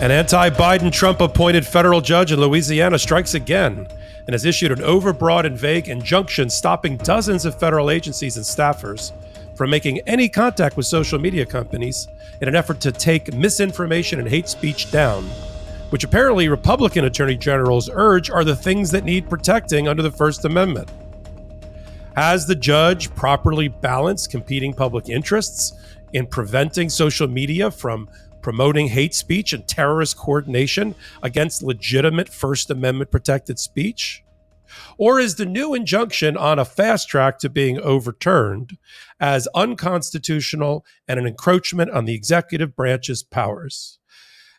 An 0.00 0.10
anti 0.10 0.48
Biden 0.50 0.90
Trump 0.90 1.20
appointed 1.20 1.66
federal 1.66 2.00
judge 2.00 2.32
in 2.32 2.40
Louisiana 2.40 2.98
strikes 2.98 3.34
again 3.34 3.86
and 4.26 4.32
has 4.32 4.44
issued 4.44 4.72
an 4.72 4.78
overbroad 4.78 5.44
and 5.44 5.58
vague 5.58 5.88
injunction 5.88 6.48
stopping 6.48 6.96
dozens 6.96 7.44
of 7.44 7.58
federal 7.58 7.90
agencies 7.90 8.36
and 8.36 8.46
staffers 8.46 9.12
from 9.56 9.68
making 9.68 10.00
any 10.06 10.28
contact 10.28 10.76
with 10.78 10.86
social 10.86 11.18
media 11.18 11.44
companies 11.44 12.08
in 12.40 12.48
an 12.48 12.54
effort 12.54 12.80
to 12.80 12.92
take 12.92 13.34
misinformation 13.34 14.18
and 14.18 14.28
hate 14.28 14.48
speech 14.48 14.90
down, 14.90 15.24
which 15.90 16.04
apparently 16.04 16.48
Republican 16.48 17.04
attorney 17.04 17.36
generals 17.36 17.90
urge 17.92 18.30
are 18.30 18.44
the 18.44 18.56
things 18.56 18.90
that 18.90 19.04
need 19.04 19.28
protecting 19.28 19.86
under 19.86 20.02
the 20.02 20.10
First 20.10 20.46
Amendment. 20.46 20.90
Has 22.16 22.46
the 22.46 22.54
judge 22.54 23.14
properly 23.14 23.68
balanced 23.68 24.30
competing 24.30 24.72
public 24.72 25.10
interests 25.10 25.74
in 26.14 26.26
preventing 26.26 26.88
social 26.88 27.28
media 27.28 27.70
from 27.70 28.08
promoting 28.42 28.88
hate 28.88 29.14
speech 29.14 29.52
and 29.52 29.66
terrorist 29.66 30.16
coordination 30.16 30.94
against 31.22 31.62
legitimate 31.62 32.28
First 32.28 32.70
Amendment 32.70 33.10
protected 33.10 33.58
speech? 33.58 34.22
Or 34.98 35.18
is 35.18 35.34
the 35.34 35.46
new 35.46 35.74
injunction 35.74 36.36
on 36.36 36.58
a 36.58 36.64
fast 36.64 37.08
track 37.08 37.38
to 37.40 37.48
being 37.48 37.80
overturned 37.80 38.78
as 39.18 39.48
unconstitutional 39.54 40.84
and 41.08 41.18
an 41.18 41.26
encroachment 41.26 41.90
on 41.90 42.04
the 42.04 42.14
executive 42.14 42.76
branch's 42.76 43.22
powers? 43.22 43.98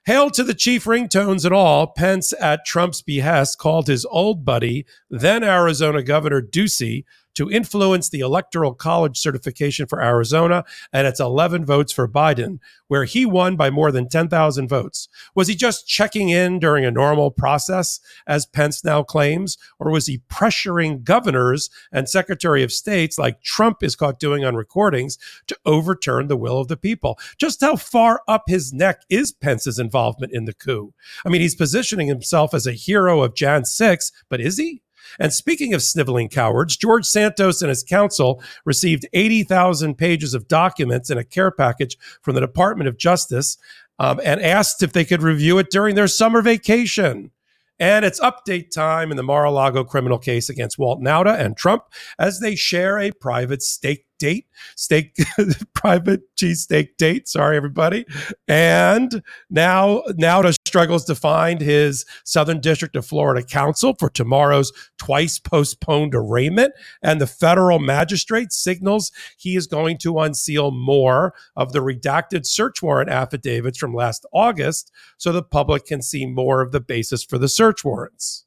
Hail 0.06 0.32
to 0.32 0.44
the 0.44 0.56
chief 0.56 0.86
ringtones 0.86 1.46
and 1.46 1.54
all, 1.54 1.86
Pence 1.86 2.34
at 2.40 2.66
Trump's 2.66 3.04
behest 3.04 3.60
called 3.60 3.86
his 3.86 4.04
old 4.06 4.44
buddy, 4.44 4.84
then 5.12 5.44
Arizona 5.44 6.02
Governor 6.02 6.42
Ducey, 6.42 7.06
to 7.36 7.50
influence 7.50 8.10
the 8.10 8.20
Electoral 8.20 8.74
College 8.74 9.18
certification 9.18 9.88
for 9.88 10.02
Arizona, 10.02 10.64
and 10.92 11.08
it's 11.08 11.20
11 11.20 11.66
votes 11.66 11.92
for 11.92 12.08
Biden, 12.08 12.60
where 12.88 13.06
he 13.06 13.26
won 13.26 13.56
by 13.56 13.70
more 13.70 13.92
than 13.92 14.10
10,000 14.10 14.68
votes. 14.68 15.08
Was 15.36 15.48
he 15.48 15.56
just 15.56 15.88
checking 15.88 16.30
in 16.30 16.60
during 16.60 16.86
a 16.86 16.92
normal 16.92 17.32
process, 17.32 18.00
as 18.28 18.46
Pence 18.46 18.84
now 18.84 19.04
claims, 19.04 19.58
or 19.80 19.92
was 19.92 20.08
he 20.08 20.22
pressuring 20.30 21.04
governors 21.04 21.70
and 21.92 22.10
Secretary 22.10 22.64
of 22.64 22.72
States, 22.72 23.18
like 23.18 23.42
Trump 23.42 23.82
is 23.82 23.96
caught 23.96 24.20
doing 24.20 24.44
on 24.44 24.56
recordings, 24.56 25.18
to 25.48 25.58
overturn 25.66 26.28
the 26.28 26.38
will 26.38 26.60
of 26.60 26.68
the 26.68 26.78
people? 26.78 27.18
Just 27.38 27.62
how 27.62 27.76
far 27.76 28.22
up 28.28 28.44
his 28.48 28.74
neck 28.74 29.02
is 29.10 29.32
Pence's 29.32 29.80
involvement 29.80 30.34
in 30.34 30.46
the 30.46 30.54
coup? 30.54 30.94
I 31.26 31.30
mean, 31.30 31.42
he's 31.42 31.56
positioning 31.56 32.08
himself 32.08 32.54
as 32.54 32.68
a 32.68 32.74
hero 32.74 33.22
of 33.22 33.36
Jan 33.36 33.66
6, 33.66 34.12
but 34.30 34.42
is 34.42 34.58
he? 34.58 34.82
And 35.20 35.34
speaking 35.34 35.74
of 35.74 35.82
sniveling 35.82 36.30
cowards, 36.30 36.78
George 36.78 37.06
Santos 37.06 37.62
and 37.62 37.70
his 37.70 37.84
counsel 37.84 38.42
received 38.66 39.08
80,000 39.14 39.96
pages 39.96 40.34
of 40.34 40.48
documents 40.48 41.10
in 41.10 41.18
a 41.18 41.24
care 41.24 41.52
package 41.52 41.98
from 42.22 42.36
the 42.36 42.42
Department 42.42 42.88
of 42.88 42.98
Justice 42.98 43.58
um, 44.00 44.20
and 44.24 44.42
asked 44.42 44.82
if 44.82 44.94
they 44.94 45.06
could 45.06 45.22
review 45.22 45.58
it 45.58 45.70
during 45.70 45.96
their 45.96 46.08
summer 46.08 46.42
vacation. 46.42 47.32
And 47.80 48.06
it's 48.06 48.20
update 48.20 48.70
time 48.70 49.10
in 49.10 49.18
the 49.18 49.24
Mar 49.24 49.44
a 49.44 49.52
Lago 49.52 49.84
criminal 49.84 50.20
case 50.20 50.50
against 50.50 50.78
Walt 50.78 51.02
Nauta 51.02 51.40
and 51.40 51.58
Trump 51.58 51.86
as 52.20 52.40
they 52.40 52.56
share 52.56 53.00
a 53.00 53.12
private 53.12 53.64
steak 53.64 54.06
date, 54.22 54.46
steak, 54.76 55.18
private 55.74 56.22
cheesesteak 56.36 56.96
date. 56.98 57.28
Sorry, 57.28 57.58
everybody. 57.58 58.06
And 58.48 59.24
now, 59.50 60.04
Nauta 60.10 60.54
struggles 60.68 61.06
to 61.06 61.16
find 61.16 61.60
his 61.60 62.06
Southern 62.24 62.62
District 62.62 62.96
of 62.96 63.06
Florida 63.06 63.44
counsel 63.44 63.96
for 63.98 64.12
tomorrow's 64.12 64.72
twice 65.00 65.40
postponed 65.40 66.14
arraignment. 66.14 66.74
And 67.02 67.20
the 67.20 67.26
federal 67.26 67.80
magistrate 67.80 68.54
signals 68.54 69.12
he 69.38 69.56
is 69.56 69.66
going 69.66 69.98
to 70.00 70.20
unseal 70.20 70.70
more 70.70 71.34
of 71.56 71.74
the 71.74 71.80
redacted 71.80 72.46
search 72.46 72.84
warrant 72.84 73.10
affidavits 73.10 73.80
from 73.80 73.96
last 73.96 74.24
August 74.32 74.92
so 75.18 75.32
the 75.32 75.42
public 75.42 75.86
can 75.86 76.04
see 76.04 76.28
more 76.28 76.62
of 76.62 76.72
the 76.72 76.80
basis 76.80 77.24
for 77.24 77.40
the 77.40 77.50
search 77.50 77.84
warrants. 77.84 78.46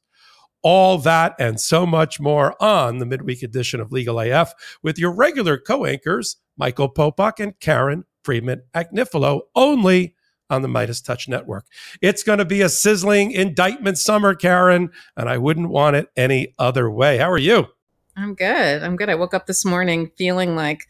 All 0.67 0.97
that 0.97 1.35
and 1.37 1.59
so 1.59 1.85
much 1.85 2.19
more 2.19 2.59
on 2.59 2.97
the 2.97 3.05
midweek 3.05 3.43
edition 3.43 3.79
of 3.79 3.91
Legal 3.91 4.19
AF 4.19 4.51
with 4.81 4.97
your 4.97 5.11
regular 5.11 5.59
co 5.59 5.85
anchors, 5.85 6.37
Michael 6.57 6.91
Popok 6.91 7.39
and 7.39 7.59
Karen 7.59 8.03
Friedman 8.23 8.63
Agnifilo, 8.73 9.41
only 9.55 10.15
on 10.49 10.63
the 10.63 10.67
Midas 10.67 11.01
Touch 11.01 11.27
Network. 11.27 11.67
It's 12.01 12.23
going 12.23 12.39
to 12.39 12.45
be 12.45 12.63
a 12.63 12.69
sizzling 12.69 13.29
indictment 13.29 13.99
summer, 13.99 14.33
Karen, 14.33 14.89
and 15.15 15.29
I 15.29 15.37
wouldn't 15.37 15.69
want 15.69 15.97
it 15.97 16.07
any 16.17 16.55
other 16.57 16.89
way. 16.89 17.19
How 17.19 17.29
are 17.29 17.37
you? 17.37 17.67
I'm 18.17 18.33
good. 18.33 18.81
I'm 18.81 18.95
good. 18.95 19.09
I 19.09 19.15
woke 19.15 19.35
up 19.35 19.45
this 19.45 19.65
morning 19.65 20.09
feeling 20.17 20.55
like 20.55 20.87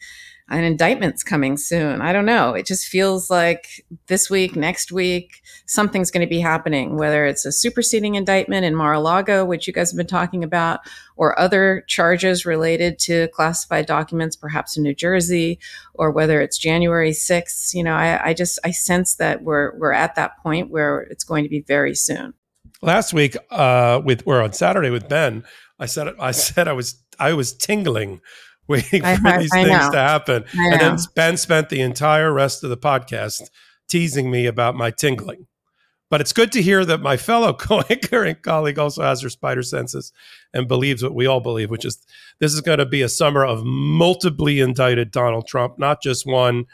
an 0.48 0.62
indictment's 0.62 1.24
coming 1.24 1.56
soon. 1.56 2.00
I 2.00 2.12
don't 2.12 2.24
know. 2.24 2.54
It 2.54 2.66
just 2.66 2.86
feels 2.86 3.28
like 3.28 3.84
this 4.06 4.30
week, 4.30 4.54
next 4.54 4.92
week, 4.92 5.42
something's 5.66 6.12
going 6.12 6.24
to 6.24 6.30
be 6.30 6.38
happening, 6.38 6.96
whether 6.96 7.26
it's 7.26 7.44
a 7.44 7.50
superseding 7.50 8.14
indictment 8.14 8.64
in 8.64 8.76
Mar 8.76 8.92
a 8.92 9.00
Lago, 9.00 9.44
which 9.44 9.66
you 9.66 9.72
guys 9.72 9.90
have 9.90 9.96
been 9.96 10.06
talking 10.06 10.44
about, 10.44 10.80
or 11.16 11.36
other 11.36 11.82
charges 11.88 12.46
related 12.46 12.96
to 13.00 13.26
classified 13.28 13.86
documents, 13.86 14.36
perhaps 14.36 14.76
in 14.76 14.84
New 14.84 14.94
Jersey, 14.94 15.58
or 15.94 16.12
whether 16.12 16.40
it's 16.40 16.58
January 16.58 17.10
6th. 17.10 17.74
You 17.74 17.82
know, 17.82 17.94
I, 17.94 18.28
I 18.28 18.32
just, 18.32 18.60
I 18.62 18.70
sense 18.70 19.16
that 19.16 19.42
we're, 19.42 19.76
we're 19.78 19.92
at 19.92 20.14
that 20.14 20.38
point 20.44 20.70
where 20.70 21.00
it's 21.00 21.24
going 21.24 21.42
to 21.42 21.50
be 21.50 21.60
very 21.60 21.96
soon. 21.96 22.34
Last 22.82 23.12
week, 23.12 23.36
uh, 23.50 24.00
with, 24.04 24.24
we're 24.24 24.42
on 24.42 24.52
Saturday 24.52 24.90
with 24.90 25.08
Ben, 25.08 25.42
I 25.80 25.86
said, 25.86 26.14
I 26.20 26.30
said 26.30 26.68
I 26.68 26.72
was, 26.72 27.02
I 27.18 27.32
was 27.32 27.52
tingling 27.52 28.20
waiting 28.68 29.02
for 29.02 29.28
I, 29.28 29.38
these 29.38 29.52
I 29.52 29.64
things 29.64 29.86
know. 29.86 29.90
to 29.92 29.98
happen. 29.98 30.44
And 30.54 30.80
then 30.80 30.96
Ben 31.14 31.36
spent 31.36 31.68
the 31.68 31.80
entire 31.80 32.32
rest 32.32 32.64
of 32.64 32.70
the 32.70 32.76
podcast 32.76 33.42
teasing 33.88 34.30
me 34.30 34.46
about 34.46 34.74
my 34.74 34.90
tingling. 34.90 35.46
But 36.08 36.20
it's 36.20 36.32
good 36.32 36.52
to 36.52 36.62
hear 36.62 36.84
that 36.84 37.00
my 37.00 37.16
fellow 37.16 37.52
co-anchor 37.58 38.24
and 38.24 38.40
colleague 38.40 38.78
also 38.78 39.02
has 39.02 39.22
her 39.22 39.28
spider 39.30 39.62
senses 39.62 40.12
and 40.54 40.68
believes 40.68 41.02
what 41.02 41.14
we 41.14 41.26
all 41.26 41.40
believe, 41.40 41.70
which 41.70 41.84
is 41.84 42.04
this 42.38 42.54
is 42.54 42.60
going 42.60 42.78
to 42.78 42.86
be 42.86 43.02
a 43.02 43.08
summer 43.08 43.44
of 43.44 43.64
multiply 43.64 44.52
indicted 44.52 45.10
Donald 45.10 45.46
Trump, 45.46 45.78
not 45.78 46.02
just 46.02 46.26
one 46.26 46.66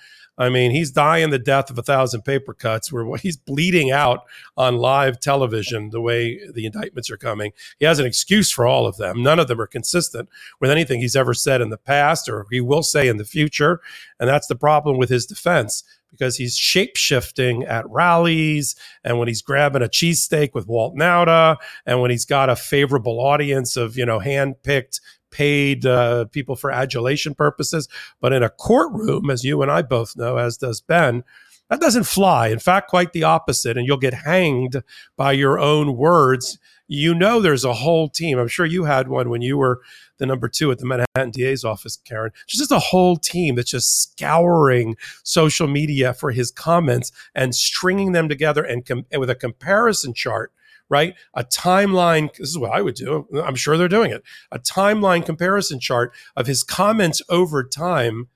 I 0.42 0.48
mean, 0.48 0.72
he's 0.72 0.90
dying 0.90 1.30
the 1.30 1.38
death 1.38 1.70
of 1.70 1.78
a 1.78 1.82
thousand 1.82 2.22
paper 2.22 2.52
cuts 2.52 2.92
where 2.92 3.16
he's 3.22 3.36
bleeding 3.36 3.90
out 3.90 4.24
on 4.56 4.76
live 4.76 5.20
television 5.20 5.90
the 5.90 6.00
way 6.00 6.40
the 6.52 6.66
indictments 6.66 7.10
are 7.10 7.16
coming. 7.16 7.52
He 7.78 7.86
has 7.86 7.98
an 7.98 8.06
excuse 8.06 8.50
for 8.50 8.66
all 8.66 8.86
of 8.86 8.96
them. 8.96 9.22
None 9.22 9.38
of 9.38 9.48
them 9.48 9.60
are 9.60 9.66
consistent 9.66 10.28
with 10.60 10.70
anything 10.70 11.00
he's 11.00 11.16
ever 11.16 11.34
said 11.34 11.60
in 11.60 11.70
the 11.70 11.78
past 11.78 12.28
or 12.28 12.46
he 12.50 12.60
will 12.60 12.82
say 12.82 13.08
in 13.08 13.18
the 13.18 13.24
future. 13.24 13.80
And 14.18 14.28
that's 14.28 14.46
the 14.46 14.56
problem 14.56 14.98
with 14.98 15.10
his 15.10 15.26
defense 15.26 15.84
because 16.10 16.36
he's 16.36 16.56
shape 16.56 16.96
shifting 16.96 17.64
at 17.64 17.88
rallies 17.88 18.76
and 19.02 19.18
when 19.18 19.28
he's 19.28 19.42
grabbing 19.42 19.82
a 19.82 19.88
cheesesteak 19.88 20.54
with 20.54 20.68
Walt 20.68 20.94
Nauta 20.94 21.56
and 21.86 22.00
when 22.00 22.10
he's 22.10 22.26
got 22.26 22.50
a 22.50 22.56
favorable 22.56 23.18
audience 23.18 23.76
of, 23.76 23.96
you 23.96 24.04
know, 24.04 24.18
hand 24.18 24.62
picked 24.62 25.00
paid 25.32 25.84
uh, 25.84 26.26
people 26.26 26.54
for 26.54 26.70
adulation 26.70 27.34
purposes. 27.34 27.88
But 28.20 28.32
in 28.32 28.42
a 28.42 28.50
courtroom, 28.50 29.30
as 29.30 29.42
you 29.42 29.62
and 29.62 29.70
I 29.70 29.82
both 29.82 30.16
know, 30.16 30.36
as 30.36 30.56
does 30.56 30.80
Ben, 30.80 31.24
that 31.70 31.80
doesn't 31.80 32.04
fly. 32.04 32.48
In 32.48 32.58
fact, 32.58 32.90
quite 32.90 33.12
the 33.12 33.24
opposite. 33.24 33.76
And 33.76 33.86
you'll 33.86 33.96
get 33.96 34.14
hanged 34.14 34.82
by 35.16 35.32
your 35.32 35.58
own 35.58 35.96
words. 35.96 36.58
You 36.86 37.14
know, 37.14 37.40
there's 37.40 37.64
a 37.64 37.72
whole 37.72 38.10
team. 38.10 38.38
I'm 38.38 38.48
sure 38.48 38.66
you 38.66 38.84
had 38.84 39.08
one 39.08 39.30
when 39.30 39.40
you 39.40 39.56
were 39.56 39.80
the 40.18 40.26
number 40.26 40.48
two 40.48 40.70
at 40.70 40.78
the 40.78 40.84
Manhattan 40.84 41.30
DA's 41.30 41.64
office, 41.64 41.96
Karen. 41.96 42.30
Just 42.46 42.70
a 42.70 42.78
whole 42.78 43.16
team 43.16 43.54
that's 43.54 43.70
just 43.70 44.02
scouring 44.02 44.96
social 45.22 45.66
media 45.66 46.12
for 46.12 46.30
his 46.30 46.50
comments 46.50 47.10
and 47.34 47.54
stringing 47.54 48.12
them 48.12 48.28
together 48.28 48.62
and, 48.62 48.84
com- 48.84 49.06
and 49.10 49.20
with 49.20 49.30
a 49.30 49.34
comparison 49.34 50.12
chart 50.12 50.52
right? 50.88 51.14
A 51.34 51.44
timeline, 51.44 52.34
this 52.36 52.50
is 52.50 52.58
what 52.58 52.72
I 52.72 52.82
would 52.82 52.94
do. 52.94 53.26
I'm 53.44 53.54
sure 53.54 53.76
they're 53.76 53.88
doing 53.88 54.10
it. 54.10 54.22
A 54.50 54.58
timeline 54.58 55.24
comparison 55.24 55.80
chart 55.80 56.12
of 56.36 56.46
his 56.46 56.62
comments 56.62 57.22
over 57.28 57.64
time 57.64 58.28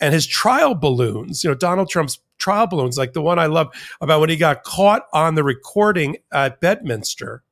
and 0.00 0.12
his 0.12 0.26
trial 0.26 0.74
balloons, 0.74 1.42
you 1.42 1.50
know, 1.50 1.54
Donald 1.54 1.88
Trump's 1.88 2.18
trial 2.38 2.66
balloons, 2.66 2.98
like 2.98 3.12
the 3.12 3.22
one 3.22 3.38
I 3.38 3.46
love 3.46 3.68
about 4.00 4.20
when 4.20 4.28
he 4.28 4.36
got 4.36 4.62
caught 4.62 5.06
on 5.12 5.34
the 5.34 5.44
recording 5.44 6.16
at 6.32 6.60
Bedminster, 6.60 7.42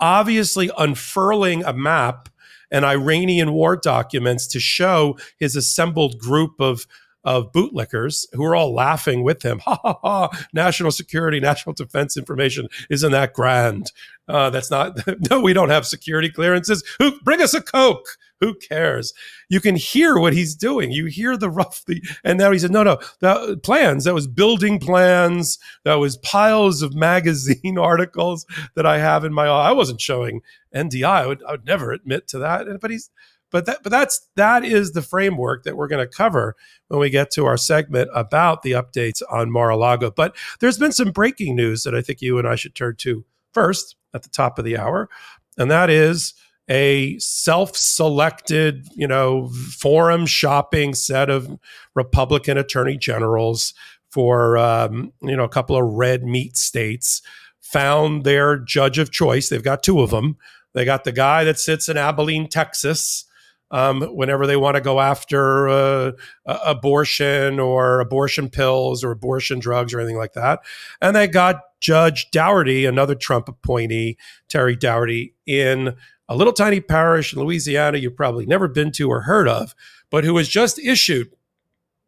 obviously 0.00 0.70
unfurling 0.76 1.64
a 1.64 1.72
map 1.72 2.28
and 2.70 2.84
Iranian 2.84 3.52
war 3.52 3.76
documents 3.76 4.46
to 4.48 4.60
show 4.60 5.16
his 5.38 5.56
assembled 5.56 6.18
group 6.18 6.60
of 6.60 6.86
of 7.24 7.52
bootlickers 7.52 8.26
who 8.32 8.44
are 8.44 8.54
all 8.54 8.74
laughing 8.74 9.22
with 9.22 9.42
him. 9.42 9.60
Ha 9.64 9.78
ha 9.82 9.98
ha! 10.02 10.46
National 10.52 10.90
security, 10.90 11.40
national 11.40 11.72
defense 11.72 12.16
information 12.16 12.68
isn't 12.90 13.12
that 13.12 13.32
grand? 13.32 13.90
Uh, 14.28 14.50
that's 14.50 14.70
not. 14.70 14.98
no, 15.30 15.40
we 15.40 15.52
don't 15.52 15.70
have 15.70 15.86
security 15.86 16.30
clearances. 16.30 16.82
Who 16.98 17.18
bring 17.20 17.40
us 17.40 17.54
a 17.54 17.62
coke? 17.62 18.06
Who 18.40 18.54
cares? 18.54 19.14
You 19.48 19.60
can 19.60 19.76
hear 19.76 20.18
what 20.18 20.32
he's 20.32 20.54
doing. 20.54 20.90
You 20.90 21.06
hear 21.06 21.36
the 21.36 21.48
rough. 21.48 21.82
The, 21.86 22.02
and 22.24 22.38
now 22.38 22.50
he 22.50 22.58
said, 22.58 22.70
no, 22.70 22.82
no, 22.82 22.98
the 23.20 23.58
plans. 23.62 24.04
That 24.04 24.14
was 24.14 24.26
building 24.26 24.78
plans. 24.78 25.58
That 25.84 25.94
was 25.94 26.16
piles 26.18 26.82
of 26.82 26.94
magazine 27.10 27.78
articles 27.78 28.44
that 28.74 28.86
I 28.86 28.98
have 28.98 29.24
in 29.24 29.32
my. 29.32 29.46
I 29.46 29.72
wasn't 29.72 30.00
showing 30.00 30.42
NDI. 30.74 31.04
I 31.04 31.26
would, 31.26 31.42
I 31.46 31.52
would 31.52 31.66
never 31.66 31.92
admit 31.92 32.28
to 32.28 32.38
that. 32.40 32.66
But 32.80 32.90
he's 32.90 33.10
but 33.54 33.66
that 33.66 33.84
but 33.84 33.90
that's 33.90 34.28
that 34.34 34.64
is 34.64 34.92
the 34.92 35.00
framework 35.00 35.62
that 35.62 35.76
we're 35.76 35.86
going 35.86 36.04
to 36.04 36.12
cover 36.12 36.56
when 36.88 36.98
we 36.98 37.08
get 37.08 37.30
to 37.30 37.46
our 37.46 37.56
segment 37.56 38.10
about 38.12 38.62
the 38.62 38.72
updates 38.72 39.22
on 39.30 39.48
Mar-a-Lago. 39.48 40.10
But 40.10 40.34
there's 40.58 40.76
been 40.76 40.90
some 40.90 41.12
breaking 41.12 41.54
news 41.54 41.84
that 41.84 41.94
I 41.94 42.02
think 42.02 42.20
you 42.20 42.36
and 42.36 42.48
I 42.48 42.56
should 42.56 42.74
turn 42.74 42.96
to 42.96 43.24
first 43.52 43.94
at 44.12 44.24
the 44.24 44.28
top 44.28 44.58
of 44.58 44.64
the 44.64 44.76
hour, 44.76 45.08
and 45.56 45.70
that 45.70 45.88
is 45.88 46.34
a 46.68 47.16
self-selected, 47.20 48.88
you 48.96 49.06
know, 49.06 49.48
forum 49.78 50.26
shopping 50.26 50.92
set 50.92 51.30
of 51.30 51.48
Republican 51.94 52.58
attorney 52.58 52.96
generals 52.96 53.72
for 54.10 54.58
um, 54.58 55.12
you 55.22 55.36
know 55.36 55.44
a 55.44 55.48
couple 55.48 55.76
of 55.76 55.92
red 55.92 56.24
meat 56.24 56.56
states 56.56 57.22
found 57.60 58.24
their 58.24 58.58
judge 58.58 58.98
of 58.98 59.12
choice. 59.12 59.48
They've 59.48 59.62
got 59.62 59.84
two 59.84 60.00
of 60.00 60.10
them. 60.10 60.38
They 60.72 60.84
got 60.84 61.04
the 61.04 61.12
guy 61.12 61.44
that 61.44 61.60
sits 61.60 61.88
in 61.88 61.96
Abilene, 61.96 62.48
Texas, 62.48 63.26
um, 63.74 64.02
whenever 64.02 64.46
they 64.46 64.56
want 64.56 64.76
to 64.76 64.80
go 64.80 65.00
after 65.00 65.68
uh, 65.68 66.12
abortion 66.46 67.58
or 67.58 67.98
abortion 67.98 68.48
pills 68.48 69.02
or 69.02 69.10
abortion 69.10 69.58
drugs 69.58 69.92
or 69.92 69.98
anything 69.98 70.16
like 70.16 70.34
that. 70.34 70.60
And 71.02 71.16
they 71.16 71.26
got 71.26 71.60
Judge 71.80 72.30
Daugherty, 72.30 72.84
another 72.84 73.16
Trump 73.16 73.48
appointee, 73.48 74.16
Terry 74.48 74.76
Daugherty, 74.76 75.34
in 75.44 75.96
a 76.28 76.36
little 76.36 76.52
tiny 76.52 76.80
parish 76.80 77.34
in 77.34 77.40
Louisiana 77.40 77.98
you've 77.98 78.16
probably 78.16 78.46
never 78.46 78.68
been 78.68 78.92
to 78.92 79.10
or 79.10 79.22
heard 79.22 79.48
of, 79.48 79.74
but 80.08 80.22
who 80.22 80.36
has 80.36 80.48
just 80.48 80.78
issued 80.78 81.32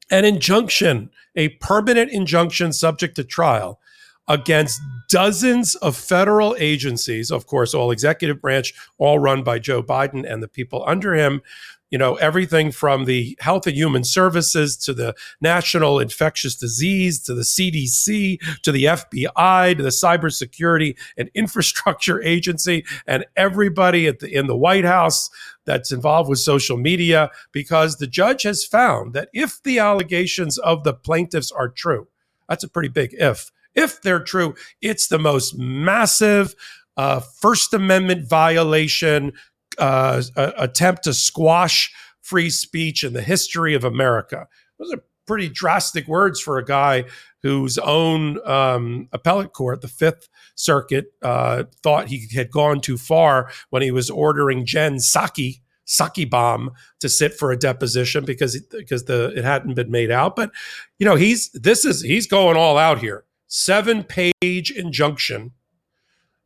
an 0.09 0.25
injunction, 0.25 1.11
a 1.35 1.49
permanent 1.49 2.13
injunction 2.13 2.73
subject 2.73 3.17
to 3.17 3.25
trial 3.25 3.81
against 4.29 4.81
dozens 5.09 5.75
of 5.77 5.97
federal 5.97 6.57
agencies, 6.59 7.31
of 7.31 7.47
course, 7.47 7.75
all 7.75 7.91
executive 7.91 8.41
branch, 8.41 8.75
all 8.99 9.19
run 9.19 9.43
by 9.43 9.59
Joe 9.59 9.83
Biden 9.83 10.31
and 10.31 10.43
the 10.43 10.49
people 10.49 10.85
under 10.87 11.15
him. 11.15 11.43
You 11.91 11.99
know, 11.99 12.17
everything 12.17 12.73
from 12.73 13.05
the 13.05 13.39
Health 13.39 13.69
and 13.69 13.77
Human 13.77 14.03
Services 14.03 14.77
to 14.79 14.93
the 14.93 15.15
National 15.41 16.01
Infectious 16.01 16.57
Disease 16.57 17.21
to 17.21 17.35
the 17.35 17.43
CDC 17.43 18.41
to 18.63 18.73
the 18.73 18.85
FBI 18.85 19.77
to 19.77 19.83
the 19.85 19.91
Cybersecurity 19.91 20.97
and 21.17 21.31
Infrastructure 21.33 22.21
Agency 22.21 22.85
and 23.07 23.25
everybody 23.37 24.09
at 24.09 24.19
the, 24.19 24.35
in 24.35 24.49
the 24.49 24.57
White 24.57 24.85
House 24.85 25.31
that's 25.65 25.93
involved 25.93 26.29
with 26.29 26.41
social 26.41 26.77
media 26.77 27.31
because 27.53 27.99
the 27.99 28.09
judge 28.09 28.43
has 28.43 28.65
found 28.65 29.15
that 29.15 29.29
if 29.33 29.63
the 29.63 29.79
allegations 29.79 30.59
of 30.59 30.83
the 30.83 30.93
plaintiffs 30.93 31.53
are 31.53 31.69
true, 31.69 32.09
that's 32.49 32.65
a 32.65 32.69
pretty 32.69 32.89
big 32.89 33.15
if 33.15 33.53
if 33.77 34.03
they're 34.03 34.25
true, 34.25 34.55
it's 34.81 35.09
the 35.09 35.19
most 35.19 35.57
massive 35.57 36.55
uh, 36.97 37.21
First 37.21 37.75
Amendment 37.75 38.29
violation 38.29 39.33
uh, 39.79 40.23
attempt 40.37 41.05
to 41.05 41.13
squash 41.13 41.93
free 42.23 42.51
speech 42.51 43.05
in 43.05 43.13
the 43.13 43.23
history 43.23 43.75
of 43.75 43.85
America. 43.85 44.49
Those 44.79 44.93
are 44.93 45.03
pretty 45.27 45.49
drastic 45.49 46.09
words 46.09 46.41
for 46.41 46.59
a 46.59 46.65
guy 46.65 47.05
whose 47.43 47.79
own 47.79 48.45
um, 48.49 49.09
appellate 49.13 49.53
court, 49.53 49.81
the 49.81 49.89
Fifth 49.89 50.29
Circuit, 50.55 51.13
uh, 51.23 51.65
thought 51.83 52.09
he 52.09 52.27
had 52.35 52.51
gone 52.51 52.81
too 52.81 52.97
far 52.97 53.51
when 53.71 53.83
he 53.83 53.91
was 53.91 54.11
ordering 54.11 54.65
Jen 54.65 54.97
Psaki, 54.97 55.61
Psaki 55.87 56.29
bomb 56.29 56.73
to 57.01 57.09
sit 57.09 57.35
for 57.35 57.53
a 57.53 57.57
deposition 57.57 58.25
because 58.25 58.61
because 58.71 59.05
the 59.05 59.33
it 59.37 59.45
hadn't 59.45 59.75
been 59.75 59.91
made 59.91 60.11
out. 60.11 60.35
But 60.35 60.51
you 60.99 61.07
know 61.07 61.15
he's 61.15 61.51
this 61.51 61.85
is 61.85 62.03
he's 62.03 62.27
going 62.27 62.57
all 62.57 62.77
out 62.79 62.99
here 62.99 63.25
seven 63.57 64.05
page 64.05 64.71
injunction. 64.71 65.53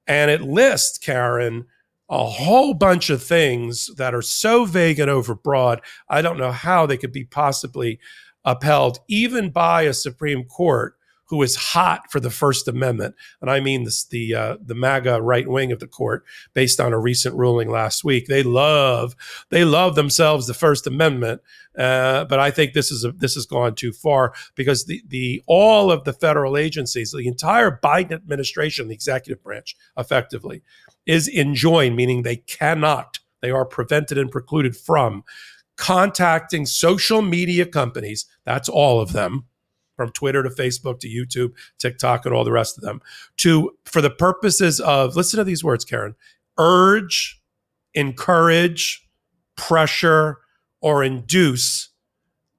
And 0.06 0.30
it 0.30 0.42
lists, 0.42 0.96
Karen, 0.96 1.66
a 2.08 2.24
whole 2.24 2.72
bunch 2.72 3.10
of 3.10 3.20
things 3.20 3.90
that 3.96 4.14
are 4.14 4.22
so 4.22 4.64
vague 4.64 5.00
and 5.00 5.10
overbroad. 5.10 5.80
I 6.08 6.22
don't 6.22 6.38
know 6.38 6.52
how 6.52 6.86
they 6.86 6.96
could 6.96 7.10
be 7.10 7.24
possibly 7.24 7.98
upheld, 8.44 9.00
even 9.08 9.50
by 9.50 9.82
a 9.82 9.92
Supreme 9.92 10.44
Court 10.44 10.94
who 11.30 11.42
is 11.42 11.54
hot 11.54 12.10
for 12.10 12.18
the 12.18 12.28
First 12.28 12.66
Amendment, 12.66 13.14
and 13.40 13.48
I 13.48 13.60
mean 13.60 13.84
this, 13.84 14.04
the 14.04 14.34
uh, 14.34 14.56
the 14.60 14.74
MAGA 14.74 15.22
right 15.22 15.48
wing 15.48 15.70
of 15.70 15.78
the 15.78 15.86
court, 15.86 16.24
based 16.54 16.80
on 16.80 16.92
a 16.92 16.98
recent 16.98 17.36
ruling 17.36 17.70
last 17.70 18.02
week. 18.02 18.26
They 18.26 18.42
love 18.42 19.14
they 19.48 19.64
love 19.64 19.94
themselves 19.94 20.48
the 20.48 20.54
First 20.54 20.88
Amendment, 20.88 21.40
uh, 21.78 22.24
but 22.24 22.40
I 22.40 22.50
think 22.50 22.72
this 22.72 22.90
is 22.90 23.04
a, 23.04 23.12
this 23.12 23.34
has 23.34 23.46
gone 23.46 23.76
too 23.76 23.92
far 23.92 24.34
because 24.56 24.86
the 24.86 25.02
the 25.06 25.40
all 25.46 25.92
of 25.92 26.02
the 26.02 26.12
federal 26.12 26.56
agencies, 26.56 27.12
the 27.12 27.28
entire 27.28 27.78
Biden 27.80 28.12
administration, 28.12 28.88
the 28.88 28.94
executive 28.94 29.42
branch, 29.42 29.76
effectively, 29.96 30.62
is 31.06 31.28
enjoined, 31.28 31.94
meaning 31.94 32.22
they 32.22 32.36
cannot, 32.36 33.20
they 33.40 33.52
are 33.52 33.64
prevented 33.64 34.18
and 34.18 34.32
precluded 34.32 34.76
from 34.76 35.22
contacting 35.76 36.66
social 36.66 37.22
media 37.22 37.64
companies. 37.66 38.26
That's 38.44 38.68
all 38.68 39.00
of 39.00 39.12
them 39.12 39.44
from 40.00 40.10
Twitter 40.12 40.42
to 40.42 40.48
Facebook 40.48 40.98
to 40.98 41.08
YouTube, 41.10 41.52
TikTok, 41.76 42.24
and 42.24 42.34
all 42.34 42.42
the 42.42 42.50
rest 42.50 42.78
of 42.78 42.82
them, 42.82 43.02
to 43.36 43.76
for 43.84 44.00
the 44.00 44.08
purposes 44.08 44.80
of 44.80 45.14
listen 45.14 45.36
to 45.36 45.44
these 45.44 45.62
words, 45.62 45.84
Karen, 45.84 46.14
urge, 46.56 47.38
encourage, 47.92 49.06
pressure, 49.56 50.38
or 50.80 51.04
induce 51.04 51.90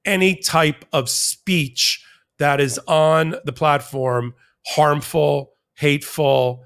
any 0.05 0.35
type 0.35 0.85
of 0.93 1.09
speech 1.09 2.05
that 2.37 2.61
is 2.61 2.79
on 2.87 3.33
the 3.43 3.51
platform 3.51 4.35
harmful, 4.67 5.53
hateful, 5.73 6.63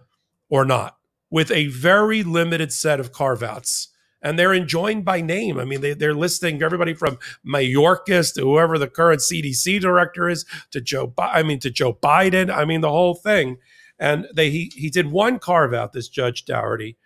or 0.50 0.66
not, 0.66 0.98
with 1.32 1.52
a 1.52 1.68
very 1.68 2.22
limited 2.22 2.74
set 2.74 3.00
of 3.00 3.14
carve 3.14 3.42
outs 3.42 3.94
and 4.26 4.40
they're 4.40 4.56
enjoined 4.56 5.06
by 5.06 5.22
name. 5.22 5.60
I 5.60 5.66
mean, 5.66 5.82
they, 5.82 5.94
they're 5.94 6.16
listing 6.16 6.64
everybody 6.64 6.96
from 6.96 7.20
Mayorkas 7.46 8.34
to 8.34 8.42
whoever 8.42 8.80
the 8.80 8.88
current 8.88 9.22
CDC 9.22 9.80
director 9.80 10.28
is 10.28 10.46
to 10.72 10.82
Joe. 10.82 11.14
I 11.20 11.44
mean, 11.44 11.60
to 11.60 11.70
Joe 11.70 11.94
Biden. 11.94 12.52
I 12.52 12.66
mean, 12.66 12.82
the 12.82 12.90
whole 12.90 13.14
thing. 13.14 13.58
And 14.00 14.26
they 14.34 14.50
he 14.50 14.72
he 14.76 14.90
did 14.90 15.12
one 15.12 15.38
carve 15.38 15.76
out. 15.76 15.94
This 15.94 16.10
Judge 16.10 16.44
Daugherty, 16.44 16.98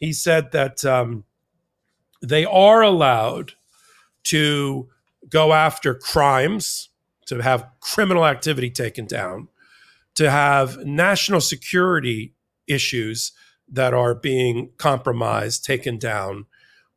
he 0.00 0.14
said 0.14 0.50
that 0.52 0.82
um, 0.82 1.24
they 2.22 2.46
are 2.46 2.80
allowed 2.80 3.52
to 4.24 4.88
go 5.28 5.52
after 5.52 5.94
crimes, 5.94 6.88
to 7.26 7.42
have 7.42 7.68
criminal 7.80 8.24
activity 8.24 8.70
taken 8.70 9.04
down, 9.04 9.48
to 10.14 10.30
have 10.30 10.78
national 10.86 11.42
security 11.42 12.32
issues 12.66 13.32
that 13.70 13.92
are 13.92 14.14
being 14.14 14.70
compromised 14.78 15.66
taken 15.66 15.98
down 15.98 16.46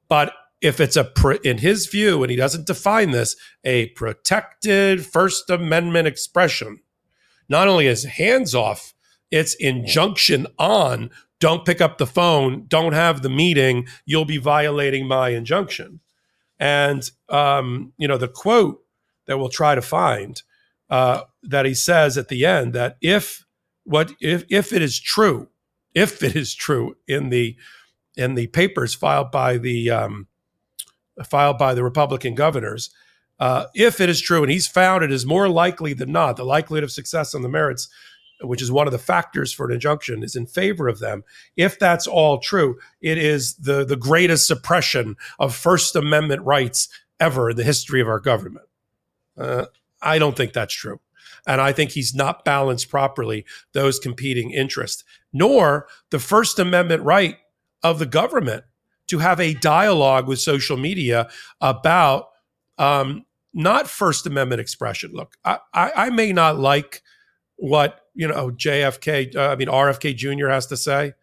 but 0.07 0.33
if 0.61 0.79
it's 0.79 0.97
a, 0.97 1.11
in 1.43 1.59
his 1.59 1.87
view, 1.87 2.23
and 2.23 2.31
he 2.31 2.35
doesn't 2.35 2.65
define 2.65 3.11
this, 3.11 3.35
a 3.63 3.87
protected 3.89 5.05
First 5.05 5.49
Amendment 5.49 6.07
expression, 6.07 6.79
not 7.47 7.67
only 7.67 7.87
is 7.87 8.05
hands 8.05 8.55
off, 8.55 8.93
it's 9.31 9.53
injunction 9.55 10.47
on. 10.57 11.11
Don't 11.39 11.65
pick 11.65 11.81
up 11.81 11.97
the 11.97 12.07
phone. 12.07 12.65
Don't 12.67 12.93
have 12.93 13.21
the 13.21 13.29
meeting. 13.29 13.87
You'll 14.05 14.25
be 14.25 14.37
violating 14.37 15.07
my 15.07 15.29
injunction. 15.29 15.99
And 16.57 17.09
um, 17.29 17.93
you 17.97 18.07
know 18.07 18.17
the 18.17 18.29
quote 18.29 18.81
that 19.27 19.37
we'll 19.37 19.49
try 19.49 19.75
to 19.75 19.81
find 19.81 20.41
uh, 20.89 21.21
that 21.43 21.65
he 21.65 21.73
says 21.73 22.17
at 22.17 22.29
the 22.29 22.45
end 22.45 22.73
that 22.73 22.97
if 23.01 23.45
what 23.83 24.13
if 24.21 24.45
if 24.49 24.71
it 24.71 24.81
is 24.81 24.99
true, 24.99 25.49
if 25.93 26.23
it 26.23 26.35
is 26.35 26.53
true 26.53 26.95
in 27.07 27.29
the 27.29 27.57
in 28.17 28.35
the 28.35 28.47
papers 28.47 28.93
filed 28.93 29.31
by 29.31 29.57
the 29.57 29.89
um, 29.89 30.27
filed 31.23 31.57
by 31.57 31.73
the 31.73 31.83
Republican 31.83 32.35
governors, 32.35 32.89
uh, 33.39 33.65
if 33.73 33.99
it 33.99 34.09
is 34.09 34.21
true, 34.21 34.43
and 34.43 34.51
he's 34.51 34.67
found 34.67 35.03
it 35.03 35.11
is 35.11 35.25
more 35.25 35.49
likely 35.49 35.93
than 35.93 36.11
not, 36.11 36.37
the 36.37 36.43
likelihood 36.43 36.83
of 36.83 36.91
success 36.91 37.35
on 37.35 37.41
the 37.41 37.49
merits, 37.49 37.87
which 38.41 38.61
is 38.61 38.71
one 38.71 38.87
of 38.87 38.91
the 38.91 38.99
factors 38.99 39.53
for 39.53 39.65
an 39.65 39.73
injunction, 39.73 40.23
is 40.23 40.35
in 40.35 40.45
favor 40.45 40.87
of 40.87 40.99
them. 40.99 41.23
If 41.55 41.77
that's 41.79 42.07
all 42.07 42.39
true, 42.39 42.77
it 43.01 43.17
is 43.17 43.55
the 43.55 43.85
the 43.85 43.97
greatest 43.97 44.47
suppression 44.47 45.15
of 45.39 45.55
First 45.55 45.95
Amendment 45.95 46.43
rights 46.43 46.87
ever 47.19 47.49
in 47.49 47.57
the 47.57 47.63
history 47.63 48.01
of 48.01 48.07
our 48.07 48.19
government. 48.19 48.65
Uh, 49.37 49.65
I 50.01 50.19
don't 50.19 50.37
think 50.37 50.53
that's 50.53 50.73
true. 50.73 50.99
And 51.47 51.61
I 51.61 51.73
think 51.73 51.91
he's 51.91 52.15
not 52.15 52.43
balanced 52.43 52.89
properly 52.89 53.45
those 53.73 53.99
competing 53.99 54.51
interests, 54.51 55.03
nor 55.31 55.87
the 56.09 56.19
First 56.19 56.57
Amendment 56.59 57.03
right 57.03 57.37
of 57.83 57.99
the 57.99 58.05
government 58.05 58.63
to 59.07 59.19
have 59.19 59.39
a 59.39 59.53
dialogue 59.53 60.27
with 60.27 60.39
social 60.39 60.77
media 60.77 61.29
about 61.61 62.29
um, 62.77 63.25
not 63.53 63.87
First 63.87 64.25
Amendment 64.25 64.59
expression. 64.59 65.11
Look, 65.13 65.37
I, 65.45 65.59
I, 65.73 65.91
I 65.95 66.09
may 66.09 66.33
not 66.33 66.59
like 66.59 67.01
what 67.57 68.01
you 68.13 68.27
know 68.27 68.51
JFK, 68.51 69.35
uh, 69.35 69.49
I 69.49 69.55
mean 69.55 69.67
RFK 69.67 70.15
Jr. 70.15 70.49
has 70.49 70.67
to 70.67 70.77
say, 70.77 71.13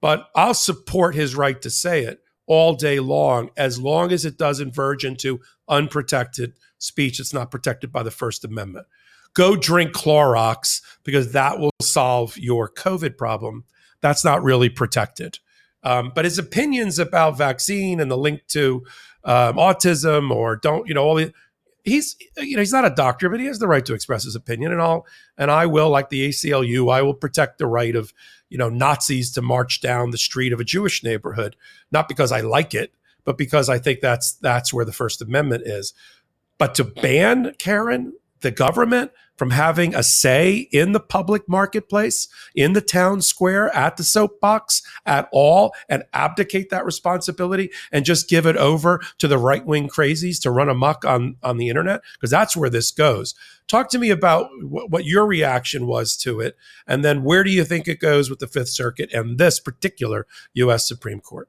but 0.00 0.28
I'll 0.34 0.54
support 0.54 1.14
his 1.14 1.34
right 1.34 1.60
to 1.62 1.70
say 1.70 2.04
it 2.04 2.20
all 2.46 2.74
day 2.74 3.00
long, 3.00 3.50
as 3.56 3.80
long 3.80 4.12
as 4.12 4.24
it 4.24 4.38
doesn't 4.38 4.74
verge 4.74 5.04
into 5.04 5.40
unprotected 5.68 6.54
speech 6.78 7.18
that's 7.18 7.32
not 7.32 7.50
protected 7.50 7.92
by 7.92 8.02
the 8.02 8.10
First 8.10 8.44
Amendment. 8.44 8.86
Go 9.34 9.56
drink 9.56 9.92
Clorox 9.92 10.80
because 11.04 11.32
that 11.32 11.58
will 11.58 11.72
solve 11.82 12.38
your 12.38 12.70
COVID 12.70 13.18
problem. 13.18 13.64
That's 14.00 14.24
not 14.24 14.42
really 14.42 14.70
protected. 14.70 15.38
Um, 15.86 16.10
but 16.12 16.24
his 16.24 16.36
opinions 16.36 16.98
about 16.98 17.38
vaccine 17.38 18.00
and 18.00 18.10
the 18.10 18.18
link 18.18 18.44
to 18.48 18.84
um, 19.22 19.54
autism 19.54 20.32
or 20.32 20.56
don't, 20.56 20.88
you 20.88 20.94
know, 20.94 21.04
all 21.04 21.14
the, 21.14 21.32
he's, 21.84 22.16
you 22.38 22.56
know, 22.56 22.60
he's 22.60 22.72
not 22.72 22.84
a 22.84 22.90
doctor, 22.90 23.28
but 23.28 23.38
he 23.38 23.46
has 23.46 23.60
the 23.60 23.68
right 23.68 23.86
to 23.86 23.94
express 23.94 24.24
his 24.24 24.34
opinion. 24.34 24.72
And 24.72 24.82
I'll, 24.82 25.06
and 25.38 25.48
I 25.48 25.66
will, 25.66 25.88
like 25.88 26.08
the 26.08 26.28
ACLU, 26.28 26.92
I 26.92 27.02
will 27.02 27.14
protect 27.14 27.58
the 27.58 27.68
right 27.68 27.94
of, 27.94 28.12
you 28.48 28.58
know, 28.58 28.68
Nazis 28.68 29.30
to 29.34 29.42
march 29.42 29.80
down 29.80 30.10
the 30.10 30.18
street 30.18 30.52
of 30.52 30.58
a 30.58 30.64
Jewish 30.64 31.04
neighborhood, 31.04 31.54
not 31.92 32.08
because 32.08 32.32
I 32.32 32.40
like 32.40 32.74
it, 32.74 32.92
but 33.24 33.38
because 33.38 33.68
I 33.68 33.78
think 33.78 34.00
that's 34.00 34.32
that's 34.32 34.74
where 34.74 34.84
the 34.84 34.92
First 34.92 35.22
Amendment 35.22 35.62
is. 35.66 35.94
But 36.58 36.74
to 36.76 36.84
ban 36.84 37.54
Karen, 37.60 38.12
the 38.40 38.50
government, 38.50 39.10
from 39.36 39.50
having 39.50 39.94
a 39.94 40.02
say 40.02 40.68
in 40.72 40.92
the 40.92 41.00
public 41.00 41.48
marketplace, 41.48 42.28
in 42.54 42.72
the 42.72 42.80
town 42.80 43.20
square, 43.20 43.74
at 43.74 43.96
the 43.96 44.04
soapbox 44.04 44.82
at 45.04 45.28
all, 45.30 45.74
and 45.88 46.04
abdicate 46.12 46.70
that 46.70 46.84
responsibility 46.84 47.70
and 47.92 48.04
just 48.04 48.28
give 48.28 48.46
it 48.46 48.56
over 48.56 49.00
to 49.18 49.28
the 49.28 49.38
right 49.38 49.64
wing 49.64 49.88
crazies 49.88 50.40
to 50.40 50.50
run 50.50 50.68
amok 50.68 51.04
on, 51.04 51.36
on 51.42 51.58
the 51.58 51.68
internet? 51.68 52.00
Because 52.14 52.30
that's 52.30 52.56
where 52.56 52.70
this 52.70 52.90
goes. 52.90 53.34
Talk 53.68 53.90
to 53.90 53.98
me 53.98 54.10
about 54.10 54.48
w- 54.62 54.86
what 54.88 55.04
your 55.04 55.26
reaction 55.26 55.86
was 55.86 56.16
to 56.18 56.40
it. 56.40 56.56
And 56.86 57.04
then 57.04 57.24
where 57.24 57.44
do 57.44 57.50
you 57.50 57.64
think 57.64 57.88
it 57.88 58.00
goes 58.00 58.30
with 58.30 58.38
the 58.38 58.46
Fifth 58.46 58.70
Circuit 58.70 59.12
and 59.12 59.38
this 59.38 59.60
particular 59.60 60.26
U.S. 60.54 60.88
Supreme 60.88 61.20
Court? 61.20 61.48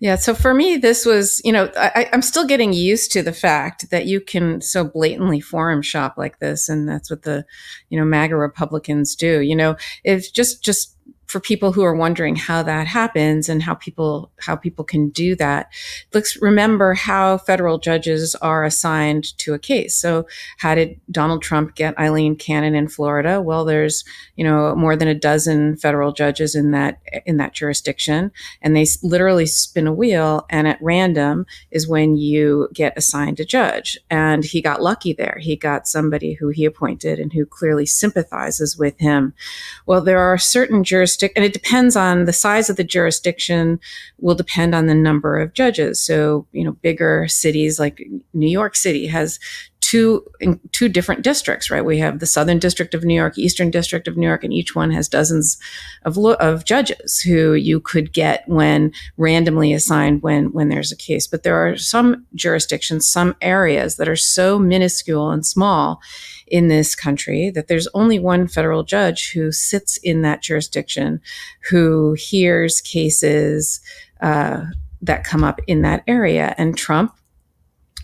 Yeah. 0.00 0.16
So 0.16 0.34
for 0.34 0.54
me, 0.54 0.78
this 0.78 1.04
was, 1.04 1.42
you 1.44 1.52
know, 1.52 1.70
I, 1.76 2.08
am 2.10 2.22
still 2.22 2.46
getting 2.46 2.72
used 2.72 3.12
to 3.12 3.22
the 3.22 3.34
fact 3.34 3.90
that 3.90 4.06
you 4.06 4.18
can 4.18 4.62
so 4.62 4.82
blatantly 4.82 5.40
forum 5.40 5.82
shop 5.82 6.14
like 6.16 6.38
this. 6.38 6.70
And 6.70 6.88
that's 6.88 7.10
what 7.10 7.22
the, 7.22 7.44
you 7.90 7.98
know, 7.98 8.06
MAGA 8.06 8.34
Republicans 8.34 9.14
do. 9.14 9.40
You 9.40 9.54
know, 9.54 9.76
it's 10.02 10.30
just, 10.30 10.64
just 10.64 10.96
for 11.30 11.38
people 11.38 11.72
who 11.72 11.84
are 11.84 11.94
wondering 11.94 12.34
how 12.34 12.60
that 12.60 12.88
happens 12.88 13.48
and 13.48 13.62
how 13.62 13.72
people 13.72 14.32
how 14.40 14.56
people 14.56 14.84
can 14.84 15.10
do 15.10 15.36
that 15.36 15.72
let's 16.12 16.36
remember 16.42 16.92
how 16.92 17.38
federal 17.38 17.78
judges 17.78 18.34
are 18.36 18.64
assigned 18.64 19.38
to 19.38 19.54
a 19.54 19.58
case. 19.58 19.94
So 19.94 20.26
how 20.58 20.74
did 20.74 21.00
donald 21.10 21.40
trump 21.40 21.76
get 21.76 21.98
Aileen 21.98 22.34
Cannon 22.34 22.74
in 22.74 22.88
florida? 22.88 23.40
Well 23.40 23.64
there's 23.64 24.04
you 24.34 24.42
know 24.42 24.74
more 24.74 24.96
than 24.96 25.06
a 25.06 25.14
dozen 25.14 25.76
federal 25.76 26.12
judges 26.12 26.56
in 26.56 26.72
that 26.72 27.00
in 27.24 27.36
that 27.36 27.54
jurisdiction 27.54 28.32
and 28.60 28.74
they 28.74 28.86
literally 29.02 29.46
spin 29.46 29.86
a 29.86 29.92
wheel 29.92 30.46
and 30.50 30.66
at 30.66 30.82
random 30.82 31.46
is 31.70 31.86
when 31.86 32.16
you 32.16 32.68
get 32.74 32.92
assigned 32.96 33.38
a 33.38 33.44
judge. 33.44 33.96
And 34.10 34.44
he 34.44 34.60
got 34.60 34.82
lucky 34.82 35.12
there. 35.12 35.38
He 35.40 35.54
got 35.54 35.86
somebody 35.86 36.32
who 36.32 36.48
he 36.48 36.64
appointed 36.64 37.20
and 37.20 37.32
who 37.32 37.46
clearly 37.46 37.86
sympathizes 37.86 38.76
with 38.76 38.98
him. 38.98 39.32
Well 39.86 40.00
there 40.00 40.18
are 40.18 40.36
certain 40.36 40.82
jurisdictions 40.82 41.19
jurisdiction, 41.20 41.42
and 41.42 41.44
it 41.44 41.52
depends 41.52 41.96
on 41.96 42.24
the 42.24 42.32
size 42.32 42.70
of 42.70 42.76
the 42.76 42.84
jurisdiction, 42.84 43.80
will 44.18 44.34
depend 44.34 44.74
on 44.74 44.86
the 44.86 44.94
number 44.94 45.38
of 45.38 45.52
judges. 45.52 46.02
So, 46.02 46.46
you 46.52 46.64
know, 46.64 46.72
bigger 46.72 47.28
cities 47.28 47.78
like 47.78 48.02
New 48.32 48.48
York 48.48 48.76
City 48.76 49.06
has 49.06 49.38
two 49.80 50.24
two 50.72 50.88
different 50.88 51.22
districts, 51.22 51.70
right? 51.70 51.84
We 51.84 51.98
have 51.98 52.20
the 52.20 52.26
Southern 52.26 52.58
District 52.58 52.94
of 52.94 53.02
New 53.02 53.14
York, 53.14 53.38
Eastern 53.38 53.70
District 53.70 54.06
of 54.06 54.16
New 54.16 54.26
York, 54.26 54.44
and 54.44 54.52
each 54.52 54.74
one 54.74 54.90
has 54.92 55.08
dozens 55.08 55.58
of 56.04 56.16
lo- 56.16 56.34
of 56.34 56.64
judges 56.64 57.20
who 57.20 57.54
you 57.54 57.80
could 57.80 58.12
get 58.12 58.44
when 58.46 58.92
randomly 59.16 59.72
assigned 59.72 60.22
when 60.22 60.52
when 60.52 60.68
there's 60.68 60.92
a 60.92 60.96
case. 60.96 61.26
But 61.26 61.42
there 61.42 61.56
are 61.56 61.76
some 61.76 62.26
jurisdictions, 62.34 63.08
some 63.08 63.34
areas 63.40 63.96
that 63.96 64.08
are 64.08 64.16
so 64.16 64.58
minuscule 64.58 65.30
and 65.30 65.44
small 65.44 66.00
in 66.50 66.68
this 66.68 66.94
country 66.94 67.50
that 67.50 67.68
there's 67.68 67.88
only 67.94 68.18
one 68.18 68.46
federal 68.46 68.82
judge 68.82 69.32
who 69.32 69.52
sits 69.52 69.96
in 69.98 70.22
that 70.22 70.42
jurisdiction 70.42 71.20
who 71.70 72.14
hears 72.14 72.80
cases 72.80 73.80
uh, 74.20 74.64
that 75.00 75.24
come 75.24 75.44
up 75.44 75.60
in 75.66 75.82
that 75.82 76.02
area. 76.06 76.54
And 76.58 76.76
Trump 76.76 77.14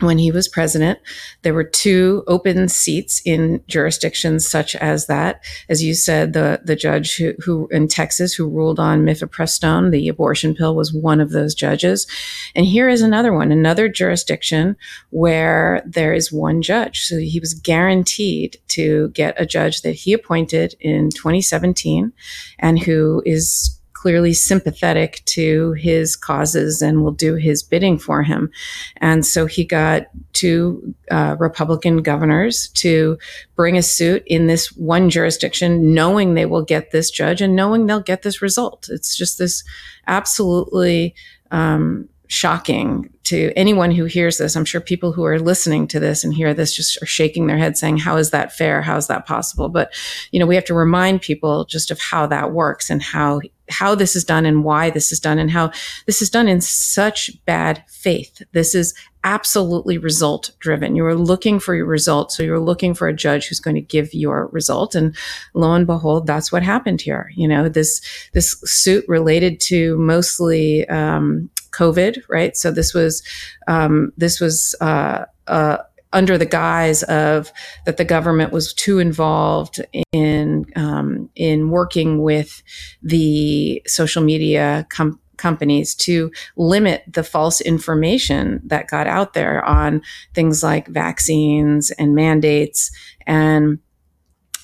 when 0.00 0.18
he 0.18 0.30
was 0.30 0.46
president, 0.46 0.98
there 1.42 1.54
were 1.54 1.64
two 1.64 2.22
open 2.26 2.68
seats 2.68 3.22
in 3.24 3.62
jurisdictions 3.66 4.46
such 4.46 4.76
as 4.76 5.06
that. 5.06 5.42
As 5.70 5.82
you 5.82 5.94
said, 5.94 6.34
the, 6.34 6.60
the 6.62 6.76
judge 6.76 7.16
who, 7.16 7.32
who 7.42 7.66
in 7.70 7.88
Texas 7.88 8.34
who 8.34 8.48
ruled 8.48 8.78
on 8.78 9.04
mifepristone, 9.04 9.90
the 9.90 10.08
abortion 10.08 10.54
pill, 10.54 10.76
was 10.76 10.92
one 10.92 11.20
of 11.20 11.30
those 11.30 11.54
judges. 11.54 12.06
And 12.54 12.66
here 12.66 12.90
is 12.90 13.00
another 13.00 13.32
one, 13.32 13.50
another 13.50 13.88
jurisdiction 13.88 14.76
where 15.10 15.82
there 15.86 16.12
is 16.12 16.30
one 16.30 16.60
judge. 16.60 17.04
So 17.04 17.16
he 17.18 17.40
was 17.40 17.54
guaranteed 17.54 18.58
to 18.68 19.08
get 19.10 19.40
a 19.40 19.46
judge 19.46 19.80
that 19.80 19.92
he 19.92 20.12
appointed 20.12 20.74
in 20.78 21.08
2017 21.10 22.12
and 22.58 22.78
who 22.78 23.22
is 23.24 23.75
clearly 23.96 24.34
sympathetic 24.34 25.22
to 25.24 25.72
his 25.72 26.16
causes 26.16 26.82
and 26.82 27.02
will 27.02 27.12
do 27.12 27.34
his 27.34 27.62
bidding 27.62 27.98
for 27.98 28.22
him. 28.22 28.50
And 28.98 29.24
so 29.24 29.46
he 29.46 29.64
got 29.64 30.08
two 30.34 30.94
uh, 31.10 31.36
Republican 31.38 32.02
governors 32.02 32.68
to 32.74 33.18
bring 33.54 33.78
a 33.78 33.82
suit 33.82 34.22
in 34.26 34.48
this 34.48 34.70
one 34.72 35.08
jurisdiction, 35.08 35.94
knowing 35.94 36.34
they 36.34 36.44
will 36.44 36.62
get 36.62 36.90
this 36.90 37.10
judge 37.10 37.40
and 37.40 37.56
knowing 37.56 37.86
they'll 37.86 38.00
get 38.00 38.20
this 38.20 38.42
result. 38.42 38.86
It's 38.90 39.16
just 39.16 39.38
this 39.38 39.64
absolutely 40.06 41.14
um, 41.50 42.06
shocking 42.28 43.08
to 43.24 43.50
anyone 43.56 43.90
who 43.90 44.04
hears 44.04 44.36
this. 44.36 44.56
I'm 44.56 44.66
sure 44.66 44.80
people 44.80 45.12
who 45.12 45.24
are 45.24 45.40
listening 45.40 45.88
to 45.88 46.00
this 46.00 46.22
and 46.22 46.34
hear 46.34 46.52
this 46.52 46.76
just 46.76 47.00
are 47.02 47.06
shaking 47.06 47.46
their 47.46 47.56
head 47.56 47.78
saying, 47.78 47.96
How 47.98 48.18
is 48.18 48.30
that 48.30 48.52
fair? 48.52 48.82
How 48.82 48.96
is 48.98 49.06
that 49.06 49.26
possible? 49.26 49.70
But, 49.70 49.94
you 50.32 50.38
know, 50.38 50.46
we 50.46 50.54
have 50.54 50.66
to 50.66 50.74
remind 50.74 51.22
people 51.22 51.64
just 51.64 51.90
of 51.90 51.98
how 51.98 52.26
that 52.26 52.52
works 52.52 52.90
and 52.90 53.02
how 53.02 53.40
how 53.68 53.94
this 53.94 54.14
is 54.16 54.24
done 54.24 54.46
and 54.46 54.64
why 54.64 54.90
this 54.90 55.12
is 55.12 55.20
done 55.20 55.38
and 55.38 55.50
how 55.50 55.70
this 56.06 56.22
is 56.22 56.30
done 56.30 56.48
in 56.48 56.60
such 56.60 57.30
bad 57.44 57.82
faith. 57.88 58.42
This 58.52 58.74
is 58.74 58.94
absolutely 59.24 59.98
result 59.98 60.52
driven. 60.60 60.94
You 60.94 61.04
are 61.04 61.16
looking 61.16 61.58
for 61.58 61.74
your 61.74 61.86
result. 61.86 62.30
So 62.30 62.44
you're 62.44 62.60
looking 62.60 62.94
for 62.94 63.08
a 63.08 63.14
judge 63.14 63.48
who's 63.48 63.58
going 63.58 63.74
to 63.74 63.80
give 63.80 64.14
your 64.14 64.48
result. 64.52 64.94
And 64.94 65.16
lo 65.54 65.72
and 65.72 65.86
behold, 65.86 66.26
that's 66.26 66.52
what 66.52 66.62
happened 66.62 67.00
here. 67.00 67.32
You 67.34 67.48
know, 67.48 67.68
this, 67.68 68.00
this 68.34 68.52
suit 68.64 69.04
related 69.08 69.58
to 69.62 69.98
mostly, 69.98 70.88
um, 70.88 71.50
COVID, 71.76 72.22
right? 72.28 72.56
So 72.56 72.70
this 72.70 72.94
was 72.94 73.22
um, 73.66 74.12
this 74.16 74.40
was 74.40 74.74
uh, 74.80 75.26
uh, 75.46 75.78
under 76.12 76.38
the 76.38 76.46
guise 76.46 77.02
of 77.04 77.52
that 77.84 77.96
the 77.96 78.04
government 78.04 78.52
was 78.52 78.72
too 78.72 78.98
involved 78.98 79.80
in 80.12 80.64
um, 80.76 81.28
in 81.34 81.70
working 81.70 82.22
with 82.22 82.62
the 83.02 83.82
social 83.86 84.22
media 84.22 84.86
com- 84.90 85.20
companies 85.36 85.94
to 85.94 86.30
limit 86.56 87.02
the 87.06 87.22
false 87.22 87.60
information 87.60 88.60
that 88.64 88.88
got 88.88 89.06
out 89.06 89.34
there 89.34 89.64
on 89.64 90.00
things 90.34 90.62
like 90.62 90.88
vaccines 90.88 91.90
and 91.92 92.14
mandates 92.14 92.90
and 93.26 93.78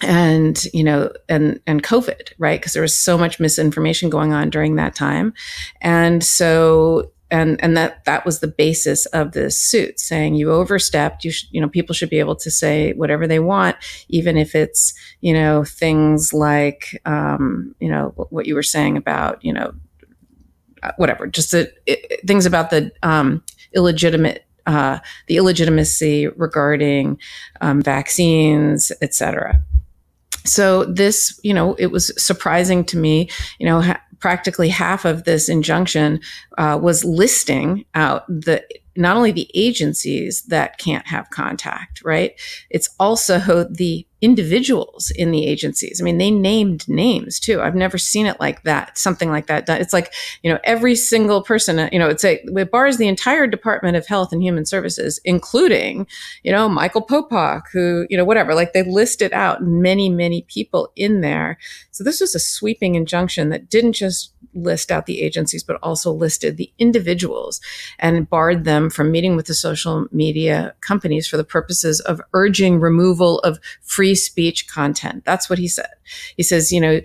and 0.00 0.64
you 0.72 0.82
know 0.82 1.12
and 1.28 1.60
and 1.66 1.82
covid 1.82 2.32
right? 2.38 2.60
Because 2.60 2.72
there 2.72 2.82
was 2.82 2.98
so 2.98 3.16
much 3.16 3.38
misinformation 3.38 4.10
going 4.10 4.32
on 4.32 4.50
during 4.50 4.76
that 4.76 4.94
time. 4.94 5.32
And 5.80 6.24
so 6.24 7.12
and 7.32 7.60
and 7.64 7.76
that 7.76 8.04
that 8.04 8.24
was 8.24 8.38
the 8.38 8.46
basis 8.46 9.06
of 9.06 9.32
this 9.32 9.60
suit 9.60 9.98
saying 9.98 10.34
you 10.34 10.52
overstepped 10.52 11.24
you 11.24 11.32
should 11.32 11.48
you 11.50 11.60
know 11.60 11.68
people 11.68 11.94
should 11.94 12.10
be 12.10 12.20
able 12.20 12.36
to 12.36 12.50
say 12.50 12.92
whatever 12.92 13.26
they 13.26 13.40
want 13.40 13.76
even 14.08 14.36
if 14.36 14.54
it's 14.54 14.94
you 15.22 15.32
know 15.32 15.64
things 15.64 16.32
like 16.32 17.00
um, 17.06 17.74
you 17.80 17.88
know 17.88 18.12
what 18.30 18.46
you 18.46 18.54
were 18.54 18.62
saying 18.62 18.96
about 18.96 19.42
you 19.44 19.52
know 19.52 19.72
uh, 20.82 20.92
whatever 20.98 21.26
just 21.26 21.50
the, 21.50 21.72
it, 21.86 22.24
things 22.26 22.46
about 22.46 22.70
the 22.70 22.92
um, 23.02 23.42
illegitimate 23.74 24.44
uh, 24.66 24.98
the 25.26 25.36
illegitimacy 25.36 26.28
regarding 26.28 27.18
um, 27.60 27.82
vaccines, 27.82 28.92
et 29.02 29.12
cetera. 29.12 29.60
So 30.44 30.84
this, 30.84 31.38
you 31.42 31.54
know, 31.54 31.74
it 31.74 31.86
was 31.86 32.12
surprising 32.22 32.84
to 32.86 32.96
me, 32.96 33.28
you 33.58 33.66
know, 33.66 33.80
ha- 33.80 34.00
practically 34.22 34.68
half 34.68 35.04
of 35.04 35.24
this 35.24 35.48
injunction 35.48 36.20
uh, 36.56 36.78
was 36.80 37.04
listing 37.04 37.84
out 37.94 38.26
the 38.28 38.64
not 38.94 39.16
only 39.16 39.32
the 39.32 39.50
agencies 39.54 40.42
that 40.42 40.78
can't 40.78 41.06
have 41.06 41.28
contact, 41.30 42.02
right? 42.04 42.40
It's 42.70 42.88
also 43.00 43.64
the 43.64 44.06
individuals 44.22 45.10
in 45.10 45.32
the 45.32 45.46
agencies. 45.46 46.00
I 46.00 46.04
mean, 46.04 46.18
they 46.18 46.30
named 46.30 46.88
names 46.88 47.40
too. 47.40 47.60
I've 47.60 47.74
never 47.74 47.98
seen 47.98 48.26
it 48.26 48.38
like 48.38 48.62
that, 48.62 48.96
something 48.96 49.30
like 49.30 49.48
that. 49.48 49.68
It's 49.68 49.92
like, 49.92 50.14
you 50.42 50.50
know, 50.50 50.60
every 50.62 50.94
single 50.94 51.42
person, 51.42 51.80
uh, 51.80 51.88
you 51.90 51.98
know, 51.98 52.08
it's 52.08 52.24
a, 52.24 52.40
it 52.44 52.70
bars 52.70 52.96
the 52.96 53.08
entire 53.08 53.48
Department 53.48 53.96
of 53.96 54.06
Health 54.06 54.32
and 54.32 54.40
Human 54.40 54.64
Services, 54.64 55.20
including, 55.24 56.06
you 56.44 56.52
know, 56.52 56.68
Michael 56.68 57.04
Popok, 57.04 57.62
who, 57.72 58.06
you 58.08 58.16
know, 58.16 58.24
whatever, 58.24 58.54
like 58.54 58.72
they 58.72 58.84
listed 58.84 59.32
out 59.32 59.62
many, 59.62 60.08
many 60.08 60.42
people 60.42 60.92
in 60.94 61.20
there. 61.20 61.58
So 61.90 62.04
this 62.04 62.20
was 62.20 62.34
a 62.36 62.40
sweeping 62.40 62.94
injunction 62.94 63.48
that 63.48 63.68
didn't 63.68 63.94
just 63.94 64.32
list 64.54 64.92
out 64.92 65.06
the 65.06 65.22
agencies, 65.22 65.64
but 65.64 65.78
also 65.82 66.12
listed 66.12 66.56
the 66.56 66.70
individuals 66.78 67.60
and 67.98 68.28
barred 68.28 68.64
them 68.64 68.90
from 68.90 69.10
meeting 69.10 69.34
with 69.34 69.46
the 69.46 69.54
social 69.54 70.06
media 70.12 70.74
companies 70.80 71.26
for 71.26 71.36
the 71.36 71.44
purposes 71.44 72.00
of 72.00 72.20
urging 72.34 72.78
removal 72.78 73.38
of 73.40 73.58
free 73.80 74.11
speech 74.14 74.68
content. 74.68 75.24
That's 75.24 75.48
what 75.50 75.58
he 75.58 75.68
said. 75.68 75.90
He 76.36 76.42
says, 76.42 76.72
you 76.72 76.80
know, 76.80 77.00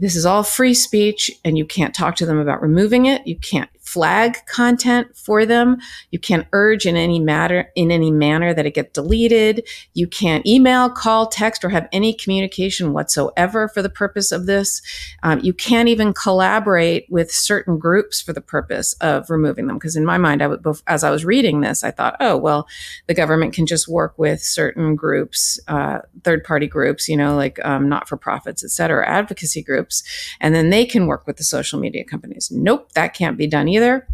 this 0.00 0.16
is 0.16 0.24
all 0.24 0.42
free 0.42 0.74
speech 0.74 1.30
and 1.44 1.58
you 1.58 1.64
can't 1.64 1.94
talk 1.94 2.16
to 2.16 2.26
them 2.26 2.38
about 2.38 2.62
removing 2.62 3.06
it. 3.06 3.26
You 3.26 3.36
can't 3.36 3.70
flag 3.92 4.36
content 4.46 5.08
for 5.16 5.44
them. 5.44 5.76
You 6.10 6.18
can't 6.18 6.46
urge 6.52 6.86
in 6.86 6.96
any 6.96 7.18
matter 7.18 7.70
in 7.74 7.90
any 7.90 8.10
manner 8.10 8.54
that 8.54 8.66
it 8.66 8.74
get 8.74 8.94
deleted. 8.94 9.66
You 9.94 10.06
can't 10.06 10.46
email, 10.46 10.88
call, 10.90 11.26
text, 11.26 11.64
or 11.64 11.70
have 11.70 11.88
any 11.92 12.14
communication 12.14 12.92
whatsoever 12.92 13.68
for 13.68 13.82
the 13.82 13.88
purpose 14.02 14.30
of 14.30 14.46
this. 14.46 14.82
Um, 15.22 15.40
you 15.40 15.52
can't 15.52 15.88
even 15.88 16.12
collaborate 16.12 17.06
with 17.10 17.32
certain 17.32 17.78
groups 17.78 18.20
for 18.20 18.32
the 18.32 18.40
purpose 18.40 18.94
of 19.00 19.28
removing 19.28 19.66
them. 19.66 19.78
Because 19.78 19.96
in 19.96 20.04
my 20.04 20.18
mind, 20.18 20.42
I 20.42 20.46
would, 20.46 20.64
as 20.86 21.02
I 21.02 21.10
was 21.10 21.24
reading 21.24 21.60
this, 21.60 21.82
I 21.82 21.90
thought, 21.90 22.16
oh 22.20 22.36
well, 22.36 22.68
the 23.08 23.14
government 23.14 23.54
can 23.54 23.66
just 23.66 23.88
work 23.88 24.14
with 24.18 24.40
certain 24.40 24.94
groups, 24.94 25.58
uh, 25.66 25.98
third 26.22 26.44
party 26.44 26.68
groups, 26.68 27.08
you 27.08 27.16
know, 27.16 27.34
like 27.34 27.58
um, 27.64 27.88
not 27.88 28.08
for 28.08 28.16
profits, 28.16 28.62
et 28.62 28.70
cetera, 28.70 29.08
advocacy 29.08 29.62
groups, 29.62 30.02
and 30.40 30.54
then 30.54 30.70
they 30.70 30.84
can 30.86 31.06
work 31.06 31.26
with 31.26 31.36
the 31.36 31.44
social 31.44 31.80
media 31.80 32.04
companies. 32.04 32.50
Nope, 32.50 32.92
that 32.92 33.14
can't 33.14 33.36
be 33.36 33.46
done 33.46 33.66
either 33.68 33.79
either. 33.80 34.06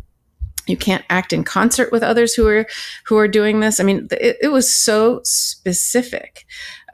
You 0.67 0.77
can't 0.77 1.05
act 1.11 1.33
in 1.33 1.45
concert 1.45 1.93
with 1.93 2.03
others 2.03 2.35
who 2.35 2.47
are 2.49 2.67
who 3.07 3.17
are 3.19 3.29
doing 3.29 3.61
this. 3.61 3.79
I 3.79 3.85
mean 3.85 4.09
it, 4.11 4.37
it 4.43 4.49
was 4.49 4.75
so 4.75 5.21
specific. 5.23 6.45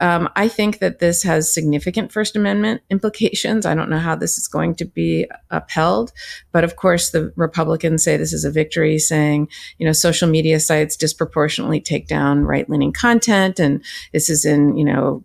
Um, 0.01 0.27
i 0.35 0.47
think 0.47 0.79
that 0.79 0.99
this 0.99 1.23
has 1.23 1.53
significant 1.53 2.11
first 2.11 2.35
amendment 2.35 2.81
implications. 2.89 3.65
I 3.65 3.73
don't 3.73 3.89
know 3.89 3.99
how 3.99 4.15
this 4.15 4.37
is 4.37 4.47
going 4.47 4.75
to 4.75 4.85
be 4.85 5.27
upheld 5.49 6.11
but 6.51 6.63
of 6.63 6.75
course 6.75 7.11
the 7.11 7.31
republicans 7.35 8.03
say 8.03 8.17
this 8.17 8.33
is 8.33 8.43
a 8.43 8.51
victory 8.51 8.99
saying 8.99 9.47
you 9.77 9.85
know 9.85 9.93
social 9.93 10.27
media 10.27 10.59
sites 10.59 10.97
disproportionately 10.97 11.79
take 11.79 12.07
down 12.07 12.43
right-leaning 12.43 12.91
content 12.91 13.59
and 13.59 13.83
this 14.11 14.29
is 14.29 14.45
in 14.45 14.75
you 14.77 14.85
know 14.85 15.23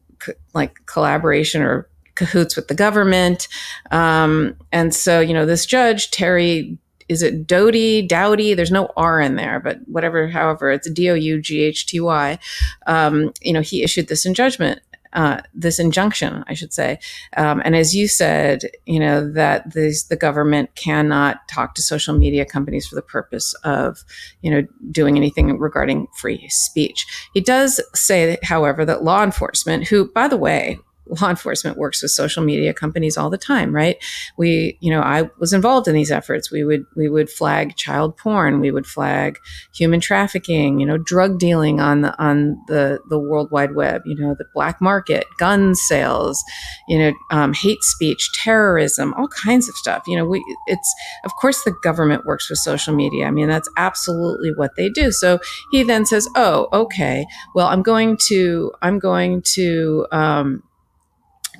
like 0.54 0.74
collaboration 0.86 1.62
or 1.62 1.88
cahoots 2.18 2.56
with 2.56 2.68
the 2.68 2.74
government. 2.74 3.48
Um, 3.90 4.56
and 4.72 4.94
so 4.94 5.20
you 5.20 5.32
know 5.32 5.46
this 5.46 5.64
judge 5.64 6.10
terry 6.10 6.78
is 7.08 7.22
it 7.22 7.46
Doty, 7.46 8.02
Dowdy? 8.02 8.54
There's 8.54 8.70
no 8.70 8.90
R 8.96 9.20
in 9.20 9.36
there, 9.36 9.60
but 9.60 9.78
whatever, 9.86 10.28
however, 10.28 10.70
it's 10.70 10.90
D 10.90 11.10
O 11.10 11.14
U 11.14 11.40
G 11.40 11.62
H 11.62 11.86
T 11.86 12.00
Y. 12.00 12.38
Um, 12.86 13.32
you 13.40 13.52
know, 13.52 13.60
he 13.62 13.82
issued 13.82 14.08
this 14.08 14.26
in 14.26 14.34
judgment. 14.34 14.80
Uh, 15.14 15.40
this 15.54 15.78
injunction, 15.78 16.44
I 16.48 16.52
should 16.52 16.74
say, 16.74 16.98
um, 17.38 17.62
and 17.64 17.74
as 17.74 17.96
you 17.96 18.06
said, 18.06 18.64
you 18.84 19.00
know 19.00 19.32
that 19.32 19.72
the 19.72 20.18
government 20.20 20.74
cannot 20.74 21.48
talk 21.48 21.74
to 21.74 21.82
social 21.82 22.16
media 22.16 22.44
companies 22.44 22.86
for 22.86 22.94
the 22.94 23.00
purpose 23.00 23.54
of, 23.64 24.04
you 24.42 24.50
know, 24.50 24.66
doing 24.90 25.16
anything 25.16 25.58
regarding 25.58 26.08
free 26.18 26.46
speech. 26.50 27.06
He 27.32 27.40
does 27.40 27.80
say, 27.94 28.36
however, 28.42 28.84
that 28.84 29.02
law 29.02 29.24
enforcement, 29.24 29.88
who, 29.88 30.12
by 30.12 30.28
the 30.28 30.36
way, 30.36 30.78
law 31.08 31.30
enforcement 31.30 31.76
works 31.76 32.02
with 32.02 32.10
social 32.10 32.42
media 32.42 32.72
companies 32.74 33.16
all 33.16 33.30
the 33.30 33.38
time, 33.38 33.74
right? 33.74 33.96
We, 34.36 34.76
you 34.80 34.90
know, 34.90 35.00
I 35.00 35.30
was 35.38 35.52
involved 35.52 35.88
in 35.88 35.94
these 35.94 36.10
efforts. 36.10 36.50
We 36.50 36.64
would 36.64 36.84
we 36.96 37.08
would 37.08 37.30
flag 37.30 37.76
child 37.76 38.16
porn, 38.16 38.60
we 38.60 38.70
would 38.70 38.86
flag 38.86 39.38
human 39.74 40.00
trafficking, 40.00 40.80
you 40.80 40.86
know, 40.86 40.98
drug 40.98 41.38
dealing 41.38 41.80
on 41.80 42.02
the 42.02 42.18
on 42.22 42.60
the 42.68 43.00
the 43.08 43.18
World 43.18 43.50
Wide 43.50 43.74
Web, 43.74 44.02
you 44.04 44.14
know, 44.14 44.34
the 44.38 44.46
black 44.54 44.80
market, 44.80 45.24
gun 45.38 45.74
sales, 45.74 46.42
you 46.88 46.98
know, 46.98 47.12
um, 47.30 47.52
hate 47.52 47.82
speech, 47.82 48.30
terrorism, 48.32 49.14
all 49.14 49.28
kinds 49.28 49.68
of 49.68 49.74
stuff. 49.76 50.02
You 50.06 50.16
know, 50.16 50.26
we 50.26 50.44
it's 50.66 50.94
of 51.24 51.34
course 51.36 51.64
the 51.64 51.74
government 51.82 52.26
works 52.26 52.50
with 52.50 52.58
social 52.58 52.94
media. 52.94 53.26
I 53.26 53.30
mean, 53.30 53.48
that's 53.48 53.68
absolutely 53.76 54.52
what 54.54 54.76
they 54.76 54.88
do. 54.88 55.10
So 55.12 55.38
he 55.70 55.82
then 55.82 56.06
says, 56.06 56.28
"Oh, 56.34 56.68
okay. 56.72 57.26
Well, 57.54 57.68
I'm 57.68 57.82
going 57.82 58.16
to 58.28 58.72
I'm 58.82 58.98
going 58.98 59.42
to 59.54 60.06
um, 60.12 60.62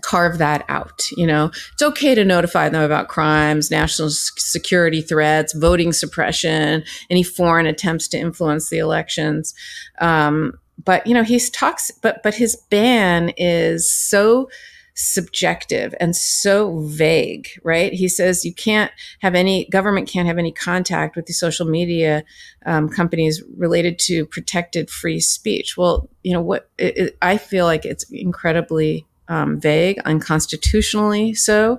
carve 0.09 0.39
that 0.39 0.65
out. 0.69 1.11
You 1.13 1.27
know, 1.27 1.51
it's 1.73 1.83
okay 1.83 2.15
to 2.15 2.25
notify 2.25 2.71
them 2.71 2.83
about 2.83 3.09
crimes, 3.09 3.71
national 3.71 4.09
security 4.11 5.03
threats, 5.03 5.53
voting 5.53 5.93
suppression, 5.93 6.83
any 7.11 7.23
foreign 7.23 7.67
attempts 7.67 8.09
to 8.09 8.19
influence 8.19 8.71
the 8.71 8.79
elections. 8.79 9.55
Um, 10.01 10.55
but 10.83 11.07
you 11.07 11.13
know, 11.13 11.25
he 11.25 11.39
talks, 11.39 11.91
but 11.91 12.23
but 12.23 12.35
his 12.35 12.57
ban 12.71 13.35
is 13.37 13.93
so 13.93 14.49
subjective 14.95 15.95
and 16.01 16.17
so 16.17 16.81
vague, 16.87 17.49
right? 17.63 17.93
He 17.93 18.09
says 18.09 18.45
you 18.45 18.55
can't 18.55 18.91
have 19.21 19.35
any 19.35 19.67
government 19.67 20.09
can't 20.09 20.27
have 20.27 20.39
any 20.39 20.53
contact 20.53 21.17
with 21.17 21.27
the 21.27 21.33
social 21.35 21.67
media 21.67 22.25
um, 22.67 22.89
companies 22.89 23.43
related 23.57 23.99
to 24.01 24.27
protected 24.27 24.89
free 24.89 25.21
speech. 25.21 25.77
Well, 25.77 26.09
you 26.23 26.33
know 26.33 26.41
what? 26.41 26.71
It, 26.79 26.97
it, 26.97 27.19
I 27.21 27.37
feel 27.37 27.67
like 27.67 27.85
it's 27.85 28.11
incredibly 28.11 29.07
um, 29.29 29.61
vague, 29.61 29.99
unconstitutionally 30.05 31.35
so. 31.35 31.79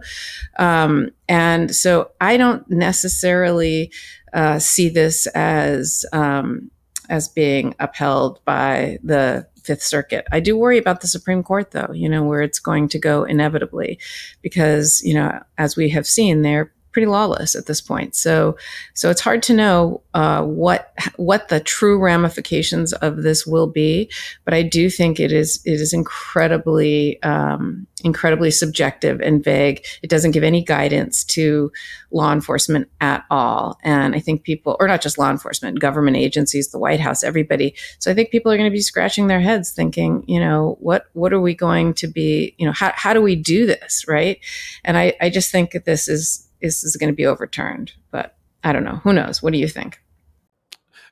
Um, 0.57 1.09
and 1.27 1.75
so 1.75 2.11
I 2.21 2.37
don't 2.37 2.69
necessarily 2.69 3.91
uh, 4.33 4.59
see 4.59 4.89
this 4.89 5.27
as 5.27 6.05
um, 6.13 6.71
as 7.09 7.27
being 7.27 7.75
upheld 7.79 8.39
by 8.45 8.99
the 9.03 9.47
Fifth 9.63 9.83
Circuit. 9.83 10.25
I 10.31 10.39
do 10.39 10.57
worry 10.57 10.77
about 10.77 11.01
the 11.01 11.07
Supreme 11.07 11.43
Court, 11.43 11.71
though. 11.71 11.91
You 11.93 12.09
know 12.09 12.23
where 12.23 12.41
it's 12.41 12.59
going 12.59 12.89
to 12.89 12.99
go 12.99 13.23
inevitably, 13.23 13.99
because 14.41 15.01
you 15.03 15.13
know 15.13 15.39
as 15.57 15.75
we 15.75 15.89
have 15.89 16.07
seen, 16.07 16.41
they're 16.41 16.71
pretty 16.91 17.05
lawless 17.05 17.55
at 17.55 17.65
this 17.65 17.81
point. 17.81 18.15
So, 18.15 18.57
so 18.93 19.09
it's 19.09 19.21
hard 19.21 19.43
to 19.43 19.53
know 19.53 20.01
uh, 20.13 20.43
what 20.43 20.93
what 21.17 21.49
the 21.49 21.59
true 21.59 21.99
ramifications 21.99 22.93
of 22.93 23.23
this 23.23 23.45
will 23.45 23.67
be. 23.67 24.09
But 24.45 24.53
I 24.53 24.63
do 24.63 24.89
think 24.89 25.19
it 25.19 25.31
is 25.31 25.61
it 25.65 25.73
is 25.73 25.93
incredibly 25.93 27.21
um, 27.23 27.87
incredibly 28.03 28.51
subjective 28.51 29.21
and 29.21 29.43
vague. 29.43 29.85
It 30.01 30.09
doesn't 30.09 30.31
give 30.31 30.43
any 30.43 30.63
guidance 30.63 31.23
to 31.25 31.71
law 32.11 32.31
enforcement 32.31 32.89
at 33.01 33.25
all. 33.29 33.77
And 33.83 34.15
I 34.15 34.19
think 34.19 34.43
people, 34.43 34.77
or 34.79 34.87
not 34.87 35.01
just 35.01 35.17
law 35.17 35.29
enforcement, 35.29 35.79
government 35.79 36.17
agencies, 36.17 36.69
the 36.69 36.79
White 36.79 36.99
House, 36.99 37.23
everybody. 37.23 37.75
So 37.99 38.09
I 38.11 38.13
think 38.13 38.31
people 38.31 38.51
are 38.51 38.57
going 38.57 38.69
to 38.69 38.75
be 38.75 38.81
scratching 38.81 39.27
their 39.27 39.41
heads, 39.41 39.71
thinking, 39.71 40.23
you 40.27 40.39
know, 40.39 40.77
what 40.79 41.05
what 41.13 41.33
are 41.33 41.41
we 41.41 41.53
going 41.53 41.93
to 41.95 42.07
be? 42.07 42.55
You 42.57 42.65
know, 42.65 42.73
how 42.73 42.93
how 42.95 43.13
do 43.13 43.21
we 43.21 43.35
do 43.35 43.65
this, 43.65 44.05
right? 44.07 44.39
And 44.83 44.97
I 44.97 45.13
I 45.21 45.29
just 45.29 45.51
think 45.51 45.71
that 45.71 45.85
this 45.85 46.07
is 46.07 46.48
is, 46.61 46.83
is 46.83 46.95
going 46.95 47.11
to 47.11 47.15
be 47.15 47.25
overturned. 47.25 47.93
But 48.11 48.37
I 48.63 48.73
don't 48.73 48.83
know. 48.83 49.01
Who 49.03 49.13
knows? 49.13 49.41
What 49.41 49.53
do 49.53 49.59
you 49.59 49.67
think? 49.67 49.99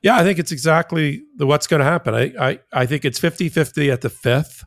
Yeah, 0.02 0.16
I 0.16 0.22
think 0.22 0.38
it's 0.38 0.52
exactly 0.52 1.24
the 1.36 1.46
what's 1.46 1.66
going 1.66 1.80
to 1.80 1.86
happen. 1.86 2.14
I, 2.14 2.32
I, 2.38 2.58
I 2.72 2.86
think 2.86 3.04
it's 3.04 3.18
50 3.18 3.48
50 3.48 3.90
at 3.90 4.00
the 4.00 4.10
fifth. 4.10 4.64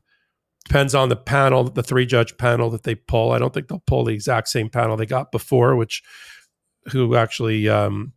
Depends 0.67 0.94
on 0.94 1.10
the 1.10 1.15
panel, 1.15 1.63
the 1.63 1.84
three 1.84 2.06
judge 2.06 2.38
panel 2.38 2.70
that 2.70 2.84
they 2.84 2.96
pull. 2.96 3.32
I 3.32 3.39
don't 3.39 3.54
think 3.54 3.67
they'll 3.67 3.84
pull 3.88 4.04
the 4.04 4.13
exact 4.13 4.48
same 4.50 4.70
panel 4.70 4.96
they 4.96 5.06
got 5.06 5.32
before, 5.32 5.76
which 5.76 6.04
who 6.91 7.15
actually 7.15 7.67
um, 7.67 8.13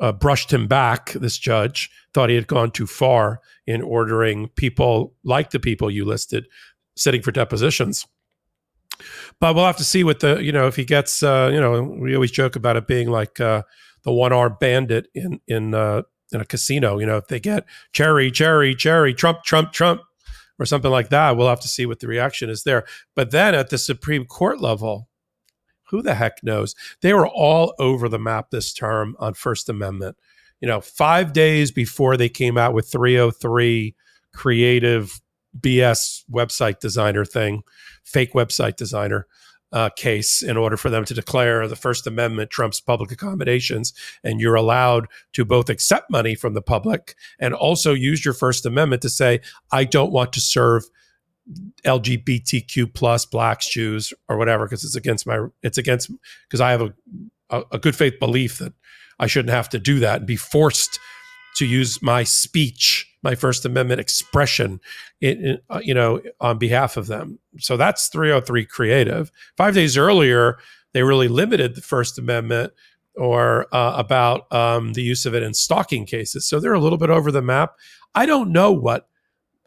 uh, 0.00 0.12
brushed 0.12 0.52
him 0.52 0.66
back. 0.66 1.12
This 1.12 1.38
judge 1.38 1.90
thought 2.14 2.30
he 2.30 2.36
had 2.36 2.46
gone 2.46 2.70
too 2.70 2.86
far 2.86 3.40
in 3.66 3.82
ordering 3.82 4.48
people 4.50 5.14
like 5.24 5.50
the 5.50 5.60
people 5.60 5.90
you 5.90 6.04
listed 6.04 6.46
sitting 6.96 7.22
for 7.22 7.30
depositions 7.30 8.06
but 9.40 9.54
we'll 9.54 9.66
have 9.66 9.76
to 9.76 9.84
see 9.84 10.04
what 10.04 10.20
the 10.20 10.42
you 10.42 10.52
know 10.52 10.66
if 10.66 10.76
he 10.76 10.84
gets 10.84 11.22
uh, 11.22 11.50
you 11.52 11.60
know 11.60 11.82
we 11.82 12.14
always 12.14 12.30
joke 12.30 12.56
about 12.56 12.76
it 12.76 12.86
being 12.86 13.10
like 13.10 13.40
uh, 13.40 13.62
the 14.04 14.12
one 14.12 14.32
armed 14.32 14.58
bandit 14.58 15.08
in 15.14 15.40
in 15.46 15.74
uh, 15.74 16.02
in 16.32 16.40
a 16.40 16.44
casino. 16.44 16.98
You 16.98 17.06
know 17.06 17.16
if 17.16 17.28
they 17.28 17.40
get 17.40 17.64
cherry 17.92 18.30
cherry 18.30 18.74
cherry 18.74 19.14
Trump 19.14 19.44
Trump 19.44 19.72
Trump 19.72 20.02
or 20.58 20.66
something 20.66 20.90
like 20.90 21.10
that, 21.10 21.36
we'll 21.36 21.48
have 21.48 21.60
to 21.60 21.68
see 21.68 21.86
what 21.86 22.00
the 22.00 22.08
reaction 22.08 22.50
is 22.50 22.64
there. 22.64 22.84
But 23.14 23.30
then 23.30 23.54
at 23.54 23.70
the 23.70 23.78
Supreme 23.78 24.24
Court 24.24 24.60
level, 24.60 25.08
who 25.90 26.02
the 26.02 26.14
heck 26.14 26.42
knows? 26.42 26.74
They 27.00 27.12
were 27.12 27.28
all 27.28 27.74
over 27.78 28.08
the 28.08 28.18
map 28.18 28.50
this 28.50 28.72
term 28.72 29.16
on 29.18 29.34
First 29.34 29.68
Amendment. 29.68 30.16
You 30.60 30.66
know, 30.66 30.80
five 30.80 31.32
days 31.32 31.70
before 31.70 32.16
they 32.16 32.28
came 32.28 32.58
out 32.58 32.74
with 32.74 32.90
303 32.90 33.94
creative 34.34 35.20
BS 35.58 36.24
website 36.30 36.80
designer 36.80 37.24
thing 37.24 37.62
fake 38.08 38.32
website 38.32 38.76
designer 38.76 39.26
uh, 39.72 39.90
case 39.90 40.42
in 40.42 40.56
order 40.56 40.76
for 40.76 40.88
them 40.88 41.04
to 41.04 41.14
declare 41.14 41.68
the 41.68 41.76
First 41.76 42.06
Amendment 42.06 42.50
trumps 42.50 42.80
public 42.80 43.12
accommodations. 43.12 43.92
And 44.24 44.40
you're 44.40 44.54
allowed 44.54 45.06
to 45.34 45.44
both 45.44 45.68
accept 45.68 46.10
money 46.10 46.34
from 46.34 46.54
the 46.54 46.62
public 46.62 47.14
and 47.38 47.52
also 47.52 47.92
use 47.92 48.24
your 48.24 48.34
First 48.34 48.64
Amendment 48.64 49.02
to 49.02 49.10
say, 49.10 49.40
I 49.70 49.84
don't 49.84 50.12
want 50.12 50.32
to 50.34 50.40
serve 50.40 50.84
LGBTQ 51.84 52.94
plus 52.94 53.26
blacks, 53.26 53.68
Jews, 53.68 54.12
or 54.28 54.36
whatever, 54.36 54.64
because 54.64 54.84
it's 54.84 54.96
against 54.96 55.26
my 55.26 55.46
it's 55.62 55.78
against 55.78 56.10
because 56.46 56.60
I 56.60 56.70
have 56.70 56.82
a, 56.82 56.94
a, 57.50 57.62
a 57.72 57.78
good 57.78 57.96
faith 57.96 58.18
belief 58.18 58.58
that 58.58 58.74
I 59.18 59.26
shouldn't 59.26 59.54
have 59.54 59.68
to 59.70 59.78
do 59.78 59.98
that 60.00 60.18
and 60.18 60.26
be 60.26 60.36
forced 60.36 60.98
to 61.56 61.66
use 61.66 62.02
my 62.02 62.22
speech, 62.22 63.07
my 63.22 63.34
First 63.34 63.64
Amendment 63.64 64.00
expression, 64.00 64.80
in, 65.20 65.44
in, 65.44 65.58
uh, 65.70 65.80
you 65.82 65.94
know, 65.94 66.20
on 66.40 66.58
behalf 66.58 66.96
of 66.96 67.06
them. 67.06 67.38
So 67.58 67.76
that's 67.76 68.08
303 68.08 68.64
creative. 68.66 69.32
Five 69.56 69.74
days 69.74 69.96
earlier, 69.96 70.58
they 70.92 71.02
really 71.02 71.28
limited 71.28 71.74
the 71.74 71.82
First 71.82 72.18
Amendment 72.18 72.72
or 73.16 73.66
uh, 73.74 73.94
about 73.96 74.50
um, 74.52 74.92
the 74.92 75.02
use 75.02 75.26
of 75.26 75.34
it 75.34 75.42
in 75.42 75.52
stalking 75.52 76.06
cases. 76.06 76.46
So 76.46 76.60
they're 76.60 76.72
a 76.72 76.80
little 76.80 76.98
bit 76.98 77.10
over 77.10 77.32
the 77.32 77.42
map. 77.42 77.74
I 78.14 78.26
don't 78.26 78.52
know 78.52 78.72
what 78.72 79.08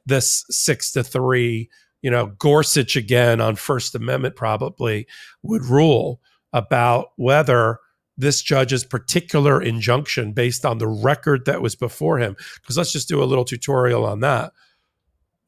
this 0.06 0.46
six 0.50 0.92
to 0.94 1.04
three, 1.04 1.70
you 2.02 2.10
know, 2.10 2.28
Gorsuch 2.38 2.96
again 2.96 3.42
on 3.42 3.56
First 3.56 3.94
Amendment 3.94 4.36
probably 4.36 5.06
would 5.44 5.66
rule 5.66 6.22
about 6.54 7.12
whether 7.18 7.80
this 8.18 8.42
judge's 8.42 8.84
particular 8.84 9.62
injunction 9.62 10.34
based 10.34 10.66
on 10.66 10.78
the 10.78 10.88
record 10.88 11.46
that 11.46 11.62
was 11.62 11.76
before 11.76 12.20
him. 12.20 12.36
Because 12.62 12.78
let's 12.78 12.92
just 12.92 13.10
do 13.10 13.24
a 13.24 13.26
little 13.26 13.46
tutorial 13.46 14.06
on 14.06 14.20
that. 14.20 14.52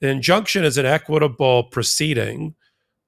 Injunction 0.01 0.63
is 0.63 0.77
an 0.77 0.85
equitable 0.85 1.63
proceeding 1.65 2.55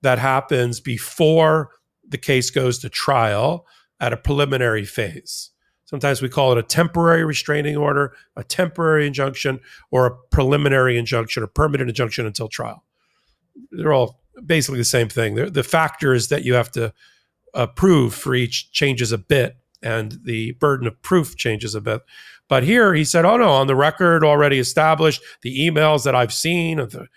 that 0.02 0.20
happens 0.20 0.80
before 0.80 1.72
the 2.08 2.18
case 2.18 2.50
goes 2.50 2.80
to 2.80 2.90
trial 2.90 3.66
at 4.00 4.14
a 4.14 4.18
preliminary 4.18 4.86
phase. 4.86 5.52
Sometimes 5.86 6.22
we 6.22 6.30
call 6.30 6.52
it 6.52 6.58
a 6.58 6.64
temporary 6.64 7.24
restraining 7.24 7.78
order, 7.78 8.14
a 8.36 8.44
temporary 8.44 9.06
injunction, 9.08 9.60
or 9.92 10.06
a 10.06 10.16
preliminary 10.32 10.98
injunction 10.98 11.44
or 11.44 11.48
permanent 11.48 11.90
injunction 11.90 12.26
until 12.26 12.48
trial. 12.48 12.84
They're 13.72 13.94
all 13.94 14.22
basically 14.46 14.80
the 14.80 14.86
same 14.86 15.10
thing. 15.10 15.36
They're, 15.36 15.50
the 15.50 15.64
factors 15.64 16.30
that 16.30 16.44
you 16.44 16.56
have 16.56 16.72
to 16.72 16.94
approve 17.56 18.14
for 18.14 18.36
each 18.36 18.72
changes 18.72 19.12
a 19.12 19.18
bit, 19.18 19.58
and 19.82 20.20
the 20.24 20.52
burden 20.54 20.88
of 20.88 21.02
proof 21.02 21.36
changes 21.36 21.74
a 21.74 21.82
bit. 21.82 22.02
But 22.48 22.64
here 22.64 22.94
he 22.94 23.04
said, 23.04 23.26
oh 23.26 23.38
no, 23.38 23.50
on 23.50 23.68
the 23.68 23.76
record 23.76 24.24
already 24.24 24.60
established, 24.60 25.22
the 25.42 25.58
emails 25.60 26.04
that 26.04 26.14
I've 26.14 26.34
seen 26.34 26.78
of 26.80 26.92
the 26.92 27.08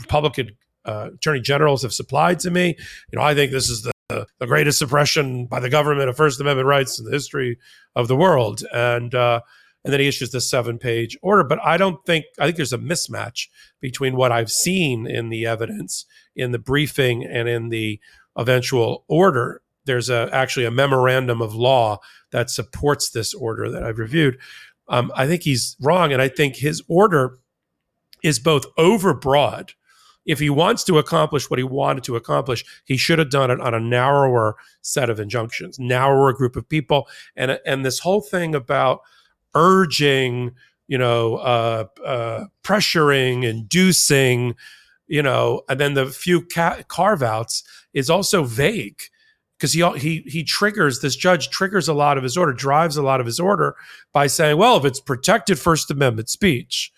Republican 0.00 0.50
uh, 0.84 1.10
attorney 1.14 1.40
generals 1.40 1.82
have 1.82 1.94
supplied 1.94 2.40
to 2.40 2.50
me, 2.50 2.76
you 3.10 3.18
know, 3.18 3.22
I 3.22 3.34
think 3.34 3.52
this 3.52 3.70
is 3.70 3.82
the, 3.82 4.26
the 4.38 4.46
greatest 4.46 4.78
suppression 4.78 5.46
by 5.46 5.60
the 5.60 5.70
government 5.70 6.08
of 6.08 6.16
First 6.16 6.40
Amendment 6.40 6.68
rights 6.68 6.98
in 6.98 7.06
the 7.06 7.10
history 7.10 7.58
of 7.94 8.08
the 8.08 8.16
world. 8.16 8.62
And 8.72 9.14
uh, 9.14 9.40
and 9.86 9.92
then 9.92 10.00
he 10.00 10.08
issues 10.08 10.32
this 10.32 10.50
seven 10.50 10.78
page 10.78 11.16
order. 11.22 11.44
But 11.44 11.60
I 11.64 11.76
don't 11.76 12.04
think 12.04 12.24
I 12.40 12.44
think 12.44 12.56
there's 12.56 12.72
a 12.72 12.78
mismatch 12.78 13.46
between 13.80 14.16
what 14.16 14.32
I've 14.32 14.50
seen 14.50 15.06
in 15.06 15.28
the 15.28 15.46
evidence, 15.46 16.06
in 16.34 16.50
the 16.50 16.58
briefing, 16.58 17.24
and 17.24 17.48
in 17.48 17.68
the 17.68 18.00
eventual 18.36 19.04
order. 19.06 19.62
There's 19.86 20.10
a 20.10 20.28
actually 20.32 20.66
a 20.66 20.70
memorandum 20.70 21.40
of 21.40 21.54
law 21.54 22.00
that 22.30 22.50
supports 22.50 23.10
this 23.10 23.32
order 23.32 23.70
that 23.70 23.82
I've 23.82 23.98
reviewed. 23.98 24.38
Um, 24.88 25.10
I 25.16 25.26
think 25.26 25.42
he's 25.42 25.76
wrong, 25.80 26.12
and 26.12 26.22
I 26.22 26.28
think 26.28 26.56
his 26.56 26.82
order 26.88 27.38
is 28.22 28.38
both 28.38 28.66
overbroad. 28.76 29.70
If 30.26 30.40
he 30.40 30.50
wants 30.50 30.82
to 30.84 30.98
accomplish 30.98 31.48
what 31.48 31.58
he 31.58 31.64
wanted 31.64 32.02
to 32.04 32.16
accomplish, 32.16 32.64
he 32.84 32.96
should 32.96 33.20
have 33.20 33.30
done 33.30 33.50
it 33.50 33.60
on 33.60 33.74
a 33.74 33.80
narrower 33.80 34.56
set 34.82 35.08
of 35.08 35.20
injunctions, 35.20 35.78
narrower 35.78 36.32
group 36.32 36.56
of 36.56 36.68
people, 36.68 37.08
and 37.36 37.58
and 37.64 37.84
this 37.84 38.00
whole 38.00 38.20
thing 38.20 38.54
about 38.54 39.00
urging, 39.54 40.52
you 40.88 40.98
know, 40.98 41.36
uh, 41.36 41.84
uh, 42.04 42.44
pressuring, 42.62 43.44
inducing, 43.44 44.54
you 45.06 45.22
know, 45.22 45.62
and 45.68 45.80
then 45.80 45.94
the 45.94 46.06
few 46.06 46.42
ca- 46.42 46.82
carve 46.88 47.22
outs 47.22 47.62
is 47.94 48.10
also 48.10 48.42
vague 48.44 49.00
because 49.58 49.72
he 49.72 49.88
he 49.98 50.22
he 50.26 50.44
triggers 50.44 51.00
this 51.00 51.16
judge 51.16 51.50
triggers 51.50 51.88
a 51.88 51.94
lot 51.94 52.16
of 52.16 52.22
his 52.22 52.36
order, 52.36 52.52
drives 52.52 52.96
a 52.96 53.02
lot 53.02 53.20
of 53.20 53.26
his 53.26 53.40
order 53.40 53.76
by 54.12 54.26
saying, 54.26 54.56
well, 54.56 54.76
if 54.76 54.84
it's 54.84 55.00
protected 55.00 55.58
First 55.58 55.90
Amendment 55.90 56.28
speech 56.28 56.92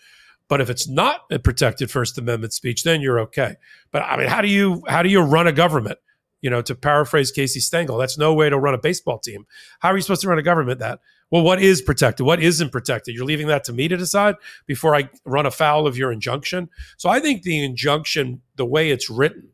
but 0.49 0.59
if 0.59 0.69
it's 0.69 0.89
not 0.89 1.21
a 1.31 1.39
protected 1.39 1.89
First 1.89 2.17
Amendment 2.17 2.53
speech, 2.53 2.83
then 2.83 3.01
you're 3.01 3.19
okay. 3.21 3.55
But 3.91 4.01
I 4.01 4.17
mean, 4.17 4.27
how 4.27 4.41
do 4.41 4.49
you 4.49 4.83
how 4.87 5.01
do 5.03 5.09
you 5.09 5.21
run 5.21 5.47
a 5.47 5.53
government? 5.53 5.99
You 6.41 6.49
know, 6.49 6.61
to 6.63 6.75
paraphrase 6.75 7.31
Casey 7.31 7.59
Stengel, 7.59 7.97
that's 7.97 8.17
no 8.17 8.33
way 8.33 8.49
to 8.49 8.57
run 8.57 8.73
a 8.73 8.77
baseball 8.77 9.19
team. 9.19 9.45
How 9.79 9.89
are 9.89 9.95
you 9.95 10.01
supposed 10.01 10.21
to 10.21 10.27
run 10.27 10.39
a 10.39 10.43
government 10.43 10.79
that? 10.79 10.99
Well, 11.31 11.43
what 11.43 11.61
is 11.61 11.81
protected? 11.81 12.25
What 12.25 12.41
isn't 12.41 12.71
protected? 12.71 13.13
You're 13.13 13.25
leaving 13.25 13.47
that 13.47 13.63
to 13.65 13.73
me 13.73 13.87
to 13.87 13.97
decide 13.97 14.35
before 14.65 14.95
I 14.95 15.09
run 15.25 15.45
afoul 15.45 15.85
of 15.85 15.97
your 15.97 16.11
injunction. 16.11 16.69
So 16.97 17.09
I 17.09 17.19
think 17.19 17.43
the 17.43 17.63
injunction, 17.63 18.41
the 18.55 18.65
way 18.65 18.89
it's 18.89 19.09
written, 19.09 19.49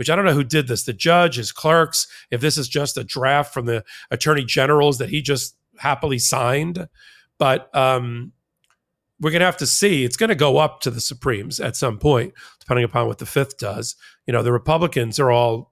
which 0.00 0.08
I 0.08 0.16
don't 0.16 0.24
know 0.24 0.32
who 0.32 0.42
did 0.42 0.66
this, 0.66 0.84
the 0.84 0.94
judge, 0.94 1.36
his 1.36 1.52
clerks, 1.52 2.08
if 2.30 2.40
this 2.40 2.56
is 2.56 2.70
just 2.70 2.96
a 2.96 3.04
draft 3.04 3.52
from 3.52 3.66
the 3.66 3.84
attorney 4.10 4.46
generals 4.46 4.96
that 4.96 5.10
he 5.10 5.20
just 5.20 5.54
happily 5.76 6.18
signed. 6.18 6.88
But 7.36 7.68
um, 7.76 8.32
we're 9.20 9.30
going 9.30 9.40
to 9.40 9.44
have 9.44 9.58
to 9.58 9.66
see. 9.66 10.02
It's 10.02 10.16
going 10.16 10.30
to 10.30 10.34
go 10.34 10.56
up 10.56 10.80
to 10.80 10.90
the 10.90 11.02
Supremes 11.02 11.60
at 11.60 11.76
some 11.76 11.98
point, 11.98 12.32
depending 12.60 12.86
upon 12.86 13.08
what 13.08 13.18
the 13.18 13.26
fifth 13.26 13.58
does. 13.58 13.94
You 14.26 14.32
know, 14.32 14.42
the 14.42 14.54
Republicans 14.54 15.20
are 15.20 15.30
all 15.30 15.70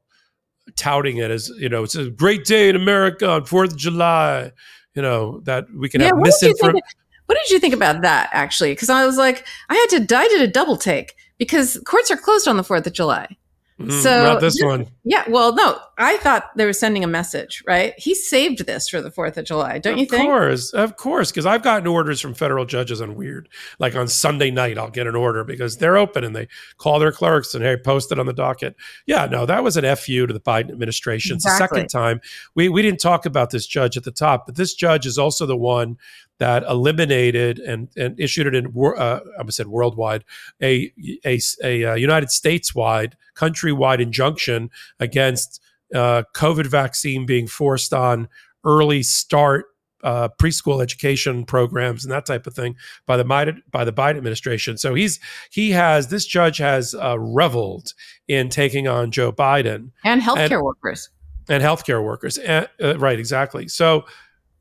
touting 0.77 1.17
it 1.17 1.31
as, 1.31 1.49
you 1.57 1.71
know, 1.71 1.83
it's 1.83 1.97
a 1.97 2.11
great 2.11 2.45
day 2.45 2.69
in 2.69 2.77
America 2.77 3.27
on 3.27 3.47
4th 3.47 3.73
of 3.73 3.77
July, 3.79 4.53
you 4.95 5.01
know, 5.01 5.41
that 5.45 5.69
we 5.75 5.89
can 5.89 6.03
yeah, 6.03 6.09
have 6.09 6.19
misinformation. 6.19 6.83
What 7.25 7.39
did 7.43 7.51
you 7.51 7.59
think 7.59 7.73
about 7.73 8.03
that, 8.03 8.29
actually? 8.33 8.73
Because 8.73 8.91
I 8.91 9.07
was 9.07 9.17
like, 9.17 9.47
I 9.71 9.75
had 9.75 10.07
to, 10.07 10.19
I 10.19 10.29
did 10.29 10.43
a 10.43 10.53
double 10.53 10.77
take 10.77 11.15
because 11.39 11.81
courts 11.87 12.11
are 12.11 12.17
closed 12.19 12.47
on 12.47 12.59
the 12.59 12.63
4th 12.63 12.87
of 12.87 12.93
July. 12.93 13.38
Mm, 13.81 14.03
so 14.03 14.23
not 14.25 14.41
this 14.41 14.61
one. 14.61 14.89
Yeah, 15.05 15.25
well, 15.29 15.55
no, 15.55 15.79
I 15.99 16.17
thought 16.17 16.51
they 16.57 16.65
were 16.65 16.73
sending 16.73 17.05
a 17.05 17.07
message, 17.07 17.63
right? 17.65 17.95
He 17.97 18.13
saved 18.15 18.67
this 18.67 18.89
for 18.89 19.01
the 19.01 19.11
Fourth 19.11 19.37
of 19.37 19.45
July, 19.45 19.79
don't 19.79 19.95
of 19.95 19.99
you 20.01 20.07
think? 20.07 20.23
Of 20.23 20.27
course, 20.27 20.73
of 20.73 20.97
course, 20.97 21.31
because 21.31 21.47
I've 21.47 21.63
gotten 21.63 21.87
orders 21.87 22.21
from 22.21 22.35
federal 22.35 22.65
judges 22.65 23.01
on 23.01 23.15
weird, 23.15 23.49
like 23.79 23.95
on 23.95 24.09
Sunday 24.09 24.51
night, 24.51 24.79
I'll 24.79 24.91
get 24.91 25.07
an 25.07 25.15
order 25.15 25.45
because 25.45 25.77
they're 25.77 25.97
open 25.97 26.25
and 26.25 26.35
they 26.35 26.49
call 26.77 26.99
their 26.99 27.13
clerks 27.13 27.55
and 27.55 27.63
hey, 27.63 27.77
post 27.77 28.11
it 28.11 28.19
on 28.19 28.27
the 28.27 28.33
docket. 28.33 28.75
Yeah, 29.07 29.27
no, 29.27 29.47
that 29.47 29.63
was 29.63 29.77
an 29.77 29.85
fu 29.95 30.27
to 30.27 30.33
the 30.33 30.41
Biden 30.41 30.71
administration. 30.71 31.37
Exactly. 31.37 31.83
It's 31.83 31.95
the 31.95 31.99
second 31.99 32.01
time 32.01 32.21
we 32.57 32.69
we 32.69 32.83
didn't 32.83 33.01
talk 33.01 33.27
about 33.27 33.51
this 33.51 33.67
judge 33.67 33.97
at 33.97 34.03
the 34.03 34.11
top, 34.11 34.47
but 34.47 34.57
this 34.57 34.75
judge 34.75 35.07
is 35.07 35.19
also 35.19 35.47
the 35.47 35.57
one 35.57 35.99
that 36.39 36.63
eliminated 36.65 37.59
and, 37.59 37.89
and 37.97 38.19
issued 38.19 38.47
it 38.47 38.55
in 38.55 38.73
uh, 38.77 39.21
I 39.39 39.51
said 39.51 39.69
worldwide 39.69 40.25
a 40.63 40.93
a, 41.25 41.41
a, 41.63 41.83
a 41.85 41.93
uh, 41.93 41.95
United 41.95 42.31
States 42.31 42.75
wide 42.75 43.17
countrywide 43.37 44.01
injunction 44.01 44.71
against 45.01 45.61
uh, 45.95 46.23
COVID 46.35 46.67
vaccine 46.67 47.27
being 47.27 47.47
forced 47.47 47.93
on 47.93 48.29
early 48.65 49.03
start 49.03 49.67
uh, 50.05 50.29
preschool 50.41 50.83
education 50.83 51.45
programs 51.45 52.05
and 52.05 52.13
that 52.13 52.27
type 52.27 52.47
of 52.47 52.55
thing 52.55 52.77
by 53.07 53.17
the 53.17 53.25
Biden 53.25 53.61
by 53.71 53.85
the 53.85 53.93
Biden 53.93 54.17
administration. 54.17 54.79
So 54.79 54.95
he's 54.95 55.19
he 55.51 55.71
has 55.73 56.09
this 56.09 56.27
judge 56.27 56.59
has 56.59 56.95
uh, 56.95 57.19
reveled 57.19 57.95
in 58.29 58.49
taking 58.49 58.87
on 58.87 59.11
Joe 59.11 59.33
Biden 59.33 59.91
and 60.05 60.23
healthcare 60.23 60.53
and, 60.53 60.63
workers 60.63 61.11
and 61.49 61.63
healthcare 61.63 62.05
workers. 62.05 62.39
And, 62.39 62.69
uh, 62.81 62.99
right, 62.99 63.19
exactly. 63.19 63.69
So 63.69 64.05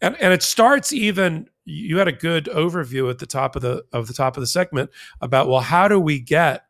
and 0.02 0.16
and 0.20 0.34
it 0.34 0.42
starts 0.42 0.92
even 0.92 1.50
you 1.70 1.98
had 1.98 2.08
a 2.08 2.14
good 2.14 2.46
overview 2.46 3.10
at 3.10 3.20
the 3.20 3.26
top 3.26 3.56
of 3.56 3.62
the 3.62 3.84
of 3.92 4.08
the 4.08 4.14
top 4.14 4.38
of 4.38 4.42
the 4.42 4.48
segment 4.48 4.90
about 5.22 5.48
well 5.48 5.60
how 5.60 5.88
do 5.88 6.00
we 6.00 6.20
get 6.20 6.64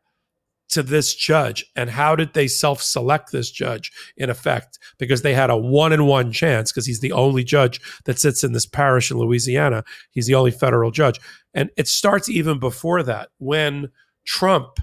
to 0.68 0.82
this 0.82 1.14
judge 1.14 1.64
and 1.76 1.88
how 1.88 2.14
did 2.14 2.34
they 2.34 2.46
self-select 2.46 3.32
this 3.32 3.50
judge 3.50 3.90
in 4.16 4.28
effect? 4.28 4.78
Because 4.98 5.22
they 5.22 5.32
had 5.32 5.50
a 5.50 5.56
one 5.56 5.92
in 5.92 6.04
one 6.04 6.30
chance 6.30 6.70
because 6.70 6.84
he's 6.84 7.00
the 7.00 7.12
only 7.12 7.42
judge 7.42 7.80
that 8.04 8.18
sits 8.18 8.44
in 8.44 8.52
this 8.52 8.66
parish 8.66 9.10
in 9.10 9.16
Louisiana. 9.16 9.82
He's 10.10 10.26
the 10.26 10.34
only 10.34 10.50
federal 10.50 10.90
judge. 10.90 11.18
And 11.54 11.70
it 11.76 11.88
starts 11.88 12.28
even 12.28 12.58
before 12.58 13.02
that 13.04 13.30
when 13.38 13.90
Trump 14.26 14.78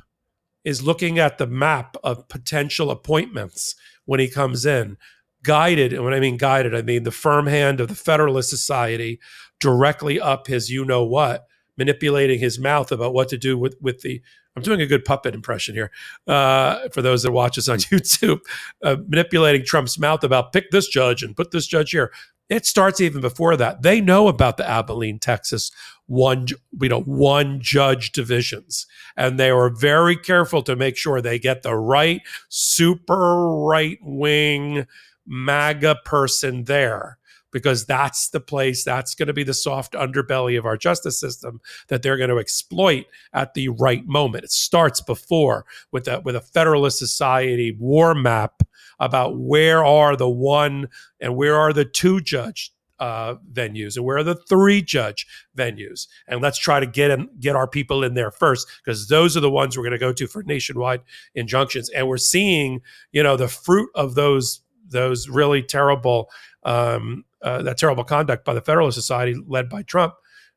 is 0.64 0.82
looking 0.82 1.20
at 1.20 1.38
the 1.38 1.46
map 1.46 1.96
of 2.04 2.28
potential 2.30 2.90
appointments 2.90 3.76
when 4.06 4.20
he 4.20 4.28
comes 4.28 4.66
in 4.66 4.98
guided, 5.46 5.94
and 5.94 6.04
when 6.04 6.14
I 6.14 6.20
mean 6.20 6.38
guided, 6.38 6.76
I 6.76 6.82
mean 6.82 7.04
the 7.04 7.12
firm 7.12 7.48
hand 7.48 7.80
of 7.80 7.88
the 7.88 7.96
Federalist 7.96 8.50
Society 8.50 9.20
directly 9.60 10.20
up 10.20 10.48
his 10.48 10.70
you 10.70 10.84
know 10.84 11.06
what, 11.06 11.46
manipulating 11.78 12.40
his 12.40 12.60
mouth 12.60 12.92
about 12.92 13.14
what 13.14 13.30
to 13.30 13.38
do 13.38 13.58
with 13.58 13.76
with 13.82 14.02
the. 14.02 14.22
I'm 14.58 14.64
doing 14.64 14.80
a 14.80 14.88
good 14.88 15.04
puppet 15.04 15.36
impression 15.36 15.76
here 15.76 15.92
uh, 16.28 16.88
for 16.94 17.02
those 17.02 17.24
that 17.24 17.34
watch 17.34 17.58
us 17.58 17.68
on 17.68 17.78
YouTube, 17.80 18.40
uh, 18.82 18.96
manipulating 19.06 19.66
Trump's 19.66 20.00
mouth 20.00 20.24
about 20.24 20.54
pick 20.54 20.72
this 20.72 20.88
judge 20.88 21.24
and 21.24 21.36
put 21.36 21.52
this 21.52 21.68
judge 21.68 21.92
here. 21.92 22.14
It 22.48 22.66
starts 22.66 23.02
even 23.02 23.20
before 23.20 23.58
that. 23.58 23.82
They 23.82 24.00
know 24.00 24.30
about 24.30 24.56
the 24.56 24.70
Abilene, 24.70 25.20
Texas 25.20 25.72
one, 26.08 26.48
you 26.80 26.90
know, 26.90 27.02
one 27.02 27.60
judge 27.60 28.12
divisions, 28.12 28.86
and 29.18 29.40
they 29.40 29.52
were 29.52 29.70
very 29.70 30.16
careful 30.16 30.62
to 30.64 30.76
make 30.76 30.98
sure 30.98 31.22
they 31.22 31.40
get 31.40 31.64
the 31.64 31.76
right 31.76 32.22
super 32.50 33.64
right 33.66 33.98
wing 34.02 34.86
MAGA 35.26 35.98
person 36.06 36.66
there 36.66 37.18
because 37.56 37.86
that's 37.86 38.28
the 38.32 38.40
place 38.42 38.84
that's 38.84 39.16
going 39.16 39.28
to 39.28 39.34
be 39.34 39.42
the 39.44 39.54
soft 39.54 39.94
underbelly 39.94 40.58
of 40.58 40.66
our 40.66 40.76
justice 40.76 41.18
system 41.18 41.62
that 41.88 42.02
they're 42.02 42.18
going 42.18 42.30
to 42.30 42.38
exploit 42.38 43.06
at 43.32 43.54
the 43.54 43.70
right 43.70 44.06
moment. 44.06 44.44
It 44.44 44.52
starts 44.52 45.00
before 45.00 45.66
with 45.90 46.06
a 46.10 46.20
with 46.20 46.36
a 46.36 46.42
federalist 46.42 47.00
society 47.00 47.72
war 47.80 48.14
map 48.14 48.62
about 49.00 49.38
where 49.38 49.86
are 49.86 50.18
the 50.18 50.28
one 50.28 50.90
and 51.22 51.38
where 51.38 51.56
are 51.56 51.72
the 51.72 51.86
two 51.86 52.20
judge 52.20 52.74
uh, 53.00 53.36
venues 53.54 53.96
and 53.96 54.06
where 54.06 54.18
are 54.18 54.24
the 54.24 54.36
three 54.36 54.82
judge 54.82 55.26
venues 55.58 56.08
and 56.28 56.42
let's 56.42 56.58
try 56.58 56.80
to 56.80 56.86
get 56.86 57.12
in, 57.12 57.30
get 57.40 57.56
our 57.56 57.68
people 57.68 58.04
in 58.04 58.14
there 58.14 58.32
first 58.32 58.68
because 58.84 59.08
those 59.08 59.36
are 59.36 59.42
the 59.42 59.50
ones 59.50 59.78
we're 59.78 59.84
going 59.84 59.92
to 59.92 59.98
go 59.98 60.14
to 60.14 60.28
for 60.28 60.44
nationwide 60.44 61.02
injunctions 61.36 61.90
and 61.90 62.08
we're 62.08 62.18
seeing 62.18 62.82
you 63.12 63.22
know 63.22 63.36
the 63.36 63.50
fruit 63.50 63.90
of 63.96 64.16
those 64.16 64.62
those 64.88 65.30
really 65.30 65.62
terrible 65.62 66.30
um, 66.64 67.26
uh, 67.42 67.62
that 67.62 67.78
terrible 67.78 68.04
conduct 68.04 68.46
by 68.46 68.54
the 68.54 68.62
Federalist 68.62 68.96
Society 68.96 69.36
led 69.48 69.70
by 69.70 69.84
Trump 69.84 70.14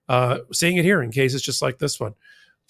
uh, 0.08 0.38
seeing 0.52 0.76
it 0.76 0.84
here 0.84 1.02
in 1.02 1.10
cases 1.10 1.42
just 1.42 1.62
like 1.62 1.78
this 1.78 1.98
one 2.00 2.14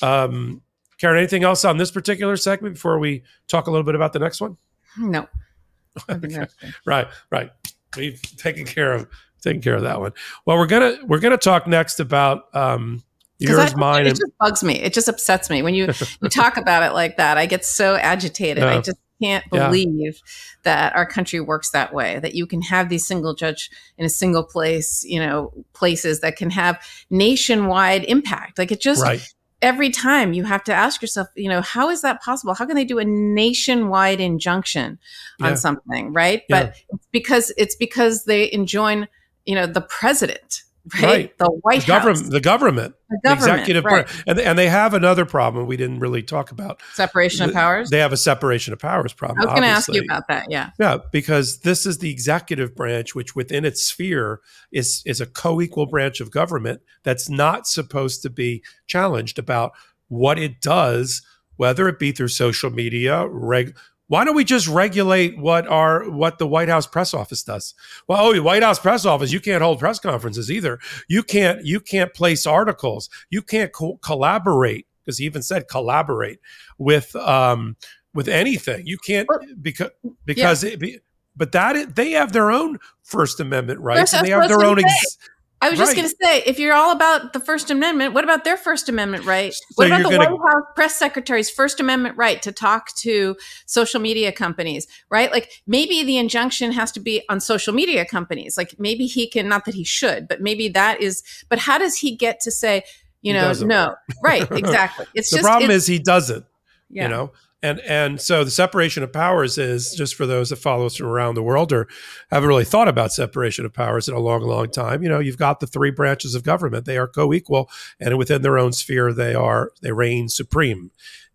um, 0.03 0.62
Karen 0.99 1.18
anything 1.18 1.44
else 1.44 1.64
on 1.64 1.77
this 1.77 1.90
particular 1.90 2.37
segment 2.37 2.75
before 2.75 2.99
we 2.99 3.23
talk 3.47 3.66
a 3.66 3.71
little 3.71 3.85
bit 3.85 3.94
about 3.94 4.12
the 4.12 4.18
next 4.18 4.40
one 4.40 4.57
no 4.97 5.29
okay. 6.11 6.47
right 6.85 7.09
right 7.31 7.51
we've 7.97 8.21
taken 8.37 8.64
care 8.64 8.92
of 8.92 9.09
taking 9.42 9.61
care 9.61 9.75
of 9.75 9.83
that 9.83 10.01
one. 10.01 10.12
Well, 10.44 10.59
we're 10.59 10.66
gonna 10.66 10.99
we're 11.07 11.21
gonna 11.21 11.37
talk 11.37 11.66
next 11.66 12.01
about 12.01 12.55
um, 12.55 13.03
yours, 13.38 13.75
I, 13.75 13.77
mine. 13.77 14.07
It 14.07 14.11
and- 14.11 14.18
just 14.18 14.38
bugs 14.38 14.64
me. 14.64 14.75
It 14.75 14.92
just 14.92 15.09
upsets 15.09 15.51
me 15.51 15.62
when 15.62 15.75
you 15.75 15.92
you 16.23 16.29
talk 16.31 16.57
about 16.57 16.83
it 16.83 16.92
like 16.92 17.16
that. 17.16 17.38
I 17.38 17.47
get 17.47 17.64
so 17.64 17.97
agitated. 17.97 18.62
No. 18.62 18.68
I 18.68 18.81
just 18.81 18.99
can't 19.22 19.44
Yeah. 19.52 19.66
believe 19.66 20.20
that 20.62 20.94
our 20.96 21.07
country 21.07 21.40
works 21.40 21.70
that 21.70 21.92
way. 21.92 22.18
That 22.20 22.35
you 22.35 22.46
can 22.46 22.62
have 22.62 22.88
these 22.88 23.07
single 23.07 23.35
judge 23.35 23.70
in 23.96 24.04
a 24.04 24.09
single 24.09 24.44
place, 24.44 25.04
you 25.04 25.18
know, 25.20 25.52
places 25.72 26.20
that 26.20 26.37
can 26.37 26.50
have 26.50 26.81
nationwide 27.11 28.04
impact. 28.04 28.59
Like 28.59 28.72
it 28.72 28.81
just 28.81 29.02
right. 29.02 29.20
every 29.61 29.90
time 29.90 30.33
you 30.33 30.44
have 30.44 30.62
to 30.64 30.72
ask 30.74 31.02
yourself, 31.02 31.28
you 31.35 31.48
know, 31.48 31.61
how 31.61 31.90
is 31.90 32.02
that 32.02 32.22
possible? 32.22 32.54
How 32.54 32.66
can 32.66 32.76
they 32.76 32.85
do 32.85 32.98
a 32.98 33.04
nationwide 33.04 34.20
injunction 34.20 34.98
on 35.40 35.50
Yeah. 35.50 35.54
something, 35.57 36.12
right? 36.12 36.42
Yeah. 36.48 36.64
But 36.64 36.76
it's 36.90 37.07
because 37.12 37.52
it's 37.57 37.76
because 37.76 38.24
they 38.24 38.50
enjoin, 38.52 39.09
you 39.46 39.54
know, 39.54 39.66
the 39.66 39.81
president, 39.81 40.62
right? 40.94 41.03
Right. 41.03 41.38
The 41.38 41.46
White 41.46 41.87
The 41.87 41.92
House, 41.92 42.05
government, 42.05 42.31
the 42.31 42.40
government, 42.40 42.94
the 43.09 43.18
the 43.22 43.29
government, 43.29 43.53
executive, 43.53 43.85
right. 43.85 44.07
branch. 44.07 44.24
and 44.27 44.38
and 44.38 44.59
they 44.59 44.68
have 44.68 44.94
another 44.94 45.24
problem 45.24 45.66
we 45.66 45.77
didn't 45.77 46.01
really 46.01 46.22
talk 46.22 46.51
about. 46.51 46.81
separation 46.94 47.48
of 47.48 47.55
powers. 47.55 47.90
They 47.90 47.98
have 47.98 48.12
a 48.12 48.16
separation 48.16 48.72
of 48.72 48.79
powers 48.79 49.12
problem. 49.12 49.40
I 49.40 49.44
was 49.44 49.53
going 49.53 49.62
to 49.62 49.68
ask 49.68 49.92
you 49.92 50.03
about 50.03 50.29
that. 50.29 50.46
Yeah. 50.51 50.70
Yeah, 50.79 50.98
because 51.12 51.61
this 51.61 51.87
is 51.87 51.98
the 51.98 52.11
executive 52.11 52.74
branch, 52.74 53.14
which 53.14 53.35
within 53.35 53.64
its 53.64 53.83
sphere 53.83 54.40
is 54.72 55.03
is 55.07 55.20
a 55.20 55.27
co-equal 55.27 55.87
branch 55.87 56.20
of 56.20 56.31
government 56.31 56.81
that's 57.03 57.29
not 57.29 57.66
supposed 57.66 58.22
to 58.22 58.31
be 58.31 58.62
challenged 58.87 59.38
about 59.38 59.72
what 60.09 60.38
it 60.38 60.61
does, 60.61 61.22
whether 61.57 61.88
it 61.88 61.98
be 61.98 62.12
through 62.12 62.29
social 62.29 62.70
media, 62.70 63.27
reg. 63.29 63.77
Why 64.09 64.25
don't 64.25 64.35
we 64.35 64.44
just 64.44 64.66
regulate 64.66 65.38
what 65.38 65.66
our 65.68 66.11
what 66.11 66.38
the 66.38 66.47
White 66.47 66.68
House 66.68 66.87
press 66.87 67.14
office 67.14 67.42
does? 67.42 67.75
Well, 68.09 68.18
oh, 68.27 68.33
the 68.33 68.42
White 68.42 68.62
House 68.62 68.79
press 68.79 69.05
office, 69.05 69.33
you 69.33 69.40
can't 69.40 69.62
hold 69.62 69.79
press 69.79 69.99
conferences 69.99 70.51
either. 70.51 70.79
You 71.09 71.23
can't 71.23 71.64
you 71.64 71.79
can't 71.79 72.12
place 72.12 72.47
articles. 72.47 73.11
You 73.31 73.42
can't 73.42 73.73
co- 73.73 73.99
collaborate 74.03 74.87
because 75.05 75.18
he 75.18 75.27
even 75.27 75.42
said 75.42 75.68
collaborate 75.68 76.40
with 76.79 77.14
um 77.16 77.77
with 78.14 78.29
anything. 78.29 78.87
You 78.87 78.99
can't 78.99 79.29
because 79.61 79.90
because 80.25 80.64
it 80.64 80.81
be, 80.81 81.01
but 81.37 81.53
that 81.53 81.94
they 81.94 82.12
have 82.12 82.33
their 82.33 82.51
own 82.51 82.79
First 83.03 83.40
Amendment 83.40 83.81
rights 83.81 84.12
and 84.14 84.27
they 84.27 84.31
have 84.31 84.49
their 84.49 84.64
own. 84.64 84.79
Ex- 84.79 85.18
I 85.61 85.71
was 85.71 85.79
just 85.79 85.90
Right. 85.90 85.97
going 85.97 86.09
to 86.09 86.16
say, 86.23 86.42
if 86.47 86.59
you're 86.61 86.73
all 86.75 86.92
about 86.92 87.33
the 87.33 87.40
First 87.40 87.71
Amendment, 87.71 88.14
what 88.14 88.23
about 88.23 88.44
their 88.44 88.57
First 88.57 88.88
Amendment 88.88 89.25
right? 89.25 89.53
So 89.53 89.61
what 89.75 89.87
about 89.88 89.99
the 90.05 90.16
gonna- 90.16 90.37
White 90.37 90.53
House 90.53 90.62
press 90.77 90.94
secretary's 90.97 91.51
First 91.51 91.81
Amendment 91.81 92.16
right 92.16 92.40
to 92.42 92.53
talk 92.53 92.94
to 92.99 93.37
social 93.66 94.01
media 94.01 94.31
companies, 94.31 94.87
right? 95.11 95.33
Like 95.33 95.51
maybe 95.66 96.05
the 96.05 96.16
injunction 96.16 96.71
has 96.73 96.92
to 96.92 97.01
be 97.01 97.23
on 97.29 97.40
social 97.40 97.75
media 97.75 98.05
companies. 98.05 98.57
Like 98.57 98.79
maybe 98.79 99.07
he 99.07 99.29
can, 99.29 99.49
not 99.49 99.64
that 99.64 99.75
he 99.75 99.83
should, 99.85 100.29
but 100.29 100.40
maybe 100.40 100.68
that 100.68 101.01
is, 101.03 101.23
but 101.49 101.59
how 101.59 101.77
does 101.79 101.97
he 101.97 102.14
get 102.14 102.38
to 102.40 102.53
say, 102.53 102.85
you 103.23 103.33
know, 103.33 103.53
no, 103.53 103.97
right, 104.23 104.47
exactly. 104.53 105.07
It's 105.14 105.31
the 105.31 105.38
just, 105.38 105.44
problem 105.44 105.71
it's- 105.71 105.83
is 105.83 105.87
he 105.88 105.99
doesn't. 105.99 106.44
yeah. 106.88 107.03
you 107.03 107.09
know 107.09 107.33
and 107.62 107.81
and 107.81 108.21
so 108.21 108.44
the 108.44 108.51
separation 108.51 109.03
of 109.03 109.12
powers 109.12 109.59
is 109.59 109.92
just 109.94 110.14
for 110.14 110.27
those 110.27 110.51
that 110.51 110.57
follow 110.57 110.87
us 110.87 110.97
from 110.97 111.07
around 111.07 111.35
the 111.35 111.42
world 111.42 111.73
or 111.73 111.88
haven't 112.31 112.49
really 112.49 112.64
thought 112.64 112.88
about 112.88 113.12
separation 113.12 113.64
of 113.64 113.73
powers 113.73 114.09
in 114.09 114.14
a 114.14 114.21
long 114.21 114.42
long 114.42 114.71
time 114.71 115.03
you 115.03 115.09
know 115.09 115.18
you've 115.18 115.38
got 115.38 115.61
the 115.61 115.66
three 115.66 115.90
branches 115.90 116.35
of 116.35 116.42
government. 116.42 116.85
They 116.85 116.99
are 116.99 117.09
co-equal 117.09 117.71
and 117.99 118.16
within 118.16 118.42
their 118.42 118.59
own 118.59 118.73
sphere 118.73 119.12
they 119.12 119.35
are 119.35 119.73
they 119.83 119.92
reign 119.92 120.29
supreme. 120.29 120.90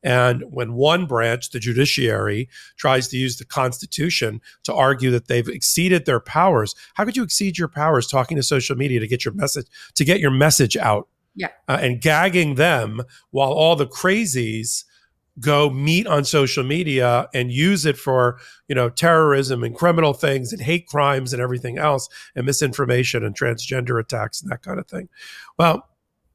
And 0.06 0.44
when 0.50 0.74
one 0.74 1.06
branch 1.06 1.52
the 1.52 1.60
judiciary 1.60 2.50
tries 2.78 3.08
to 3.10 3.18
use 3.18 3.38
the 3.38 3.46
constitution 3.46 4.42
to 4.64 4.74
argue 4.74 5.12
that 5.12 5.28
they've 5.28 5.48
exceeded 5.48 6.06
their 6.06 6.20
powers 6.20 6.76
how 6.94 7.04
could 7.06 7.18
you 7.18 7.24
exceed 7.24 7.58
your 7.58 7.68
powers 7.68 8.08
talking 8.08 8.38
to 8.38 8.44
social 8.44 8.76
media 8.76 9.00
to 9.00 9.08
get 9.08 9.26
your 9.26 9.34
message 9.34 9.68
to 9.96 10.06
get 10.06 10.20
your 10.20 10.32
message 10.32 10.78
out? 10.78 11.08
Yeah. 11.36 11.48
uh, 11.68 11.80
and 11.82 12.00
gagging 12.00 12.56
them 12.56 13.02
while 13.32 13.54
all 13.54 13.76
the 13.76 13.88
crazies 13.88 14.84
go 15.40 15.70
meet 15.70 16.06
on 16.08 16.24
social 16.24 16.64
media 16.64 17.28
and 17.34 17.52
use 17.52 17.86
it 17.86 17.98
for 17.98 18.38
you 18.68 18.76
know 18.76 18.90
terrorism 18.90 19.64
and 19.64 19.76
criminal 19.76 20.14
things 20.14 20.54
and 20.54 20.62
hate 20.62 20.88
crimes 20.88 21.34
and 21.34 21.42
everything 21.42 21.78
else 21.78 22.08
and 22.36 22.46
misinformation 22.46 23.24
and 23.24 23.38
transgender 23.38 24.00
attacks 24.00 24.42
and 24.42 24.52
that 24.52 24.62
kind 24.62 24.80
of 24.80 24.88
thing. 24.88 25.10
Well 25.58 25.88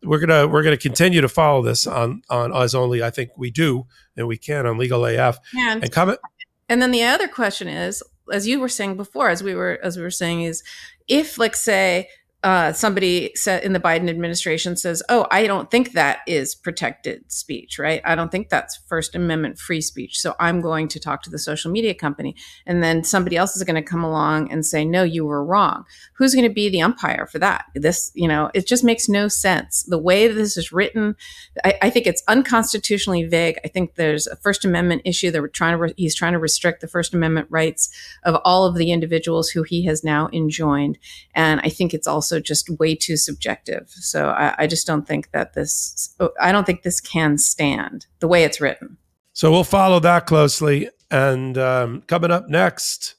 we're 0.03 0.21
gonna 0.21 0.47
we're 0.47 0.63
gonna 0.63 0.77
continue 0.77 1.21
to 1.21 1.29
follow 1.29 1.63
this 1.63 1.87
on 1.87 2.23
on 2.31 2.53
us 2.53 2.75
only. 2.75 3.03
I 3.03 3.11
think 3.11 3.31
we 3.37 3.51
do 3.51 3.87
and 4.17 4.29
we 4.29 4.37
can 4.37 4.67
on 4.67 4.79
legal 4.79 5.05
af 5.05 5.39
And 5.57 5.83
and 5.83 5.93
comment. 5.93 6.21
And 6.69 6.83
then 6.83 6.91
the 6.91 7.03
other 7.03 7.29
question 7.29 7.67
is, 7.67 8.03
as 8.33 8.47
you 8.47 8.61
were 8.61 8.69
saying 8.69 8.97
before, 8.97 9.31
as 9.31 9.43
we 9.43 9.55
were 9.55 9.79
as 9.83 9.97
we 9.97 10.03
were 10.03 10.11
saying, 10.11 10.43
is 10.43 10.63
if, 11.07 11.39
like, 11.39 11.57
say, 11.57 12.09
uh, 12.45 12.73
somebody 12.73 13.33
said 13.35 13.65
in 13.65 13.73
the 13.73 13.81
Biden 13.81 14.09
administration 14.09 14.77
says, 14.77 15.03
"Oh, 15.09 15.27
I 15.29 15.49
don't 15.49 15.73
think 15.73 15.93
that 15.93 16.21
is 16.29 16.55
protected 16.55 17.31
speech, 17.33 17.81
right? 17.81 18.01
I 18.05 18.15
don't 18.15 18.31
think 18.31 18.49
that's 18.49 18.77
First 18.87 19.17
Amendment 19.17 19.59
free 19.59 19.81
speech. 19.81 20.21
So 20.21 20.37
I'm 20.39 20.61
going 20.61 20.87
to 20.89 21.01
talk 21.01 21.23
to 21.23 21.31
the 21.31 21.39
social 21.39 21.73
media 21.73 21.95
company." 21.95 22.37
And 22.65 22.81
then 22.81 23.03
somebody 23.03 23.37
else 23.37 23.57
is 23.57 23.65
going 23.65 23.75
to 23.75 23.83
come 23.83 24.05
along 24.05 24.53
and 24.53 24.65
say, 24.65 24.85
"No, 24.85 25.03
you 25.03 25.27
were 25.27 25.45
wrong." 25.45 25.85
Who's 26.15 26.33
going 26.33 26.47
to 26.47 26.55
be 26.55 26.69
the 26.69 26.81
umpire 26.81 27.27
for 27.27 27.41
that? 27.41 27.65
This, 27.75 28.13
you 28.15 28.29
know, 28.29 28.53
it 28.55 28.69
just 28.69 28.85
makes 28.85 29.09
no 29.09 29.27
sense. 29.27 29.83
The 29.83 29.99
way 29.99 30.29
this 30.29 30.57
is 30.57 30.71
written, 30.71 31.17
I, 31.65 31.75
I 31.83 31.91
think 31.91 32.07
it's 32.07 32.23
unconstitutionally 32.29 33.25
vague. 33.25 33.59
I 33.65 33.69
think 33.69 33.97
there's 33.97 34.29
a 34.29 34.37
First 34.37 34.65
Amendment 34.65 35.03
issue 35.05 35.33
that 35.33 35.43
we're 35.43 35.49
trying 35.49 35.73
to 35.73 35.79
re- 35.79 35.95
he's 35.97 36.15
trying 36.15 36.35
to 36.35 36.39
restrict 36.39 36.83
the 36.83 36.89
First 36.89 37.15
Amendment 37.15 37.49
rights 37.51 37.89
of 38.23 38.37
all 38.45 38.65
of 38.65 38.77
the 38.77 38.93
individuals 38.93 39.51
who 39.51 39.65
he 39.65 39.87
has 39.87 40.05
now 40.05 40.29
enjoined, 40.33 40.99
and 41.35 41.61
I 41.65 41.69
think 41.69 41.93
it's 41.93 42.07
also 42.07 42.28
just 42.39 42.69
way 42.79 42.95
too 42.95 43.17
subjective. 43.17 43.89
So 43.89 44.29
I, 44.29 44.55
I 44.59 44.67
just 44.67 44.87
don't 44.87 45.07
think 45.07 45.31
that 45.33 45.55
this 45.55 46.15
I 46.41 46.53
don't 46.53 46.65
think 46.65 46.83
this 46.83 47.01
can 47.01 47.39
stand 47.39 48.07
the 48.21 48.29
way 48.29 48.45
it's 48.45 48.61
written. 48.61 48.99
So 49.33 49.51
we'll 49.51 49.65
follow 49.65 50.01
that 50.01 50.27
closely. 50.27 50.91
And 51.11 51.57
um, 51.57 52.03
coming 52.09 52.31
up 52.31 52.49
next 52.49 53.15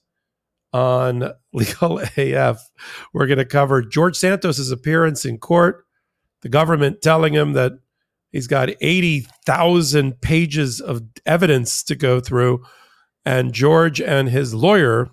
on 0.74 1.32
Legal 1.54 2.00
AF, 2.17 2.60
we're 3.13 3.28
going 3.28 3.39
to 3.39 3.45
cover 3.45 3.82
George 3.82 4.15
Santos's 4.15 4.72
appearance 4.72 5.26
in 5.26 5.38
court, 5.38 5.86
the 6.41 6.50
government 6.50 7.02
telling 7.02 7.34
him 7.34 7.54
that 7.54 7.74
he's 8.32 8.48
got 8.48 8.69
80,000 8.82 10.22
pages 10.22 10.80
of 10.80 11.04
evidence 11.26 11.84
to 11.84 11.95
go 11.95 12.19
through, 12.19 12.63
and 13.26 13.54
George 13.54 14.00
and 14.02 14.30
his 14.30 14.54
lawyer 14.54 15.10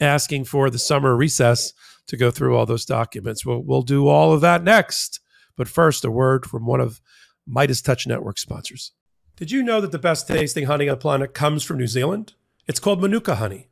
asking 0.00 0.44
for 0.44 0.70
the 0.70 0.78
summer 0.78 1.16
recess 1.16 1.72
to 2.06 2.16
go 2.16 2.30
through 2.30 2.56
all 2.56 2.66
those 2.66 2.84
documents. 2.84 3.44
We'll, 3.44 3.62
we'll 3.62 3.82
do 3.82 4.08
all 4.08 4.32
of 4.32 4.40
that 4.40 4.62
next. 4.62 5.20
But 5.56 5.68
first, 5.68 6.04
a 6.04 6.10
word 6.10 6.46
from 6.46 6.66
one 6.66 6.80
of 6.80 7.00
Midas 7.46 7.80
Touch 7.80 8.06
Network 8.06 8.38
sponsors. 8.38 8.92
Did 9.36 9.50
you 9.50 9.62
know 9.62 9.80
that 9.80 9.92
the 9.92 9.98
best 9.98 10.28
tasting 10.28 10.66
honey 10.66 10.88
on 10.88 10.96
the 10.96 11.00
planet 11.00 11.34
comes 11.34 11.62
from 11.62 11.78
New 11.78 11.86
Zealand? 11.86 12.34
It's 12.66 12.80
called 12.80 13.00
Manuka 13.00 13.36
honey. 13.36 13.68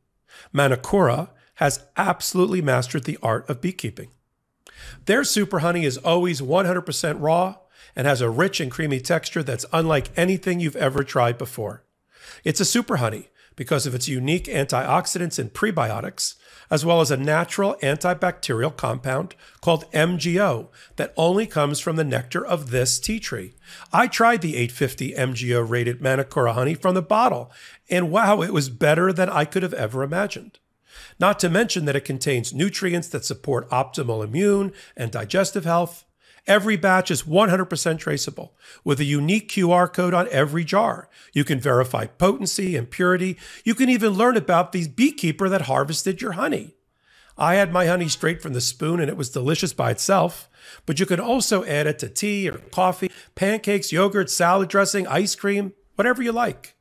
Manukora 0.54 1.30
has 1.54 1.86
absolutely 1.96 2.60
mastered 2.60 3.04
the 3.04 3.18
art 3.22 3.48
of 3.48 3.60
beekeeping. 3.60 4.10
Their 5.06 5.24
super 5.24 5.60
honey 5.60 5.84
is 5.84 5.98
always 5.98 6.40
100% 6.40 7.16
raw 7.20 7.56
and 7.96 8.06
has 8.06 8.20
a 8.20 8.30
rich 8.30 8.60
and 8.60 8.70
creamy 8.70 9.00
texture 9.00 9.42
that's 9.42 9.66
unlike 9.72 10.10
anything 10.16 10.60
you've 10.60 10.76
ever 10.76 11.04
tried 11.04 11.38
before. 11.38 11.84
It's 12.42 12.60
a 12.60 12.64
super 12.64 12.96
honey 12.96 13.28
because 13.56 13.86
of 13.86 13.94
its 13.94 14.08
unique 14.08 14.44
antioxidants 14.44 15.38
and 15.38 15.52
prebiotics, 15.52 16.34
as 16.74 16.84
well 16.84 17.00
as 17.00 17.12
a 17.12 17.16
natural 17.16 17.76
antibacterial 17.84 18.76
compound 18.76 19.36
called 19.60 19.88
MGO 19.92 20.66
that 20.96 21.14
only 21.16 21.46
comes 21.46 21.78
from 21.78 21.94
the 21.94 22.02
nectar 22.02 22.44
of 22.44 22.72
this 22.72 22.98
tea 22.98 23.20
tree. 23.20 23.54
I 23.92 24.08
tried 24.08 24.42
the 24.42 24.56
850 24.56 25.12
MGO 25.12 25.70
rated 25.70 26.00
Manukora 26.00 26.54
honey 26.54 26.74
from 26.74 26.96
the 26.96 27.00
bottle, 27.00 27.52
and 27.88 28.10
wow, 28.10 28.42
it 28.42 28.52
was 28.52 28.70
better 28.70 29.12
than 29.12 29.30
I 29.30 29.44
could 29.44 29.62
have 29.62 29.72
ever 29.72 30.02
imagined. 30.02 30.58
Not 31.20 31.38
to 31.38 31.48
mention 31.48 31.84
that 31.84 31.94
it 31.94 32.04
contains 32.04 32.52
nutrients 32.52 33.06
that 33.10 33.24
support 33.24 33.70
optimal 33.70 34.24
immune 34.24 34.72
and 34.96 35.12
digestive 35.12 35.64
health. 35.64 36.03
Every 36.46 36.76
batch 36.76 37.10
is 37.10 37.22
100% 37.22 37.98
traceable 37.98 38.54
with 38.84 39.00
a 39.00 39.04
unique 39.04 39.48
QR 39.48 39.90
code 39.90 40.12
on 40.12 40.28
every 40.30 40.62
jar. 40.62 41.08
You 41.32 41.42
can 41.42 41.58
verify 41.58 42.06
potency 42.06 42.76
and 42.76 42.90
purity. 42.90 43.38
You 43.64 43.74
can 43.74 43.88
even 43.88 44.12
learn 44.12 44.36
about 44.36 44.72
the 44.72 44.88
beekeeper 44.88 45.48
that 45.48 45.62
harvested 45.62 46.20
your 46.20 46.32
honey. 46.32 46.74
I 47.38 47.54
had 47.54 47.72
my 47.72 47.86
honey 47.86 48.08
straight 48.08 48.42
from 48.42 48.52
the 48.52 48.60
spoon 48.60 49.00
and 49.00 49.08
it 49.08 49.16
was 49.16 49.30
delicious 49.30 49.72
by 49.72 49.90
itself, 49.90 50.48
but 50.86 51.00
you 51.00 51.06
can 51.06 51.18
also 51.18 51.64
add 51.64 51.86
it 51.86 51.98
to 52.00 52.08
tea 52.08 52.48
or 52.48 52.58
coffee, 52.58 53.10
pancakes, 53.34 53.90
yogurt, 53.90 54.30
salad 54.30 54.68
dressing, 54.68 55.06
ice 55.06 55.34
cream, 55.34 55.72
whatever 55.96 56.22
you 56.22 56.30
like. 56.30 56.74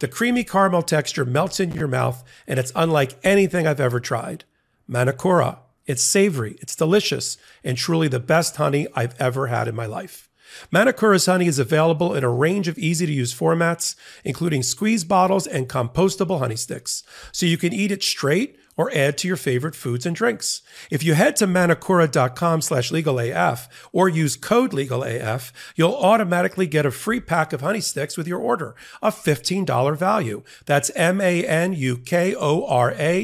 The 0.00 0.06
creamy 0.06 0.44
caramel 0.44 0.82
texture 0.82 1.24
melts 1.24 1.58
in 1.58 1.72
your 1.72 1.88
mouth 1.88 2.22
and 2.46 2.60
it's 2.60 2.72
unlike 2.76 3.18
anything 3.24 3.66
I've 3.66 3.80
ever 3.80 4.00
tried. 4.00 4.44
Manukora. 4.88 5.58
It's 5.88 6.02
savory, 6.02 6.56
it's 6.60 6.76
delicious, 6.76 7.38
and 7.64 7.78
truly 7.78 8.08
the 8.08 8.20
best 8.20 8.56
honey 8.56 8.86
I've 8.94 9.18
ever 9.18 9.46
had 9.46 9.66
in 9.66 9.74
my 9.74 9.86
life. 9.86 10.28
Manukora's 10.70 11.24
honey 11.24 11.46
is 11.46 11.58
available 11.58 12.14
in 12.14 12.24
a 12.24 12.30
range 12.30 12.68
of 12.68 12.78
easy 12.78 13.06
to 13.06 13.12
use 13.12 13.34
formats, 13.34 13.96
including 14.22 14.62
squeeze 14.62 15.02
bottles 15.02 15.46
and 15.46 15.68
compostable 15.68 16.40
honey 16.40 16.56
sticks, 16.56 17.02
so 17.32 17.46
you 17.46 17.56
can 17.56 17.72
eat 17.72 17.90
it 17.90 18.02
straight 18.02 18.57
or 18.78 18.90
add 18.94 19.18
to 19.18 19.28
your 19.28 19.36
favorite 19.36 19.74
foods 19.74 20.06
and 20.06 20.16
drinks. 20.16 20.62
If 20.90 21.02
you 21.02 21.12
head 21.12 21.36
to 21.36 21.46
manukora.com 21.46 22.62
slash 22.62 22.90
legalaf 22.90 23.68
or 23.92 24.08
use 24.08 24.36
code 24.36 24.70
legalaf, 24.72 25.52
you'll 25.76 25.96
automatically 25.96 26.66
get 26.66 26.86
a 26.86 26.90
free 26.90 27.20
pack 27.20 27.52
of 27.52 27.60
honey 27.60 27.82
sticks 27.82 28.16
with 28.16 28.26
your 28.26 28.38
order, 28.38 28.74
a 29.02 29.10
$15 29.10 29.96
value. 29.98 30.42
That's 30.64 30.90
M-A-N-U-K-O-R-A 30.94 31.26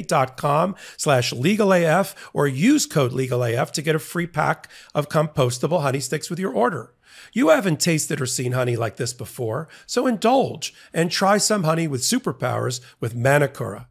dot 0.03 0.37
com 0.37 0.75
slash 0.97 1.33
legalaf 1.33 2.15
or 2.35 2.47
use 2.49 2.85
code 2.85 3.13
legalaf 3.13 3.71
to 3.71 3.81
get 3.81 3.95
a 3.95 4.01
free 4.01 4.27
pack 4.27 4.69
of 4.95 5.09
compostable 5.09 5.81
honey 5.83 6.01
sticks 6.01 6.29
with 6.29 6.41
your 6.41 6.53
order. 6.53 6.93
You 7.33 7.49
haven't 7.49 7.81
tasted 7.81 8.21
or 8.21 8.27
seen 8.27 8.53
honey 8.53 8.77
like 8.77 8.97
this 8.97 9.13
before, 9.13 9.69
so 9.87 10.07
indulge 10.07 10.75
and 10.93 11.11
try 11.11 11.39
some 11.39 11.65
honey 11.65 11.87
with 11.87 12.03
superpowers 12.03 12.81
with 13.01 13.17
Manukora. 13.17 13.87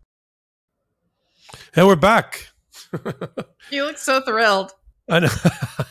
And 1.76 1.88
we're 1.88 1.96
back. 1.96 2.50
you 3.72 3.84
look 3.84 3.98
so 3.98 4.22
thrilled. 4.22 4.74
I 5.10 5.20
know. 5.20 5.30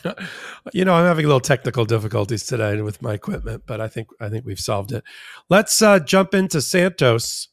you 0.73 0.85
know, 0.85 0.93
I'm 0.93 1.05
having 1.05 1.25
a 1.25 1.27
little 1.27 1.41
technical 1.41 1.83
difficulties 1.85 2.45
today 2.45 2.81
with 2.81 3.01
my 3.01 3.13
equipment, 3.13 3.63
but 3.65 3.81
I 3.81 3.87
think 3.87 4.07
I 4.19 4.29
think 4.29 4.45
we've 4.45 4.59
solved 4.59 4.91
it. 4.91 5.03
Let's 5.49 5.81
uh, 5.81 5.99
jump 5.99 6.33
into 6.33 6.61
Santos, 6.61 7.49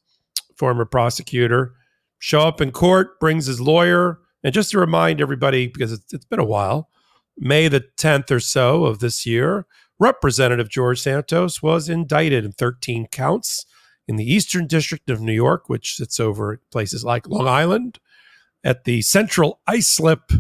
former 0.57 0.85
prosecutor, 0.85 1.75
show 2.19 2.41
up 2.41 2.61
in 2.61 2.71
court, 2.71 3.19
brings 3.19 3.47
his 3.47 3.61
lawyer, 3.61 4.21
and 4.45 4.55
just 4.55 4.71
to 4.71 4.79
remind 4.79 5.21
everybody, 5.21 5.67
because 5.67 5.93
it's, 5.93 6.13
it's 6.15 6.25
been 6.25 6.39
a 6.39 6.45
while, 6.45 6.89
May 7.37 7.69
the 7.69 7.85
10th 7.97 8.31
or 8.31 8.41
so 8.41 8.85
of 8.85 8.99
this 8.99 9.25
year, 9.25 9.67
Representative 9.99 10.69
George 10.69 11.01
Santos 11.01 11.63
was 11.63 11.89
indicted 11.89 12.45
in 12.45 12.53
13 12.53 13.07
counts 13.09 13.67
in 14.07 14.17
the 14.17 14.31
Eastern 14.31 14.67
District 14.67 15.09
of 15.09 15.21
New 15.21 15.33
York, 15.33 15.69
which 15.69 15.97
sits 15.97 16.21
over 16.21 16.61
places 16.71 17.03
like 17.03 17.27
Long 17.27 17.49
Island, 17.49 17.99
at 18.65 18.85
the 18.85 19.03
Central 19.03 19.61
Islip, 19.69 20.33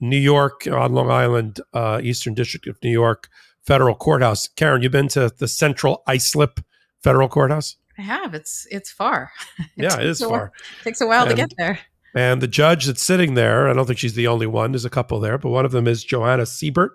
New 0.00 0.18
York, 0.18 0.66
on 0.66 0.92
Long 0.92 1.10
Island, 1.10 1.60
uh, 1.72 2.00
Eastern 2.02 2.34
District 2.34 2.66
of 2.66 2.76
New 2.82 2.90
York 2.90 3.28
Federal 3.62 3.94
Courthouse. 3.94 4.48
Karen, 4.48 4.82
you've 4.82 4.92
been 4.92 5.08
to 5.08 5.32
the 5.36 5.48
Central 5.48 6.02
Islip 6.06 6.60
Federal 7.02 7.28
Courthouse? 7.28 7.76
I 7.98 8.02
have. 8.02 8.34
It's 8.34 8.66
it's 8.70 8.90
far. 8.90 9.30
It 9.58 9.66
yeah, 9.76 9.98
it 9.98 10.06
is 10.06 10.20
far. 10.20 10.30
While, 10.30 10.52
takes 10.84 11.00
a 11.00 11.06
while 11.06 11.22
and, 11.22 11.30
to 11.30 11.36
get 11.36 11.52
there. 11.56 11.80
And 12.14 12.40
the 12.40 12.48
judge 12.48 12.86
that's 12.86 13.02
sitting 13.02 13.34
there, 13.34 13.68
I 13.68 13.72
don't 13.72 13.86
think 13.86 13.98
she's 13.98 14.14
the 14.14 14.26
only 14.26 14.46
one. 14.46 14.72
There's 14.72 14.84
a 14.84 14.90
couple 14.90 15.20
there, 15.20 15.38
but 15.38 15.50
one 15.50 15.64
of 15.64 15.72
them 15.72 15.86
is 15.86 16.04
Joanna 16.04 16.44
Seybert, 16.44 16.90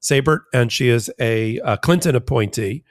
Sabert, 0.00 0.40
and 0.52 0.72
she 0.72 0.88
is 0.88 1.10
a, 1.20 1.58
a 1.58 1.76
Clinton 1.78 2.14
appointee 2.14 2.84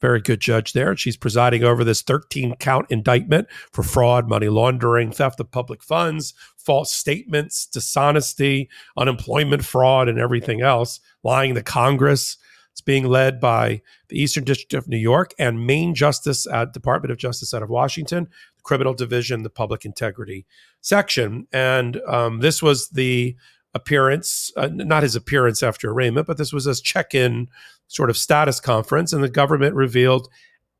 very 0.00 0.20
good 0.20 0.40
judge 0.40 0.72
there. 0.72 0.96
She's 0.96 1.16
presiding 1.16 1.64
over 1.64 1.82
this 1.82 2.02
13 2.02 2.56
count 2.56 2.86
indictment 2.90 3.48
for 3.72 3.82
fraud, 3.82 4.28
money 4.28 4.48
laundering, 4.48 5.10
theft 5.10 5.40
of 5.40 5.50
public 5.50 5.82
funds, 5.82 6.34
false 6.66 6.92
statements, 6.92 7.64
dishonesty, 7.64 8.68
unemployment 8.96 9.64
fraud, 9.64 10.08
and 10.08 10.18
everything 10.18 10.60
else, 10.60 11.00
lying 11.22 11.54
to 11.54 11.62
Congress. 11.62 12.36
It's 12.72 12.80
being 12.82 13.06
led 13.06 13.40
by 13.40 13.80
the 14.08 14.20
Eastern 14.20 14.44
District 14.44 14.74
of 14.74 14.86
New 14.86 14.98
York 14.98 15.32
and 15.38 15.66
Main 15.66 15.94
Justice 15.94 16.46
at 16.46 16.74
Department 16.74 17.10
of 17.10 17.16
Justice 17.16 17.54
out 17.54 17.62
of 17.62 17.70
Washington, 17.70 18.24
the 18.56 18.62
Criminal 18.62 18.92
Division, 18.92 19.44
the 19.44 19.48
Public 19.48 19.86
Integrity 19.86 20.44
Section. 20.82 21.46
And 21.52 22.00
um, 22.06 22.40
this 22.40 22.62
was 22.62 22.90
the 22.90 23.36
appearance, 23.72 24.52
uh, 24.56 24.68
not 24.72 25.04
his 25.04 25.16
appearance 25.16 25.62
after 25.62 25.90
arraignment, 25.90 26.26
but 26.26 26.36
this 26.36 26.52
was 26.52 26.64
his 26.64 26.80
check 26.80 27.14
in 27.14 27.48
sort 27.88 28.10
of 28.10 28.16
status 28.16 28.60
conference. 28.60 29.12
And 29.12 29.22
the 29.22 29.28
government 29.28 29.74
revealed 29.74 30.28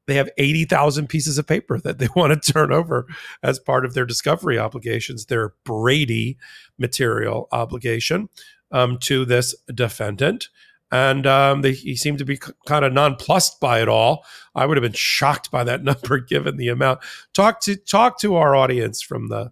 they 0.07 0.14
have 0.14 0.31
80,000 0.38 1.09
pieces 1.09 1.38
of 1.38 1.47
paper 1.47 1.79
that 1.81 1.99
they 1.99 2.09
want 2.16 2.42
to 2.42 2.53
turn 2.53 2.73
over 2.73 3.07
as 3.42 3.59
part 3.59 3.85
of 3.85 3.95
their 3.95 4.07
discovery 4.07 4.59
obligations, 4.59 5.27
their 5.27 5.55
Brady 5.64 6.38
material 6.79 7.49
obligation 7.53 8.29
um, 8.73 8.99
to 8.99 9.25
this 9.25 9.55
defendant. 9.75 10.49
And 10.92 11.27
um, 11.27 11.62
they, 11.62 11.73
he 11.73 11.97
seemed 11.97 12.19
to 12.19 12.25
be 12.25 12.37
c- 12.37 12.53
kind 12.66 12.85
of 12.85 12.92
nonplussed 12.92 13.59
by 13.61 13.83
it 13.83 13.88
all. 13.88 14.25
I 14.55 14.66
would 14.66 14.77
have 14.77 14.83
been 14.83 14.92
shocked 14.92 15.51
by 15.51 15.64
that 15.64 15.83
number 15.85 16.21
given 16.21 16.57
the 16.57 16.69
amount. 16.69 17.01
Talk 17.35 17.61
to 17.62 17.75
talk 17.77 18.21
to 18.21 18.37
our 18.37 18.55
audience 18.55 19.03
from 19.03 19.29
the 19.29 19.51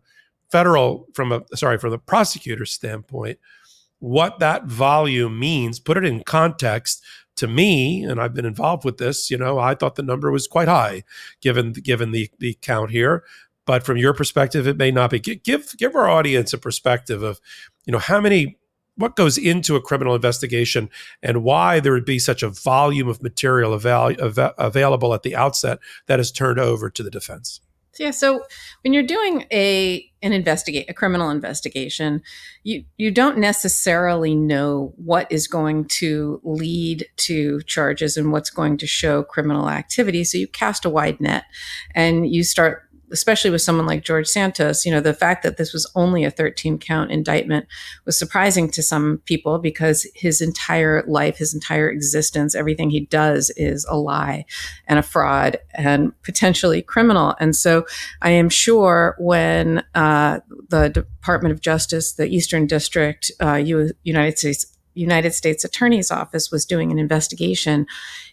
federal 0.50 1.08
from 1.14 1.32
a 1.32 1.42
sorry 1.56 1.78
from 1.78 1.90
the 1.90 1.98
prosecutor's 1.98 2.70
standpoint 2.70 3.40
what 3.98 4.38
that 4.38 4.66
volume 4.66 5.36
means 5.36 5.80
put 5.80 5.96
it 5.96 6.04
in 6.04 6.22
context 6.22 7.02
to 7.36 7.46
me 7.46 8.02
and 8.04 8.20
i've 8.20 8.34
been 8.34 8.44
involved 8.44 8.84
with 8.84 8.98
this 8.98 9.30
you 9.30 9.36
know 9.36 9.58
i 9.58 9.74
thought 9.74 9.96
the 9.96 10.02
number 10.02 10.30
was 10.30 10.46
quite 10.46 10.68
high 10.68 11.02
given 11.40 11.72
given 11.72 12.10
the 12.10 12.30
the 12.38 12.58
count 12.60 12.90
here. 12.90 13.24
But 13.66 13.84
from 13.84 13.96
your 13.96 14.12
perspective 14.12 14.66
it 14.66 14.76
may 14.76 14.90
not 14.90 15.10
be. 15.10 15.18
Give 15.18 15.74
give 15.78 15.94
our 15.94 16.08
audience 16.08 16.52
a 16.52 16.58
perspective 16.58 17.22
of 17.22 17.40
you 17.86 17.92
know 17.92 17.98
how 17.98 18.20
many 18.20 18.58
what 18.96 19.16
goes 19.16 19.36
into 19.38 19.74
a 19.74 19.80
criminal 19.80 20.14
investigation 20.14 20.88
and 21.22 21.42
why 21.42 21.80
there 21.80 21.92
would 21.92 22.04
be 22.04 22.18
such 22.18 22.42
a 22.42 22.48
volume 22.48 23.08
of 23.08 23.22
material 23.22 23.72
avail- 23.72 24.14
av- 24.20 24.54
available 24.58 25.12
at 25.14 25.22
the 25.22 25.34
outset 25.34 25.78
that 26.06 26.20
is 26.20 26.30
turned 26.30 26.60
over 26.60 26.88
to 26.90 27.02
the 27.02 27.10
defense 27.10 27.60
yeah. 27.98 28.10
So 28.10 28.44
when 28.82 28.92
you're 28.92 29.02
doing 29.02 29.46
a 29.52 30.10
an 30.22 30.32
investigate 30.32 30.88
a 30.88 30.94
criminal 30.94 31.30
investigation, 31.30 32.22
you 32.62 32.84
you 32.96 33.10
don't 33.10 33.38
necessarily 33.38 34.34
know 34.34 34.94
what 34.96 35.30
is 35.30 35.46
going 35.46 35.84
to 35.86 36.40
lead 36.44 37.06
to 37.16 37.60
charges 37.62 38.16
and 38.16 38.32
what's 38.32 38.50
going 38.50 38.78
to 38.78 38.86
show 38.86 39.22
criminal 39.22 39.68
activity. 39.68 40.24
So 40.24 40.38
you 40.38 40.48
cast 40.48 40.84
a 40.84 40.90
wide 40.90 41.20
net, 41.20 41.44
and 41.94 42.28
you 42.32 42.42
start 42.42 42.83
especially 43.14 43.50
with 43.50 43.62
someone 43.62 43.86
like 43.86 44.04
George 44.04 44.26
Santos, 44.26 44.84
you 44.84 44.90
know, 44.90 45.00
the 45.00 45.14
fact 45.14 45.44
that 45.44 45.56
this 45.56 45.72
was 45.72 45.90
only 45.94 46.24
a 46.24 46.30
13 46.30 46.78
count 46.78 47.12
indictment 47.12 47.66
was 48.04 48.18
surprising 48.18 48.68
to 48.72 48.82
some 48.82 49.22
people 49.24 49.60
because 49.60 50.04
his 50.16 50.40
entire 50.40 51.04
life, 51.06 51.38
his 51.38 51.54
entire 51.54 51.88
existence, 51.88 52.56
everything 52.56 52.90
he 52.90 53.06
does 53.06 53.50
is 53.56 53.86
a 53.88 53.96
lie 53.96 54.44
and 54.88 54.98
a 54.98 55.02
fraud 55.02 55.58
and 55.74 56.12
potentially 56.22 56.82
criminal. 56.82 57.36
And 57.38 57.54
so 57.54 57.86
I 58.20 58.30
am 58.30 58.48
sure 58.48 59.14
when 59.20 59.84
uh, 59.94 60.40
the 60.68 60.88
Department 60.88 61.52
of 61.52 61.60
Justice, 61.60 62.14
the 62.14 62.26
Eastern 62.26 62.66
District, 62.66 63.30
uh, 63.40 63.54
United 63.54 64.38
States 64.38 64.66
United 64.96 65.34
States 65.34 65.64
Attorney's 65.64 66.12
Office 66.12 66.52
was 66.52 66.64
doing 66.64 66.92
an 66.92 67.00
investigation 67.00 67.84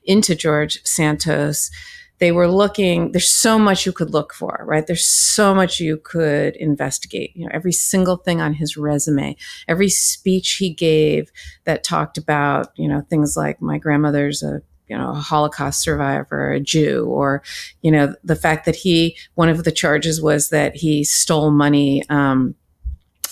into 0.04 0.36
George 0.36 0.80
Santos 0.86 1.72
they 2.21 2.31
were 2.31 2.47
looking 2.47 3.12
there's 3.12 3.31
so 3.31 3.60
much 3.60 3.86
you 3.86 3.91
could 3.91 4.12
look 4.12 4.34
for 4.34 4.63
right? 4.65 4.88
There's 4.88 5.05
so 5.05 5.53
much 5.53 5.79
you 5.81 5.97
could 5.97 6.55
investigate 6.55 7.36
you 7.36 7.45
know 7.45 7.51
every 7.53 7.73
single 7.73 8.15
thing 8.15 8.39
on 8.39 8.53
his 8.53 8.77
resume 8.77 9.36
every 9.67 9.89
speech 9.89 10.53
he 10.53 10.71
gave 10.71 11.31
that 11.65 11.84
talked 11.84 12.17
about 12.17 12.67
you 12.77 12.88
know 12.88 13.01
things 13.10 13.36
like 13.36 13.62
my 13.62 13.77
grandmother's 13.77 14.41
a 14.43 14.62
you 14.88 14.97
know 14.97 15.12
a 15.12 15.15
holocaust 15.15 15.81
survivor 15.81 16.51
a 16.51 16.60
jew 16.60 17.05
or 17.05 17.41
you 17.81 17.91
know 17.91 18.13
the 18.23 18.36
fact 18.36 18.65
that 18.65 18.75
he 18.75 19.17
one 19.36 19.49
of 19.49 19.63
the 19.63 19.71
charges 19.71 20.21
was 20.21 20.49
that 20.49 20.75
he 20.75 21.03
stole 21.03 21.49
money 21.49 22.03
um, 22.10 22.55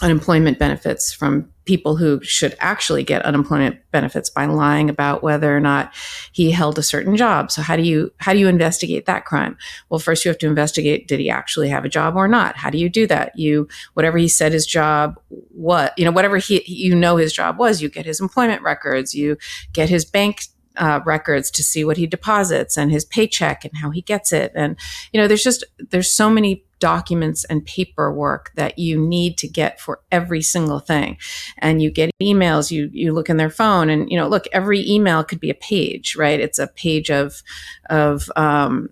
unemployment 0.02 0.60
benefits 0.60 1.14
from 1.14 1.50
people 1.66 1.96
who 1.96 2.20
should 2.24 2.56
actually 2.60 3.04
get 3.04 3.22
unemployment 3.24 3.78
benefits 3.92 4.30
by 4.30 4.46
lying 4.46 4.90
about 4.90 5.22
whether 5.22 5.56
or 5.56 5.60
not 5.60 5.94
he 6.32 6.50
held 6.50 6.80
a 6.80 6.84
certain 6.84 7.16
job. 7.16 7.52
So 7.52 7.62
how 7.62 7.76
do 7.76 7.84
you 7.84 8.12
how 8.18 8.34
do 8.34 8.40
you 8.40 8.48
investigate 8.48 9.06
that 9.06 9.26
crime? 9.26 9.58
Well, 9.90 10.00
first 10.00 10.26
you 10.26 10.30
have 10.30 10.40
to 10.40 10.48
investigate 10.48 11.08
did 11.08 11.20
he 11.20 11.30
actually 11.30 11.70
have 11.70 11.86
a 11.86 11.90
job 11.90 12.16
or 12.16 12.28
not? 12.28 12.58
How 12.58 12.70
do 12.70 12.78
you 12.78 12.90
do 12.90 13.06
that? 13.08 13.38
You 13.38 13.68
whatever 13.94 14.18
he 14.18 14.28
said 14.28 14.52
his 14.52 14.66
job 14.66 15.20
what, 15.30 15.94
you 15.98 16.06
know, 16.06 16.12
whatever 16.12 16.38
he 16.38 16.64
you 16.66 16.96
know 16.96 17.18
his 17.18 17.32
job 17.32 17.60
was, 17.60 17.82
you 17.82 17.90
get 17.90 18.06
his 18.06 18.20
employment 18.20 18.64
records, 18.64 19.14
you 19.14 19.38
get 19.74 19.90
his 19.90 20.06
bank 20.06 20.46
uh, 20.78 21.02
records 21.06 21.52
to 21.52 21.64
see 21.64 21.84
what 21.84 21.98
he 21.98 22.08
deposits 22.08 22.78
and 22.78 22.92
his 22.92 23.06
paycheck 23.06 23.66
and 23.66 23.78
how 23.78 23.90
he 23.90 24.02
gets 24.02 24.32
it. 24.32 24.52
And, 24.56 24.78
you 25.12 25.20
know, 25.20 25.28
there's 25.28 25.44
just, 25.44 25.64
there's 25.90 26.12
so 26.12 26.30
many 26.30 26.64
documents 26.80 27.44
and 27.46 27.66
paperwork 27.66 28.52
that 28.56 28.80
you 28.80 28.98
need 28.98 29.38
to 29.38 29.48
get 29.48 29.82
for 29.82 30.02
every 30.12 30.42
single 30.42 30.80
thing. 30.80 31.18
And 31.58 31.82
you 31.82 31.92
get 31.92 32.12
emails, 32.22 32.72
you, 32.72 32.90
you 32.94 33.12
look 33.12 33.30
in 33.30 33.38
their 33.38 33.50
phone 33.50 33.90
and, 33.90 34.10
you 34.10 34.18
know, 34.18 34.28
look, 34.28 34.46
every 34.54 34.90
email 34.90 35.24
could 35.24 35.40
be 35.40 35.50
a 35.50 35.56
page, 35.56 36.16
right? 36.16 36.40
It's 36.40 36.60
a 36.60 36.68
page 36.68 37.12
of, 37.12 37.44
of, 37.90 38.32
um, 38.36 38.90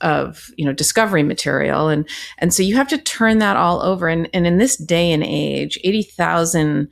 of 0.00 0.50
you 0.56 0.64
know 0.64 0.72
discovery 0.72 1.22
material 1.22 1.88
and 1.88 2.08
and 2.38 2.54
so 2.54 2.62
you 2.62 2.74
have 2.74 2.88
to 2.88 2.96
turn 2.96 3.36
that 3.38 3.58
all 3.58 3.82
over 3.82 4.08
and 4.08 4.30
and 4.32 4.46
in 4.46 4.56
this 4.56 4.78
day 4.78 5.12
and 5.12 5.22
age 5.22 5.78
80,000 5.84 6.88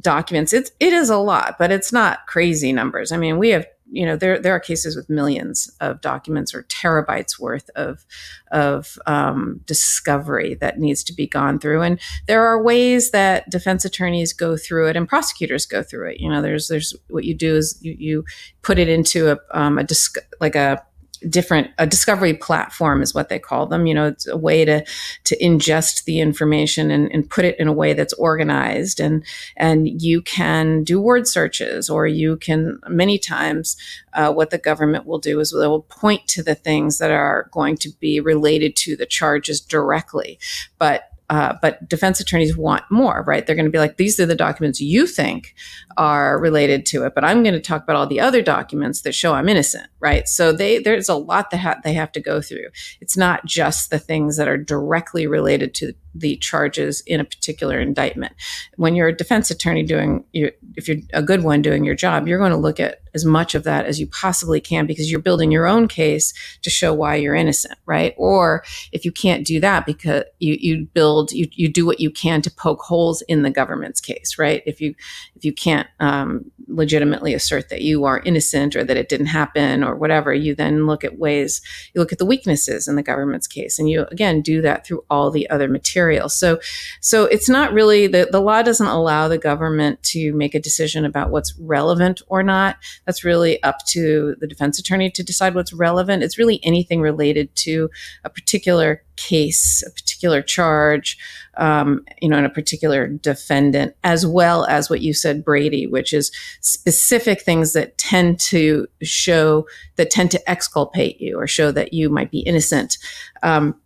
documents 0.00 0.54
it's 0.54 0.70
it 0.80 0.92
is 0.92 1.10
a 1.10 1.18
lot 1.18 1.56
but 1.58 1.70
it's 1.70 1.92
not 1.92 2.26
crazy 2.26 2.72
numbers 2.72 3.12
i 3.12 3.18
mean 3.18 3.38
we 3.38 3.50
have 3.50 3.66
you 3.90 4.04
know 4.04 4.16
there 4.16 4.38
there 4.38 4.54
are 4.54 4.60
cases 4.60 4.96
with 4.96 5.08
millions 5.08 5.70
of 5.80 6.00
documents 6.00 6.54
or 6.54 6.64
terabytes 6.64 7.38
worth 7.38 7.70
of 7.76 8.04
of 8.50 8.98
um, 9.06 9.60
discovery 9.64 10.54
that 10.56 10.78
needs 10.78 11.04
to 11.04 11.12
be 11.12 11.26
gone 11.26 11.58
through. 11.58 11.82
And 11.82 12.00
there 12.26 12.44
are 12.44 12.62
ways 12.62 13.10
that 13.10 13.48
defense 13.50 13.84
attorneys 13.84 14.32
go 14.32 14.56
through 14.56 14.88
it 14.88 14.96
and 14.96 15.08
prosecutors 15.08 15.66
go 15.66 15.82
through 15.82 16.10
it. 16.10 16.20
You 16.20 16.28
know 16.28 16.42
there's 16.42 16.68
there's 16.68 16.94
what 17.08 17.24
you 17.24 17.34
do 17.34 17.56
is 17.56 17.78
you, 17.80 17.96
you 17.98 18.24
put 18.62 18.78
it 18.78 18.88
into 18.88 19.32
a 19.32 19.38
um, 19.52 19.78
a 19.78 19.84
disc, 19.84 20.16
like 20.40 20.56
a 20.56 20.82
different 21.28 21.70
a 21.78 21.86
discovery 21.86 22.34
platform 22.34 23.02
is 23.02 23.14
what 23.14 23.28
they 23.28 23.38
call 23.38 23.66
them. 23.66 23.86
You 23.86 23.94
know 23.94 24.06
it's 24.06 24.26
a 24.26 24.36
way 24.36 24.64
to 24.64 24.84
to 25.24 25.38
ingest 25.38 26.04
the 26.04 26.20
information 26.20 26.90
and, 26.90 27.10
and 27.12 27.28
put 27.28 27.44
it 27.44 27.58
in 27.58 27.68
a 27.68 27.72
way 27.72 27.92
that's 27.92 28.12
organized. 28.14 29.00
And 29.00 29.24
and 29.56 30.00
you 30.02 30.22
can 30.22 30.84
do 30.84 31.00
word 31.00 31.26
searches 31.26 31.88
or 31.90 32.06
you 32.06 32.36
can 32.36 32.78
many 32.88 33.18
times 33.18 33.76
uh, 34.14 34.32
what 34.32 34.50
the 34.50 34.58
government 34.58 35.06
will 35.06 35.18
do 35.18 35.40
is 35.40 35.50
they 35.50 35.66
will 35.66 35.82
point 35.82 36.26
to 36.28 36.42
the 36.42 36.54
things 36.54 36.98
that 36.98 37.10
are 37.10 37.48
going 37.52 37.76
to 37.76 37.90
be 38.00 38.20
related 38.20 38.76
to 38.76 38.96
the 38.96 39.06
charges 39.06 39.60
directly. 39.60 40.38
But 40.78 41.10
uh, 41.28 41.54
but 41.60 41.88
defense 41.88 42.20
attorneys 42.20 42.56
want 42.56 42.84
more, 42.90 43.24
right? 43.26 43.46
They're 43.46 43.56
going 43.56 43.66
to 43.66 43.72
be 43.72 43.78
like, 43.78 43.96
these 43.96 44.20
are 44.20 44.26
the 44.26 44.34
documents 44.34 44.80
you 44.80 45.06
think 45.06 45.54
are 45.96 46.38
related 46.38 46.86
to 46.86 47.04
it, 47.04 47.14
but 47.14 47.24
I'm 47.24 47.42
going 47.42 47.54
to 47.54 47.60
talk 47.60 47.82
about 47.82 47.96
all 47.96 48.06
the 48.06 48.20
other 48.20 48.42
documents 48.42 49.02
that 49.02 49.12
show 49.12 49.34
I'm 49.34 49.48
innocent, 49.48 49.88
right? 50.00 50.28
So 50.28 50.52
they 50.52 50.78
there's 50.78 51.08
a 51.08 51.14
lot 51.14 51.50
that 51.50 51.58
ha- 51.58 51.80
they 51.82 51.94
have 51.94 52.12
to 52.12 52.20
go 52.20 52.40
through. 52.40 52.68
It's 53.00 53.16
not 53.16 53.44
just 53.44 53.90
the 53.90 53.98
things 53.98 54.36
that 54.36 54.48
are 54.48 54.56
directly 54.56 55.26
related 55.26 55.74
to 55.74 55.94
the 56.14 56.36
charges 56.36 57.02
in 57.06 57.20
a 57.20 57.24
particular 57.24 57.80
indictment. 57.80 58.32
When 58.76 58.94
you're 58.94 59.08
a 59.08 59.16
defense 59.16 59.50
attorney 59.50 59.82
doing, 59.82 60.24
your, 60.32 60.52
if 60.76 60.88
you're 60.88 60.98
a 61.12 61.22
good 61.22 61.42
one 61.42 61.62
doing 61.62 61.84
your 61.84 61.94
job, 61.94 62.26
you're 62.26 62.38
going 62.38 62.52
to 62.52 62.56
look 62.56 62.80
at 62.80 63.00
as 63.16 63.24
much 63.24 63.54
of 63.54 63.64
that 63.64 63.86
as 63.86 63.98
you 63.98 64.06
possibly 64.06 64.60
can 64.60 64.86
because 64.86 65.10
you're 65.10 65.18
building 65.18 65.50
your 65.50 65.66
own 65.66 65.88
case 65.88 66.32
to 66.62 66.70
show 66.70 66.92
why 66.92 67.16
you're 67.16 67.34
innocent, 67.34 67.78
right? 67.86 68.14
Or 68.18 68.62
if 68.92 69.04
you 69.04 69.10
can't 69.10 69.44
do 69.44 69.58
that 69.60 69.86
because 69.86 70.24
you, 70.38 70.56
you 70.60 70.86
build, 70.92 71.32
you, 71.32 71.48
you 71.52 71.68
do 71.68 71.86
what 71.86 71.98
you 71.98 72.10
can 72.10 72.42
to 72.42 72.50
poke 72.50 72.82
holes 72.82 73.22
in 73.22 73.42
the 73.42 73.50
government's 73.50 74.00
case, 74.00 74.38
right? 74.38 74.62
If 74.66 74.80
you, 74.80 74.94
if 75.34 75.44
you 75.44 75.52
can't 75.52 75.88
um, 75.98 76.50
legitimately 76.68 77.34
assert 77.34 77.68
that 77.68 77.82
you 77.82 78.04
are 78.04 78.22
innocent 78.24 78.74
or 78.76 78.84
that 78.84 78.96
it 78.96 79.08
didn't 79.08 79.26
happen 79.26 79.84
or 79.84 79.94
whatever, 79.94 80.32
you 80.32 80.54
then 80.54 80.86
look 80.86 81.04
at 81.04 81.18
ways, 81.18 81.60
you 81.94 82.00
look 82.00 82.12
at 82.12 82.18
the 82.18 82.26
weaknesses 82.26 82.88
in 82.88 82.96
the 82.96 83.02
government's 83.02 83.46
case 83.46 83.78
and 83.78 83.88
you 83.88 84.06
again 84.10 84.40
do 84.40 84.60
that 84.62 84.86
through 84.86 85.04
all 85.10 85.30
the 85.30 85.48
other 85.50 85.68
material. 85.68 86.28
So, 86.28 86.58
so 87.00 87.24
it's 87.24 87.48
not 87.48 87.72
really 87.72 88.06
the, 88.06 88.28
the 88.30 88.40
law 88.40 88.62
doesn't 88.62 88.86
allow 88.86 89.28
the 89.28 89.38
government 89.38 90.02
to 90.04 90.32
make 90.32 90.54
a 90.54 90.60
decision 90.60 91.04
about 91.04 91.30
what's 91.30 91.54
relevant 91.58 92.22
or 92.28 92.42
not. 92.42 92.76
That's 93.04 93.24
really 93.24 93.62
up 93.62 93.84
to 93.86 94.36
the 94.40 94.46
defense 94.46 94.78
attorney 94.78 95.10
to 95.10 95.22
decide 95.22 95.54
what's 95.54 95.72
relevant. 95.72 96.22
It's 96.22 96.38
really 96.38 96.60
anything 96.62 97.00
related 97.00 97.54
to 97.56 97.90
a 98.24 98.30
particular 98.30 99.02
case, 99.16 99.82
a 99.86 99.90
particular 99.90 100.42
charge, 100.42 101.18
um, 101.56 102.04
you 102.20 102.28
know, 102.28 102.38
in 102.38 102.44
a 102.44 102.50
particular 102.50 103.08
defendant, 103.08 103.94
as 104.04 104.26
well 104.26 104.64
as 104.66 104.90
what 104.90 105.00
you 105.00 105.14
said, 105.14 105.44
Brady, 105.44 105.86
which 105.86 106.12
is 106.12 106.30
specific 106.60 107.42
things 107.42 107.72
that 107.72 107.98
tend 107.98 108.38
to 108.40 108.86
show, 109.02 109.66
that 109.96 110.10
tend 110.10 110.30
to 110.32 110.50
exculpate 110.50 111.20
you 111.20 111.38
or 111.38 111.46
show 111.46 111.70
that 111.72 111.92
you 111.92 112.08
might 112.10 112.30
be 112.30 112.40
innocent. 112.40 112.98
Um, 113.42 113.80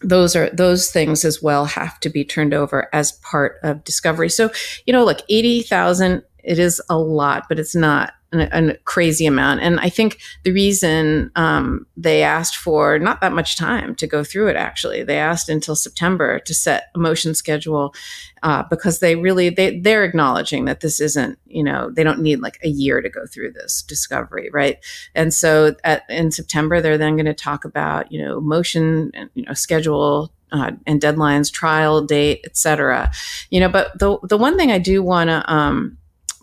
those 0.00 0.36
are 0.36 0.50
those 0.50 0.90
things 0.90 1.24
as 1.24 1.42
well 1.42 1.64
have 1.64 1.98
to 2.00 2.10
be 2.10 2.24
turned 2.24 2.52
over 2.52 2.88
as 2.92 3.12
part 3.12 3.58
of 3.62 3.84
discovery. 3.84 4.28
So, 4.28 4.50
you 4.86 4.92
know, 4.92 5.04
like 5.04 5.22
80,000 5.28 6.22
it 6.44 6.58
is 6.58 6.80
a 6.90 6.98
lot, 6.98 7.46
but 7.48 7.58
it's 7.58 7.74
not 7.74 8.12
a 8.40 8.76
crazy 8.84 9.26
amount. 9.26 9.60
And 9.60 9.80
I 9.80 9.88
think 9.88 10.18
the 10.42 10.52
reason 10.52 11.30
um, 11.36 11.86
they 11.96 12.22
asked 12.22 12.56
for 12.56 12.98
not 12.98 13.20
that 13.20 13.32
much 13.32 13.56
time 13.56 13.94
to 13.96 14.06
go 14.06 14.24
through 14.24 14.48
it, 14.48 14.56
actually, 14.56 15.02
they 15.02 15.18
asked 15.18 15.48
until 15.48 15.76
September 15.76 16.38
to 16.40 16.54
set 16.54 16.90
a 16.94 16.98
motion 16.98 17.34
schedule 17.34 17.94
uh, 18.42 18.62
because 18.68 18.98
they 18.98 19.16
really 19.16 19.48
they 19.48 19.80
they're 19.80 20.04
acknowledging 20.04 20.66
that 20.66 20.80
this 20.80 21.00
isn't 21.00 21.38
you 21.46 21.64
know 21.64 21.90
they 21.90 22.04
don't 22.04 22.20
need 22.20 22.40
like 22.40 22.58
a 22.62 22.68
year 22.68 23.00
to 23.00 23.08
go 23.08 23.26
through 23.26 23.52
this 23.52 23.82
discovery, 23.82 24.50
right? 24.52 24.78
And 25.14 25.32
so 25.32 25.74
at, 25.82 26.02
in 26.08 26.30
September 26.30 26.80
they're 26.80 26.98
then 26.98 27.16
going 27.16 27.24
to 27.26 27.34
talk 27.34 27.64
about 27.64 28.12
you 28.12 28.22
know 28.22 28.40
motion 28.40 29.10
and 29.14 29.30
you 29.34 29.44
know 29.44 29.54
schedule 29.54 30.30
uh, 30.52 30.72
and 30.86 31.00
deadlines, 31.00 31.52
trial 31.52 32.02
date, 32.02 32.42
etc. 32.44 33.10
You 33.50 33.60
know, 33.60 33.68
but 33.68 33.98
the 33.98 34.18
the 34.22 34.38
one 34.38 34.56
thing 34.56 34.70
I 34.70 34.78
do 34.78 35.02
want 35.02 35.28
to 35.28 35.52
um, 35.52 35.98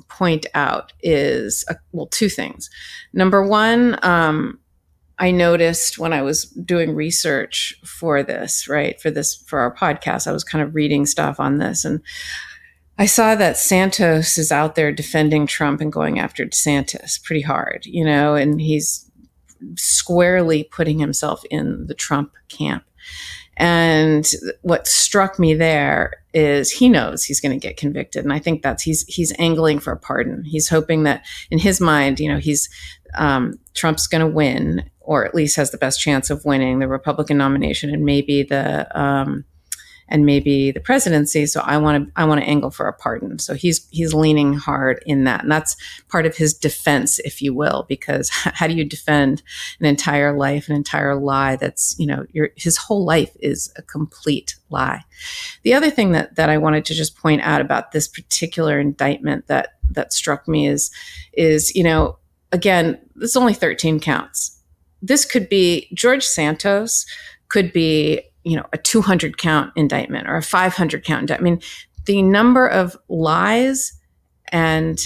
point 0.07 0.45
out 0.53 0.93
is 1.01 1.65
well, 1.91 2.07
two 2.07 2.29
things. 2.29 2.69
Number 3.13 3.45
one, 3.45 3.97
um, 4.03 4.59
I 5.19 5.31
noticed 5.31 5.99
when 5.99 6.13
I 6.13 6.21
was 6.21 6.45
doing 6.45 6.95
research 6.95 7.79
for 7.85 8.23
this, 8.23 8.67
right, 8.67 8.99
for 8.99 9.11
this 9.11 9.35
for 9.35 9.59
our 9.59 9.73
podcast, 9.73 10.27
I 10.27 10.31
was 10.31 10.43
kind 10.43 10.63
of 10.63 10.73
reading 10.73 11.05
stuff 11.05 11.39
on 11.39 11.59
this, 11.59 11.85
and 11.85 12.01
I 12.97 13.05
saw 13.05 13.35
that 13.35 13.57
Santos 13.57 14.37
is 14.37 14.51
out 14.51 14.75
there 14.75 14.91
defending 14.91 15.47
Trump 15.47 15.81
and 15.81 15.91
going 15.91 16.19
after 16.19 16.45
DeSantis 16.45 17.23
pretty 17.23 17.41
hard, 17.41 17.85
you 17.85 18.05
know, 18.05 18.35
and 18.35 18.61
he's 18.61 19.09
squarely 19.75 20.63
putting 20.65 20.99
himself 20.99 21.43
in 21.49 21.87
the 21.87 21.93
Trump 21.93 22.33
camp. 22.49 22.83
And 23.57 24.25
what 24.61 24.87
struck 24.87 25.37
me 25.37 25.53
there 25.53 26.23
is 26.33 26.71
he 26.71 26.89
knows 26.89 27.23
he's 27.23 27.41
going 27.41 27.57
to 27.57 27.67
get 27.67 27.77
convicted, 27.77 28.23
and 28.23 28.33
I 28.33 28.39
think 28.39 28.61
that's 28.61 28.81
he's 28.81 29.03
he's 29.07 29.33
angling 29.37 29.79
for 29.79 29.93
a 29.93 29.99
pardon. 29.99 30.43
He's 30.45 30.69
hoping 30.69 31.03
that 31.03 31.25
in 31.51 31.59
his 31.59 31.81
mind, 31.81 32.19
you 32.19 32.29
know, 32.29 32.39
he's 32.39 32.69
um, 33.15 33.59
Trump's 33.73 34.07
going 34.07 34.25
to 34.25 34.33
win, 34.33 34.89
or 35.01 35.25
at 35.25 35.35
least 35.35 35.57
has 35.57 35.71
the 35.71 35.77
best 35.77 35.99
chance 35.99 36.29
of 36.29 36.45
winning 36.45 36.79
the 36.79 36.87
Republican 36.87 37.37
nomination, 37.37 37.89
and 37.89 38.05
maybe 38.05 38.43
the 38.43 38.87
um, 38.99 39.43
and 40.11 40.25
maybe 40.25 40.71
the 40.71 40.81
presidency. 40.81 41.45
So 41.45 41.61
I 41.61 41.77
want 41.77 42.05
to 42.05 42.11
I 42.15 42.25
want 42.25 42.41
to 42.41 42.47
angle 42.47 42.69
for 42.69 42.87
a 42.87 42.93
pardon. 42.93 43.39
So 43.39 43.55
he's 43.55 43.87
he's 43.89 44.13
leaning 44.13 44.53
hard 44.53 45.01
in 45.05 45.23
that, 45.23 45.41
and 45.41 45.51
that's 45.51 45.75
part 46.09 46.25
of 46.25 46.35
his 46.35 46.53
defense, 46.53 47.17
if 47.19 47.41
you 47.41 47.53
will, 47.53 47.85
because 47.87 48.29
how 48.29 48.67
do 48.67 48.75
you 48.75 48.83
defend 48.83 49.41
an 49.79 49.85
entire 49.85 50.37
life, 50.37 50.69
an 50.69 50.75
entire 50.75 51.15
lie? 51.15 51.55
That's 51.55 51.95
you 51.97 52.05
know 52.05 52.25
your 52.31 52.49
his 52.57 52.77
whole 52.77 53.05
life 53.05 53.35
is 53.39 53.73
a 53.77 53.81
complete 53.81 54.57
lie. 54.69 55.03
The 55.63 55.73
other 55.73 55.89
thing 55.89 56.11
that 56.11 56.35
that 56.35 56.49
I 56.49 56.57
wanted 56.57 56.85
to 56.85 56.93
just 56.93 57.17
point 57.17 57.41
out 57.41 57.61
about 57.61 57.93
this 57.93 58.07
particular 58.07 58.79
indictment 58.79 59.47
that 59.47 59.75
that 59.91 60.13
struck 60.13 60.47
me 60.47 60.67
is 60.67 60.91
is 61.33 61.73
you 61.73 61.83
know 61.83 62.17
again 62.51 62.99
this 63.15 63.37
only 63.37 63.53
13 63.53 64.01
counts. 64.01 64.59
This 65.01 65.25
could 65.25 65.47
be 65.47 65.87
George 65.93 66.25
Santos 66.25 67.05
could 67.47 67.73
be 67.73 68.21
you 68.43 68.55
know, 68.55 68.65
a 68.73 68.77
200 68.77 69.37
count 69.37 69.71
indictment 69.75 70.27
or 70.27 70.35
a 70.35 70.41
500 70.41 71.03
count 71.03 71.21
indictment. 71.21 71.41
I 71.41 71.51
mean, 71.51 71.61
the 72.05 72.21
number 72.21 72.67
of 72.67 72.97
lies 73.07 73.93
and, 74.51 74.99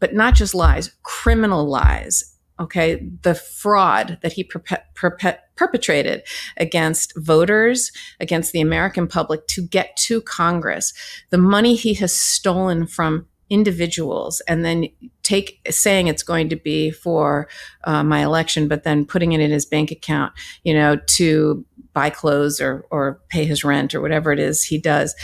but 0.00 0.14
not 0.14 0.34
just 0.34 0.54
lies, 0.54 0.90
criminal 1.02 1.66
lies. 1.66 2.36
Okay. 2.58 3.08
The 3.22 3.34
fraud 3.34 4.18
that 4.22 4.34
he 4.34 4.44
perpe- 4.44 4.82
perpe- 4.94 5.38
perpetrated 5.56 6.22
against 6.58 7.16
voters, 7.16 7.90
against 8.18 8.52
the 8.52 8.60
American 8.60 9.06
public 9.06 9.46
to 9.48 9.62
get 9.62 9.96
to 9.96 10.20
Congress, 10.20 10.92
the 11.30 11.38
money 11.38 11.74
he 11.74 11.94
has 11.94 12.14
stolen 12.14 12.86
from 12.86 13.26
individuals 13.50 14.40
and 14.46 14.64
then 14.64 14.86
take 15.24 15.60
saying 15.68 16.06
it's 16.06 16.22
going 16.22 16.48
to 16.48 16.56
be 16.56 16.90
for 16.90 17.48
uh, 17.82 18.02
my 18.02 18.22
election 18.22 18.68
but 18.68 18.84
then 18.84 19.04
putting 19.04 19.32
it 19.32 19.40
in 19.40 19.50
his 19.50 19.66
bank 19.66 19.90
account 19.90 20.32
you 20.62 20.72
know 20.72 20.96
to 21.06 21.64
buy 21.92 22.10
clothes 22.10 22.60
or 22.60 22.86
or 22.90 23.20
pay 23.28 23.44
his 23.44 23.64
rent 23.64 23.94
or 23.94 24.00
whatever 24.00 24.32
it 24.32 24.38
is 24.38 24.64
he 24.64 24.78
does. 24.78 25.14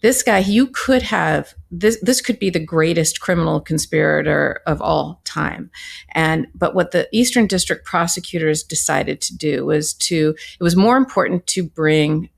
This 0.00 0.22
guy 0.22 0.38
you 0.38 0.68
could 0.68 1.02
have 1.02 1.54
this 1.70 1.98
this 2.00 2.20
could 2.20 2.38
be 2.38 2.50
the 2.50 2.64
greatest 2.64 3.20
criminal 3.20 3.60
conspirator 3.60 4.60
of 4.66 4.80
all 4.80 5.20
time. 5.24 5.70
And 6.12 6.46
but 6.54 6.74
what 6.74 6.92
the 6.92 7.08
eastern 7.12 7.46
district 7.46 7.84
prosecutors 7.84 8.62
decided 8.62 9.20
to 9.22 9.36
do 9.36 9.66
was 9.66 9.94
to 9.94 10.34
it 10.58 10.62
was 10.62 10.76
more 10.76 10.96
important 10.96 11.46
to 11.48 11.64
bring 11.64 12.30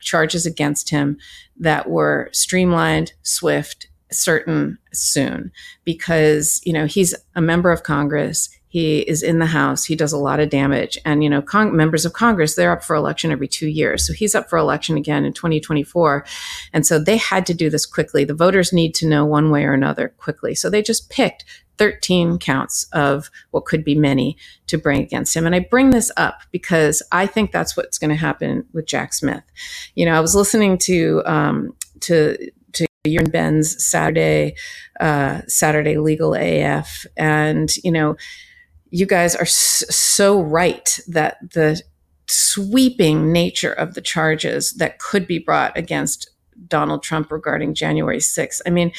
charges 0.00 0.44
against 0.44 0.90
him 0.90 1.16
that 1.58 1.88
were 1.88 2.28
streamlined 2.32 3.12
swift 3.22 3.88
certain 4.10 4.78
soon. 4.92 5.52
Because 5.84 6.60
you 6.64 6.72
know 6.72 6.86
he's 6.86 7.14
a 7.36 7.40
member 7.40 7.70
of 7.70 7.84
congress 7.84 8.48
He 8.74 9.02
is 9.02 9.22
in 9.22 9.38
the 9.38 9.46
House. 9.46 9.84
He 9.84 9.94
does 9.94 10.12
a 10.12 10.18
lot 10.18 10.40
of 10.40 10.50
damage. 10.50 10.98
And, 11.04 11.22
you 11.22 11.30
know, 11.30 11.40
con- 11.40 11.76
members 11.76 12.04
of 12.04 12.12
Congress, 12.12 12.56
they're 12.56 12.72
up 12.72 12.82
for 12.82 12.96
election 12.96 13.30
every 13.30 13.46
two 13.46 13.68
years. 13.68 14.04
So 14.04 14.12
he's 14.12 14.34
up 14.34 14.50
for 14.50 14.58
election 14.58 14.96
again 14.96 15.24
in 15.24 15.32
2024. 15.32 16.26
And 16.72 16.84
so 16.84 16.98
they 16.98 17.16
had 17.16 17.46
to 17.46 17.54
do 17.54 17.70
this 17.70 17.86
quickly. 17.86 18.24
The 18.24 18.34
voters 18.34 18.72
need 18.72 18.92
to 18.96 19.06
know 19.06 19.24
one 19.24 19.52
way 19.52 19.62
or 19.62 19.74
another 19.74 20.08
quickly. 20.08 20.56
So 20.56 20.68
they 20.68 20.82
just 20.82 21.08
picked 21.08 21.44
13 21.78 22.40
counts 22.40 22.88
of 22.92 23.30
what 23.52 23.64
could 23.64 23.84
be 23.84 23.94
many 23.94 24.36
to 24.66 24.76
bring 24.76 25.00
against 25.00 25.36
him. 25.36 25.46
And 25.46 25.54
I 25.54 25.60
bring 25.60 25.90
this 25.90 26.10
up 26.16 26.40
because 26.50 27.00
I 27.12 27.28
think 27.28 27.52
that's 27.52 27.76
what's 27.76 27.96
going 27.96 28.10
to 28.10 28.16
happen 28.16 28.66
with 28.72 28.86
Jack 28.86 29.14
Smith. 29.14 29.44
You 29.94 30.04
know, 30.04 30.14
I 30.14 30.20
was 30.20 30.34
listening 30.34 30.78
to, 30.78 31.22
um, 31.26 31.76
to, 32.00 32.50
to 32.72 32.86
you 33.04 33.20
and 33.20 33.30
Ben's 33.30 33.84
Saturday, 33.84 34.56
uh, 34.98 35.42
Saturday 35.46 35.96
Legal 35.96 36.34
AF, 36.34 37.06
and 37.16 37.72
you 37.84 37.92
know, 37.92 38.16
you 38.94 39.06
guys 39.06 39.34
are 39.34 39.42
s- 39.42 39.84
so 39.90 40.40
right 40.40 41.00
that 41.08 41.36
the 41.52 41.82
sweeping 42.28 43.32
nature 43.32 43.72
of 43.72 43.94
the 43.94 44.00
charges 44.00 44.74
that 44.74 44.98
could 45.00 45.26
be 45.26 45.38
brought 45.38 45.76
against 45.76 46.30
Donald 46.68 47.02
Trump 47.02 47.32
regarding 47.32 47.74
January 47.74 48.18
6th. 48.20 48.60
I 48.64 48.70
mean, 48.70 48.92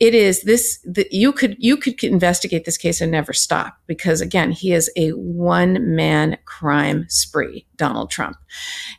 it 0.00 0.14
is 0.14 0.42
this 0.42 0.80
that 0.84 1.12
you 1.12 1.30
could 1.30 1.56
you 1.58 1.76
could 1.76 2.02
investigate 2.02 2.64
this 2.64 2.78
case 2.78 3.00
and 3.02 3.12
never 3.12 3.32
stop 3.32 3.76
because 3.86 4.20
again 4.20 4.50
he 4.50 4.72
is 4.72 4.90
a 4.96 5.10
one 5.10 5.94
man 5.94 6.36
crime 6.46 7.06
spree 7.08 7.64
donald 7.76 8.10
trump 8.10 8.36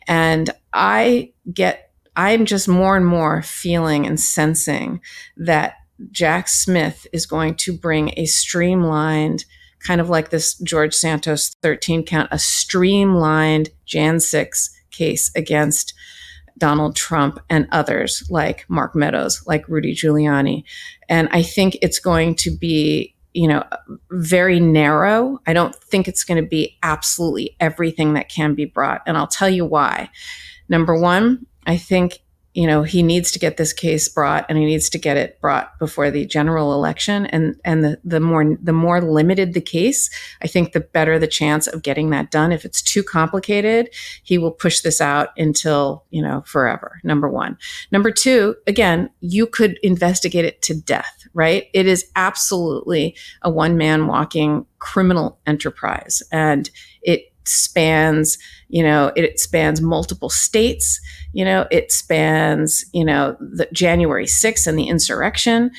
and 0.08 0.48
i 0.72 1.30
get 1.52 1.90
i'm 2.16 2.46
just 2.46 2.66
more 2.66 2.96
and 2.96 3.06
more 3.06 3.42
feeling 3.42 4.06
and 4.06 4.18
sensing 4.18 4.98
that 5.36 5.74
jack 6.10 6.48
smith 6.48 7.06
is 7.12 7.26
going 7.26 7.54
to 7.54 7.76
bring 7.76 8.12
a 8.16 8.24
streamlined 8.24 9.44
kind 9.86 10.00
of 10.00 10.08
like 10.08 10.30
this 10.30 10.54
George 10.58 10.94
Santos 10.94 11.54
13 11.62 12.04
count, 12.04 12.28
a 12.32 12.38
streamlined 12.38 13.70
Jan 13.84 14.20
6 14.20 14.70
case 14.90 15.30
against 15.36 15.94
Donald 16.58 16.96
Trump 16.96 17.38
and 17.50 17.68
others 17.70 18.24
like 18.30 18.64
Mark 18.68 18.96
Meadows, 18.96 19.42
like 19.46 19.68
Rudy 19.68 19.94
Giuliani. 19.94 20.64
And 21.08 21.28
I 21.30 21.42
think 21.42 21.76
it's 21.82 21.98
going 21.98 22.34
to 22.36 22.50
be, 22.50 23.14
you 23.34 23.46
know, 23.46 23.62
very 24.10 24.58
narrow. 24.58 25.38
I 25.46 25.52
don't 25.52 25.74
think 25.74 26.08
it's 26.08 26.24
going 26.24 26.42
to 26.42 26.48
be 26.48 26.78
absolutely 26.82 27.56
everything 27.60 28.14
that 28.14 28.30
can 28.30 28.54
be 28.54 28.64
brought. 28.64 29.02
And 29.06 29.16
I'll 29.16 29.26
tell 29.26 29.50
you 29.50 29.64
why. 29.66 30.08
Number 30.68 30.98
one, 30.98 31.46
I 31.66 31.76
think 31.76 32.20
you 32.56 32.66
know 32.66 32.82
he 32.82 33.02
needs 33.02 33.30
to 33.32 33.38
get 33.38 33.58
this 33.58 33.72
case 33.72 34.08
brought 34.08 34.46
and 34.48 34.56
he 34.56 34.64
needs 34.64 34.88
to 34.90 34.98
get 34.98 35.16
it 35.16 35.38
brought 35.40 35.78
before 35.78 36.10
the 36.10 36.24
general 36.24 36.72
election. 36.72 37.26
And 37.26 37.60
and 37.64 37.84
the, 37.84 38.00
the 38.02 38.18
more 38.18 38.56
the 38.60 38.72
more 38.72 39.00
limited 39.00 39.52
the 39.52 39.60
case 39.60 40.08
i 40.42 40.46
think 40.46 40.72
the 40.72 40.80
better 40.80 41.18
the 41.18 41.26
chance 41.26 41.66
of 41.66 41.82
getting 41.82 42.10
that 42.10 42.30
done. 42.30 42.52
If 42.52 42.64
it's 42.64 42.82
too 42.82 43.02
complicated 43.02 43.90
he 44.22 44.38
will 44.38 44.50
push 44.50 44.80
this 44.80 45.00
out 45.00 45.28
until 45.36 46.04
you 46.10 46.22
know 46.22 46.42
forever 46.46 46.98
number 47.04 47.28
one. 47.28 47.58
Number 47.92 48.10
two 48.10 48.56
again 48.66 49.10
you 49.20 49.46
could 49.46 49.78
investigate 49.82 50.44
it 50.44 50.62
to 50.62 50.74
death 50.74 51.26
right? 51.36 51.68
It 51.74 51.86
is 51.86 52.10
absolutely 52.16 53.14
a 53.42 53.50
one 53.50 53.76
man 53.76 54.06
walking 54.06 54.64
criminal 54.78 55.38
enterprise. 55.46 56.22
And 56.32 56.70
it 57.02 57.32
spans 57.48 58.38
you 58.68 58.82
know 58.82 59.12
it 59.16 59.38
spans 59.38 59.80
multiple 59.80 60.30
states 60.30 61.00
you 61.32 61.44
know 61.44 61.66
it 61.70 61.92
spans 61.92 62.84
you 62.92 63.04
know 63.04 63.36
the 63.40 63.68
january 63.72 64.26
6th 64.26 64.66
and 64.66 64.78
the 64.78 64.88
insurrection 64.88 65.70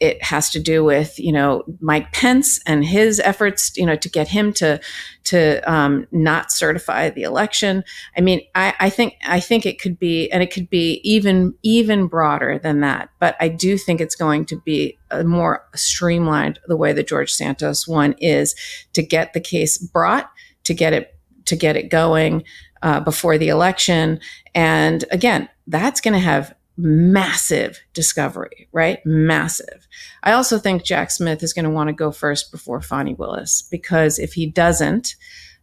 it 0.00 0.22
has 0.22 0.50
to 0.50 0.60
do 0.60 0.84
with 0.84 1.18
you 1.18 1.32
know 1.32 1.62
Mike 1.80 2.12
Pence 2.12 2.60
and 2.66 2.84
his 2.84 3.20
efforts 3.20 3.76
you 3.76 3.86
know 3.86 3.96
to 3.96 4.08
get 4.08 4.28
him 4.28 4.52
to 4.54 4.80
to 5.24 5.60
um, 5.70 6.06
not 6.12 6.52
certify 6.52 7.08
the 7.08 7.22
election. 7.22 7.82
I 8.16 8.20
mean, 8.20 8.42
I, 8.54 8.74
I 8.78 8.90
think 8.90 9.14
I 9.24 9.40
think 9.40 9.64
it 9.64 9.80
could 9.80 9.98
be, 9.98 10.30
and 10.30 10.42
it 10.42 10.52
could 10.52 10.68
be 10.68 11.00
even 11.04 11.54
even 11.62 12.06
broader 12.06 12.58
than 12.58 12.80
that. 12.80 13.08
But 13.20 13.36
I 13.40 13.48
do 13.48 13.78
think 13.78 14.00
it's 14.00 14.16
going 14.16 14.46
to 14.46 14.56
be 14.56 14.98
more 15.24 15.64
streamlined 15.74 16.58
the 16.66 16.76
way 16.76 16.92
the 16.92 17.02
George 17.02 17.32
Santos 17.32 17.86
one 17.86 18.14
is 18.18 18.54
to 18.92 19.02
get 19.02 19.32
the 19.32 19.40
case 19.40 19.78
brought 19.78 20.30
to 20.64 20.74
get 20.74 20.92
it 20.92 21.16
to 21.46 21.56
get 21.56 21.76
it 21.76 21.90
going 21.90 22.42
uh, 22.82 23.00
before 23.00 23.38
the 23.38 23.48
election. 23.48 24.20
And 24.54 25.04
again, 25.10 25.48
that's 25.66 26.00
going 26.00 26.14
to 26.14 26.20
have 26.20 26.54
massive 26.76 27.80
discovery, 27.92 28.68
right? 28.72 28.98
Massive. 29.04 29.86
I 30.22 30.32
also 30.32 30.58
think 30.58 30.84
Jack 30.84 31.10
Smith 31.10 31.42
is 31.42 31.52
going 31.52 31.64
to 31.64 31.70
want 31.70 31.88
to 31.88 31.92
go 31.92 32.10
first 32.10 32.50
before 32.50 32.80
Fani 32.80 33.14
Willis 33.14 33.62
because 33.70 34.18
if 34.18 34.32
he 34.32 34.46
doesn't, 34.46 35.14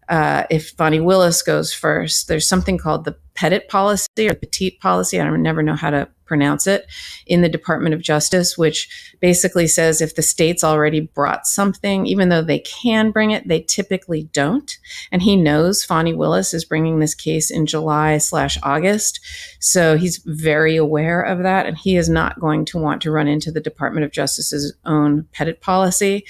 uh, 0.10 0.44
if 0.50 0.70
Fani 0.72 1.00
Willis 1.00 1.42
goes 1.42 1.74
first, 1.74 2.28
there's 2.28 2.48
something 2.48 2.78
called 2.78 3.06
the 3.06 3.18
Petit 3.34 3.62
policy 3.70 4.30
or 4.30 4.34
Petite 4.34 4.80
policy. 4.80 5.20
I 5.20 5.30
never 5.38 5.64
know 5.64 5.76
how 5.76 5.90
to 5.90 6.08
pronounce 6.32 6.66
it 6.66 6.88
in 7.28 7.42
the 7.42 7.50
Department 7.50 7.94
of 7.94 8.02
Justice, 8.02 8.58
which 8.58 9.14
basically 9.20 9.68
says 9.68 10.00
if 10.00 10.16
the 10.16 10.22
state's 10.22 10.64
already 10.64 11.02
brought 11.02 11.46
something, 11.46 12.06
even 12.06 12.30
though 12.30 12.42
they 12.42 12.60
can 12.60 13.12
bring 13.12 13.32
it, 13.32 13.50
they 13.50 13.60
typically 13.60 14.30
don't. 14.32 14.78
And 15.12 15.22
he 15.22 15.36
knows 15.36 15.84
Fani 15.84 16.14
Willis 16.14 16.54
is 16.54 16.64
bringing 16.64 17.00
this 17.00 17.14
case 17.14 17.52
in 17.52 17.66
July 17.66 18.18
slash 18.18 18.58
August. 18.64 19.20
So 19.60 19.98
he's 19.98 20.20
very 20.20 20.78
aware 20.78 21.22
of 21.22 21.44
that. 21.44 21.66
And 21.66 21.78
he 21.78 21.98
is 21.98 22.08
not 22.08 22.40
going 22.40 22.64
to 22.66 22.78
want 22.78 23.02
to 23.02 23.12
run 23.12 23.28
into 23.28 23.52
the 23.52 23.60
Department 23.60 24.06
of 24.06 24.14
Justice's 24.14 24.74
own 24.86 25.28
petit 25.34 25.54
policy. 25.56 26.24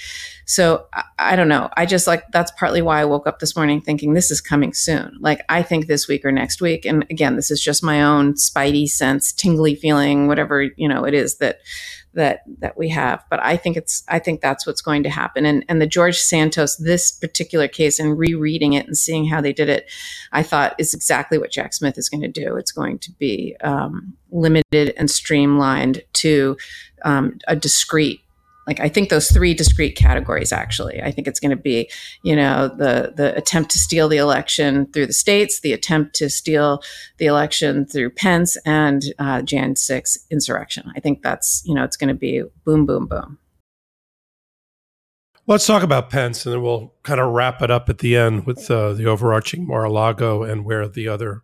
So 0.46 0.86
I, 0.92 1.04
I 1.18 1.36
don't 1.36 1.48
know. 1.48 1.70
I 1.76 1.86
just 1.86 2.08
like 2.08 2.24
that's 2.32 2.50
partly 2.58 2.82
why 2.82 3.00
I 3.00 3.04
woke 3.04 3.28
up 3.28 3.38
this 3.38 3.54
morning 3.54 3.80
thinking 3.80 4.14
this 4.14 4.32
is 4.32 4.40
coming 4.40 4.74
soon. 4.74 5.16
Like 5.20 5.44
I 5.48 5.62
think 5.62 5.86
this 5.86 6.08
week 6.08 6.24
or 6.24 6.32
next 6.32 6.60
week. 6.60 6.84
And 6.84 7.06
again, 7.08 7.36
this 7.36 7.52
is 7.52 7.62
just 7.62 7.84
my 7.84 8.02
own 8.02 8.34
spidey 8.34 8.88
sense, 8.88 9.32
tingly 9.32 9.76
feeling, 9.76 9.91
whatever, 10.26 10.62
you 10.62 10.88
know, 10.88 11.04
it 11.04 11.14
is 11.14 11.38
that 11.38 11.60
that 12.14 12.42
that 12.58 12.76
we 12.76 12.88
have. 12.88 13.24
But 13.30 13.40
i 13.42 13.56
think 13.56 13.76
it's 13.76 14.02
i 14.08 14.18
think 14.18 14.40
that's 14.40 14.66
what's 14.66 14.82
going 14.82 15.02
to 15.02 15.10
happen. 15.10 15.46
And 15.46 15.64
and 15.68 15.80
the 15.80 15.86
george 15.86 16.18
santos 16.18 16.76
this 16.76 17.10
particular 17.10 17.68
case 17.68 17.98
and 17.98 18.18
rereading 18.18 18.74
it 18.74 18.86
and 18.86 18.96
seeing 18.96 19.26
how 19.26 19.40
they 19.40 19.52
did 19.52 19.68
it 19.68 19.90
i 20.32 20.42
thought 20.42 20.74
is 20.78 20.94
exactly 20.94 21.38
what 21.38 21.50
jack 21.50 21.72
smith 21.72 21.98
is 21.98 22.08
going 22.08 22.20
to 22.20 22.28
do. 22.28 22.56
It's 22.56 22.72
going 22.72 22.98
to 23.00 23.12
be 23.12 23.56
um, 23.62 24.14
limited 24.30 24.94
and 24.96 25.10
streamlined 25.10 26.02
to 26.14 26.56
um, 27.04 27.38
a 27.48 27.56
discrete 27.56 28.21
like 28.66 28.80
i 28.80 28.88
think 28.88 29.08
those 29.08 29.30
three 29.30 29.54
discrete 29.54 29.96
categories 29.96 30.52
actually 30.52 31.02
i 31.02 31.10
think 31.10 31.26
it's 31.26 31.40
going 31.40 31.50
to 31.50 31.56
be 31.56 31.88
you 32.22 32.34
know 32.34 32.68
the 32.68 33.12
the 33.16 33.36
attempt 33.36 33.70
to 33.70 33.78
steal 33.78 34.08
the 34.08 34.16
election 34.16 34.86
through 34.92 35.06
the 35.06 35.12
states 35.12 35.60
the 35.60 35.72
attempt 35.72 36.14
to 36.14 36.28
steal 36.28 36.82
the 37.18 37.26
election 37.26 37.84
through 37.86 38.10
pence 38.10 38.56
and 38.64 39.04
uh, 39.18 39.42
jan 39.42 39.76
6 39.76 40.26
insurrection 40.30 40.90
i 40.96 41.00
think 41.00 41.22
that's 41.22 41.62
you 41.64 41.74
know 41.74 41.84
it's 41.84 41.96
going 41.96 42.08
to 42.08 42.14
be 42.14 42.42
boom 42.64 42.86
boom 42.86 43.06
boom 43.06 43.38
Let's 45.48 45.66
talk 45.66 45.82
about 45.82 46.08
Pence, 46.08 46.46
and 46.46 46.54
then 46.54 46.62
we'll 46.62 46.94
kind 47.02 47.20
of 47.20 47.32
wrap 47.32 47.62
it 47.62 47.70
up 47.70 47.88
at 47.88 47.98
the 47.98 48.16
end 48.16 48.46
with 48.46 48.70
uh, 48.70 48.92
the 48.92 49.06
overarching 49.06 49.66
Mar-a-Lago 49.66 50.44
and 50.44 50.64
where 50.64 50.86
the 50.86 51.08
other 51.08 51.42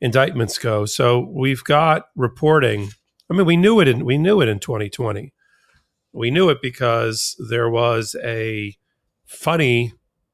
indictments 0.00 0.56
go. 0.56 0.86
So 0.86 1.20
we've 1.30 1.62
got 1.62 2.06
reporting. 2.16 2.88
I 3.30 3.34
mean, 3.34 3.44
we 3.44 3.58
knew 3.58 3.80
it 3.80 3.88
in 3.88 4.06
we 4.06 4.16
knew 4.16 4.40
it 4.40 4.48
in 4.48 4.60
2020 4.60 5.34
we 6.14 6.30
knew 6.30 6.48
it 6.48 6.62
because 6.62 7.36
there 7.50 7.68
was 7.68 8.16
a 8.24 8.76
funny, 9.26 9.92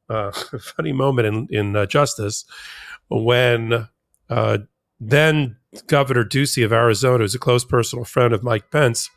uh, 0.09 0.31
funny 0.61 0.93
moment 0.93 1.27
in 1.27 1.49
in 1.51 1.75
uh, 1.75 1.87
justice 1.87 2.45
when 3.09 3.89
uh, 4.29 4.59
then 5.01 5.57
Governor 5.87 6.25
Ducey 6.25 6.65
of 6.65 6.73
Arizona, 6.73 7.25
who's 7.25 7.35
a 7.35 7.39
close 7.39 7.65
personal 7.65 8.05
friend 8.05 8.35
of 8.35 8.45
Mike 8.45 8.71
Pence, 8.71 9.11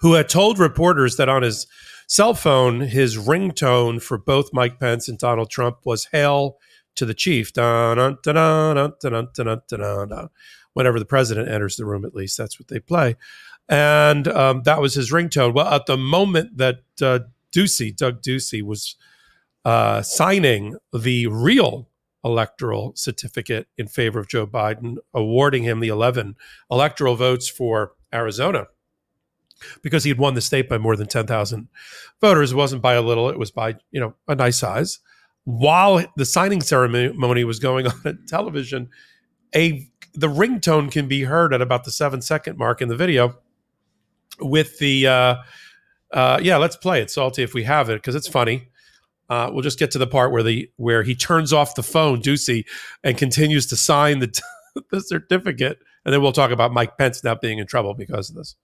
who 0.00 0.14
had 0.14 0.28
told 0.28 0.58
reporters 0.58 1.16
that 1.16 1.28
on 1.28 1.42
his 1.42 1.66
cell 2.08 2.34
phone, 2.34 2.80
his 2.80 3.16
ringtone 3.16 4.02
for 4.02 4.18
both 4.18 4.52
Mike 4.52 4.80
Pence 4.80 5.08
and 5.08 5.18
Donald 5.18 5.50
Trump 5.50 5.78
was 5.84 6.06
"Hail 6.06 6.56
to 6.94 7.04
the 7.04 7.14
Chief." 7.14 7.52
Whenever 10.74 10.98
the 10.98 11.04
president 11.04 11.50
enters 11.50 11.76
the 11.76 11.84
room, 11.84 12.06
at 12.06 12.14
least 12.14 12.38
that's 12.38 12.58
what 12.58 12.68
they 12.68 12.80
play 12.80 13.16
and 13.68 14.28
um, 14.28 14.62
that 14.64 14.80
was 14.80 14.94
his 14.94 15.12
ringtone. 15.12 15.54
Well, 15.54 15.68
at 15.68 15.86
the 15.86 15.96
moment 15.96 16.58
that 16.58 16.80
uh, 17.00 17.20
Ducey, 17.54 17.96
Doug 17.96 18.22
Ducey, 18.22 18.62
was 18.62 18.96
uh, 19.64 20.02
signing 20.02 20.76
the 20.92 21.26
real 21.28 21.88
electoral 22.24 22.92
certificate 22.94 23.66
in 23.76 23.88
favor 23.88 24.18
of 24.18 24.28
Joe 24.28 24.46
Biden, 24.46 24.96
awarding 25.12 25.64
him 25.64 25.80
the 25.80 25.88
11 25.88 26.36
electoral 26.70 27.16
votes 27.16 27.48
for 27.48 27.92
Arizona 28.14 28.66
because 29.82 30.04
he 30.04 30.10
had 30.10 30.18
won 30.18 30.34
the 30.34 30.40
state 30.40 30.68
by 30.68 30.78
more 30.78 30.96
than 30.96 31.06
10,000 31.06 31.68
voters. 32.20 32.52
It 32.52 32.56
wasn't 32.56 32.82
by 32.82 32.94
a 32.94 33.02
little, 33.02 33.28
it 33.28 33.38
was 33.38 33.50
by, 33.50 33.76
you 33.90 34.00
know, 34.00 34.14
a 34.28 34.34
nice 34.34 34.58
size. 34.58 35.00
While 35.44 36.04
the 36.16 36.24
signing 36.24 36.60
ceremony 36.60 37.44
was 37.44 37.58
going 37.58 37.86
on 37.88 38.00
at 38.04 38.26
television, 38.26 38.90
a 39.54 39.88
the 40.14 40.28
ringtone 40.28 40.90
can 40.92 41.08
be 41.08 41.22
heard 41.22 41.54
at 41.54 41.62
about 41.62 41.84
the 41.84 41.90
seven 41.90 42.20
second 42.20 42.58
mark 42.58 42.82
in 42.82 42.88
the 42.88 42.96
video 42.96 43.38
with 44.40 44.78
the 44.78 45.06
uh, 45.06 45.36
uh, 46.12 46.38
yeah, 46.42 46.56
let's 46.58 46.76
play 46.76 47.00
it, 47.00 47.10
Salty, 47.10 47.42
if 47.42 47.54
we 47.54 47.64
have 47.64 47.88
it, 47.88 47.94
because 47.94 48.14
it's 48.14 48.28
funny. 48.28 48.68
Uh, 49.30 49.48
we'll 49.50 49.62
just 49.62 49.78
get 49.78 49.90
to 49.92 49.98
the 49.98 50.06
part 50.06 50.30
where 50.30 50.42
the 50.42 50.70
where 50.76 51.02
he 51.02 51.14
turns 51.14 51.52
off 51.52 51.74
the 51.74 51.82
phone, 51.82 52.20
Ducey, 52.20 52.64
and 53.02 53.16
continues 53.16 53.66
to 53.68 53.76
sign 53.76 54.18
the, 54.18 54.40
the 54.90 55.00
certificate, 55.00 55.78
and 56.04 56.12
then 56.12 56.20
we'll 56.20 56.32
talk 56.32 56.50
about 56.50 56.72
Mike 56.72 56.98
Pence 56.98 57.24
now 57.24 57.34
being 57.34 57.58
in 57.58 57.66
trouble 57.66 57.94
because 57.94 58.28
of 58.28 58.36
this. 58.36 58.56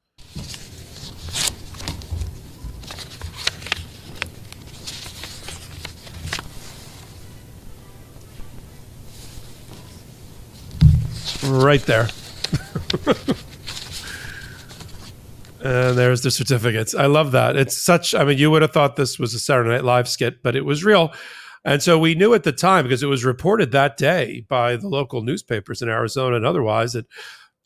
Right 11.43 11.81
there. 11.83 12.09
And 15.61 15.99
there's 15.99 16.23
the 16.23 16.31
certificates. 16.31 16.95
I 16.95 17.07
love 17.07 17.33
that. 17.33 17.57
It's 17.57 17.77
such, 17.77 18.15
I 18.15 18.25
mean, 18.25 18.39
you 18.39 18.51
would 18.51 18.63
have 18.63 18.73
thought 18.73 18.97
this 18.97 19.19
was 19.19 19.35
a 19.35 19.41
Saturday 19.41 19.71
Night 19.71 19.85
Live 19.85 20.09
skit, 20.09 20.43
but 20.43 20.55
it 20.55 20.65
was 20.65 20.85
real. 20.85 21.13
And 21.65 21.83
so 21.83 21.99
we 21.99 22.15
knew 22.15 22.35
at 22.35 22.45
the 22.45 22.53
time 22.53 22.85
because 22.85 23.03
it 23.03 23.09
was 23.09 23.25
reported 23.25 23.73
that 23.73 23.97
day 23.97 24.45
by 24.49 24.77
the 24.77 24.89
local 24.89 25.23
newspapers 25.23 25.83
in 25.83 25.89
Arizona 25.89 26.37
and 26.37 26.47
otherwise 26.47 26.93
that 26.93 27.07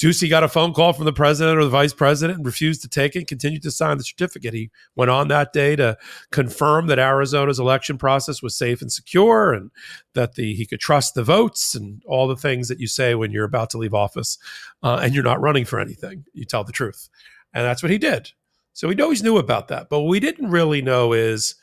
Ducey 0.03 0.28
got 0.28 0.43
a 0.43 0.49
phone 0.49 0.72
call 0.72 0.93
from 0.93 1.05
the 1.05 1.12
president 1.12 1.59
or 1.59 1.62
the 1.62 1.70
vice 1.70 1.93
president 1.93 2.38
and 2.38 2.47
refused 2.47 2.82
to 2.82 2.88
take 2.88 3.14
it, 3.14 3.28
continued 3.28 3.62
to 3.62 3.70
sign 3.70 3.99
the 3.99 4.05
certificate. 4.05 4.53
He 4.53 4.70
went 4.97 5.12
on 5.12 5.28
that 5.28 5.53
day 5.53 5.76
to 5.76 5.97
confirm 6.32 6.88
that 6.88 6.99
Arizona's 6.99 7.61
election 7.61 7.99
process 7.99 8.43
was 8.43 8.57
safe 8.57 8.82
and 8.82 8.90
secure 8.90 9.53
and 9.53 9.70
that 10.14 10.34
the 10.34 10.55
he 10.55 10.66
could 10.66 10.80
trust 10.80 11.14
the 11.14 11.22
votes 11.22 11.76
and 11.76 12.03
all 12.05 12.26
the 12.26 12.34
things 12.34 12.66
that 12.66 12.80
you 12.80 12.88
say 12.88 13.14
when 13.14 13.30
you're 13.30 13.45
about 13.45 13.70
to 13.70 13.78
leave 13.78 13.95
office 13.95 14.38
uh, 14.82 14.99
and 15.01 15.14
you're 15.14 15.22
not 15.22 15.40
running 15.40 15.64
for 15.64 15.78
anything. 15.78 16.24
You 16.32 16.47
tell 16.47 16.64
the 16.64 16.72
truth. 16.72 17.09
And 17.55 17.64
that's 17.64 17.82
what 17.82 17.90
he 17.90 17.98
did. 17.98 18.30
So 18.72 18.88
we 18.88 19.00
always 19.00 19.22
knew 19.22 19.36
about 19.36 19.68
that. 19.68 19.88
But 19.90 20.00
what 20.00 20.09
we 20.09 20.20
didn't 20.20 20.50
really 20.50 20.80
know 20.82 21.12
is 21.12 21.57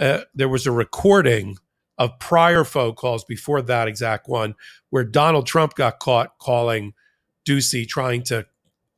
uh, 0.00 0.20
there 0.34 0.48
was 0.48 0.66
a 0.66 0.72
recording 0.72 1.56
of 1.98 2.18
prior 2.18 2.64
phone 2.64 2.94
calls 2.94 3.24
before 3.24 3.62
that 3.62 3.88
exact 3.88 4.28
one 4.28 4.54
where 4.90 5.04
Donald 5.04 5.46
Trump 5.46 5.74
got 5.74 5.98
caught 5.98 6.38
calling 6.38 6.92
Ducey 7.46 7.86
trying 7.86 8.22
to 8.24 8.46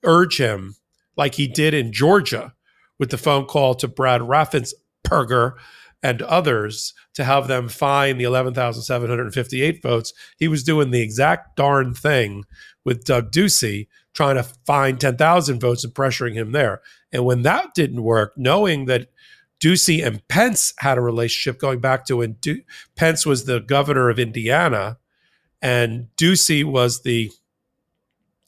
urge 0.05 0.39
him, 0.41 0.76
like 1.16 1.34
he 1.34 1.47
did 1.47 1.74
in 1.74 1.93
Georgia 1.93 2.55
with 2.99 3.11
the 3.11 3.18
phone 3.18 3.47
call 3.47 3.74
to 3.76 3.89
Brad 3.89 4.20
Raffensperger 4.22 5.55
and 6.03 6.22
others 6.22 6.95
to 7.14 7.24
have 7.24 7.49
them 7.49 7.68
find 7.68 8.20
the 8.20 8.24
11,758 8.24 9.82
votes. 9.82 10.12
He 10.36 10.49
was 10.49 10.62
doing 10.62 10.91
the 10.91 11.03
exact 11.03 11.57
darn 11.57 11.95
thing 11.95 12.45
with 12.84 13.05
Doug 13.05 13.32
Ducey 13.32 13.89
trying 14.19 14.35
to 14.35 14.43
find 14.43 15.01
10,000 15.01 15.61
votes 15.61 15.85
and 15.85 15.95
pressuring 15.95 16.35
him 16.35 16.51
there. 16.51 16.81
And 17.12 17.25
when 17.25 17.43
that 17.43 17.73
didn't 17.73 18.03
work, 18.03 18.33
knowing 18.37 18.87
that 18.87 19.12
Ducey 19.61 20.05
and 20.05 20.27
Pence 20.27 20.75
had 20.79 20.99
a 20.99 21.01
relationship 21.01 21.61
going 21.61 21.79
back 21.79 22.05
to 22.07 22.16
when 22.16 22.35
du- 22.41 22.64
Pence 22.97 23.25
was 23.25 23.45
the 23.45 23.61
governor 23.61 24.11
of 24.11 24.19
Indiana 24.19 24.99
and 25.62 26.09
Ducey 26.16 26.64
was 26.64 27.03
the 27.03 27.31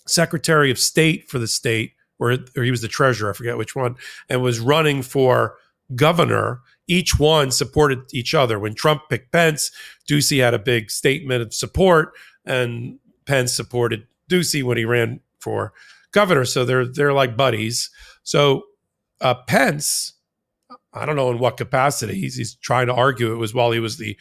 secretary 0.09 0.73
of 0.73 0.79
state 0.81 1.31
for 1.31 1.39
the 1.39 1.47
state, 1.47 1.93
or, 2.19 2.39
or 2.57 2.65
he 2.65 2.73
was 2.73 2.83
the 2.83 2.89
treasurer, 2.89 3.31
I 3.31 3.35
forget 3.35 3.57
which 3.57 3.77
one, 3.77 3.95
and 4.29 4.43
was 4.43 4.59
running 4.59 5.03
for 5.03 5.55
governor. 5.95 6.63
Each 6.89 7.17
one 7.17 7.53
supported 7.53 8.01
each 8.13 8.35
other. 8.35 8.59
When 8.59 8.75
Trump 8.75 9.03
picked 9.09 9.31
Pence, 9.31 9.71
Ducey 10.11 10.43
had 10.43 10.53
a 10.53 10.59
big 10.59 10.91
statement 10.91 11.43
of 11.43 11.55
support, 11.55 12.13
and 12.45 12.99
Pence 13.25 13.53
supported 13.53 14.09
Ducey 14.29 14.65
when 14.65 14.77
he 14.77 14.85
ran 14.85 15.21
for 15.41 15.73
governor. 16.13 16.45
So 16.45 16.65
they're 16.65 16.87
they're 16.87 17.13
like 17.13 17.37
buddies. 17.37 17.91
So 18.23 18.63
uh, 19.21 19.35
Pence, 19.47 20.15
I 20.93 21.07
don't 21.07 21.17
know 21.17 21.31
in 21.31 21.39
what 21.39 21.57
capacity 21.57 22.15
he's, 22.15 22.37
he's 22.37 22.55
trying 22.57 22.87
to 22.87 22.95
argue 22.95 23.33
it 23.33 23.37
was 23.37 23.55
while 23.55 23.71
he 23.73 23.81
was 23.81 23.99
the 23.99 24.17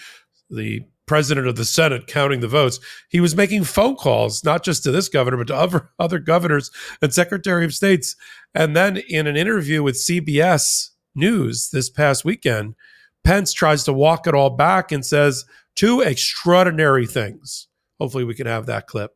the 0.49 0.81
president 1.05 1.47
of 1.47 1.55
the 1.55 1.65
Senate 1.65 2.05
counting 2.05 2.39
the 2.39 2.47
votes. 2.47 2.79
He 3.09 3.19
was 3.19 3.35
making 3.35 3.63
phone 3.63 3.95
calls 3.95 4.43
not 4.43 4.63
just 4.63 4.83
to 4.83 4.91
this 4.91 5.09
governor 5.09 5.37
but 5.37 5.47
to 5.47 5.55
other 5.55 5.89
other 5.99 6.19
governors 6.19 6.71
and 7.01 7.13
secretary 7.13 7.65
of 7.65 7.73
states. 7.73 8.15
And 8.53 8.75
then 8.75 8.97
in 9.09 9.27
an 9.27 9.35
interview 9.35 9.83
with 9.83 9.95
CBS 9.95 10.89
News 11.15 11.69
this 11.71 11.89
past 11.89 12.23
weekend, 12.23 12.75
Pence 13.23 13.51
tries 13.51 13.83
to 13.83 13.93
walk 13.93 14.27
it 14.27 14.35
all 14.35 14.51
back 14.51 14.91
and 14.91 15.05
says 15.05 15.45
two 15.75 16.01
extraordinary 16.01 17.05
things. 17.05 17.67
Hopefully 17.99 18.23
we 18.23 18.35
can 18.35 18.47
have 18.47 18.67
that 18.67 18.87
clip. 18.87 19.11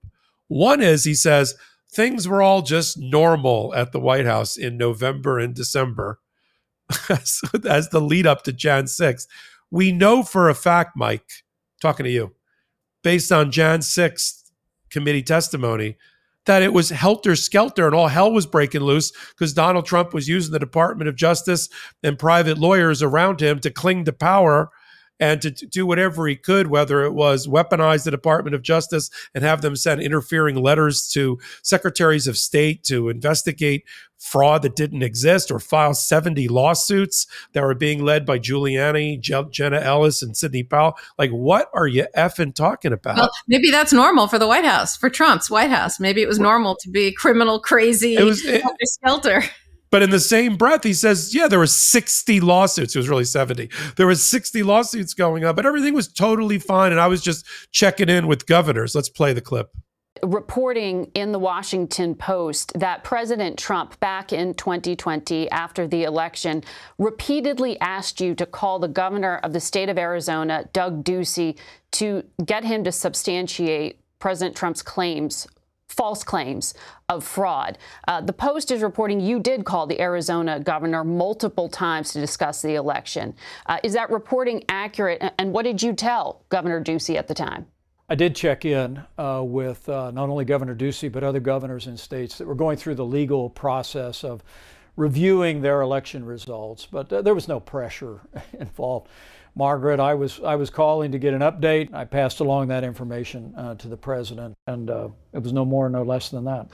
One 0.48 0.82
is 0.82 1.04
he 1.04 1.14
says 1.14 1.56
things 1.94 2.28
were 2.28 2.42
all 2.42 2.62
just 2.62 2.98
normal 2.98 3.74
at 3.76 3.92
the 3.92 4.00
White 4.00 4.26
House 4.26 4.58
in 4.58 4.78
November 4.78 5.40
and 5.40 5.54
December 5.54 6.20
as, 7.10 7.42
as 7.68 7.90
the 7.90 8.02
lead 8.02 8.28
up 8.28 8.44
to 8.44 8.54
Jan 8.54 8.88
6. 8.88 9.28
We 9.72 9.92
know 9.92 10.24
for 10.24 10.50
a 10.50 10.56
fact, 10.56 10.96
Mike, 10.96 11.30
talking 11.82 12.04
to 12.04 12.12
you, 12.12 12.34
based 13.04 13.32
on 13.32 13.52
Jan 13.52 13.82
6 13.82 14.52
committee 14.90 15.24
testimony, 15.24 15.98
that 16.46 16.62
it 16.62 16.74
was 16.74 16.90
helter 16.90 17.36
skelter 17.36 17.86
and 17.86 17.96
all 17.96 18.08
hell 18.08 18.32
was 18.32 18.46
breaking 18.46 18.82
loose 18.82 19.12
because 19.30 19.54
Donald 19.54 19.86
Trump 19.86 20.14
was 20.14 20.28
using 20.28 20.52
the 20.52 20.60
Department 20.60 21.08
of 21.08 21.16
Justice 21.16 21.70
and 22.04 22.20
private 22.20 22.58
lawyers 22.58 23.02
around 23.02 23.40
him 23.40 23.60
to 23.60 23.72
cling 23.72 24.06
to 24.06 24.14
power 24.14 24.70
and 25.20 25.42
to, 25.42 25.52
do 25.52 25.86
whatever 25.86 26.28
he 26.28 26.36
could, 26.36 26.68
whether 26.68 27.04
it 27.04 27.14
was 27.14 27.48
weaponize 27.48 28.04
the 28.04 28.12
Department 28.12 28.56
of 28.56 28.62
Justice 28.62 29.10
and 29.34 29.44
have 29.44 29.62
them 29.62 29.76
send 29.76 30.02
interfering 30.02 30.56
letters 30.56 31.08
to 31.10 31.40
secretaries 31.62 32.28
of 32.28 32.38
state 32.38 32.84
to 32.86 33.10
investigate 33.10 33.84
fraud 34.24 34.62
that 34.62 34.76
didn't 34.76 35.04
exist 35.04 35.52
or 35.52 35.60
file 35.60 35.94
70 35.94 36.48
lawsuits 36.48 37.28
that 37.52 37.62
were 37.62 37.76
being 37.76 38.04
led 38.04 38.26
by 38.26 38.40
Giuliani, 38.40 39.20
Jenna 39.20 39.80
Ellis, 39.80 40.22
and 40.22 40.36
Sidney 40.36 40.64
Powell. 40.64 40.94
Like, 41.18 41.32
what 41.32 41.70
are 41.74 41.88
you 41.88 42.08
effing 42.16 42.56
talking 42.56 42.94
about? 42.94 43.18
Well, 43.18 43.32
maybe 43.48 43.70
that's 43.70 43.92
normal 43.92 44.28
for 44.28 44.40
the 44.40 44.48
White 44.48 44.66
House, 44.66 44.96
for 44.96 45.10
Trump's 45.10 45.50
White 45.50 45.72
House. 45.72 46.00
Maybe 46.00 46.22
it 46.22 46.28
was 46.28 46.40
normal 46.40 46.76
to 46.78 46.90
be 46.90 47.12
criminal, 47.12 47.60
crazy, 47.60 48.16
it 48.16 48.24
was, 48.24 48.44
it, 48.46 48.64
skelter. 48.86 49.44
But 49.94 50.02
in 50.02 50.10
the 50.10 50.20
same 50.20 50.56
breath, 50.56 50.84
he 50.84 50.92
says, 50.92 51.36
yeah, 51.36 51.48
there 51.48 51.60
were 51.60 51.68
60 51.68 52.40
lawsuits. 52.40 52.96
It 52.96 52.98
was 52.98 53.08
really 53.08 53.26
70. 53.26 53.70
There 53.96 54.08
were 54.08 54.16
60 54.16 54.64
lawsuits 54.64 55.14
going 55.14 55.46
on, 55.46 55.54
but 55.54 55.68
everything 55.68 55.94
was 55.94 56.08
totally 56.08 56.58
fine. 56.58 56.92
And 56.92 57.00
I 57.00 57.06
was 57.06 57.22
just 57.22 57.46
checking 57.70 58.10
in 58.10 58.26
with 58.26 58.48
governors. 58.48 58.96
Let's 58.96 59.08
play 59.08 59.34
the 59.34 59.42
clip 59.42 59.70
reporting 60.24 61.12
in 61.16 61.32
the 61.32 61.38
Washington 61.40 62.16
Post 62.16 62.72
that 62.76 63.04
President 63.04 63.60
Trump, 63.60 64.00
back 64.00 64.32
in 64.32 64.54
2020, 64.54 65.52
after 65.52 65.86
the 65.86 66.04
election, 66.04 66.64
repeatedly 66.98 67.80
asked 67.82 68.22
you 68.22 68.34
to 68.36 68.46
call 68.46 68.80
the 68.80 68.88
governor 68.88 69.42
of 69.44 69.54
the 69.54 69.60
state 69.60 69.90
of 69.90 69.98
Arizona, 69.98 70.70
Doug 70.72 71.04
Ducey, 71.04 71.58
to 71.92 72.24
get 72.46 72.64
him 72.64 72.84
to 72.84 72.92
substantiate 72.92 74.00
President 74.20 74.56
Trump's 74.56 74.82
claims 74.82 75.46
false 75.94 76.24
claims 76.24 76.74
of 77.10 77.24
fraud. 77.24 77.78
Uh, 78.08 78.22
the 78.22 78.34
Post 78.34 78.72
is 78.72 78.82
reporting 78.82 79.20
you 79.20 79.40
did 79.40 79.64
call 79.66 79.88
the 79.88 80.02
Arizona 80.02 80.60
governor 80.60 81.04
multiple 81.04 81.70
times 81.70 82.12
to 82.14 82.20
discuss 82.20 82.62
the 82.62 82.76
election. 82.76 83.36
Uh, 83.68 83.80
is 83.84 83.94
that 83.94 84.10
reporting 84.10 84.64
accurate? 84.70 85.22
And 85.38 85.54
what 85.54 85.64
did 85.64 85.82
you 85.82 85.94
tell 85.94 86.44
Governor 86.50 86.84
Ducey 86.84 87.16
at 87.16 87.28
the 87.28 87.34
time? 87.34 87.68
I 88.10 88.16
did 88.16 88.36
check 88.36 88.66
in 88.66 89.02
uh, 89.18 89.42
with 89.46 89.88
uh, 89.88 90.12
not 90.12 90.30
only 90.30 90.46
Governor 90.46 90.76
Ducey, 90.76 91.12
but 91.12 91.24
other 91.24 91.40
governors 91.40 91.88
in 91.88 91.96
states 91.96 92.38
that 92.38 92.46
were 92.46 92.56
going 92.56 92.78
through 92.78 92.96
the 92.96 93.06
legal 93.06 93.50
process 93.50 94.24
of 94.24 94.44
reviewing 94.96 95.62
their 95.62 95.82
election 95.82 96.26
results, 96.26 96.86
but 96.86 97.12
uh, 97.12 97.22
there 97.22 97.34
was 97.34 97.48
no 97.48 97.60
pressure 97.60 98.20
involved. 98.60 99.08
Margaret, 99.56 100.00
I 100.00 100.16
was 100.16 100.40
I 100.44 100.56
was 100.56 100.70
calling 100.70 101.12
to 101.12 101.20
get 101.20 101.34
an 101.34 101.42
update. 101.42 101.94
I 101.94 102.06
passed 102.06 102.40
along 102.40 102.70
that 102.70 102.84
information 102.84 103.54
uh, 103.56 103.76
to 103.76 103.88
the 103.88 103.98
president, 103.98 104.56
and 104.66 104.90
uh, 104.90 105.10
it 105.32 105.44
was 105.44 105.54
no 105.54 105.64
more, 105.64 105.90
no 105.90 106.02
less 106.02 106.30
than 106.30 106.44
that. 106.46 106.68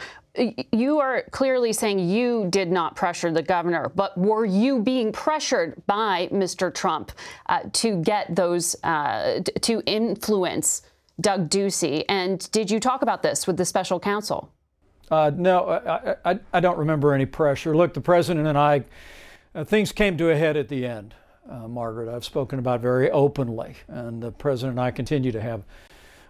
You 0.72 1.00
are 1.00 1.24
clearly 1.32 1.74
saying 1.74 2.00
you 2.00 2.48
did 2.50 2.72
not 2.72 2.96
pressure 2.96 3.32
the 3.32 3.42
governor, 3.42 3.92
but 3.94 4.18
were 4.18 4.46
you 4.46 4.80
being 4.80 5.12
pressured 5.12 5.82
by 5.88 6.30
Mr. 6.32 6.74
Trump 6.74 7.12
uh, 7.48 7.62
to 7.74 8.02
get 8.02 8.34
those 8.34 8.82
uh, 8.84 9.42
to 9.62 9.84
influence 9.86 10.84
Doug 11.20 11.50
Ducey? 11.50 12.06
And 12.08 12.50
did 12.52 12.72
you 12.72 12.80
talk 12.80 13.02
about 13.02 13.24
this 13.24 13.46
with 13.46 13.58
the 13.58 13.66
special 13.66 14.00
counsel? 14.00 14.54
Uh, 15.12 15.32
no, 15.36 15.68
I, 15.68 16.16
I, 16.24 16.40
I, 16.54 16.60
don't 16.60 16.78
remember 16.78 17.14
any 17.14 17.26
pressure. 17.26 17.76
Look, 17.76 17.96
the 17.96 18.02
president 18.02 18.46
and 18.46 18.56
I, 18.56 18.84
uh, 19.56 19.64
things 19.64 19.92
came 19.92 20.18
to 20.20 20.30
a 20.30 20.38
head 20.38 20.56
at 20.56 20.70
the 20.70 20.86
end 20.86 21.16
uh, 21.50 21.68
Margaret, 21.68 22.14
I've 22.14 22.26
spoken 22.26 22.60
about 22.60 22.82
very 22.82 23.10
openly, 23.12 23.76
and 23.88 24.22
the 24.22 24.32
president 24.32 24.78
and 24.78 24.82
I 24.82 24.92
continue 24.92 25.32
to 25.32 25.42
have 25.42 25.64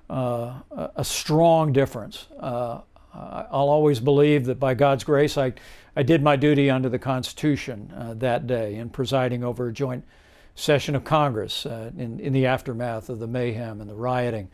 uh, 0.10 0.60
a 0.96 1.04
strong 1.04 1.74
difference. 1.74 2.28
Uh, 2.40 2.80
I'll 3.14 3.70
always 3.70 4.00
believe 4.00 4.46
that 4.46 4.60
by 4.60 4.76
God's 4.76 5.04
grace, 5.04 5.38
I, 5.38 5.54
I 5.96 6.04
did 6.04 6.22
my 6.22 6.36
duty 6.36 6.70
under 6.70 6.90
the 6.90 7.00
Constitution 7.00 7.92
uh, 7.96 8.14
that 8.16 8.48
day 8.48 8.76
in 8.76 8.90
presiding 8.90 9.44
over 9.44 9.68
a 9.68 9.74
joint 9.74 10.06
session 10.56 10.96
of 10.96 11.04
Congress 11.04 11.66
uh, 11.66 11.92
in, 11.98 12.20
in 12.20 12.34
the 12.34 12.46
aftermath 12.46 13.10
of 13.10 13.20
the 13.20 13.28
mayhem 13.28 13.82
and 13.82 13.90
the 13.90 13.96
rioting. 13.96 14.50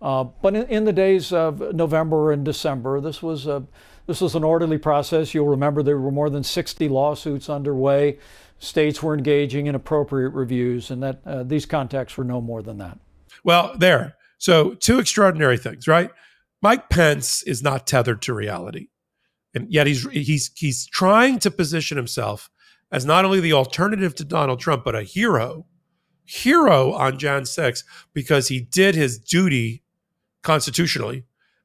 Uh, 0.00 0.24
but 0.24 0.56
in, 0.56 0.66
in, 0.66 0.84
the 0.84 0.92
days 0.92 1.32
of 1.32 1.60
November 1.74 2.32
and 2.32 2.44
December, 2.44 3.00
this 3.00 3.22
was 3.22 3.46
a 3.46 3.62
this 4.06 4.20
was 4.20 4.34
an 4.34 4.42
orderly 4.42 4.78
process. 4.78 5.32
You'll 5.32 5.46
remember 5.46 5.80
there 5.80 5.96
were 5.98 6.10
more 6.10 6.28
than 6.28 6.42
60 6.42 6.88
lawsuits 6.88 7.48
underway. 7.48 8.18
States 8.62 9.02
were 9.02 9.14
engaging 9.14 9.66
in 9.66 9.74
appropriate 9.74 10.28
reviews, 10.30 10.92
and 10.92 11.02
that 11.02 11.20
uh, 11.26 11.42
these 11.42 11.66
contacts 11.66 12.16
were 12.16 12.22
no 12.22 12.40
more 12.40 12.62
than 12.62 12.78
that. 12.78 12.96
Well, 13.42 13.74
there. 13.76 14.14
So, 14.38 14.74
two 14.74 15.00
extraordinary 15.00 15.58
things, 15.58 15.88
right? 15.88 16.10
Mike 16.62 16.88
Pence 16.88 17.42
is 17.42 17.60
not 17.60 17.88
tethered 17.88 18.22
to 18.22 18.34
reality, 18.34 18.86
and 19.52 19.66
yet 19.68 19.88
he's 19.88 20.08
he's 20.10 20.52
he's 20.54 20.86
trying 20.86 21.40
to 21.40 21.50
position 21.50 21.96
himself 21.96 22.50
as 22.92 23.04
not 23.04 23.24
only 23.24 23.40
the 23.40 23.52
alternative 23.52 24.14
to 24.14 24.24
Donald 24.24 24.60
Trump, 24.60 24.84
but 24.84 24.94
a 24.94 25.02
hero, 25.02 25.66
hero 26.24 26.92
on 26.92 27.18
Jan 27.18 27.44
6 27.44 27.82
because 28.12 28.46
he 28.46 28.60
did 28.60 28.94
his 28.94 29.18
duty 29.18 29.82
constitutionally 30.42 31.24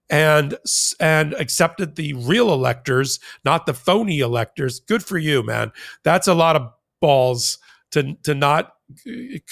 and 0.10 0.58
and 1.00 1.34
accepted 1.34 1.96
the 1.96 2.14
real 2.14 2.52
electors, 2.52 3.20
not 3.46 3.68
the 3.68 3.74
phony 3.76 4.20
electors. 4.20 4.80
Good 4.80 5.04
for 5.04 5.20
you, 5.20 5.44
man. 5.44 5.72
That's 6.04 6.28
a 6.28 6.34
lot 6.34 6.56
of 6.56 6.72
balls 7.00 7.60
to 7.92 8.16
to 8.24 8.34
not 8.34 8.74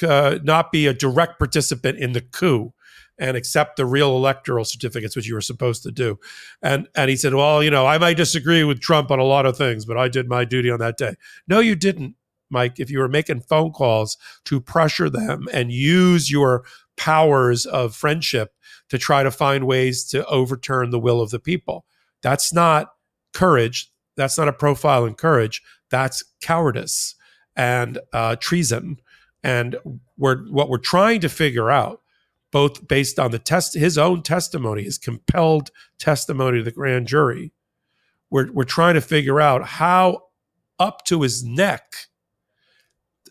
uh, 0.03 0.39
not 0.43 0.71
be 0.71 0.87
a 0.87 0.93
direct 0.93 1.37
participant 1.37 1.99
in 1.99 2.13
the 2.13 2.21
coup 2.21 2.73
and 3.17 3.37
accept 3.37 3.77
the 3.77 3.85
real 3.85 4.15
electoral 4.15 4.65
certificates, 4.65 5.15
which 5.15 5.27
you 5.27 5.33
were 5.33 5.41
supposed 5.41 5.83
to 5.83 5.91
do. 5.91 6.19
And 6.61 6.87
and 6.95 7.09
he 7.09 7.15
said, 7.15 7.33
well, 7.33 7.63
you 7.63 7.69
know, 7.69 7.85
I 7.85 7.97
might 7.97 8.17
disagree 8.17 8.63
with 8.63 8.81
Trump 8.81 9.11
on 9.11 9.19
a 9.19 9.23
lot 9.23 9.45
of 9.45 9.57
things, 9.57 9.85
but 9.85 9.97
I 9.97 10.07
did 10.07 10.27
my 10.27 10.45
duty 10.45 10.69
on 10.69 10.79
that 10.79 10.97
day. 10.97 11.15
No, 11.47 11.59
you 11.59 11.75
didn't, 11.75 12.15
Mike. 12.49 12.79
If 12.79 12.89
you 12.89 12.99
were 12.99 13.07
making 13.07 13.41
phone 13.41 13.71
calls 13.71 14.17
to 14.45 14.59
pressure 14.59 15.09
them 15.09 15.47
and 15.53 15.71
use 15.71 16.31
your 16.31 16.63
powers 16.97 17.65
of 17.65 17.95
friendship 17.95 18.53
to 18.89 18.97
try 18.97 19.23
to 19.23 19.31
find 19.31 19.65
ways 19.65 20.05
to 20.05 20.25
overturn 20.27 20.91
the 20.91 20.99
will 20.99 21.21
of 21.21 21.29
the 21.29 21.39
people, 21.39 21.85
that's 22.21 22.53
not 22.53 22.93
courage. 23.33 23.91
That's 24.17 24.37
not 24.37 24.47
a 24.47 24.53
profile 24.53 25.05
in 25.05 25.15
courage. 25.15 25.61
That's 25.89 26.23
cowardice 26.41 27.15
and 27.55 27.99
uh, 28.13 28.35
treason. 28.37 28.99
And 29.43 29.77
we're 30.17 30.45
what 30.45 30.69
we're 30.69 30.77
trying 30.77 31.21
to 31.21 31.29
figure 31.29 31.69
out 31.69 32.01
both 32.51 32.87
based 32.87 33.19
on 33.19 33.31
the 33.31 33.39
test, 33.39 33.75
his 33.75 33.97
own 33.97 34.23
testimony, 34.23 34.83
his 34.83 34.97
compelled 34.97 35.71
testimony 35.99 36.59
to 36.59 36.63
the 36.63 36.71
grand 36.71 37.07
jury. 37.07 37.51
We're, 38.29 38.51
we're 38.51 38.63
trying 38.63 38.93
to 38.93 39.01
figure 39.01 39.41
out 39.41 39.65
how 39.65 40.23
up 40.79 41.05
to 41.05 41.21
his 41.21 41.43
neck 41.43 41.95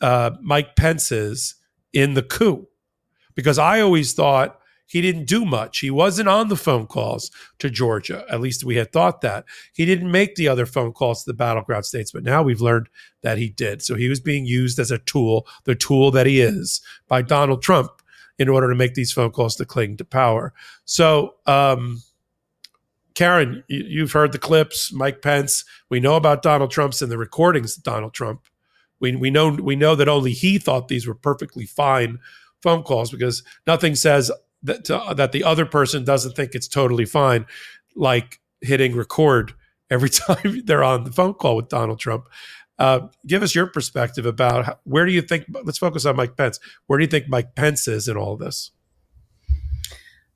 uh, 0.01 0.33
Mike 0.43 0.77
Pence 0.77 1.11
is 1.11 1.55
in 1.93 2.15
the 2.15 2.23
coup. 2.23 2.69
Because 3.35 3.59
I 3.59 3.81
always 3.81 4.13
thought 4.13 4.61
he 4.87 5.01
didn't 5.01 5.27
do 5.27 5.45
much. 5.45 5.79
He 5.81 5.91
wasn't 5.91 6.29
on 6.29 6.49
the 6.49 6.57
phone 6.57 6.87
calls 6.87 7.31
to 7.59 7.71
Georgia. 7.71 8.25
At 8.31 8.41
least 8.41 8.65
we 8.65 8.77
had 8.77 8.93
thought 8.93 9.23
that. 9.23 9.45
He 9.73 9.85
didn't 9.85 10.11
make 10.11 10.35
the 10.35 10.49
other 10.49 10.67
phone 10.67 10.93
calls 10.93 11.25
to 11.25 11.31
the 11.31 11.37
battleground 11.37 11.87
states, 11.87 12.13
but 12.13 12.23
now 12.23 12.43
we've 12.43 12.61
learned 12.61 12.89
that 13.23 13.39
he 13.39 13.49
did. 13.49 13.83
So 13.83 13.95
he 13.95 14.09
was 14.09 14.21
being 14.21 14.45
used 14.45 14.79
as 14.79 14.91
a 14.91 14.99
tool, 14.99 15.47
the 15.65 15.75
tool 15.75 16.11
that 16.11 16.27
he 16.27 16.41
is, 16.41 16.81
by 17.09 17.23
Donald 17.23 17.63
Trump 17.63 17.91
in 18.39 18.49
order 18.49 18.69
to 18.69 18.75
make 18.75 18.95
these 18.95 19.13
phone 19.13 19.31
calls 19.31 19.57
to 19.57 19.65
cling 19.65 19.97
to 19.97 20.05
power. 20.05 20.53
So, 20.85 21.35
um, 21.47 22.03
Karen, 23.15 23.63
you've 23.69 24.13
heard 24.13 24.33
the 24.33 24.39
clips. 24.39 24.93
Mike 24.93 25.23
Pence. 25.23 25.65
We 25.89 26.01
know 26.01 26.17
about 26.17 26.43
Donald 26.43 26.73
Trump's 26.73 27.01
and 27.01 27.13
the 27.13 27.19
recordings 27.19 27.77
of 27.77 27.85
Donald 27.85 28.13
Trump. 28.13 28.49
We 28.99 29.15
we 29.15 29.31
know 29.31 29.51
we 29.51 29.77
know 29.77 29.95
that 29.95 30.09
only 30.09 30.33
he 30.33 30.59
thought 30.59 30.89
these 30.89 31.07
were 31.07 31.15
perfectly 31.15 31.65
fine 31.65 32.19
phone 32.61 32.83
calls 32.83 33.11
because 33.11 33.45
nothing 33.67 33.95
says 33.95 34.33
that 34.65 34.85
to, 34.87 35.15
that 35.17 35.33
the 35.33 35.45
other 35.45 35.65
person 35.65 36.05
doesn't 36.05 36.35
think 36.35 36.55
it's 36.55 36.69
totally 36.69 37.05
fine, 37.05 37.47
like 37.95 38.41
hitting 38.61 38.97
record 38.97 39.55
every 39.91 40.09
time 40.11 40.63
they're 40.65 40.85
on 40.85 41.05
the 41.05 41.13
phone 41.13 41.35
call 41.35 41.57
with 41.57 41.69
Donald 41.69 42.01
Trump. 42.01 42.25
Uh, 42.79 43.07
give 43.27 43.43
us 43.43 43.55
your 43.55 43.67
perspective 43.67 44.27
about 44.27 44.65
how, 44.65 44.79
where 44.83 45.07
do 45.07 45.13
you 45.13 45.23
think? 45.23 45.45
Let's 45.63 45.79
focus 45.79 46.05
on 46.05 46.17
Mike 46.17 46.37
Pence. 46.37 46.59
Where 46.87 46.99
do 46.99 47.05
you 47.05 47.11
think 47.11 47.29
Mike 47.29 47.55
Pence 47.55 47.87
is 47.87 48.09
in 48.09 48.17
all 48.17 48.37
this? 48.37 48.73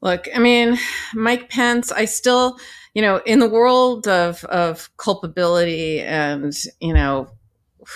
Look, 0.00 0.28
I 0.32 0.38
mean, 0.38 0.78
Mike 1.14 1.50
Pence. 1.50 1.90
I 1.90 2.04
still, 2.04 2.56
you 2.94 3.02
know, 3.02 3.20
in 3.26 3.40
the 3.40 3.48
world 3.48 4.06
of 4.06 4.44
of 4.44 4.88
culpability 4.98 6.00
and 6.00 6.54
you 6.78 6.94
know 6.94 7.28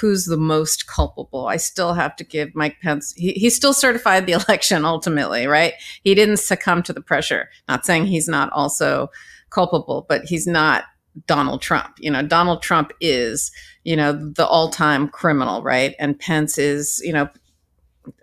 who's 0.00 0.24
the 0.24 0.36
most 0.36 0.86
culpable. 0.86 1.46
I 1.46 1.56
still 1.56 1.94
have 1.94 2.16
to 2.16 2.24
give 2.24 2.54
Mike 2.54 2.80
Pence, 2.80 3.12
he, 3.16 3.32
he 3.32 3.50
still 3.50 3.74
certified 3.74 4.26
the 4.26 4.32
election 4.48 4.84
ultimately, 4.84 5.46
right? 5.46 5.74
He 6.02 6.14
didn't 6.14 6.38
succumb 6.38 6.82
to 6.84 6.92
the 6.92 7.02
pressure. 7.02 7.50
Not 7.68 7.84
saying 7.84 8.06
he's 8.06 8.28
not 8.28 8.50
also 8.52 9.10
culpable, 9.50 10.06
but 10.08 10.24
he's 10.24 10.46
not 10.46 10.84
Donald 11.26 11.60
Trump. 11.60 11.96
You 11.98 12.10
know, 12.10 12.22
Donald 12.22 12.62
Trump 12.62 12.92
is, 13.00 13.50
you 13.84 13.96
know, 13.96 14.12
the 14.12 14.46
all-time 14.46 15.08
criminal, 15.08 15.62
right? 15.62 15.94
And 15.98 16.18
Pence 16.18 16.56
is, 16.56 17.00
you 17.04 17.12
know, 17.12 17.28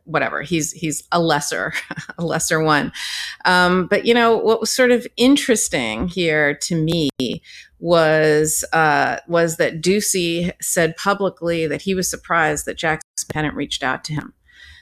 whatever. 0.06 0.42
He's 0.42 0.72
he's 0.72 1.04
a 1.12 1.22
lesser, 1.22 1.74
a 2.18 2.26
lesser 2.26 2.62
one. 2.62 2.92
Um, 3.46 3.86
but 3.86 4.06
you 4.06 4.14
know, 4.14 4.36
what 4.36 4.60
was 4.60 4.72
sort 4.72 4.92
of 4.92 5.06
interesting 5.18 6.08
here 6.08 6.56
to 6.56 6.76
me 6.76 7.10
was 7.80 8.66
uh, 8.74 9.18
was 9.28 9.58
that 9.58 9.82
Ducey 9.82 10.52
said 10.62 10.98
publicly 10.98 11.68
that 11.68 11.82
he 11.82 11.96
was 11.96 12.10
surprised 12.10 12.66
that 12.66 12.78
Jack 12.78 13.02
hadn't 13.34 13.56
reached 13.56 13.84
out 13.84 14.04
to 14.06 14.14
him. 14.14 14.34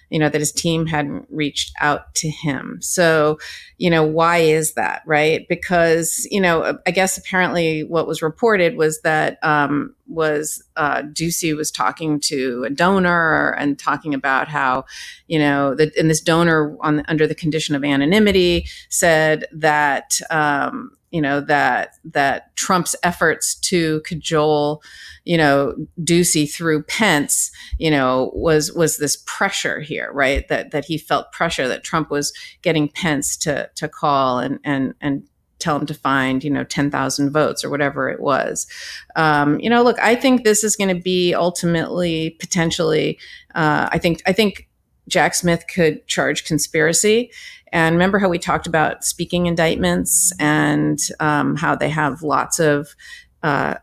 You 0.09 0.19
know 0.19 0.29
that 0.29 0.39
his 0.39 0.53
team 0.53 0.85
hadn't 0.85 1.27
reached 1.29 1.73
out 1.81 2.15
to 2.15 2.29
him. 2.29 2.77
So 2.81 3.39
you 3.77 3.89
know 3.89 4.03
why 4.03 4.37
is 4.37 4.73
that 4.73 5.03
right? 5.05 5.45
Because 5.49 6.25
you 6.31 6.39
know 6.39 6.79
i 6.87 6.91
guess 6.91 7.17
apparently 7.17 7.83
what 7.83 8.07
was 8.07 8.21
reported 8.21 8.77
was 8.77 9.01
that 9.01 9.37
um, 9.43 9.93
was 10.07 10.63
uh, 10.77 11.01
Ducey 11.01 11.55
was 11.55 11.71
talking 11.71 12.21
to 12.21 12.63
a 12.65 12.69
donor 12.69 13.51
and 13.59 13.77
talking 13.77 14.13
about 14.13 14.47
how 14.47 14.85
you 15.27 15.37
know 15.37 15.75
that 15.75 15.95
and 15.97 16.09
this 16.09 16.21
donor 16.21 16.77
on 16.79 17.03
under 17.09 17.27
the 17.27 17.35
condition 17.35 17.75
of 17.75 17.83
anonymity 17.83 18.65
said 18.89 19.45
that 19.51 20.19
um, 20.29 20.96
you 21.11 21.21
know 21.21 21.39
that 21.41 21.95
that 22.03 22.55
Trump's 22.55 22.95
efforts 23.03 23.55
to 23.55 24.01
cajole, 24.01 24.81
you 25.23 25.37
know, 25.37 25.75
Ducey 26.01 26.49
through 26.51 26.83
Pence, 26.83 27.51
you 27.77 27.89
know, 27.89 28.31
was 28.33 28.71
was 28.73 28.97
this 28.97 29.17
pressure 29.25 29.79
here, 29.79 30.11
right? 30.13 30.47
That 30.47 30.71
that 30.71 30.85
he 30.85 30.97
felt 30.97 31.31
pressure 31.31 31.67
that 31.67 31.83
Trump 31.83 32.11
was 32.11 32.33
getting 32.61 32.89
Pence 32.89 33.37
to 33.37 33.69
to 33.75 33.87
call 33.87 34.39
and 34.39 34.59
and 34.63 34.93
and 35.01 35.23
tell 35.59 35.75
him 35.75 35.85
to 35.87 35.93
find 35.93 36.43
you 36.43 36.51
know 36.51 36.63
10,000 36.63 37.31
votes 37.31 37.63
or 37.63 37.69
whatever 37.69 38.09
it 38.09 38.19
was. 38.19 38.67
Um, 39.15 39.59
you 39.59 39.69
know, 39.69 39.83
look, 39.83 39.99
I 39.99 40.15
think 40.15 40.43
this 40.43 40.63
is 40.63 40.75
going 40.75 40.95
to 40.95 41.01
be 41.01 41.33
ultimately 41.33 42.31
potentially. 42.39 43.17
Uh, 43.55 43.89
I 43.91 43.97
think 43.97 44.21
I 44.25 44.33
think 44.33 44.67
Jack 45.07 45.33
Smith 45.33 45.65
could 45.73 46.05
charge 46.07 46.45
conspiracy. 46.45 47.31
And 47.71 47.95
remember 47.95 48.19
how 48.19 48.29
we 48.29 48.39
talked 48.39 48.67
about 48.67 49.03
speaking 49.03 49.45
indictments 49.45 50.31
and 50.39 50.99
um, 51.19 51.55
how 51.55 51.75
they 51.75 51.89
have 51.89 52.23
lots 52.23 52.59
of, 52.59 52.95
uh, 53.43 53.75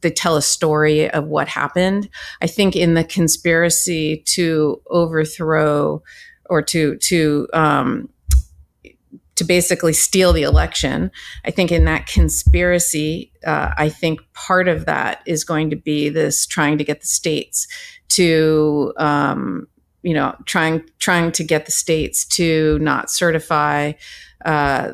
they 0.00 0.10
tell 0.10 0.36
a 0.36 0.42
story 0.42 1.10
of 1.10 1.26
what 1.26 1.48
happened. 1.48 2.08
I 2.40 2.46
think 2.46 2.74
in 2.74 2.94
the 2.94 3.04
conspiracy 3.04 4.22
to 4.28 4.80
overthrow 4.88 6.02
or 6.46 6.62
to, 6.62 6.96
to, 6.96 7.48
um, 7.52 8.08
to 9.36 9.44
basically 9.44 9.94
steal 9.94 10.34
the 10.34 10.42
election. 10.42 11.10
I 11.46 11.50
think 11.50 11.72
in 11.72 11.86
that 11.86 12.06
conspiracy, 12.06 13.32
uh, 13.46 13.72
I 13.76 13.88
think 13.88 14.20
part 14.34 14.68
of 14.68 14.84
that 14.84 15.22
is 15.24 15.44
going 15.44 15.70
to 15.70 15.76
be 15.76 16.10
this 16.10 16.44
trying 16.44 16.76
to 16.76 16.84
get 16.84 17.00
the 17.00 17.06
states 17.06 17.66
to 18.10 18.92
um, 18.98 19.66
you 20.02 20.14
know, 20.14 20.34
trying 20.46 20.84
trying 20.98 21.32
to 21.32 21.44
get 21.44 21.66
the 21.66 21.72
states 21.72 22.24
to 22.24 22.78
not 22.80 23.10
certify, 23.10 23.92
uh, 24.44 24.92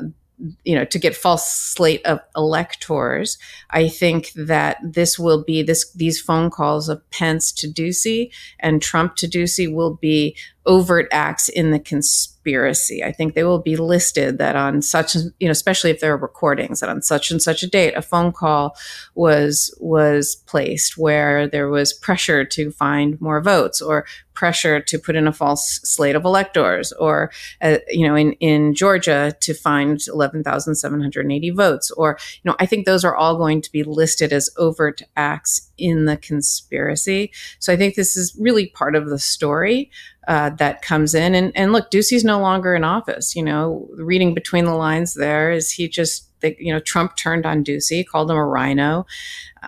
you 0.63 0.75
know, 0.75 0.85
to 0.85 0.99
get 0.99 1.15
false 1.15 1.51
slate 1.51 2.05
of 2.05 2.19
electors. 2.35 3.37
I 3.71 3.87
think 3.87 4.31
that 4.33 4.77
this 4.83 5.17
will 5.17 5.43
be 5.43 5.63
this 5.63 5.91
these 5.93 6.21
phone 6.21 6.49
calls 6.49 6.89
of 6.89 7.07
Pence 7.09 7.51
to 7.53 7.67
Ducey 7.67 8.31
and 8.59 8.81
Trump 8.81 9.15
to 9.17 9.27
Ducey 9.27 9.73
will 9.73 9.95
be 9.95 10.35
overt 10.67 11.07
acts 11.11 11.47
in 11.47 11.71
the 11.71 11.79
conspiracy. 11.79 13.03
I 13.03 13.11
think 13.13 13.33
they 13.33 13.45
will 13.45 13.59
be 13.59 13.77
listed 13.77 14.37
that 14.37 14.55
on 14.55 14.81
such, 14.81 15.15
you 15.15 15.47
know, 15.47 15.51
especially 15.51 15.89
if 15.89 16.01
there 16.01 16.13
are 16.13 16.17
recordings 16.17 16.81
that 16.81 16.89
on 16.89 17.01
such 17.01 17.31
and 17.31 17.41
such 17.41 17.63
a 17.63 17.67
date, 17.67 17.95
a 17.95 18.01
phone 18.01 18.33
call 18.33 18.75
was 19.15 19.73
was 19.79 20.35
placed 20.45 20.97
where 20.97 21.47
there 21.47 21.69
was 21.69 21.93
pressure 21.93 22.43
to 22.45 22.71
find 22.71 23.19
more 23.21 23.41
votes 23.41 23.81
or 23.81 24.05
pressure 24.37 24.79
to 24.79 24.99
put 24.99 25.15
in 25.15 25.27
a 25.27 25.33
false 25.33 25.79
slate 25.83 26.15
of 26.15 26.23
electors 26.23 26.91
or, 26.93 27.31
uh, 27.59 27.77
you 27.89 28.07
know, 28.07 28.15
in, 28.15 28.33
in 28.33 28.75
Georgia 28.75 29.35
to 29.39 29.51
find 29.51 29.99
11,780 30.07 31.49
votes. 31.49 31.89
Or, 31.89 32.19
you 32.43 32.51
know, 32.51 32.55
I 32.59 32.67
think 32.67 32.85
those 32.85 33.03
are 33.03 33.15
all 33.15 33.35
going 33.35 33.63
to 33.63 33.71
be 33.71 33.81
listed 33.81 34.31
as 34.31 34.51
overt 34.57 35.01
acts 35.15 35.71
in 35.79 36.05
the 36.05 36.17
conspiracy. 36.17 37.31
So 37.57 37.73
I 37.73 37.77
think 37.77 37.95
this 37.95 38.15
is 38.15 38.37
really 38.39 38.67
part 38.67 38.95
of 38.95 39.09
the 39.09 39.17
story 39.17 39.89
uh, 40.27 40.49
that 40.51 40.81
comes 40.81 41.15
in. 41.15 41.33
And, 41.33 41.51
and 41.55 41.71
look, 41.71 41.89
Ducey's 41.89 42.23
no 42.23 42.39
longer 42.39 42.75
in 42.75 42.83
office. 42.83 43.35
You 43.35 43.43
know, 43.43 43.87
reading 43.95 44.33
between 44.33 44.65
the 44.65 44.75
lines 44.75 45.13
there 45.13 45.51
is 45.51 45.71
he 45.71 45.87
just 45.87 46.27
they, 46.39 46.55
you 46.59 46.71
know, 46.71 46.79
Trump 46.79 47.15
turned 47.15 47.45
on 47.45 47.63
Ducey, 47.63 48.05
called 48.05 48.29
him 48.29 48.37
a 48.37 48.45
RINO, 48.45 49.05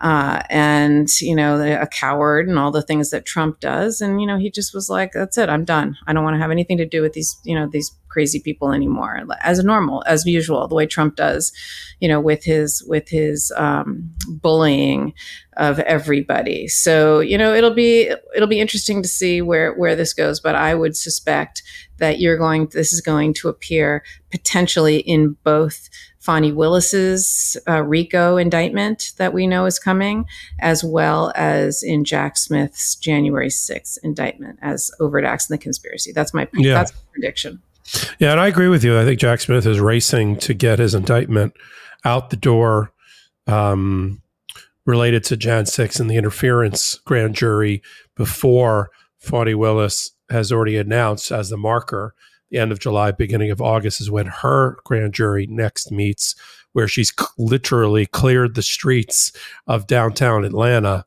uh, 0.02 0.44
and 0.50 1.10
you 1.22 1.36
know, 1.36 1.60
a 1.60 1.88
coward, 1.88 2.48
and 2.48 2.60
all 2.60 2.72
the 2.72 2.84
things 2.84 3.10
that 3.10 3.26
Trump 3.26 3.60
does. 3.60 4.02
And 4.02 4.22
you 4.22 4.28
know, 4.28 4.38
he 4.38 4.52
just 4.52 4.74
was 4.74 4.90
like, 4.90 5.14
"That's 5.14 5.38
it. 5.38 5.50
I'm 5.50 5.66
done. 5.66 5.98
I 6.06 6.14
don't 6.14 6.24
want 6.24 6.36
to 6.36 6.42
have 6.42 6.52
anything 6.52 6.78
to 6.78 6.86
do 6.86 7.02
with 7.02 7.14
these, 7.14 7.40
you 7.44 7.56
know, 7.56 7.68
these 7.68 7.90
crazy 8.10 8.40
people 8.40 8.72
anymore." 8.74 9.22
As 9.42 9.64
normal, 9.64 10.04
as 10.08 10.26
usual, 10.26 10.68
the 10.68 10.76
way 10.76 10.86
Trump 10.86 11.16
does, 11.16 11.52
you 12.00 12.08
know, 12.08 12.20
with 12.20 12.44
his 12.44 12.84
with 12.88 13.10
his 13.10 13.52
um, 13.56 14.12
bullying 14.28 15.14
of 15.58 15.80
everybody. 15.80 16.68
So 16.68 17.20
you 17.20 17.38
know, 17.38 17.54
it'll 17.54 17.74
be 17.74 18.12
it'll 18.36 18.48
be 18.48 18.60
interesting 18.60 19.02
to 19.02 19.08
see 19.08 19.42
where 19.42 19.74
where 19.74 19.96
this 19.96 20.14
goes. 20.14 20.40
But 20.40 20.56
I 20.56 20.74
would 20.76 20.96
suspect 20.96 21.62
that 21.98 22.20
you're 22.20 22.38
going. 22.38 22.68
This 22.68 22.94
is 22.94 23.02
going 23.02 23.34
to 23.36 23.50
appear 23.50 24.04
potentially 24.32 25.00
in 25.00 25.36
both 25.44 25.90
Fani 26.20 26.52
Willis's 26.52 27.58
uh, 27.68 27.82
RICO 27.82 28.38
indictment 28.38 29.14
that 29.18 29.34
we 29.34 29.48
know 29.48 29.66
is 29.66 29.80
coming, 29.80 30.26
as 30.60 30.84
well 30.84 31.32
as 31.36 31.82
in 31.82 32.04
Jack 32.04 32.38
Smith's 32.38 32.96
January 32.96 33.48
6th 33.48 33.98
indictment 34.04 34.60
as 34.62 34.92
overt 35.00 35.24
acts 35.24 35.50
in 35.50 35.54
the 35.54 35.58
conspiracy. 35.58 36.12
That's 36.12 36.34
my 36.34 36.48
yeah. 36.54 36.74
that's 36.74 36.94
my 36.94 37.00
prediction. 37.14 37.62
Yeah, 38.20 38.32
and 38.32 38.40
I 38.40 38.48
agree 38.48 38.68
with 38.68 38.84
you. 38.84 39.00
I 39.00 39.06
think 39.06 39.20
Jack 39.20 39.40
Smith 39.42 39.66
is 39.66 39.80
racing 39.80 40.38
to 40.38 40.54
get 40.54 40.80
his 40.80 40.94
indictment 40.94 41.54
out 42.06 42.30
the 42.30 42.38
door 42.38 42.92
um, 43.48 44.22
related 44.86 45.24
to 45.26 45.38
Jan 45.38 45.66
6 45.66 46.00
and 46.00 46.10
the 46.10 46.18
interference 46.18 46.96
grand 46.96 47.36
jury 47.36 47.82
before 48.16 48.90
Fani 49.18 49.54
Willis 49.54 50.12
has 50.30 50.52
already 50.52 50.78
announced 50.78 51.32
as 51.32 51.50
the 51.50 51.58
marker 51.58 52.14
the 52.50 52.58
end 52.58 52.72
of 52.72 52.80
July, 52.80 53.12
beginning 53.12 53.52
of 53.52 53.62
August 53.62 54.02
is 54.02 54.10
when 54.10 54.26
her 54.26 54.78
grand 54.84 55.14
jury 55.14 55.48
next 55.48 55.92
meets, 55.92 56.36
where 56.74 56.88
she's 56.88 57.14
c- 57.18 57.26
literally 57.38 58.06
cleared 58.06 58.56
the 58.56 58.62
streets 58.62 59.32
of 59.68 59.88
downtown 59.88 60.44
Atlanta 60.44 61.06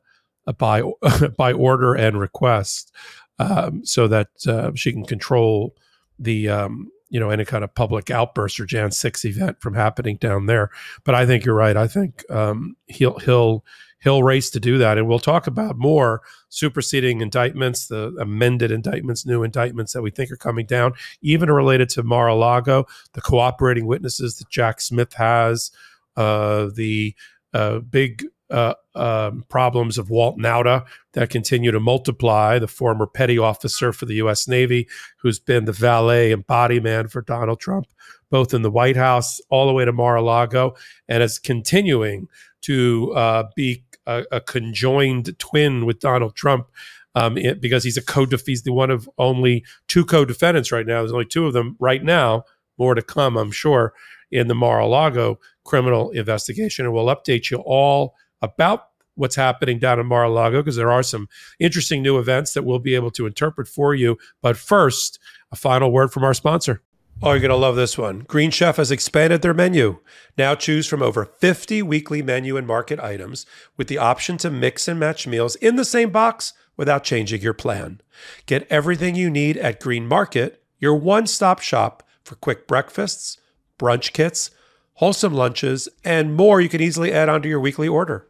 by 0.57 0.83
by 1.37 1.53
order 1.53 1.93
and 1.93 2.19
request, 2.19 2.93
um, 3.39 3.85
so 3.85 4.07
that 4.07 4.29
uh, 4.47 4.71
she 4.75 4.91
can 4.91 5.05
control 5.05 5.75
the 6.19 6.49
um, 6.49 6.89
you 7.09 7.19
know 7.19 7.29
any 7.29 7.45
kind 7.45 7.63
of 7.63 7.73
public 7.75 8.09
outburst 8.09 8.59
or 8.59 8.65
Jan 8.65 8.91
six 8.91 9.25
event 9.25 9.61
from 9.61 9.75
happening 9.75 10.17
down 10.17 10.45
there. 10.45 10.69
But 11.03 11.15
I 11.15 11.25
think 11.25 11.45
you're 11.45 11.55
right. 11.55 11.77
I 11.77 11.87
think 11.87 12.23
um, 12.29 12.75
he'll 12.87 13.19
he'll 13.19 13.63
he'll 14.03 14.21
race 14.21 14.49
to 14.51 14.59
do 14.59 14.77
that. 14.77 14.97
And 14.97 15.07
we'll 15.07 15.19
talk 15.19 15.47
about 15.47 15.77
more 15.77 16.21
superseding 16.49 17.21
indictments, 17.21 17.87
the 17.87 18.15
amended 18.19 18.69
indictments, 18.69 19.25
new 19.25 19.43
indictments 19.43 19.93
that 19.93 20.01
we 20.01 20.11
think 20.11 20.29
are 20.29 20.37
coming 20.37 20.65
down, 20.65 20.93
even 21.21 21.49
related 21.49 21.89
to 21.89 22.03
Mar 22.03 22.27
a 22.27 22.35
Lago, 22.35 22.85
the 23.13 23.21
cooperating 23.21 23.85
witnesses 23.85 24.37
that 24.37 24.49
Jack 24.49 24.81
Smith 24.81 25.13
has, 25.13 25.71
uh, 26.17 26.67
the 26.75 27.15
uh, 27.53 27.79
big 27.79 28.25
uh, 28.49 28.73
um, 28.95 29.45
problems 29.49 29.97
of 29.97 30.09
Walt 30.09 30.37
Nauta 30.37 30.85
that 31.13 31.29
continue 31.29 31.71
to 31.71 31.79
multiply, 31.79 32.59
the 32.59 32.67
former 32.67 33.07
petty 33.07 33.37
officer 33.37 33.91
for 33.93 34.05
the 34.05 34.15
U.S. 34.15 34.47
Navy, 34.47 34.87
who's 35.17 35.39
been 35.39 35.65
the 35.65 35.71
valet 35.71 36.31
and 36.31 36.45
body 36.45 36.79
man 36.79 37.07
for 37.07 37.21
Donald 37.21 37.59
Trump, 37.59 37.87
both 38.29 38.53
in 38.53 38.61
the 38.61 38.71
White 38.71 38.97
House 38.97 39.39
all 39.49 39.67
the 39.67 39.73
way 39.73 39.85
to 39.85 39.91
Mar 39.91 40.15
a 40.15 40.21
Lago, 40.21 40.75
and 41.07 41.23
is 41.23 41.39
continuing 41.39 42.27
to 42.61 43.11
uh, 43.15 43.43
be 43.55 43.83
a, 44.05 44.23
a 44.31 44.41
conjoined 44.41 45.37
twin 45.39 45.85
with 45.85 45.99
Donald 45.99 46.35
Trump 46.35 46.67
um, 47.15 47.37
it, 47.37 47.61
because 47.61 47.83
he's 47.83 47.97
a 47.97 48.01
co 48.01 48.25
he's 48.45 48.63
the 48.63 48.73
one 48.73 48.91
of 48.91 49.09
only 49.17 49.63
two 49.87 50.05
co-defendants 50.05 50.71
right 50.71 50.85
now. 50.85 50.99
There's 50.99 51.11
only 51.11 51.25
two 51.25 51.45
of 51.45 51.53
them 51.53 51.75
right 51.79 52.03
now. 52.03 52.43
More 52.77 52.95
to 52.95 53.03
come, 53.03 53.37
I'm 53.37 53.51
sure, 53.51 53.93
in 54.31 54.47
the 54.47 54.55
Mar-a-Lago 54.55 55.39
criminal 55.63 56.09
investigation, 56.11 56.85
and 56.85 56.93
we'll 56.93 57.05
update 57.05 57.51
you 57.51 57.57
all 57.57 58.15
about 58.43 58.89
what's 59.15 59.35
happening 59.35 59.79
down 59.79 59.99
in 59.99 60.05
Mar-a-Lago 60.05 60.61
because 60.61 60.75
there 60.75 60.91
are 60.91 61.03
some 61.03 61.27
interesting 61.59 62.01
new 62.01 62.19
events 62.19 62.53
that 62.53 62.63
we'll 62.63 62.79
be 62.79 62.95
able 62.95 63.11
to 63.11 63.25
interpret 63.25 63.67
for 63.67 63.95
you. 63.95 64.17
But 64.41 64.57
first, 64.57 65.19
a 65.51 65.55
final 65.55 65.91
word 65.91 66.11
from 66.11 66.23
our 66.23 66.33
sponsor. 66.33 66.81
Oh, 67.21 67.31
you're 67.31 67.39
going 67.39 67.49
to 67.49 67.55
love 67.55 67.75
this 67.75 67.97
one. 67.97 68.19
Green 68.21 68.51
Chef 68.51 68.77
has 68.77 68.91
expanded 68.91 69.41
their 69.41 69.53
menu. 69.53 69.99
Now 70.37 70.55
choose 70.55 70.87
from 70.87 71.01
over 71.01 71.25
50 71.25 71.81
weekly 71.83 72.21
menu 72.21 72.57
and 72.57 72.67
market 72.67 72.99
items 72.99 73.45
with 73.77 73.87
the 73.87 73.99
option 73.99 74.37
to 74.39 74.49
mix 74.49 74.87
and 74.87 74.99
match 74.99 75.25
meals 75.27 75.55
in 75.57 75.75
the 75.75 75.85
same 75.85 76.09
box 76.09 76.53
without 76.75 77.03
changing 77.03 77.41
your 77.41 77.53
plan. 77.53 78.01
Get 78.45 78.67
everything 78.69 79.15
you 79.15 79.29
need 79.29 79.57
at 79.57 79.79
Green 79.79 80.07
Market, 80.07 80.63
your 80.79 80.95
one 80.95 81.27
stop 81.27 81.61
shop 81.61 82.03
for 82.23 82.35
quick 82.35 82.67
breakfasts, 82.67 83.37
brunch 83.79 84.11
kits, 84.11 84.49
wholesome 84.95 85.33
lunches, 85.33 85.87
and 86.03 86.35
more 86.35 86.59
you 86.59 86.69
can 86.69 86.81
easily 86.81 87.13
add 87.13 87.29
onto 87.29 87.47
your 87.47 87.59
weekly 87.59 87.87
order. 87.87 88.27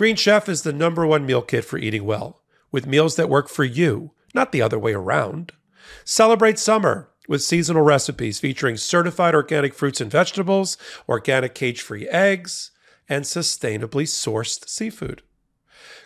Green 0.00 0.16
Chef 0.16 0.48
is 0.48 0.62
the 0.62 0.72
number 0.72 1.06
one 1.06 1.26
meal 1.26 1.42
kit 1.42 1.62
for 1.62 1.76
eating 1.76 2.06
well, 2.06 2.40
with 2.72 2.86
meals 2.86 3.16
that 3.16 3.28
work 3.28 3.50
for 3.50 3.64
you, 3.64 4.12
not 4.32 4.50
the 4.50 4.62
other 4.62 4.78
way 4.78 4.94
around. 4.94 5.52
Celebrate 6.06 6.58
summer 6.58 7.10
with 7.28 7.42
seasonal 7.42 7.82
recipes 7.82 8.40
featuring 8.40 8.78
certified 8.78 9.34
organic 9.34 9.74
fruits 9.74 10.00
and 10.00 10.10
vegetables, 10.10 10.78
organic 11.06 11.54
cage 11.54 11.82
free 11.82 12.08
eggs, 12.08 12.70
and 13.10 13.26
sustainably 13.26 14.04
sourced 14.04 14.66
seafood. 14.66 15.20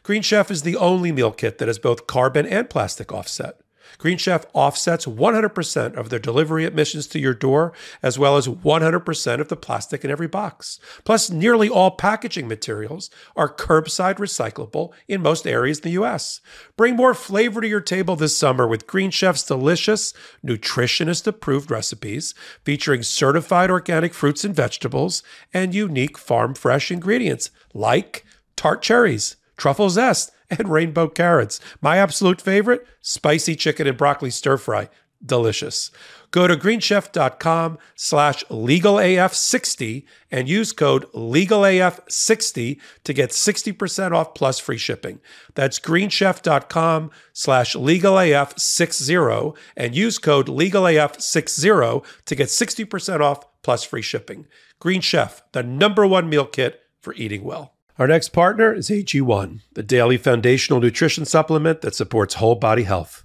Green 0.03 0.23
Chef 0.23 0.51
is 0.51 0.63
the 0.63 0.77
only 0.77 1.13
meal 1.13 1.31
kit 1.31 1.59
that 1.59 1.69
has 1.69 1.79
both 1.79 2.09
carbon 2.09 2.47
and 2.47 2.69
plastic 2.69 3.13
offset. 3.13 3.61
Green 3.99 4.19
Chef 4.19 4.47
offsets 4.53 5.07
100% 5.07 5.95
of 5.95 6.09
their 6.09 6.19
delivery 6.19 6.65
emissions 6.65 7.07
to 7.09 7.19
your 7.19 7.35
door, 7.35 7.73
as 8.03 8.19
well 8.19 8.37
as 8.37 8.49
100% 8.49 9.41
of 9.41 9.49
the 9.49 9.57
plastic 9.57 10.05
in 10.05 10.11
every 10.11 10.29
box. 10.29 10.79
Plus, 11.05 11.31
nearly 11.31 11.69
all 11.69 11.91
packaging 11.91 12.49
materials 12.49 13.11
are 13.37 13.53
curbside 13.53 14.17
recyclable 14.17 14.93
in 15.09 15.23
most 15.23 15.47
areas 15.47 15.79
in 15.79 15.85
the 15.85 15.91
U.S. 15.91 16.41
Bring 16.77 16.97
more 16.97 17.15
flavor 17.15 17.61
to 17.61 17.69
your 17.69 17.81
table 17.81 18.17
this 18.17 18.37
summer 18.37 18.67
with 18.67 18.87
Green 18.87 19.11
Chef's 19.11 19.45
delicious, 19.45 20.13
nutritionist 20.45 21.27
approved 21.27 21.71
recipes 21.71 22.35
featuring 22.65 23.03
certified 23.03 23.71
organic 23.71 24.15
fruits 24.15 24.45
and 24.45 24.55
vegetables 24.55 25.23
and 25.53 25.75
unique 25.75 26.19
farm 26.19 26.55
fresh 26.55 26.91
ingredients 26.91 27.51
like 27.73 28.25
tart 28.57 28.83
cherries, 28.83 29.37
truffle 29.57 29.91
zest, 29.91 30.31
and 30.59 30.69
rainbow 30.69 31.09
carrots. 31.09 31.61
My 31.81 31.99
absolute 31.99 32.41
favorite, 32.41 32.87
spicy 33.01 33.57
chicken 33.57 33.87
and 33.87 33.97
broccoli 33.97 34.31
stir 34.31 34.57
fry. 34.57 34.89
Delicious. 35.25 35.91
Go 36.31 36.49
to 36.49 36.57
greenchef.com 36.57 37.79
slash 37.95 38.45
legalaf60 38.47 40.05
and 40.31 40.49
use 40.49 40.73
code 40.73 41.07
legalaf60 41.13 42.81
to 43.05 43.13
get 43.13 43.31
60% 43.31 44.13
off 44.13 44.35
plus 44.35 44.59
free 44.59 44.77
shipping. 44.77 45.21
That's 45.55 45.79
greenchef.com 45.79 47.11
slash 47.33 47.75
legalaf60 47.77 49.57
and 49.77 49.95
use 49.95 50.19
code 50.19 50.49
legalaf60 50.49 52.05
to 52.25 52.35
get 52.35 52.49
60% 52.49 53.21
off 53.21 53.63
plus 53.63 53.85
free 53.85 54.03
shipping. 54.03 54.47
Green 54.81 55.01
Chef, 55.01 55.43
the 55.53 55.63
number 55.63 56.07
one 56.07 56.29
meal 56.29 56.47
kit 56.47 56.83
for 57.01 57.15
eating 57.15 57.45
well. 57.45 57.74
Our 57.97 58.09
next 58.09 58.31
partner 58.31 58.75
is 58.75 58.91
AG1, 58.91 59.61
the 59.75 59.83
daily 59.85 60.17
foundational 60.17 60.81
nutrition 60.81 61.25
supplement 61.25 61.81
that 61.83 61.95
supports 61.95 62.35
whole 62.35 62.57
body 62.57 62.83
health. 62.83 63.25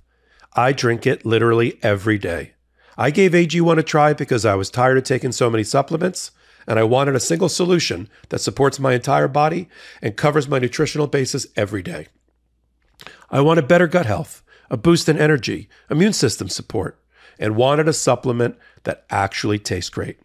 I 0.54 0.74
drink 0.74 1.08
it 1.08 1.26
literally 1.26 1.80
every 1.82 2.20
day. 2.20 2.54
I 2.96 3.10
gave 3.10 3.32
AG1 3.32 3.80
a 3.80 3.84
try 3.84 4.14
because 4.14 4.46
I 4.46 4.54
was 4.54 4.70
tired 4.70 5.00
of 5.00 5.06
taking 5.06 5.32
so 5.32 5.50
many 5.50 5.64
supplements 5.64 6.30
and 6.68 6.78
I 6.78 6.84
wanted 6.84 7.16
a 7.16 7.20
single 7.20 7.50
solution 7.50 8.10
that 8.30 8.42
supports 8.42 8.80
my 8.80 8.94
entire 8.94 9.28
body 9.28 9.70
and 10.04 10.16
covers 10.16 10.48
my 10.48 10.60
nutritional 10.60 11.08
basis 11.08 11.48
every 11.56 11.82
day. 11.82 12.08
I 13.32 13.42
wanted 13.42 13.68
better 13.68 13.88
gut 13.88 14.06
health, 14.06 14.44
a 14.70 14.78
boost 14.78 15.10
in 15.10 15.18
energy, 15.18 15.68
immune 15.90 16.14
system 16.14 16.48
support, 16.48 17.02
and 17.40 17.56
wanted 17.56 17.88
a 17.88 17.94
supplement 17.94 18.56
that 18.84 19.04
actually 19.10 19.58
tastes 19.58 19.90
great. 19.90 20.20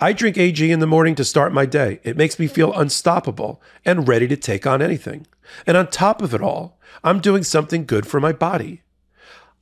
I 0.00 0.12
drink 0.12 0.36
AG 0.38 0.70
in 0.70 0.80
the 0.80 0.86
morning 0.86 1.14
to 1.16 1.24
start 1.24 1.52
my 1.52 1.66
day. 1.66 2.00
It 2.02 2.16
makes 2.16 2.38
me 2.38 2.46
feel 2.46 2.72
unstoppable 2.72 3.62
and 3.84 4.08
ready 4.08 4.28
to 4.28 4.36
take 4.36 4.66
on 4.66 4.82
anything. 4.82 5.26
And 5.66 5.76
on 5.76 5.88
top 5.88 6.22
of 6.22 6.34
it 6.34 6.42
all, 6.42 6.78
I'm 7.04 7.20
doing 7.20 7.42
something 7.42 7.86
good 7.86 8.06
for 8.06 8.20
my 8.20 8.32
body. 8.32 8.82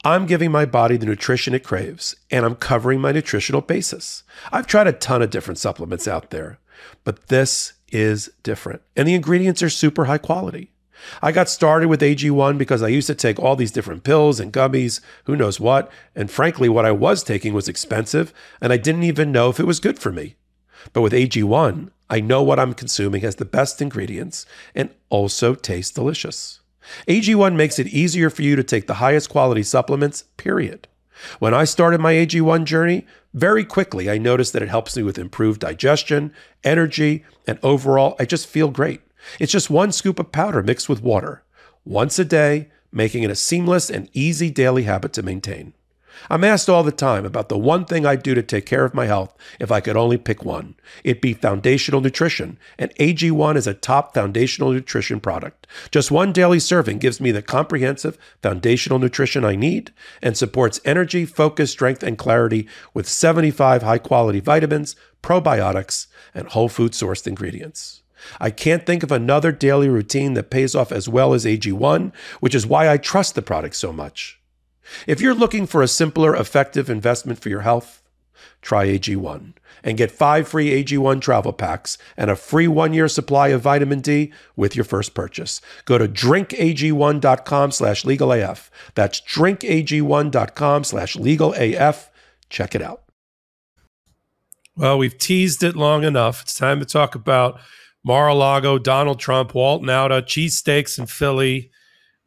I'm 0.04 0.26
giving 0.26 0.52
my 0.52 0.66
body 0.66 0.98
the 0.98 1.06
nutrition 1.06 1.54
it 1.54 1.64
craves, 1.64 2.14
and 2.30 2.44
I'm 2.44 2.56
covering 2.56 3.00
my 3.00 3.10
nutritional 3.10 3.62
basis. 3.62 4.22
I've 4.52 4.66
tried 4.66 4.86
a 4.86 4.92
ton 4.92 5.22
of 5.22 5.30
different 5.30 5.58
supplements 5.58 6.06
out 6.06 6.28
there, 6.28 6.58
but 7.04 7.28
this 7.28 7.72
is 7.90 8.30
different, 8.42 8.82
and 8.94 9.08
the 9.08 9.14
ingredients 9.14 9.62
are 9.62 9.70
super 9.70 10.04
high 10.04 10.18
quality. 10.18 10.73
I 11.22 11.32
got 11.32 11.48
started 11.48 11.88
with 11.88 12.00
AG1 12.00 12.58
because 12.58 12.82
I 12.82 12.88
used 12.88 13.06
to 13.08 13.14
take 13.14 13.38
all 13.38 13.56
these 13.56 13.72
different 13.72 14.04
pills 14.04 14.40
and 14.40 14.52
gummies, 14.52 15.00
who 15.24 15.36
knows 15.36 15.60
what, 15.60 15.90
and 16.14 16.30
frankly, 16.30 16.68
what 16.68 16.84
I 16.84 16.92
was 16.92 17.22
taking 17.22 17.54
was 17.54 17.68
expensive, 17.68 18.32
and 18.60 18.72
I 18.72 18.76
didn't 18.76 19.04
even 19.04 19.32
know 19.32 19.50
if 19.50 19.60
it 19.60 19.66
was 19.66 19.80
good 19.80 19.98
for 19.98 20.12
me. 20.12 20.36
But 20.92 21.02
with 21.02 21.12
AG1, 21.12 21.90
I 22.10 22.20
know 22.20 22.42
what 22.42 22.58
I'm 22.58 22.74
consuming 22.74 23.22
has 23.22 23.36
the 23.36 23.44
best 23.44 23.80
ingredients 23.80 24.44
and 24.74 24.90
also 25.08 25.54
tastes 25.54 25.92
delicious. 25.92 26.60
AG1 27.08 27.54
makes 27.54 27.78
it 27.78 27.86
easier 27.86 28.28
for 28.28 28.42
you 28.42 28.56
to 28.56 28.62
take 28.62 28.86
the 28.86 28.94
highest 28.94 29.30
quality 29.30 29.62
supplements, 29.62 30.24
period. 30.36 30.86
When 31.38 31.54
I 31.54 31.64
started 31.64 32.00
my 32.00 32.12
AG1 32.12 32.64
journey, 32.64 33.06
Very 33.34 33.64
quickly, 33.64 34.08
I 34.08 34.16
noticed 34.16 34.52
that 34.52 34.62
it 34.62 34.68
helps 34.68 34.96
me 34.96 35.02
with 35.02 35.18
improved 35.18 35.60
digestion, 35.60 36.32
energy, 36.62 37.24
and 37.48 37.58
overall, 37.64 38.14
I 38.20 38.26
just 38.26 38.46
feel 38.46 38.68
great. 38.68 39.00
It's 39.38 39.52
just 39.52 39.70
one 39.70 39.92
scoop 39.92 40.18
of 40.18 40.32
powder 40.32 40.62
mixed 40.62 40.88
with 40.88 41.02
water, 41.02 41.42
once 41.84 42.18
a 42.18 42.24
day, 42.24 42.70
making 42.92 43.22
it 43.22 43.30
a 43.30 43.36
seamless 43.36 43.90
and 43.90 44.08
easy 44.12 44.50
daily 44.50 44.84
habit 44.84 45.12
to 45.14 45.22
maintain. 45.22 45.74
I'm 46.30 46.44
asked 46.44 46.68
all 46.68 46.82
the 46.82 46.92
time 46.92 47.24
about 47.24 47.48
the 47.48 47.58
one 47.58 47.84
thing 47.84 48.06
I'd 48.06 48.22
do 48.22 48.34
to 48.34 48.42
take 48.42 48.66
care 48.66 48.84
of 48.84 48.94
my 48.94 49.06
health 49.06 49.36
if 49.58 49.70
I 49.70 49.80
could 49.80 49.96
only 49.96 50.16
pick 50.16 50.44
one. 50.44 50.76
It'd 51.02 51.20
be 51.20 51.34
foundational 51.34 52.00
nutrition, 52.00 52.58
and 52.78 52.94
AG1 52.96 53.56
is 53.56 53.66
a 53.66 53.74
top 53.74 54.14
foundational 54.14 54.72
nutrition 54.72 55.20
product. 55.20 55.66
Just 55.90 56.10
one 56.10 56.32
daily 56.32 56.60
serving 56.60 56.98
gives 56.98 57.20
me 57.20 57.30
the 57.32 57.42
comprehensive 57.42 58.16
foundational 58.42 58.98
nutrition 58.98 59.44
I 59.44 59.56
need 59.56 59.92
and 60.22 60.36
supports 60.36 60.80
energy, 60.84 61.26
focus, 61.26 61.72
strength, 61.72 62.02
and 62.02 62.16
clarity 62.16 62.68
with 62.92 63.08
75 63.08 63.82
high 63.82 63.98
quality 63.98 64.40
vitamins, 64.40 64.96
probiotics, 65.22 66.06
and 66.32 66.48
whole 66.48 66.68
food 66.68 66.92
sourced 66.92 67.26
ingredients. 67.26 68.03
I 68.40 68.50
can't 68.50 68.86
think 68.86 69.02
of 69.02 69.12
another 69.12 69.52
daily 69.52 69.88
routine 69.88 70.34
that 70.34 70.50
pays 70.50 70.74
off 70.74 70.92
as 70.92 71.08
well 71.08 71.34
as 71.34 71.44
AG1, 71.44 72.12
which 72.40 72.54
is 72.54 72.66
why 72.66 72.88
I 72.88 72.96
trust 72.96 73.34
the 73.34 73.42
product 73.42 73.76
so 73.76 73.92
much. 73.92 74.40
If 75.06 75.20
you're 75.20 75.34
looking 75.34 75.66
for 75.66 75.82
a 75.82 75.88
simpler, 75.88 76.34
effective 76.34 76.90
investment 76.90 77.38
for 77.38 77.48
your 77.48 77.62
health, 77.62 78.02
try 78.60 78.86
AG1 78.86 79.54
and 79.82 79.98
get 79.98 80.10
five 80.10 80.48
free 80.48 80.82
AG1 80.82 81.20
travel 81.20 81.52
packs 81.52 81.98
and 82.16 82.30
a 82.30 82.36
free 82.36 82.66
one 82.66 82.92
year 82.92 83.08
supply 83.08 83.48
of 83.48 83.60
vitamin 83.60 84.00
D 84.00 84.32
with 84.56 84.74
your 84.74 84.84
first 84.84 85.14
purchase. 85.14 85.60
Go 85.84 85.98
to 85.98 86.08
drinkag1.com 86.08 87.70
slash 87.70 88.04
legalaf. 88.04 88.70
That's 88.94 89.20
drinkag1.com 89.20 90.84
slash 90.84 91.16
legalaf. 91.16 92.08
Check 92.48 92.74
it 92.74 92.82
out. 92.82 93.02
Well, 94.76 94.98
we've 94.98 95.16
teased 95.16 95.62
it 95.62 95.76
long 95.76 96.02
enough. 96.02 96.42
It's 96.42 96.58
time 96.58 96.80
to 96.80 96.86
talk 96.86 97.14
about 97.14 97.60
Mar 98.04 98.28
a 98.28 98.34
Lago, 98.34 98.78
Donald 98.78 99.18
Trump, 99.18 99.54
Walt 99.54 99.82
Nauta, 99.82 100.22
cheesesteaks 100.22 100.98
in 100.98 101.06
Philly. 101.06 101.70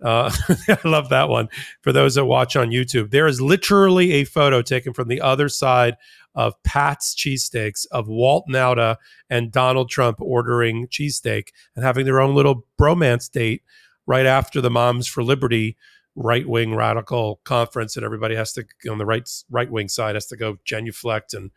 Uh, 0.03 0.31
I 0.67 0.79
love 0.83 1.09
that 1.09 1.29
one. 1.29 1.49
For 1.81 1.91
those 1.91 2.15
that 2.15 2.25
watch 2.25 2.55
on 2.55 2.69
YouTube, 2.69 3.11
there 3.11 3.27
is 3.27 3.41
literally 3.41 4.13
a 4.13 4.23
photo 4.23 4.61
taken 4.61 4.93
from 4.93 5.07
the 5.07 5.21
other 5.21 5.49
side 5.49 5.95
of 6.35 6.61
Pat's 6.63 7.15
cheesesteaks 7.15 7.85
of 7.91 8.07
Walt 8.07 8.45
Nauta 8.49 8.97
and 9.29 9.51
Donald 9.51 9.89
Trump 9.89 10.19
ordering 10.19 10.87
cheesesteak 10.87 11.49
and 11.75 11.83
having 11.83 12.05
their 12.05 12.19
own 12.19 12.35
little 12.35 12.65
bromance 12.79 13.29
date 13.31 13.63
right 14.05 14.25
after 14.25 14.61
the 14.61 14.69
Moms 14.69 15.07
for 15.07 15.23
Liberty 15.23 15.77
right 16.19 16.49
wing 16.49 16.73
radical 16.73 17.39
conference 17.43 17.95
and 17.95 18.03
everybody 18.03 18.35
has 18.35 18.51
to 18.51 18.65
on 18.89 18.97
the 18.97 19.05
right 19.05 19.29
right 19.51 19.69
wing 19.69 19.87
side 19.87 20.15
has 20.15 20.25
to 20.25 20.35
go 20.35 20.57
genuflect 20.65 21.31
and 21.31 21.51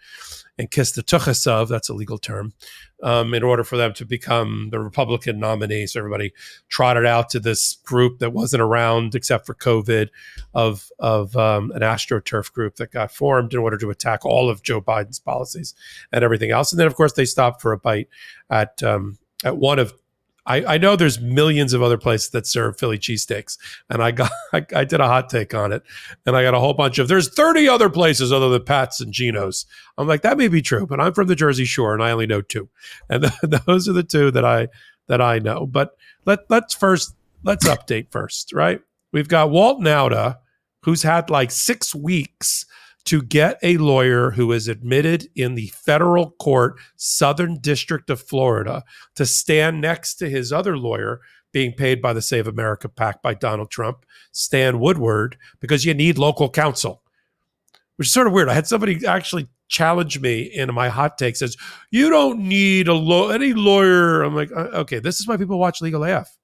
and 0.58 0.70
kiss 0.70 0.92
the 0.92 1.02
tuchus 1.02 1.46
of 1.46 1.70
that's 1.70 1.88
a 1.88 1.94
legal 1.94 2.18
term 2.18 2.52
um, 3.02 3.32
in 3.32 3.42
order 3.42 3.64
for 3.64 3.78
them 3.78 3.94
to 3.94 4.04
become 4.04 4.68
the 4.70 4.78
Republican 4.78 5.38
nominee. 5.38 5.86
So 5.86 5.98
everybody 5.98 6.34
trotted 6.68 7.06
out 7.06 7.30
to 7.30 7.40
this 7.40 7.78
group 7.86 8.18
that 8.18 8.34
wasn't 8.34 8.60
around 8.60 9.14
except 9.14 9.46
for 9.46 9.54
COVID 9.54 10.08
of 10.52 10.90
of 10.98 11.34
um, 11.38 11.70
an 11.72 11.80
astroturf 11.80 12.52
group 12.52 12.76
that 12.76 12.92
got 12.92 13.10
formed 13.10 13.54
in 13.54 13.60
order 13.60 13.78
to 13.78 13.88
attack 13.88 14.26
all 14.26 14.50
of 14.50 14.62
Joe 14.62 14.82
Biden's 14.82 15.18
policies 15.20 15.74
and 16.12 16.22
everything 16.22 16.50
else. 16.50 16.70
And 16.70 16.78
then 16.78 16.86
of 16.86 16.94
course 16.94 17.14
they 17.14 17.24
stopped 17.24 17.62
for 17.62 17.72
a 17.72 17.78
bite 17.78 18.08
at 18.50 18.82
um, 18.82 19.18
at 19.42 19.56
one 19.56 19.78
of 19.78 19.94
I, 20.46 20.74
I 20.74 20.78
know 20.78 20.96
there's 20.96 21.20
millions 21.20 21.72
of 21.72 21.82
other 21.82 21.98
places 21.98 22.30
that 22.30 22.46
serve 22.46 22.78
Philly 22.78 22.98
cheesesteaks, 22.98 23.58
and 23.88 24.02
I 24.02 24.10
got 24.10 24.30
I, 24.52 24.64
I, 24.74 24.84
did 24.84 25.00
a 25.00 25.06
hot 25.06 25.28
take 25.28 25.54
on 25.54 25.72
it, 25.72 25.82
and 26.26 26.36
I 26.36 26.42
got 26.42 26.54
a 26.54 26.60
whole 26.60 26.74
bunch 26.74 26.98
of 26.98 27.08
there's 27.08 27.28
30 27.28 27.68
other 27.68 27.90
places 27.90 28.32
other 28.32 28.48
than 28.48 28.64
Pat's 28.64 29.00
and 29.00 29.12
Geno's. 29.12 29.66
I'm 29.98 30.08
like 30.08 30.22
that 30.22 30.38
may 30.38 30.48
be 30.48 30.62
true, 30.62 30.86
but 30.86 31.00
I'm 31.00 31.12
from 31.12 31.28
the 31.28 31.36
Jersey 31.36 31.64
Shore 31.64 31.94
and 31.94 32.02
I 32.02 32.10
only 32.10 32.26
know 32.26 32.40
two, 32.40 32.68
and 33.08 33.24
those 33.66 33.88
are 33.88 33.92
the 33.92 34.02
two 34.02 34.30
that 34.30 34.44
I 34.44 34.68
that 35.08 35.20
I 35.20 35.38
know. 35.38 35.66
But 35.66 35.96
let 36.24 36.40
let's 36.48 36.74
first 36.74 37.14
let's 37.44 37.66
update 37.66 38.10
first, 38.10 38.52
right? 38.52 38.80
We've 39.12 39.28
got 39.28 39.50
Walt 39.50 39.80
Nauta, 39.80 40.38
who's 40.82 41.02
had 41.02 41.30
like 41.30 41.50
six 41.50 41.94
weeks 41.94 42.64
to 43.04 43.22
get 43.22 43.58
a 43.62 43.76
lawyer 43.78 44.30
who 44.30 44.52
is 44.52 44.68
admitted 44.68 45.28
in 45.34 45.54
the 45.54 45.68
federal 45.68 46.30
court, 46.32 46.78
Southern 46.96 47.58
District 47.58 48.10
of 48.10 48.20
Florida, 48.20 48.84
to 49.16 49.26
stand 49.26 49.80
next 49.80 50.14
to 50.16 50.28
his 50.28 50.52
other 50.52 50.76
lawyer 50.76 51.20
being 51.52 51.72
paid 51.72 52.00
by 52.00 52.12
the 52.12 52.22
Save 52.22 52.46
America 52.46 52.88
PAC 52.88 53.22
by 53.22 53.34
Donald 53.34 53.70
Trump, 53.70 54.04
Stan 54.32 54.78
Woodward, 54.78 55.36
because 55.60 55.84
you 55.84 55.94
need 55.94 56.18
local 56.18 56.48
counsel, 56.48 57.02
which 57.96 58.08
is 58.08 58.12
sort 58.12 58.26
of 58.26 58.32
weird. 58.32 58.48
I 58.48 58.54
had 58.54 58.66
somebody 58.66 59.04
actually 59.06 59.48
challenge 59.68 60.20
me 60.20 60.42
in 60.42 60.72
my 60.74 60.88
hot 60.88 61.18
take 61.18 61.36
says, 61.36 61.56
You 61.90 62.10
don't 62.10 62.40
need 62.40 62.86
a 62.86 62.94
law 62.94 63.30
any 63.30 63.52
lawyer. 63.52 64.22
I'm 64.22 64.34
like, 64.34 64.52
uh, 64.52 64.68
okay, 64.74 64.98
this 64.98 65.20
is 65.20 65.26
why 65.26 65.36
people 65.36 65.58
watch 65.58 65.80
Legal 65.80 66.04
AF 66.04 66.36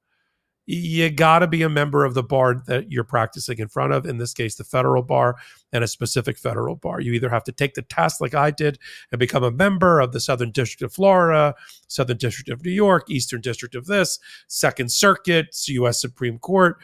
you 0.67 1.09
got 1.11 1.39
to 1.39 1.47
be 1.47 1.63
a 1.63 1.69
member 1.69 2.05
of 2.05 2.15
the 2.15 2.23
bar 2.23 2.63
that 2.67 2.91
you're 2.91 3.05
practicing 3.05 3.59
in 3.59 3.69
front 3.69 3.93
of, 3.93 4.05
in 4.05 4.19
this 4.19 4.35
case, 4.35 4.57
the 4.57 4.65
federal 4.65 5.03
bar 5.03 5.37
and 5.73 5.83
a 5.85 5.89
specific 5.89 6.39
federal 6.39 6.77
bar. 6.77 7.01
You 7.01 7.13
either 7.13 7.29
have 7.29 7.45
to 7.45 7.53
take 7.53 7.75
the 7.75 7.83
test 7.83 8.21
like 8.21 8.35
I 8.35 8.51
did 8.51 8.79
and 9.11 9.19
become 9.19 9.45
a 9.45 9.51
member 9.51 10.01
of 10.01 10.13
the 10.13 10.21
Southern 10.21 10.51
District 10.51 10.83
of 10.83 10.93
Florida, 10.93 11.55
Southern 11.89 12.17
District 12.17 12.49
of 12.49 12.65
New 12.65 12.71
York, 12.71 13.11
Eastern 13.11 13.41
District 13.41 13.75
of 13.75 13.87
this, 13.87 14.19
Second 14.47 14.91
Circuit, 14.93 15.57
U.S. 15.69 16.01
Supreme 16.01 16.39
Court. 16.39 16.79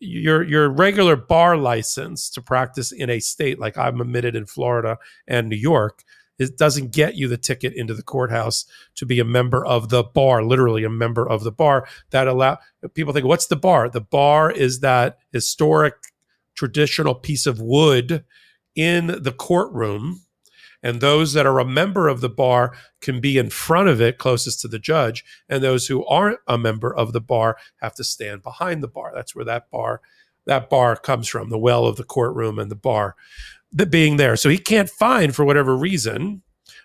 Your 0.00 0.44
your 0.44 0.68
regular 0.68 1.16
bar 1.16 1.56
license 1.56 2.30
to 2.30 2.40
practice 2.40 2.92
in 2.92 3.10
a 3.10 3.18
state 3.18 3.58
like 3.58 3.76
I'm 3.76 4.00
admitted 4.00 4.36
in 4.36 4.46
Florida 4.46 4.98
and 5.26 5.48
New 5.48 5.56
York 5.56 6.04
it 6.38 6.56
doesn't 6.56 6.92
get 6.92 7.16
you 7.16 7.28
the 7.28 7.36
ticket 7.36 7.74
into 7.74 7.94
the 7.94 8.02
courthouse 8.02 8.64
to 8.94 9.04
be 9.04 9.18
a 9.18 9.24
member 9.24 9.64
of 9.66 9.88
the 9.88 10.04
bar, 10.04 10.42
literally 10.42 10.84
a 10.84 10.90
member 10.90 11.28
of 11.28 11.42
the 11.42 11.52
bar. 11.52 11.86
That 12.10 12.28
allow 12.28 12.58
people 12.94 13.12
think, 13.12 13.26
what's 13.26 13.46
the 13.46 13.56
bar? 13.56 13.88
The 13.88 14.00
bar 14.00 14.50
is 14.50 14.80
that 14.80 15.18
historic 15.32 15.94
traditional 16.58 17.14
piece 17.14 17.46
of 17.46 17.60
wood 17.60 18.24
in 18.74 19.06
the 19.22 19.32
courtroom. 19.32 20.22
And 20.82 21.00
those 21.00 21.32
that 21.32 21.46
are 21.46 21.58
a 21.58 21.64
member 21.64 22.08
of 22.08 22.20
the 22.20 22.28
bar 22.28 22.74
can 23.00 23.20
be 23.20 23.38
in 23.38 23.50
front 23.50 23.88
of 23.88 24.00
it, 24.00 24.18
closest 24.18 24.60
to 24.60 24.68
the 24.68 24.78
judge. 24.78 25.24
And 25.48 25.62
those 25.62 25.86
who 25.86 26.04
aren't 26.06 26.40
a 26.46 26.58
member 26.58 26.94
of 26.94 27.12
the 27.12 27.20
bar 27.20 27.56
have 27.80 27.94
to 27.94 28.04
stand 28.04 28.42
behind 28.42 28.82
the 28.82 28.88
bar. 28.88 29.12
That's 29.14 29.34
where 29.34 29.44
that 29.44 29.70
bar 29.70 30.00
that 30.46 30.70
bar 30.70 30.96
comes 30.96 31.28
from, 31.28 31.50
the 31.50 31.58
well 31.58 31.84
of 31.84 31.96
the 31.96 32.04
courtroom 32.04 32.58
and 32.58 32.70
the 32.70 32.74
bar 32.76 33.16
that 33.70 33.90
being 33.90 34.16
there. 34.16 34.34
So 34.34 34.48
he 34.48 34.56
can't 34.56 34.88
find, 34.88 35.36
for 35.36 35.44
whatever 35.44 35.76
reason, 35.76 36.42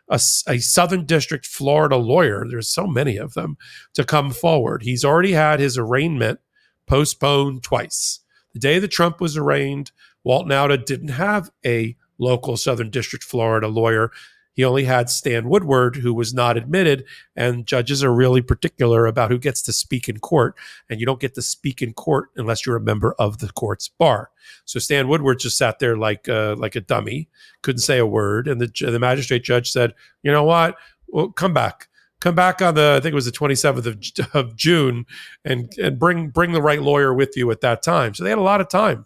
a, 0.09 0.19
a, 0.47 0.57
Southern 0.57 1.05
District 1.05 1.45
Florida 1.45 1.95
lawyer, 1.95 2.45
there's 2.47 2.67
so 2.67 2.85
many 2.85 3.15
of 3.15 3.35
them, 3.35 3.57
to 3.93 4.03
come 4.03 4.31
forward. 4.31 4.83
He's 4.83 5.05
already 5.05 5.31
had 5.31 5.61
his 5.61 5.77
arraignment 5.77 6.41
postponed 6.87 7.63
twice. 7.63 8.19
The 8.53 8.59
day 8.59 8.79
that 8.79 8.89
Trump 8.89 9.19
was 9.19 9.37
arraigned, 9.37 9.91
Walt 10.23 10.47
Nauta 10.47 10.83
didn't 10.83 11.09
have 11.09 11.51
a 11.65 11.95
local 12.17 12.57
Southern 12.57 12.89
District 12.89 13.23
Florida 13.23 13.67
lawyer. 13.67 14.11
He 14.53 14.63
only 14.63 14.83
had 14.83 15.09
Stan 15.09 15.49
Woodward, 15.49 15.95
who 15.95 16.13
was 16.13 16.31
not 16.33 16.57
admitted. 16.57 17.05
And 17.35 17.65
judges 17.65 18.03
are 18.03 18.13
really 18.13 18.41
particular 18.41 19.07
about 19.07 19.31
who 19.31 19.39
gets 19.39 19.63
to 19.63 19.73
speak 19.73 20.07
in 20.07 20.19
court. 20.19 20.55
And 20.89 20.99
you 20.99 21.07
don't 21.07 21.19
get 21.19 21.33
to 21.33 21.41
speak 21.41 21.81
in 21.81 21.93
court 21.93 22.29
unless 22.35 22.65
you're 22.65 22.75
a 22.75 22.81
member 22.81 23.15
of 23.17 23.39
the 23.39 23.51
court's 23.51 23.89
bar. 23.89 24.29
So 24.65 24.79
Stan 24.79 25.07
Woodward 25.07 25.39
just 25.39 25.57
sat 25.57 25.79
there 25.79 25.97
like 25.97 26.29
uh, 26.29 26.55
like 26.55 26.75
a 26.75 26.81
dummy, 26.81 27.29
couldn't 27.63 27.81
say 27.81 27.97
a 27.97 28.05
word. 28.05 28.47
And 28.47 28.61
the, 28.61 28.71
the 28.91 28.99
magistrate 28.99 29.43
judge 29.43 29.71
said, 29.71 29.95
you 30.21 30.31
know 30.31 30.43
what? 30.43 30.77
Well, 31.07 31.29
come 31.29 31.53
back. 31.53 31.87
Come 32.23 32.35
back 32.35 32.61
on 32.61 32.75
the 32.75 32.95
I 32.97 33.01
think 33.01 33.11
it 33.11 33.15
was 33.15 33.25
the 33.25 33.33
27th 33.33 33.85
of, 33.85 34.33
of 34.33 34.55
June 34.55 35.05
and 35.43 35.69
and 35.77 35.99
bring 35.99 36.29
bring 36.29 36.53
the 36.53 36.61
right 36.61 36.81
lawyer 36.81 37.13
with 37.13 37.35
you 37.35 37.51
at 37.51 37.59
that 37.59 37.83
time. 37.83 38.13
So 38.13 38.23
they 38.23 38.29
had 38.29 38.39
a 38.39 38.41
lot 38.41 38.61
of 38.61 38.69
time. 38.69 39.05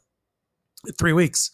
Three 1.00 1.14
weeks. 1.14 1.50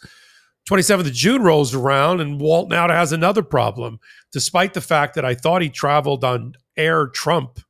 27th 0.69 1.07
of 1.07 1.13
June 1.13 1.41
rolls 1.41 1.73
around 1.73 2.19
and 2.19 2.41
Walt 2.41 2.67
now 2.67 2.89
has 2.89 3.13
another 3.13 3.43
problem, 3.43 4.01
despite 4.33 4.73
the 4.73 4.81
fact 4.81 5.15
that 5.15 5.23
I 5.23 5.35
thought 5.35 5.61
he 5.61 5.69
traveled 5.69 6.25
on 6.25 6.55
Air 6.75 7.07
Trump, 7.07 7.61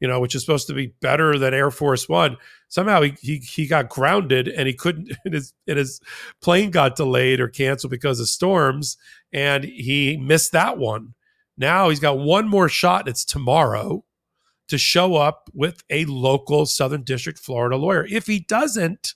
you 0.00 0.08
know, 0.08 0.18
which 0.18 0.34
is 0.34 0.40
supposed 0.40 0.66
to 0.66 0.74
be 0.74 0.94
better 1.00 1.38
than 1.38 1.54
Air 1.54 1.70
Force 1.70 2.08
One. 2.08 2.38
Somehow 2.66 3.02
he 3.02 3.14
he, 3.20 3.36
he 3.36 3.68
got 3.68 3.88
grounded 3.88 4.48
and 4.48 4.66
he 4.66 4.74
couldn't 4.74 5.16
and 5.24 5.34
his 5.34 5.52
and 5.68 5.78
his 5.78 6.00
plane 6.42 6.72
got 6.72 6.96
delayed 6.96 7.38
or 7.38 7.46
canceled 7.46 7.92
because 7.92 8.18
of 8.18 8.28
storms 8.28 8.96
and 9.32 9.62
he 9.62 10.16
missed 10.16 10.50
that 10.50 10.78
one. 10.78 11.14
Now 11.56 11.88
he's 11.88 12.00
got 12.00 12.18
one 12.18 12.48
more 12.48 12.68
shot. 12.68 13.08
It's 13.08 13.24
tomorrow 13.24 14.04
to 14.68 14.78
show 14.78 15.16
up 15.16 15.48
with 15.54 15.82
a 15.90 16.04
local 16.06 16.66
Southern 16.66 17.02
District 17.02 17.38
Florida 17.38 17.76
lawyer. 17.76 18.06
If 18.10 18.26
he 18.26 18.40
doesn't, 18.40 19.14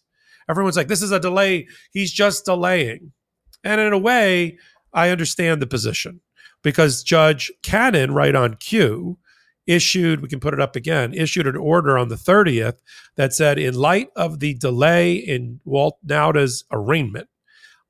everyone's 0.49 0.76
like, 0.76 0.88
this 0.88 1.03
is 1.03 1.12
a 1.12 1.20
delay. 1.20 1.66
He's 1.93 2.12
just 2.12 2.45
delaying. 2.45 3.12
And 3.64 3.80
in 3.80 3.93
a 3.93 3.99
way, 3.99 4.59
I 4.93 5.11
understand 5.11 5.61
the 5.61 5.66
position 5.66 6.20
because 6.62 7.03
Judge 7.03 7.51
Cannon, 7.62 8.14
right 8.14 8.34
on 8.34 8.55
cue, 8.55 9.18
issued, 9.66 10.20
we 10.20 10.28
can 10.28 10.41
put 10.41 10.55
it 10.55 10.61
up 10.61 10.74
again, 10.76 11.14
issued 11.14 11.47
an 11.47 11.57
order 11.57 11.97
on 11.97 12.09
the 12.09 12.16
30th 12.16 12.78
that 13.16 13.32
said, 13.32 13.59
in 13.59 13.74
light 13.74 14.09
of 14.16 14.41
the 14.41 14.55
delay 14.55 15.14
in 15.14 15.61
Walt 15.64 15.99
Nauta's 16.05 16.64
arraignment, 16.72 17.28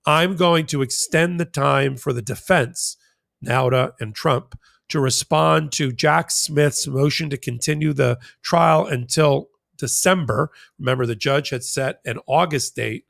I'm 0.07 0.37
going 0.37 0.67
to 0.67 0.83
extend 0.83 1.39
the 1.39 1.45
time 1.45 1.97
for 1.97 2.13
the 2.13 2.23
defense, 2.23 2.97
Nauta 3.45 3.93
and 4.01 4.15
Trump, 4.15 4.59
to 4.89 5.01
respond 5.01 5.73
to 5.73 5.93
Jack 5.93 6.31
Smith's 6.31 6.87
motion 6.87 7.31
to 7.31 7.37
continue 7.37 7.93
the 7.93 8.19
trial 8.43 8.87
until 8.87 9.49
December. 9.77 10.51
Remember, 10.79 11.07
the 11.07 11.17
judge 11.17 11.51
had 11.51 11.65
set 11.65 12.01
an 12.05 12.19
August 12.27 12.77
date, 12.77 13.07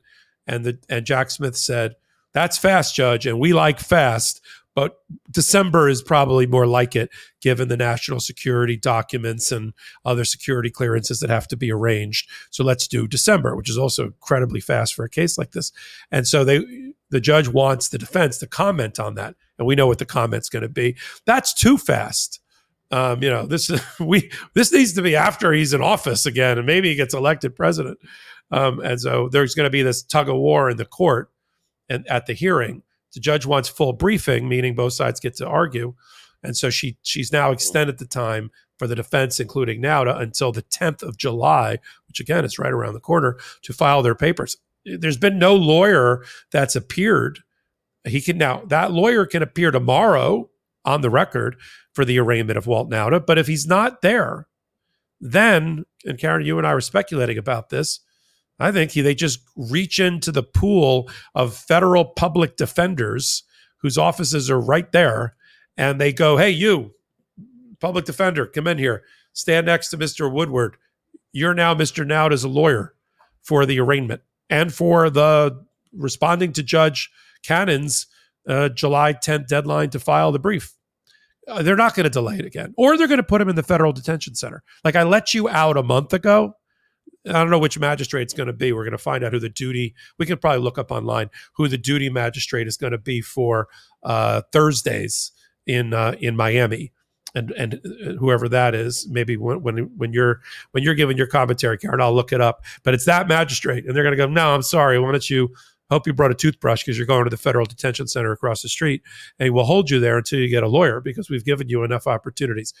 and 0.47 0.63
the 0.63 0.79
and 0.89 1.05
Jack 1.05 1.31
Smith 1.31 1.57
said, 1.57 1.95
"That's 2.33 2.57
fast, 2.57 2.95
judge, 2.95 3.25
and 3.25 3.39
we 3.39 3.51
like 3.53 3.79
fast." 3.79 4.41
But 4.73 4.99
December 5.29 5.89
is 5.89 6.01
probably 6.01 6.47
more 6.47 6.65
like 6.65 6.95
it, 6.95 7.09
given 7.41 7.67
the 7.67 7.75
national 7.75 8.21
security 8.21 8.77
documents 8.77 9.51
and 9.51 9.73
other 10.05 10.23
security 10.23 10.69
clearances 10.69 11.19
that 11.19 11.29
have 11.29 11.45
to 11.49 11.57
be 11.57 11.69
arranged. 11.73 12.29
So 12.51 12.63
let's 12.63 12.87
do 12.87 13.05
December, 13.05 13.53
which 13.57 13.69
is 13.69 13.77
also 13.77 14.05
incredibly 14.05 14.61
fast 14.61 14.95
for 14.95 15.03
a 15.03 15.09
case 15.09 15.37
like 15.37 15.51
this. 15.51 15.73
And 16.09 16.25
so 16.25 16.45
they, 16.45 16.93
the 17.11 17.21
judge 17.21 17.47
wants 17.47 17.89
the 17.89 17.97
defense 17.97 18.37
to 18.39 18.47
comment 18.47 18.99
on 18.99 19.15
that 19.15 19.35
and 19.61 19.67
we 19.67 19.75
know 19.75 19.85
what 19.85 19.99
the 19.99 20.05
comment's 20.05 20.49
going 20.49 20.63
to 20.63 20.69
be. 20.69 20.97
That's 21.25 21.53
too 21.53 21.77
fast. 21.77 22.39
Um, 22.89 23.21
you 23.21 23.29
know, 23.29 23.45
this 23.45 23.71
we 23.99 24.31
this 24.55 24.73
needs 24.73 24.93
to 24.93 25.01
be 25.01 25.15
after 25.15 25.53
he's 25.53 25.71
in 25.71 25.81
office 25.81 26.25
again, 26.25 26.57
and 26.57 26.65
maybe 26.65 26.89
he 26.89 26.95
gets 26.95 27.13
elected 27.13 27.55
president. 27.55 27.99
Um, 28.49 28.79
and 28.81 28.99
so 28.99 29.29
there's 29.29 29.53
going 29.53 29.67
to 29.67 29.71
be 29.71 29.83
this 29.83 30.03
tug 30.03 30.27
of 30.27 30.35
war 30.35 30.69
in 30.69 30.77
the 30.77 30.85
court 30.85 31.29
and 31.87 32.05
at 32.07 32.25
the 32.25 32.33
hearing. 32.33 32.81
The 33.13 33.19
judge 33.19 33.45
wants 33.45 33.69
full 33.69 33.93
briefing, 33.93 34.49
meaning 34.49 34.73
both 34.73 34.93
sides 34.93 35.19
get 35.19 35.35
to 35.37 35.47
argue. 35.47 35.93
And 36.43 36.57
so 36.57 36.69
she 36.69 36.97
she's 37.03 37.31
now 37.31 37.51
extended 37.51 37.99
the 37.99 38.05
time 38.05 38.49
for 38.79 38.87
the 38.87 38.95
defense, 38.95 39.39
including 39.39 39.79
Nauta, 39.79 40.19
until 40.19 40.51
the 40.51 40.63
10th 40.63 41.03
of 41.03 41.17
July, 41.17 41.77
which 42.07 42.19
again 42.19 42.43
is 42.43 42.57
right 42.57 42.73
around 42.73 42.93
the 42.93 42.99
corner, 42.99 43.37
to 43.61 43.73
file 43.73 44.01
their 44.01 44.15
papers. 44.15 44.57
There's 44.85 45.17
been 45.17 45.39
no 45.39 45.55
lawyer 45.55 46.23
that's 46.51 46.75
appeared 46.75 47.39
he 48.03 48.21
can 48.21 48.37
now 48.37 48.63
that 48.67 48.91
lawyer 48.91 49.25
can 49.25 49.43
appear 49.43 49.71
tomorrow 49.71 50.49
on 50.85 51.01
the 51.01 51.09
record 51.09 51.55
for 51.93 52.05
the 52.05 52.19
arraignment 52.19 52.57
of 52.57 52.67
Walt 52.67 52.89
Nauta, 52.89 53.23
but 53.25 53.37
if 53.37 53.47
he's 53.47 53.67
not 53.67 54.01
there, 54.01 54.47
then 55.19 55.85
and 56.05 56.17
Karen, 56.17 56.45
you 56.45 56.57
and 56.57 56.65
I 56.65 56.73
were 56.73 56.81
speculating 56.81 57.37
about 57.37 57.69
this. 57.69 57.99
I 58.59 58.71
think 58.71 58.91
he, 58.91 59.01
they 59.01 59.15
just 59.15 59.39
reach 59.55 59.99
into 59.99 60.31
the 60.31 60.43
pool 60.43 61.09
of 61.33 61.55
federal 61.55 62.05
public 62.05 62.57
defenders 62.57 63.43
whose 63.77 63.97
offices 63.97 64.49
are 64.49 64.59
right 64.59 64.91
there, 64.91 65.35
and 65.77 65.99
they 65.99 66.13
go, 66.13 66.37
"Hey, 66.37 66.51
you, 66.51 66.93
public 67.79 68.05
defender, 68.05 68.45
come 68.45 68.67
in 68.67 68.77
here, 68.77 69.03
stand 69.33 69.67
next 69.67 69.89
to 69.89 69.97
Mister 69.97 70.29
Woodward. 70.29 70.77
You're 71.33 71.53
now 71.53 71.73
Mister 71.73 72.03
Nauta 72.03 72.33
as 72.33 72.43
a 72.43 72.49
lawyer 72.49 72.95
for 73.43 73.65
the 73.65 73.79
arraignment 73.79 74.21
and 74.51 74.71
for 74.71 75.09
the 75.09 75.65
responding 75.93 76.53
to 76.53 76.61
Judge 76.61 77.09
Cannon's 77.43 78.05
uh, 78.47 78.69
July 78.69 79.13
10th 79.13 79.47
deadline 79.47 79.89
to 79.91 79.99
file 79.99 80.31
the 80.31 80.39
brief. 80.39 80.73
Uh, 81.47 81.63
they're 81.63 81.75
not 81.75 81.95
going 81.95 82.03
to 82.03 82.09
delay 82.09 82.37
it 82.37 82.45
again, 82.45 82.73
or 82.77 82.97
they're 82.97 83.07
going 83.07 83.17
to 83.17 83.23
put 83.23 83.41
him 83.41 83.49
in 83.49 83.55
the 83.55 83.63
federal 83.63 83.91
detention 83.91 84.35
center. 84.35 84.61
Like 84.83 84.95
I 84.95 85.03
let 85.03 85.33
you 85.33 85.49
out 85.49 85.77
a 85.77 85.83
month 85.83 86.13
ago. 86.13 86.53
I 87.25 87.33
don't 87.33 87.49
know 87.49 87.59
which 87.59 87.79
magistrate 87.79 88.23
it's 88.23 88.33
going 88.33 88.47
to 88.47 88.53
be. 88.53 88.73
We're 88.73 88.83
going 88.83 88.91
to 88.91 88.97
find 88.97 89.23
out 89.23 89.31
who 89.31 89.39
the 89.39 89.49
duty. 89.49 89.95
We 90.17 90.25
can 90.25 90.37
probably 90.37 90.61
look 90.61 90.77
up 90.77 90.91
online 90.91 91.29
who 91.53 91.67
the 91.67 91.77
duty 91.77 92.09
magistrate 92.09 92.67
is 92.67 92.77
going 92.77 92.91
to 92.91 92.97
be 92.97 93.21
for 93.21 93.67
uh, 94.03 94.41
Thursdays 94.51 95.31
in 95.65 95.93
uh, 95.93 96.15
in 96.19 96.35
Miami, 96.35 96.91
and 97.35 97.51
and 97.51 97.75
uh, 97.85 98.13
whoever 98.13 98.49
that 98.49 98.75
is. 98.75 99.07
Maybe 99.09 99.37
when, 99.37 99.61
when 99.61 99.89
when 99.97 100.13
you're 100.13 100.41
when 100.71 100.83
you're 100.83 100.95
giving 100.95 101.17
your 101.17 101.27
commentary, 101.27 101.77
Karen, 101.77 102.01
I'll 102.01 102.13
look 102.13 102.33
it 102.33 102.41
up. 102.41 102.63
But 102.83 102.93
it's 102.93 103.05
that 103.05 103.27
magistrate, 103.27 103.85
and 103.85 103.95
they're 103.95 104.03
going 104.03 104.17
to 104.17 104.17
go. 104.17 104.27
No, 104.27 104.53
I'm 104.53 104.61
sorry. 104.61 104.99
Why 104.99 105.11
don't 105.11 105.29
you 105.29 105.53
hope 105.91 106.07
you 106.07 106.13
brought 106.13 106.31
a 106.31 106.35
toothbrush 106.35 106.83
because 106.83 106.97
you're 106.97 107.05
going 107.05 107.25
to 107.25 107.29
the 107.29 107.37
federal 107.37 107.65
detention 107.65 108.07
center 108.07 108.31
across 108.31 108.61
the 108.61 108.69
street 108.69 109.01
and 109.39 109.53
we'll 109.53 109.65
hold 109.65 109.89
you 109.89 109.99
there 109.99 110.17
until 110.17 110.39
you 110.39 110.47
get 110.47 110.63
a 110.63 110.67
lawyer 110.67 111.01
because 111.01 111.29
we've 111.29 111.43
given 111.43 111.67
you 111.67 111.83
enough 111.83 112.07
opportunities 112.07 112.73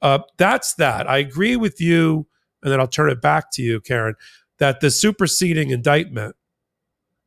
uh, 0.00 0.20
that's 0.36 0.74
that 0.74 1.10
i 1.10 1.18
agree 1.18 1.56
with 1.56 1.80
you 1.80 2.24
and 2.62 2.72
then 2.72 2.78
i'll 2.78 2.86
turn 2.86 3.10
it 3.10 3.20
back 3.20 3.50
to 3.50 3.62
you 3.62 3.80
karen 3.80 4.14
that 4.58 4.80
the 4.80 4.92
superseding 4.92 5.70
indictment 5.70 6.36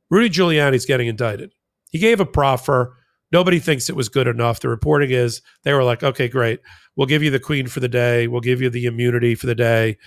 rudy 0.09 0.30
giuliani's 0.30 0.86
getting 0.86 1.07
indicted 1.07 1.51
he 1.91 1.99
gave 1.99 2.21
a 2.21 2.26
proffer 2.26 2.95
nobody 3.32 3.59
thinks 3.59 3.89
it 3.89 3.95
was 3.95 4.09
good 4.09 4.28
enough 4.28 4.59
the 4.59 4.69
reporting 4.69 5.11
is 5.11 5.41
they 5.63 5.73
were 5.73 5.84
like 5.84 6.03
okay 6.03 6.28
great 6.28 6.59
we'll 6.95 7.07
give 7.07 7.23
you 7.23 7.30
the 7.30 7.39
queen 7.39 7.67
for 7.67 7.80
the 7.80 7.89
day 7.89 8.28
we'll 8.28 8.41
give 8.41 8.61
you 8.61 8.69
the 8.69 8.86
immunity 8.86 9.36
for 9.36 9.47
the 9.47 9.55
day 9.55 9.97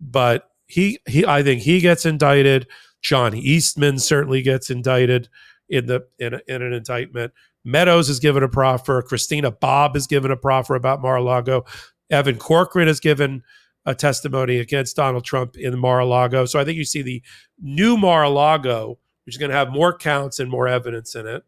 but 0.00 0.50
he 0.66 0.98
he 1.06 1.24
i 1.26 1.42
think 1.42 1.62
he 1.62 1.80
gets 1.80 2.06
indicted 2.06 2.66
John 3.04 3.34
Eastman 3.34 3.98
certainly 3.98 4.40
gets 4.40 4.70
indicted 4.70 5.28
in 5.68 5.86
the 5.86 6.06
in, 6.18 6.34
a, 6.34 6.40
in 6.48 6.62
an 6.62 6.72
indictment. 6.72 7.32
Meadows 7.62 8.08
has 8.08 8.18
given 8.18 8.42
a 8.42 8.48
proffer. 8.48 9.02
Christina 9.02 9.50
Bobb 9.50 9.94
has 9.94 10.06
given 10.06 10.30
a 10.30 10.36
proffer 10.36 10.74
about 10.74 11.02
Mar-a-Lago. 11.02 11.64
Evan 12.10 12.38
Corcoran 12.38 12.88
has 12.88 13.00
given 13.00 13.42
a 13.84 13.94
testimony 13.94 14.58
against 14.58 14.96
Donald 14.96 15.24
Trump 15.24 15.56
in 15.56 15.78
Mar-a-Lago. 15.78 16.46
So 16.46 16.58
I 16.58 16.64
think 16.64 16.78
you 16.78 16.84
see 16.84 17.02
the 17.02 17.22
new 17.60 17.98
Mar-a-Lago, 17.98 18.98
which 19.24 19.34
is 19.34 19.38
going 19.38 19.50
to 19.50 19.56
have 19.56 19.70
more 19.70 19.96
counts 19.96 20.38
and 20.38 20.50
more 20.50 20.66
evidence 20.66 21.14
in 21.14 21.26
it. 21.26 21.42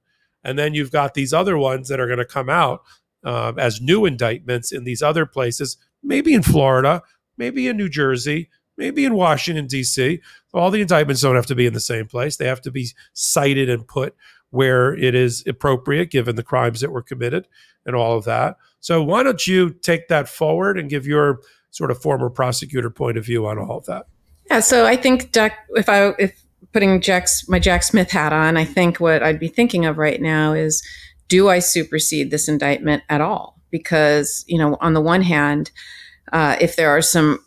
And 0.46 0.56
then 0.56 0.74
you've 0.74 0.92
got 0.92 1.14
these 1.14 1.32
other 1.32 1.58
ones 1.58 1.88
that 1.88 1.98
are 1.98 2.06
going 2.06 2.20
to 2.20 2.24
come 2.24 2.48
out 2.48 2.84
uh, 3.24 3.52
as 3.58 3.80
new 3.80 4.06
indictments 4.06 4.70
in 4.70 4.84
these 4.84 5.02
other 5.02 5.26
places, 5.26 5.76
maybe 6.04 6.32
in 6.34 6.44
Florida, 6.44 7.02
maybe 7.36 7.66
in 7.66 7.76
New 7.76 7.88
Jersey, 7.88 8.48
maybe 8.76 9.04
in 9.04 9.14
Washington, 9.14 9.66
D.C. 9.66 10.20
All 10.54 10.70
the 10.70 10.80
indictments 10.80 11.20
don't 11.20 11.34
have 11.34 11.46
to 11.46 11.56
be 11.56 11.66
in 11.66 11.72
the 11.72 11.80
same 11.80 12.06
place. 12.06 12.36
They 12.36 12.46
have 12.46 12.60
to 12.60 12.70
be 12.70 12.90
cited 13.12 13.68
and 13.68 13.88
put 13.88 14.14
where 14.50 14.94
it 14.94 15.16
is 15.16 15.42
appropriate 15.48 16.12
given 16.12 16.36
the 16.36 16.44
crimes 16.44 16.80
that 16.80 16.92
were 16.92 17.02
committed 17.02 17.48
and 17.84 17.96
all 17.96 18.16
of 18.16 18.24
that. 18.26 18.56
So, 18.78 19.02
why 19.02 19.24
don't 19.24 19.48
you 19.48 19.70
take 19.70 20.06
that 20.06 20.28
forward 20.28 20.78
and 20.78 20.88
give 20.88 21.08
your 21.08 21.40
sort 21.72 21.90
of 21.90 22.00
former 22.00 22.30
prosecutor 22.30 22.88
point 22.88 23.18
of 23.18 23.24
view 23.24 23.48
on 23.48 23.58
all 23.58 23.78
of 23.78 23.86
that? 23.86 24.06
Yeah, 24.48 24.60
so 24.60 24.86
I 24.86 24.96
think 24.96 25.32
Jack, 25.32 25.66
if 25.70 25.88
I 25.88 26.10
if 26.20 26.45
putting 26.76 27.00
Jack's 27.00 27.48
my 27.48 27.58
Jack 27.58 27.82
Smith 27.82 28.10
hat 28.10 28.34
on, 28.34 28.58
I 28.58 28.66
think 28.66 29.00
what 29.00 29.22
I'd 29.22 29.40
be 29.40 29.48
thinking 29.48 29.86
of 29.86 29.96
right 29.96 30.20
now 30.20 30.52
is, 30.52 30.86
do 31.26 31.48
I 31.48 31.58
supersede 31.58 32.30
this 32.30 32.48
indictment 32.48 33.02
at 33.08 33.22
all? 33.22 33.58
Because 33.70 34.44
you 34.46 34.58
know, 34.58 34.76
on 34.82 34.92
the 34.92 35.00
one 35.00 35.22
hand, 35.22 35.70
uh, 36.34 36.56
if 36.60 36.76
there 36.76 36.90
are 36.90 37.00
some 37.00 37.42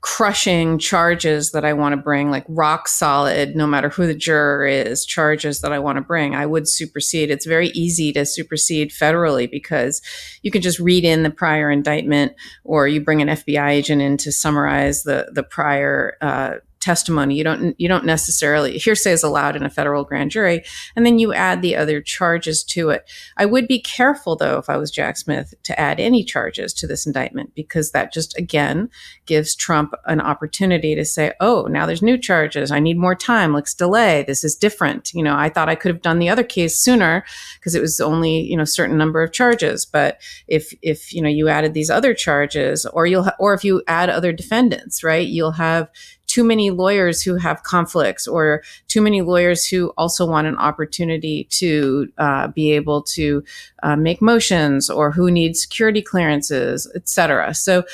crushing 0.00 0.76
charges 0.76 1.52
that 1.52 1.64
I 1.64 1.72
want 1.72 1.92
to 1.92 1.96
bring, 1.96 2.32
like 2.32 2.44
rock 2.48 2.88
solid, 2.88 3.54
no 3.54 3.64
matter 3.64 3.90
who 3.90 4.08
the 4.08 4.14
juror 4.14 4.66
is, 4.66 5.06
charges 5.06 5.60
that 5.60 5.72
I 5.72 5.78
want 5.78 5.96
to 5.98 6.02
bring, 6.02 6.34
I 6.34 6.44
would 6.44 6.68
supersede. 6.68 7.30
It's 7.30 7.46
very 7.46 7.68
easy 7.68 8.12
to 8.14 8.26
supersede 8.26 8.90
federally 8.90 9.48
because 9.48 10.02
you 10.42 10.50
can 10.50 10.62
just 10.62 10.80
read 10.80 11.04
in 11.04 11.22
the 11.22 11.30
prior 11.30 11.70
indictment 11.70 12.32
or 12.64 12.88
you 12.88 13.00
bring 13.00 13.22
an 13.22 13.28
FBI 13.28 13.70
agent 13.70 14.02
in 14.02 14.16
to 14.16 14.32
summarize 14.32 15.04
the, 15.04 15.30
the 15.32 15.44
prior 15.44 16.16
uh, 16.20 16.54
testimony. 16.84 17.34
You 17.34 17.44
don't 17.44 17.80
you 17.80 17.88
don't 17.88 18.04
necessarily 18.04 18.76
hearsay 18.78 19.12
is 19.12 19.22
allowed 19.22 19.56
in 19.56 19.64
a 19.64 19.70
federal 19.70 20.04
grand 20.04 20.30
jury, 20.30 20.62
and 20.94 21.06
then 21.06 21.18
you 21.18 21.32
add 21.32 21.62
the 21.62 21.74
other 21.74 22.02
charges 22.02 22.62
to 22.64 22.90
it. 22.90 23.10
I 23.38 23.46
would 23.46 23.66
be 23.66 23.80
careful 23.80 24.36
though 24.36 24.58
if 24.58 24.68
I 24.68 24.76
was 24.76 24.90
Jack 24.90 25.16
Smith 25.16 25.54
to 25.62 25.80
add 25.80 25.98
any 25.98 26.22
charges 26.22 26.74
to 26.74 26.86
this 26.86 27.06
indictment 27.06 27.54
because 27.54 27.92
that 27.92 28.12
just 28.12 28.36
again 28.38 28.90
gives 29.24 29.56
Trump 29.56 29.94
an 30.04 30.20
opportunity 30.20 30.94
to 30.94 31.04
say, 31.04 31.32
"Oh, 31.40 31.66
now 31.70 31.86
there's 31.86 32.02
new 32.02 32.18
charges. 32.18 32.70
I 32.70 32.80
need 32.80 32.98
more 32.98 33.14
time. 33.14 33.54
Let's 33.54 33.74
delay. 33.74 34.22
This 34.26 34.44
is 34.44 34.54
different." 34.54 35.12
You 35.14 35.22
know, 35.22 35.34
I 35.34 35.48
thought 35.48 35.70
I 35.70 35.74
could 35.74 35.90
have 35.90 36.02
done 36.02 36.18
the 36.18 36.28
other 36.28 36.44
case 36.44 36.78
sooner 36.78 37.24
because 37.58 37.74
it 37.74 37.80
was 37.80 37.98
only 38.00 38.40
you 38.40 38.56
know 38.58 38.64
certain 38.64 38.98
number 38.98 39.22
of 39.22 39.32
charges, 39.32 39.86
but 39.86 40.20
if 40.48 40.74
if 40.82 41.14
you 41.14 41.22
know 41.22 41.30
you 41.30 41.48
added 41.48 41.72
these 41.72 41.90
other 41.90 42.12
charges, 42.12 42.84
or 42.86 43.06
you'll 43.06 43.24
ha- 43.24 43.36
or 43.38 43.54
if 43.54 43.64
you 43.64 43.82
add 43.88 44.10
other 44.10 44.32
defendants, 44.32 45.02
right, 45.02 45.26
you'll 45.26 45.52
have 45.52 45.88
too 46.34 46.44
many 46.44 46.70
lawyers 46.70 47.22
who 47.22 47.36
have 47.36 47.62
conflicts 47.62 48.26
or 48.26 48.62
too 48.88 49.02
many 49.02 49.22
lawyers 49.22 49.60
who 49.70 49.92
also 49.96 50.26
want 50.26 50.46
an 50.46 50.56
opportunity 50.68 51.46
to 51.60 52.08
uh, 52.18 52.48
be 52.48 52.72
able 52.72 53.00
to 53.02 53.44
uh, 53.84 53.96
make 53.96 54.20
motions 54.20 54.90
or 54.90 55.12
who 55.12 55.30
need 55.30 55.56
security 55.56 56.02
clearances, 56.02 56.90
et 56.96 57.08
cetera. 57.08 57.54
So 57.54 57.84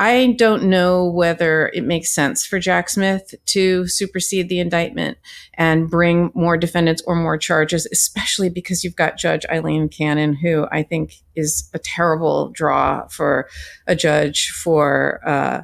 I 0.00 0.36
don't 0.38 0.62
know 0.62 1.10
whether 1.10 1.72
it 1.74 1.82
makes 1.82 2.14
sense 2.14 2.46
for 2.46 2.60
Jack 2.60 2.88
Smith 2.88 3.34
to 3.46 3.88
supersede 3.88 4.48
the 4.48 4.60
indictment 4.60 5.18
and 5.54 5.90
bring 5.90 6.30
more 6.34 6.56
defendants 6.56 7.02
or 7.04 7.16
more 7.16 7.36
charges, 7.36 7.84
especially 7.90 8.48
because 8.48 8.84
you've 8.84 9.02
got 9.04 9.18
Judge 9.18 9.44
Aileen 9.50 9.88
Cannon, 9.88 10.34
who 10.34 10.68
I 10.70 10.84
think 10.84 11.16
is 11.34 11.68
a 11.74 11.80
terrible 11.80 12.50
draw 12.50 13.08
for 13.08 13.48
a 13.88 13.96
judge 13.96 14.50
for 14.50 15.20
uh, 15.26 15.62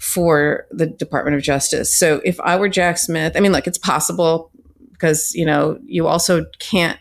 for 0.00 0.66
the 0.70 0.86
Department 0.86 1.36
of 1.36 1.42
Justice. 1.42 1.96
So 1.96 2.20
if 2.24 2.40
I 2.40 2.56
were 2.56 2.70
Jack 2.70 2.98
Smith, 2.98 3.34
I 3.36 3.40
mean, 3.40 3.52
look, 3.52 3.66
it's 3.66 3.78
possible 3.78 4.50
because, 4.92 5.34
you 5.34 5.44
know, 5.44 5.78
you 5.84 6.06
also 6.06 6.46
can't 6.58 6.98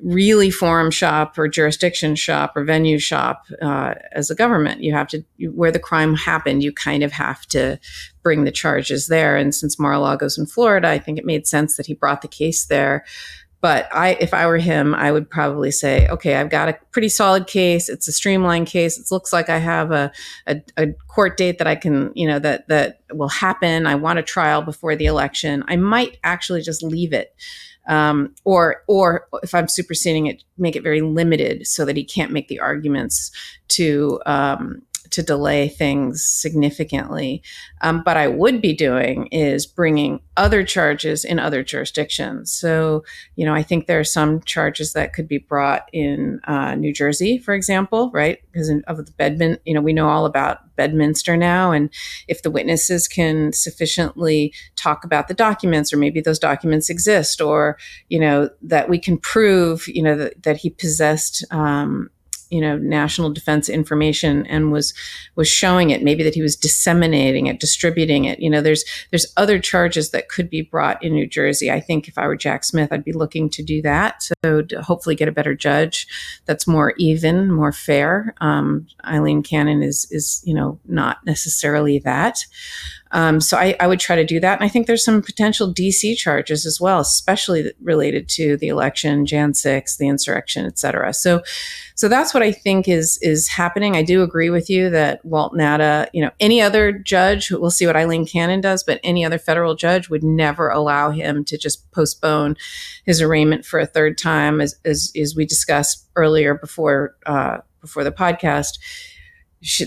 really 0.00 0.50
forum 0.50 0.90
shop 0.90 1.38
or 1.38 1.48
jurisdiction 1.48 2.14
shop 2.16 2.54
or 2.56 2.64
venue 2.64 2.98
shop 2.98 3.46
uh, 3.62 3.94
as 4.12 4.28
a 4.28 4.34
government. 4.34 4.82
You 4.82 4.92
have 4.92 5.08
to, 5.08 5.24
where 5.52 5.70
the 5.70 5.78
crime 5.78 6.14
happened, 6.16 6.62
you 6.62 6.72
kind 6.72 7.02
of 7.02 7.12
have 7.12 7.46
to 7.46 7.78
bring 8.22 8.44
the 8.44 8.50
charges 8.50 9.06
there. 9.06 9.36
And 9.36 9.54
since 9.54 9.78
Mar-a-Lago's 9.78 10.36
in 10.36 10.46
Florida, 10.46 10.88
I 10.88 10.98
think 10.98 11.18
it 11.18 11.24
made 11.24 11.46
sense 11.46 11.76
that 11.76 11.86
he 11.86 11.94
brought 11.94 12.20
the 12.20 12.28
case 12.28 12.66
there. 12.66 13.04
But 13.64 13.88
I, 13.90 14.18
if 14.20 14.34
I 14.34 14.46
were 14.46 14.58
him, 14.58 14.94
I 14.94 15.10
would 15.10 15.30
probably 15.30 15.70
say, 15.70 16.06
okay, 16.08 16.36
I've 16.36 16.50
got 16.50 16.68
a 16.68 16.78
pretty 16.90 17.08
solid 17.08 17.46
case. 17.46 17.88
It's 17.88 18.06
a 18.06 18.12
streamlined 18.12 18.66
case. 18.66 18.98
It 18.98 19.10
looks 19.10 19.32
like 19.32 19.48
I 19.48 19.56
have 19.56 19.90
a, 19.90 20.12
a, 20.46 20.60
a 20.76 20.88
court 21.08 21.38
date 21.38 21.56
that 21.56 21.66
I 21.66 21.74
can, 21.74 22.12
you 22.14 22.28
know, 22.28 22.38
that 22.40 22.68
that 22.68 23.00
will 23.10 23.30
happen. 23.30 23.86
I 23.86 23.94
want 23.94 24.18
a 24.18 24.22
trial 24.22 24.60
before 24.60 24.96
the 24.96 25.06
election. 25.06 25.64
I 25.66 25.76
might 25.76 26.18
actually 26.22 26.60
just 26.60 26.82
leave 26.82 27.14
it 27.14 27.34
um, 27.86 28.34
or 28.44 28.82
or 28.86 29.28
if 29.42 29.54
I'm 29.54 29.68
superseding 29.68 30.26
it, 30.26 30.44
make 30.58 30.76
it 30.76 30.82
very 30.82 31.00
limited 31.00 31.66
so 31.66 31.86
that 31.86 31.96
he 31.96 32.04
can't 32.04 32.32
make 32.32 32.48
the 32.48 32.60
arguments 32.60 33.30
to 33.68 34.20
um, 34.26 34.82
to 35.10 35.22
delay 35.22 35.68
things 35.68 36.24
significantly. 36.24 37.42
Um, 37.80 38.02
but 38.02 38.16
I 38.16 38.28
would 38.28 38.60
be 38.60 38.72
doing 38.72 39.26
is 39.26 39.66
bringing 39.66 40.20
other 40.36 40.64
charges 40.64 41.24
in 41.24 41.38
other 41.38 41.62
jurisdictions. 41.62 42.52
So, 42.52 43.04
you 43.36 43.44
know, 43.44 43.54
I 43.54 43.62
think 43.62 43.86
there 43.86 44.00
are 44.00 44.04
some 44.04 44.40
charges 44.42 44.92
that 44.94 45.12
could 45.12 45.28
be 45.28 45.38
brought 45.38 45.88
in 45.92 46.40
uh, 46.44 46.74
New 46.74 46.92
Jersey, 46.92 47.38
for 47.38 47.54
example, 47.54 48.10
right? 48.12 48.38
Because 48.50 48.70
of 48.86 48.96
the 48.96 49.12
Bedmin, 49.12 49.58
you 49.64 49.74
know, 49.74 49.80
we 49.80 49.92
know 49.92 50.08
all 50.08 50.26
about 50.26 50.74
Bedminster 50.76 51.36
now. 51.36 51.70
And 51.70 51.90
if 52.26 52.42
the 52.42 52.50
witnesses 52.50 53.06
can 53.06 53.52
sufficiently 53.52 54.52
talk 54.74 55.04
about 55.04 55.28
the 55.28 55.34
documents, 55.34 55.92
or 55.92 55.96
maybe 55.96 56.20
those 56.20 56.38
documents 56.38 56.90
exist, 56.90 57.40
or, 57.40 57.78
you 58.08 58.18
know, 58.18 58.50
that 58.62 58.88
we 58.88 58.98
can 58.98 59.18
prove, 59.18 59.86
you 59.86 60.02
know, 60.02 60.16
that, 60.16 60.42
that 60.42 60.56
he 60.56 60.70
possessed 60.70 61.44
um, 61.52 62.10
you 62.54 62.60
know 62.60 62.78
national 62.78 63.30
defense 63.30 63.68
information 63.68 64.46
and 64.46 64.70
was 64.70 64.94
was 65.34 65.48
showing 65.48 65.90
it. 65.90 66.02
Maybe 66.02 66.22
that 66.22 66.34
he 66.34 66.42
was 66.42 66.54
disseminating 66.54 67.46
it 67.46 67.58
distributing 67.58 68.26
it. 68.26 68.38
You 68.38 68.48
know 68.48 68.60
there's 68.60 68.84
there's 69.10 69.26
other 69.36 69.58
charges 69.58 70.10
that 70.10 70.28
could 70.28 70.48
be 70.48 70.62
brought 70.62 71.02
in 71.02 71.12
New 71.14 71.26
Jersey. 71.26 71.70
I 71.70 71.80
think 71.80 72.06
if 72.06 72.16
I 72.16 72.28
were 72.28 72.36
Jack 72.36 72.62
Smith 72.62 72.92
I'd 72.92 73.04
be 73.04 73.12
looking 73.12 73.50
to 73.50 73.62
do 73.62 73.82
that. 73.82 74.22
So 74.44 74.62
to 74.62 74.82
hopefully 74.82 75.16
get 75.16 75.28
a 75.28 75.32
better 75.32 75.54
judge 75.54 76.06
that's 76.46 76.68
more 76.68 76.94
even 76.96 77.50
more 77.50 77.72
fair. 77.72 78.34
Um, 78.40 78.86
Aileen 79.04 79.42
Cannon 79.42 79.82
is 79.82 80.06
is 80.12 80.40
you 80.44 80.54
know 80.54 80.78
not 80.86 81.18
necessarily 81.26 81.98
that 82.00 82.38
um, 83.14 83.40
so 83.40 83.56
I, 83.56 83.76
I, 83.78 83.86
would 83.86 84.00
try 84.00 84.16
to 84.16 84.24
do 84.24 84.40
that. 84.40 84.58
And 84.58 84.64
I 84.64 84.68
think 84.68 84.88
there's 84.88 85.04
some 85.04 85.22
potential 85.22 85.72
DC 85.72 86.16
charges 86.16 86.66
as 86.66 86.80
well, 86.80 86.98
especially 86.98 87.72
related 87.80 88.28
to 88.30 88.56
the 88.56 88.66
election, 88.66 89.24
Jan 89.24 89.54
6, 89.54 89.96
the 89.98 90.08
insurrection, 90.08 90.66
et 90.66 90.80
cetera. 90.80 91.14
So, 91.14 91.40
so 91.94 92.08
that's 92.08 92.34
what 92.34 92.42
I 92.42 92.50
think 92.50 92.88
is 92.88 93.20
is 93.22 93.46
happening. 93.46 93.94
I 93.94 94.02
do 94.02 94.24
agree 94.24 94.50
with 94.50 94.68
you 94.68 94.90
that 94.90 95.24
Walt 95.24 95.54
Nauta, 95.54 96.08
you 96.12 96.22
know, 96.22 96.32
any 96.40 96.60
other 96.60 96.90
judge, 96.90 97.52
we'll 97.52 97.70
see 97.70 97.86
what 97.86 97.96
Aileen 97.96 98.26
Cannon 98.26 98.60
does, 98.60 98.82
but 98.82 98.98
any 99.04 99.24
other 99.24 99.38
federal 99.38 99.76
judge 99.76 100.08
would 100.08 100.24
never 100.24 100.68
allow 100.68 101.10
him 101.10 101.44
to 101.44 101.56
just 101.56 101.88
postpone 101.92 102.56
his 103.04 103.22
arraignment 103.22 103.64
for 103.64 103.78
a 103.78 103.86
third 103.86 104.18
time, 104.18 104.60
as 104.60 104.74
as, 104.84 105.12
as 105.16 105.36
we 105.36 105.46
discussed 105.46 106.08
earlier 106.16 106.54
before 106.56 107.14
uh, 107.26 107.58
before 107.80 108.02
the 108.02 108.10
podcast. 108.10 108.80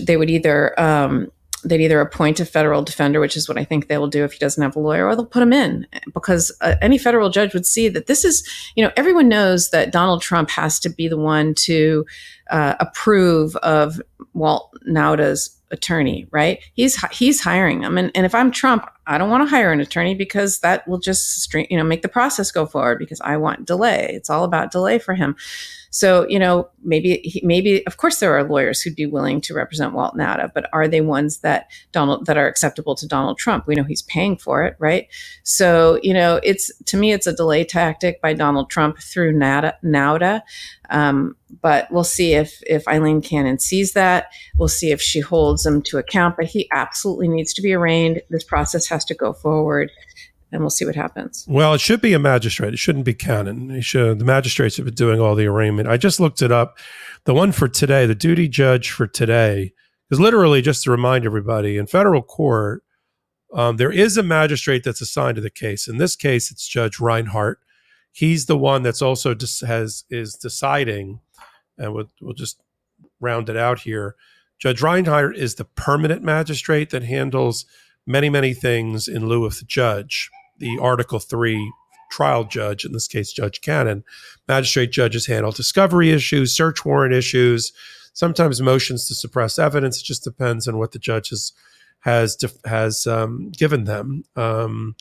They 0.02 0.16
would 0.16 0.30
either 0.30 0.80
um, 0.80 1.30
they'd 1.64 1.80
either 1.80 2.00
appoint 2.00 2.40
a 2.40 2.44
federal 2.44 2.82
defender, 2.82 3.20
which 3.20 3.36
is 3.36 3.48
what 3.48 3.58
I 3.58 3.64
think 3.64 3.88
they 3.88 3.98
will 3.98 4.08
do 4.08 4.24
if 4.24 4.32
he 4.32 4.38
doesn't 4.38 4.62
have 4.62 4.76
a 4.76 4.80
lawyer, 4.80 5.06
or 5.06 5.16
they'll 5.16 5.26
put 5.26 5.42
him 5.42 5.52
in 5.52 5.86
because 6.14 6.56
uh, 6.60 6.76
any 6.80 6.98
federal 6.98 7.30
judge 7.30 7.54
would 7.54 7.66
see 7.66 7.88
that 7.88 8.06
this 8.06 8.24
is, 8.24 8.48
you 8.76 8.84
know, 8.84 8.92
everyone 8.96 9.28
knows 9.28 9.70
that 9.70 9.92
Donald 9.92 10.22
Trump 10.22 10.50
has 10.50 10.78
to 10.80 10.88
be 10.88 11.08
the 11.08 11.16
one 11.16 11.54
to 11.54 12.06
uh, 12.50 12.74
approve 12.80 13.56
of 13.56 14.00
Walt 14.34 14.72
Nauta's 14.86 15.58
attorney, 15.70 16.26
right? 16.30 16.62
He's 16.74 16.96
he's 17.12 17.40
hiring 17.40 17.80
them, 17.80 17.98
and 17.98 18.10
and 18.14 18.24
if 18.24 18.34
I'm 18.34 18.50
Trump, 18.50 18.86
I 19.06 19.18
don't 19.18 19.30
want 19.30 19.42
to 19.42 19.50
hire 19.50 19.72
an 19.72 19.80
attorney 19.80 20.14
because 20.14 20.60
that 20.60 20.86
will 20.88 20.98
just 20.98 21.52
you 21.54 21.76
know 21.76 21.84
make 21.84 22.02
the 22.02 22.08
process 22.08 22.50
go 22.50 22.66
forward 22.66 22.98
because 22.98 23.20
I 23.20 23.36
want 23.36 23.66
delay. 23.66 24.10
It's 24.12 24.30
all 24.30 24.44
about 24.44 24.70
delay 24.70 24.98
for 24.98 25.14
him. 25.14 25.36
So, 25.90 26.26
you 26.28 26.38
know, 26.38 26.68
maybe, 26.82 27.40
maybe, 27.42 27.86
of 27.86 27.96
course, 27.96 28.20
there 28.20 28.36
are 28.36 28.44
lawyers 28.44 28.80
who'd 28.80 28.96
be 28.96 29.06
willing 29.06 29.40
to 29.42 29.54
represent 29.54 29.94
Walt 29.94 30.16
Nauta, 30.16 30.50
but 30.54 30.68
are 30.72 30.88
they 30.88 31.00
ones 31.00 31.38
that 31.40 31.70
Donald, 31.92 32.26
that 32.26 32.36
are 32.36 32.46
acceptable 32.46 32.94
to 32.96 33.06
Donald 33.06 33.38
Trump? 33.38 33.66
We 33.66 33.74
know 33.74 33.84
he's 33.84 34.02
paying 34.02 34.36
for 34.36 34.64
it, 34.64 34.76
right? 34.78 35.08
So, 35.44 35.98
you 36.02 36.12
know, 36.12 36.40
it's, 36.42 36.70
to 36.84 36.96
me, 36.96 37.12
it's 37.12 37.26
a 37.26 37.32
delay 37.34 37.64
tactic 37.64 38.20
by 38.20 38.34
Donald 38.34 38.70
Trump 38.70 38.98
through 38.98 39.34
Nauta. 39.34 39.74
Nauta. 39.84 40.42
Um, 40.90 41.36
but 41.60 41.90
we'll 41.90 42.04
see 42.04 42.34
if, 42.34 42.62
if 42.66 42.86
Aileen 42.86 43.22
Cannon 43.22 43.58
sees 43.58 43.92
that. 43.92 44.30
We'll 44.58 44.68
see 44.68 44.90
if 44.90 45.00
she 45.00 45.20
holds 45.20 45.64
him 45.64 45.82
to 45.82 45.98
account, 45.98 46.36
but 46.36 46.46
he 46.46 46.68
absolutely 46.72 47.28
needs 47.28 47.52
to 47.54 47.62
be 47.62 47.72
arraigned. 47.72 48.22
This 48.30 48.44
process 48.44 48.86
has 48.88 49.04
to 49.06 49.14
go 49.14 49.32
forward 49.32 49.90
and 50.50 50.60
we'll 50.60 50.70
see 50.70 50.84
what 50.84 50.94
happens. 50.94 51.44
Well, 51.48 51.74
it 51.74 51.80
should 51.80 52.00
be 52.00 52.12
a 52.14 52.18
magistrate. 52.18 52.72
It 52.72 52.78
shouldn't 52.78 53.04
be 53.04 53.14
Cannon. 53.14 53.80
Should, 53.80 54.18
the 54.18 54.24
magistrates 54.24 54.76
have 54.76 54.86
been 54.86 54.94
doing 54.94 55.20
all 55.20 55.34
the 55.34 55.46
arraignment. 55.46 55.88
I 55.88 55.96
just 55.96 56.20
looked 56.20 56.42
it 56.42 56.52
up. 56.52 56.78
The 57.24 57.34
one 57.34 57.52
for 57.52 57.68
today, 57.68 58.06
the 58.06 58.14
duty 58.14 58.48
judge 58.48 58.90
for 58.90 59.06
today, 59.06 59.72
is 60.10 60.18
literally 60.18 60.62
just 60.62 60.84
to 60.84 60.90
remind 60.90 61.26
everybody 61.26 61.76
in 61.76 61.86
federal 61.86 62.22
court, 62.22 62.82
um, 63.52 63.76
there 63.76 63.92
is 63.92 64.16
a 64.16 64.22
magistrate 64.22 64.84
that's 64.84 65.00
assigned 65.00 65.36
to 65.36 65.40
the 65.40 65.50
case. 65.50 65.86
In 65.88 65.98
this 65.98 66.16
case, 66.16 66.50
it's 66.50 66.66
Judge 66.66 66.98
Reinhart. 66.98 67.60
He's 68.12 68.46
the 68.46 68.58
one 68.58 68.82
that's 68.82 69.02
also 69.02 69.34
has 69.66 70.04
is 70.10 70.34
deciding, 70.34 71.20
and 71.76 71.94
we'll, 71.94 72.10
we'll 72.20 72.34
just 72.34 72.60
round 73.20 73.48
it 73.48 73.56
out 73.56 73.80
here. 73.80 74.16
Judge 74.58 74.82
Reinhart 74.82 75.36
is 75.36 75.54
the 75.54 75.64
permanent 75.64 76.22
magistrate 76.22 76.90
that 76.90 77.04
handles 77.04 77.64
many, 78.06 78.28
many 78.28 78.54
things 78.54 79.08
in 79.08 79.26
lieu 79.26 79.44
of 79.44 79.58
the 79.58 79.64
judge 79.64 80.30
the 80.58 80.78
Article 80.80 81.18
3 81.18 81.72
trial 82.10 82.44
judge, 82.44 82.84
in 82.84 82.92
this 82.92 83.08
case, 83.08 83.32
Judge 83.32 83.60
Cannon. 83.60 84.04
Magistrate 84.46 84.90
judges 84.90 85.26
handle 85.26 85.52
discovery 85.52 86.10
issues, 86.10 86.56
search 86.56 86.84
warrant 86.84 87.14
issues, 87.14 87.72
sometimes 88.12 88.60
motions 88.60 89.06
to 89.06 89.14
suppress 89.14 89.58
evidence. 89.58 90.00
It 90.00 90.04
just 90.04 90.24
depends 90.24 90.66
on 90.66 90.78
what 90.78 90.92
the 90.92 90.98
judge 90.98 91.30
has 91.30 91.52
has 92.00 92.36
has 92.64 93.06
um, 93.06 93.50
given 93.50 93.84
them, 93.84 94.24
um, 94.36 94.94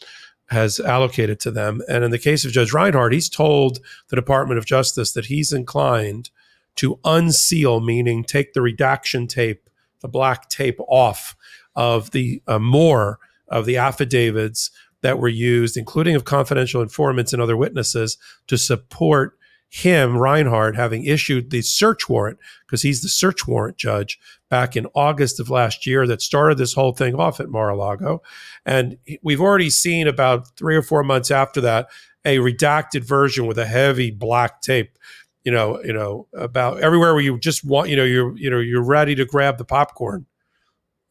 has 0.49 0.79
allocated 0.79 1.39
to 1.41 1.51
them. 1.51 1.81
And 1.87 2.03
in 2.03 2.11
the 2.11 2.17
case 2.17 2.43
of 2.43 2.51
Judge 2.51 2.73
Reinhart, 2.73 3.13
he's 3.13 3.29
told 3.29 3.79
the 4.09 4.15
Department 4.15 4.57
of 4.57 4.65
Justice 4.65 5.11
that 5.11 5.27
he's 5.27 5.53
inclined 5.53 6.31
to 6.77 6.99
unseal, 7.03 7.81
meaning 7.81 8.23
take 8.23 8.53
the 8.53 8.61
redaction 8.61 9.27
tape, 9.27 9.69
the 10.01 10.07
black 10.07 10.49
tape 10.49 10.79
off 10.87 11.35
of 11.75 12.11
the 12.11 12.41
uh, 12.47 12.59
more 12.59 13.19
of 13.47 13.65
the 13.65 13.77
affidavits 13.77 14.71
that 15.01 15.19
were 15.19 15.27
used, 15.27 15.77
including 15.77 16.15
of 16.15 16.25
confidential 16.25 16.81
informants 16.81 17.33
and 17.33 17.41
other 17.41 17.57
witnesses, 17.57 18.17
to 18.47 18.57
support 18.57 19.37
him, 19.69 20.17
Reinhart, 20.17 20.75
having 20.75 21.03
issued 21.03 21.49
the 21.49 21.61
search 21.61 22.07
warrant, 22.07 22.39
because 22.65 22.81
he's 22.81 23.01
the 23.01 23.09
search 23.09 23.47
warrant 23.47 23.77
judge 23.77 24.17
back 24.49 24.77
in 24.77 24.87
August 24.95 25.39
of 25.39 25.49
last 25.49 25.85
year 25.85 26.07
that 26.07 26.21
started 26.21 26.57
this 26.57 26.73
whole 26.73 26.93
thing 26.93 27.15
off 27.15 27.39
at 27.39 27.49
Mar 27.49 27.69
a 27.69 27.75
Lago. 27.75 28.21
And 28.65 28.97
we've 29.21 29.41
already 29.41 29.69
seen 29.69 30.07
about 30.07 30.55
three 30.55 30.75
or 30.75 30.81
four 30.81 31.03
months 31.03 31.31
after 31.31 31.59
that 31.61 31.89
a 32.23 32.37
redacted 32.37 33.03
version 33.03 33.45
with 33.45 33.57
a 33.57 33.65
heavy 33.65 34.11
black 34.11 34.61
tape. 34.61 34.97
You 35.43 35.51
know, 35.51 35.81
you 35.83 35.93
know, 35.93 36.27
about 36.33 36.81
everywhere 36.81 37.13
where 37.13 37.23
you 37.23 37.39
just 37.39 37.63
want, 37.63 37.89
you 37.89 37.95
know, 37.95 38.03
you're, 38.03 38.37
you 38.37 38.49
know, 38.49 38.59
you're 38.59 38.83
ready 38.83 39.15
to 39.15 39.25
grab 39.25 39.57
the 39.57 39.65
popcorn. 39.65 40.25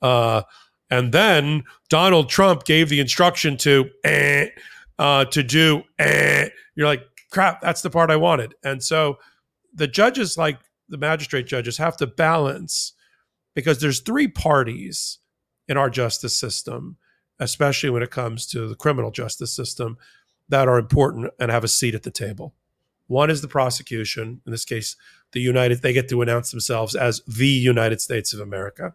Uh, 0.02 0.42
and 0.90 1.12
then 1.12 1.64
Donald 1.88 2.28
Trump 2.28 2.64
gave 2.64 2.88
the 2.88 3.00
instruction 3.00 3.56
to 3.58 3.90
eh, 4.04 4.48
uh, 4.98 5.24
to 5.26 5.42
do. 5.42 5.82
Eh. 5.98 6.48
You're 6.74 6.86
like, 6.86 7.02
crap. 7.30 7.60
That's 7.60 7.82
the 7.82 7.90
part 7.90 8.10
I 8.10 8.16
wanted. 8.16 8.54
And 8.62 8.82
so 8.82 9.18
the 9.74 9.86
judges, 9.88 10.38
like 10.38 10.58
the 10.88 10.98
magistrate 10.98 11.46
judges, 11.46 11.78
have 11.78 11.96
to 11.98 12.06
balance 12.06 12.92
because 13.54 13.80
there's 13.80 14.00
three 14.00 14.28
parties 14.28 15.18
in 15.68 15.76
our 15.76 15.90
justice 15.90 16.38
system, 16.38 16.96
especially 17.40 17.90
when 17.90 18.02
it 18.02 18.10
comes 18.10 18.46
to 18.46 18.68
the 18.68 18.76
criminal 18.76 19.10
justice 19.10 19.52
system, 19.52 19.96
that 20.48 20.68
are 20.68 20.78
important 20.78 21.32
and 21.40 21.50
have 21.50 21.64
a 21.64 21.68
seat 21.68 21.94
at 21.94 22.04
the 22.04 22.10
table. 22.10 22.54
One 23.08 23.30
is 23.30 23.40
the 23.40 23.48
prosecution. 23.48 24.40
In 24.46 24.52
this 24.52 24.64
case, 24.64 24.96
the 25.32 25.40
United. 25.40 25.82
They 25.82 25.92
get 25.92 26.08
to 26.08 26.22
announce 26.22 26.50
themselves 26.50 26.94
as 26.94 27.22
the 27.26 27.48
United 27.48 28.00
States 28.00 28.32
of 28.32 28.40
America. 28.40 28.94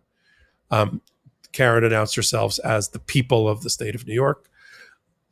Um, 0.69 1.01
Karen 1.51 1.83
announced 1.83 2.15
herself 2.15 2.57
as 2.63 2.89
the 2.89 2.99
people 2.99 3.47
of 3.47 3.61
the 3.61 3.69
state 3.69 3.95
of 3.95 4.07
New 4.07 4.13
York. 4.13 4.49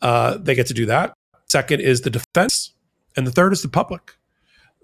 Uh, 0.01 0.37
they 0.37 0.55
get 0.55 0.67
to 0.67 0.73
do 0.73 0.85
that. 0.85 1.13
Second 1.47 1.81
is 1.81 2.01
the 2.01 2.09
defense, 2.09 2.73
and 3.15 3.25
the 3.25 3.31
third 3.31 3.53
is 3.53 3.61
the 3.61 3.69
public. 3.69 4.15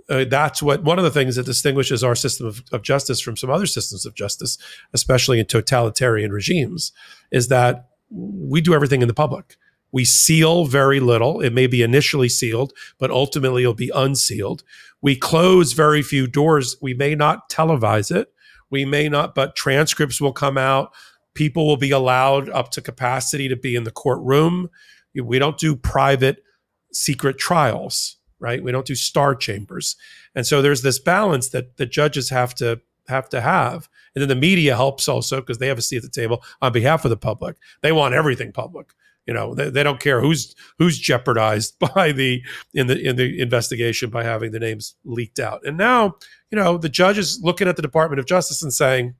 Uh, 0.10 0.26
that's 0.26 0.62
what 0.62 0.84
one 0.84 1.00
of 1.00 1.04
the 1.04 1.12
things 1.12 1.36
that 1.36 1.46
distinguishes 1.46 2.04
our 2.04 2.16
system 2.16 2.46
of, 2.46 2.64
of, 2.72 2.84
justice 2.84 3.20
from 3.20 3.36
some 3.36 3.50
other 3.50 3.66
systems 3.66 4.06
of 4.06 4.14
justice, 4.14 4.58
especially 4.94 5.40
in 5.40 5.46
totalitarian 5.46 6.32
regimes, 6.32 6.92
is 7.32 7.48
that 7.48 7.90
we 8.12 8.62
do 8.62 8.76
everything 8.76 9.02
in 9.02 9.08
the 9.08 9.16
public. 9.16 9.58
We 9.92 10.06
seal 10.06 10.66
very 10.66 11.00
little. 11.00 11.42
It 11.42 11.54
may 11.54 11.68
be 11.68 11.82
initially 11.82 12.30
sealed, 12.30 12.74
but 13.00 13.10
ultimately 13.10 13.64
it'll 13.64 13.74
be 13.74 13.92
unsealed. 13.96 14.64
We 15.02 15.16
close 15.16 15.74
very 15.74 16.02
few 16.02 16.28
doors. 16.28 16.76
We 16.82 16.94
may 16.94 17.16
not 17.16 17.50
televise 17.50 18.16
it. 18.16 18.32
We 18.70 18.86
may 18.86 19.10
not, 19.10 19.36
but 19.36 19.56
transcripts 19.56 20.20
will 20.20 20.34
come 20.34 20.58
out 20.58 20.92
people 21.36 21.68
will 21.68 21.78
be 21.78 21.92
allowed 21.92 22.50
up 22.50 22.72
to 22.72 22.82
capacity 22.82 23.48
to 23.48 23.56
be 23.56 23.76
in 23.76 23.84
the 23.84 23.92
courtroom. 23.92 24.70
We 25.14 25.38
don't 25.38 25.58
do 25.58 25.76
private 25.76 26.44
secret 26.92 27.38
trials. 27.38 28.18
right? 28.40 28.64
We 28.64 28.72
don't 28.72 28.86
do 28.86 28.96
star 28.96 29.36
chambers. 29.36 29.96
And 30.34 30.46
so 30.46 30.62
there's 30.62 30.82
this 30.82 31.00
balance 31.00 31.50
that 31.50 31.78
the 31.78 31.86
judges 31.86 32.30
have 32.30 32.56
to 32.56 32.82
have 33.08 33.30
to 33.30 33.42
have. 33.42 33.88
And 34.16 34.22
then 34.22 34.30
the 34.30 34.36
media 34.36 34.76
helps 34.76 35.08
also 35.08 35.40
because 35.40 35.60
they 35.60 35.68
have 35.68 35.78
a 35.78 35.82
seat 35.82 35.98
at 35.98 36.04
the 36.04 36.10
table 36.10 36.44
on 36.62 36.72
behalf 36.72 37.06
of 37.06 37.10
the 37.10 37.18
public. 37.18 37.58
They 37.82 37.92
want 37.92 38.16
everything 38.16 38.52
public. 38.52 38.94
You 39.26 39.34
know, 39.34 39.56
they, 39.56 39.70
they 39.70 39.84
don't 39.84 40.00
care 40.00 40.22
who's 40.22 40.56
who's 40.78 40.98
jeopardized 40.98 41.78
by 41.96 42.12
the 42.12 42.44
in 42.74 42.88
the 42.88 43.00
in 43.00 43.16
the 43.16 43.40
investigation 43.40 44.10
by 44.10 44.24
having 44.24 44.52
the 44.52 44.60
names 44.60 44.96
leaked 45.04 45.40
out. 45.40 45.66
And 45.66 45.78
now, 45.78 46.16
you 46.52 46.58
know, 46.58 46.78
the 46.78 46.90
judge 46.90 47.18
is 47.18 47.40
looking 47.42 47.68
at 47.68 47.76
the 47.76 47.82
Department 47.82 48.20
of 48.20 48.26
Justice 48.26 48.62
and 48.62 48.74
saying, 48.74 49.16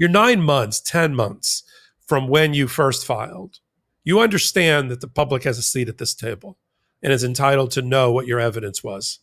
You're 0.00 0.08
nine 0.08 0.40
months, 0.40 0.80
ten 0.80 1.14
months 1.14 1.62
from 2.08 2.26
when 2.26 2.54
you 2.54 2.68
first 2.68 3.04
filed. 3.04 3.60
You 4.02 4.18
understand 4.18 4.90
that 4.90 5.02
the 5.02 5.06
public 5.06 5.44
has 5.44 5.58
a 5.58 5.62
seat 5.62 5.90
at 5.90 5.98
this 5.98 6.14
table 6.14 6.56
and 7.02 7.12
is 7.12 7.22
entitled 7.22 7.70
to 7.72 7.82
know 7.82 8.10
what 8.10 8.26
your 8.26 8.40
evidence 8.40 8.82
was. 8.82 9.18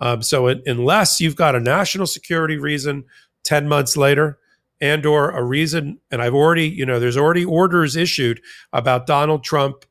Um, 0.00 0.22
so 0.22 0.46
it, 0.46 0.62
unless 0.64 1.20
you've 1.20 1.36
got 1.36 1.54
a 1.54 1.60
national 1.60 2.06
security 2.06 2.56
reason 2.56 3.04
10 3.42 3.68
months 3.68 3.98
later 3.98 4.38
and 4.80 5.04
or 5.04 5.28
a 5.28 5.44
reason 5.44 6.00
and 6.10 6.22
I've 6.22 6.34
already, 6.34 6.70
you 6.70 6.86
know, 6.86 6.98
there's 6.98 7.18
already 7.18 7.44
orders 7.44 7.94
issued 7.94 8.40
about 8.72 9.06
Donald 9.06 9.44
Trump 9.44 9.84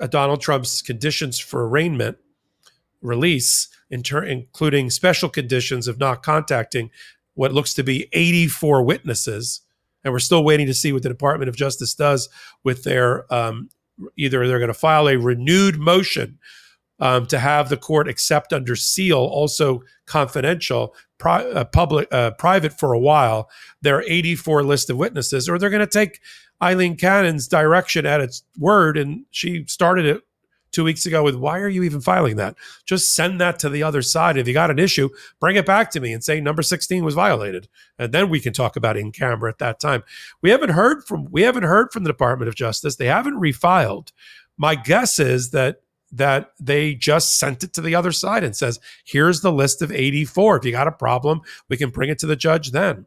uh, 0.00 0.08
Donald 0.08 0.40
Trump's 0.40 0.82
conditions 0.82 1.38
for 1.38 1.66
arraignment 1.66 2.18
release 3.00 3.68
including 3.90 4.90
special 4.90 5.28
conditions 5.28 5.88
of 5.88 5.98
not 5.98 6.22
contacting 6.22 6.90
what 7.34 7.52
looks 7.52 7.74
to 7.74 7.82
be 7.82 8.08
84 8.12 8.82
witnesses 8.82 9.62
and 10.02 10.12
we're 10.12 10.18
still 10.18 10.44
waiting 10.44 10.66
to 10.66 10.74
see 10.74 10.92
what 10.92 11.02
the 11.02 11.08
Department 11.08 11.48
of 11.48 11.56
Justice 11.56 11.94
does 11.94 12.28
with 12.64 12.84
their 12.84 13.32
um, 13.32 13.68
either 14.16 14.46
they're 14.46 14.58
going 14.58 14.68
to 14.68 14.74
file 14.74 15.08
a 15.08 15.16
renewed 15.16 15.78
motion 15.78 16.38
um, 17.00 17.26
to 17.26 17.38
have 17.38 17.68
the 17.68 17.76
court 17.76 18.08
accept 18.08 18.52
under 18.52 18.76
seal, 18.76 19.18
also 19.18 19.82
confidential, 20.06 20.94
pri- 21.18 21.44
uh, 21.44 21.64
public, 21.64 22.08
uh, 22.12 22.32
private 22.32 22.72
for 22.72 22.92
a 22.92 22.98
while, 22.98 23.48
their 23.80 24.02
84 24.02 24.62
list 24.62 24.90
of 24.90 24.98
witnesses, 24.98 25.48
or 25.48 25.58
they're 25.58 25.70
going 25.70 25.80
to 25.80 25.86
take 25.86 26.20
Aileen 26.62 26.96
Cannon's 26.96 27.48
direction 27.48 28.04
at 28.04 28.20
its 28.20 28.42
word, 28.58 28.98
and 28.98 29.24
she 29.30 29.64
started 29.66 30.04
it 30.04 30.22
two 30.72 30.84
weeks 30.84 31.06
ago 31.06 31.22
with 31.22 31.34
why 31.34 31.58
are 31.58 31.68
you 31.68 31.82
even 31.82 32.00
filing 32.00 32.36
that 32.36 32.56
just 32.84 33.14
send 33.14 33.40
that 33.40 33.58
to 33.58 33.68
the 33.68 33.82
other 33.82 34.02
side 34.02 34.36
if 34.36 34.46
you 34.46 34.54
got 34.54 34.70
an 34.70 34.78
issue 34.78 35.08
bring 35.40 35.56
it 35.56 35.66
back 35.66 35.90
to 35.90 36.00
me 36.00 36.12
and 36.12 36.22
say 36.22 36.40
number 36.40 36.62
16 36.62 37.04
was 37.04 37.14
violated 37.14 37.68
and 37.98 38.12
then 38.12 38.28
we 38.28 38.40
can 38.40 38.52
talk 38.52 38.76
about 38.76 38.96
in 38.96 39.12
camera 39.12 39.50
at 39.50 39.58
that 39.58 39.80
time 39.80 40.02
we 40.42 40.50
haven't 40.50 40.70
heard 40.70 41.04
from 41.04 41.26
we 41.30 41.42
haven't 41.42 41.64
heard 41.64 41.92
from 41.92 42.04
the 42.04 42.10
department 42.10 42.48
of 42.48 42.54
justice 42.54 42.96
they 42.96 43.06
haven't 43.06 43.40
refiled 43.40 44.12
my 44.56 44.74
guess 44.74 45.18
is 45.18 45.50
that 45.50 45.80
that 46.12 46.52
they 46.58 46.94
just 46.94 47.38
sent 47.38 47.62
it 47.62 47.72
to 47.74 47.80
the 47.80 47.94
other 47.94 48.12
side 48.12 48.42
and 48.42 48.56
says, 48.56 48.80
here's 49.04 49.40
the 49.40 49.52
list 49.52 49.80
of 49.80 49.92
84. 49.92 50.56
If 50.56 50.64
you 50.64 50.72
got 50.72 50.88
a 50.88 50.92
problem, 50.92 51.40
we 51.68 51.76
can 51.76 51.90
bring 51.90 52.10
it 52.10 52.18
to 52.20 52.26
the 52.26 52.36
judge 52.36 52.72
then. 52.72 53.06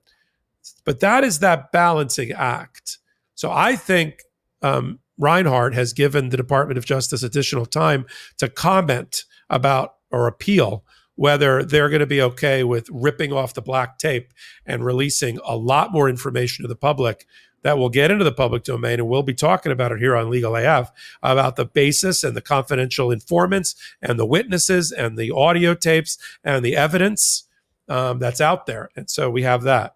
But 0.86 1.02
that 1.02 1.24
is 1.24 1.40
that 1.40 1.72
balancing 1.72 2.32
act. 2.32 3.00
So 3.36 3.52
I 3.52 3.76
think 3.76 4.24
um, 4.62 5.00
Reinhart 5.18 5.74
has 5.74 5.94
given 5.94 6.30
the 6.30 6.38
Department 6.38 6.78
of 6.78 6.86
Justice 6.86 7.24
additional 7.24 7.66
time 7.66 8.06
to 8.38 8.50
comment 8.50 9.26
about 9.50 9.96
or 10.12 10.28
appeal 10.28 10.84
whether 11.16 11.64
they're 11.64 11.90
going 11.90 12.00
to 12.00 12.08
be 12.08 12.22
okay 12.22 12.64
with 12.64 12.90
ripping 12.92 13.32
off 13.32 13.54
the 13.54 13.62
black 13.62 14.00
tape 14.00 14.34
and 14.66 14.84
releasing 14.84 15.40
a 15.46 15.56
lot 15.56 15.92
more 15.92 16.10
information 16.10 16.64
to 16.64 16.68
the 16.68 16.76
public 16.76 17.26
that 17.62 17.78
will 17.78 17.90
get 17.90 18.12
into 18.12 18.26
the 18.26 18.32
public 18.32 18.64
domain, 18.64 19.00
and 19.00 19.08
we'll 19.08 19.24
be 19.24 19.34
talking 19.34 19.72
about 19.72 19.92
it 19.92 20.00
here 20.00 20.16
on 20.16 20.30
Legal 20.30 20.56
AF 20.56 20.92
about 21.22 21.56
the 21.56 21.66
basis 21.66 22.24
and 22.24 22.36
the 22.36 22.42
confidential 22.42 23.10
informants 23.10 23.76
and 24.02 24.20
the 24.20 24.26
witnesses 24.26 24.92
and 24.92 25.18
the 25.18 25.32
audio 25.32 25.74
tapes 25.74 26.18
and 26.44 26.64
the 26.64 26.76
evidence 26.76 27.46
um, 27.88 28.20
that's 28.20 28.42
out 28.42 28.66
there. 28.66 28.90
And 28.96 29.10
so 29.10 29.30
we 29.30 29.44
have 29.44 29.64
that. 29.64 29.96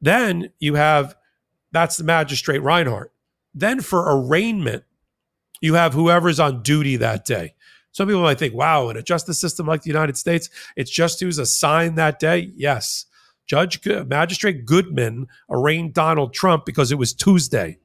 Then 0.00 0.50
you 0.58 0.74
have 0.74 1.14
that's 1.72 1.96
the 1.96 2.04
magistrate 2.04 2.62
Reinhart. 2.62 3.12
Then 3.54 3.80
for 3.80 4.04
arraignment, 4.06 4.84
you 5.60 5.74
have 5.74 5.94
whoever's 5.94 6.40
on 6.40 6.62
duty 6.62 6.96
that 6.96 7.24
day. 7.24 7.54
Some 7.92 8.08
people 8.08 8.22
might 8.22 8.38
think, 8.38 8.54
wow, 8.54 8.88
in 8.88 8.96
a 8.96 9.02
justice 9.02 9.38
system 9.38 9.66
like 9.66 9.82
the 9.82 9.90
United 9.90 10.16
States, 10.16 10.50
it's 10.76 10.90
just 10.90 11.20
who's 11.20 11.38
assigned 11.38 11.96
that 11.96 12.18
day. 12.18 12.50
Yes. 12.56 13.06
Judge 13.46 13.80
Magistrate 13.86 14.64
Goodman 14.64 15.28
arraigned 15.48 15.94
Donald 15.94 16.34
Trump 16.34 16.64
because 16.64 16.90
it 16.90 16.98
was 16.98 17.12
Tuesday, 17.12 17.78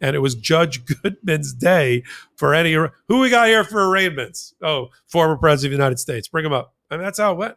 and 0.00 0.14
it 0.14 0.20
was 0.20 0.34
Judge 0.34 0.84
Goodman's 1.02 1.52
day 1.52 2.04
for 2.36 2.54
any. 2.54 2.74
Who 2.74 3.18
we 3.18 3.30
got 3.30 3.48
here 3.48 3.64
for 3.64 3.88
arraignments? 3.88 4.54
Oh, 4.62 4.88
former 5.08 5.36
president 5.36 5.74
of 5.74 5.78
the 5.78 5.82
United 5.82 5.98
States. 5.98 6.28
Bring 6.28 6.44
him 6.44 6.52
up. 6.52 6.74
I 6.90 6.96
mean, 6.96 7.04
that's 7.04 7.18
how 7.18 7.32
it 7.32 7.38
went. 7.38 7.56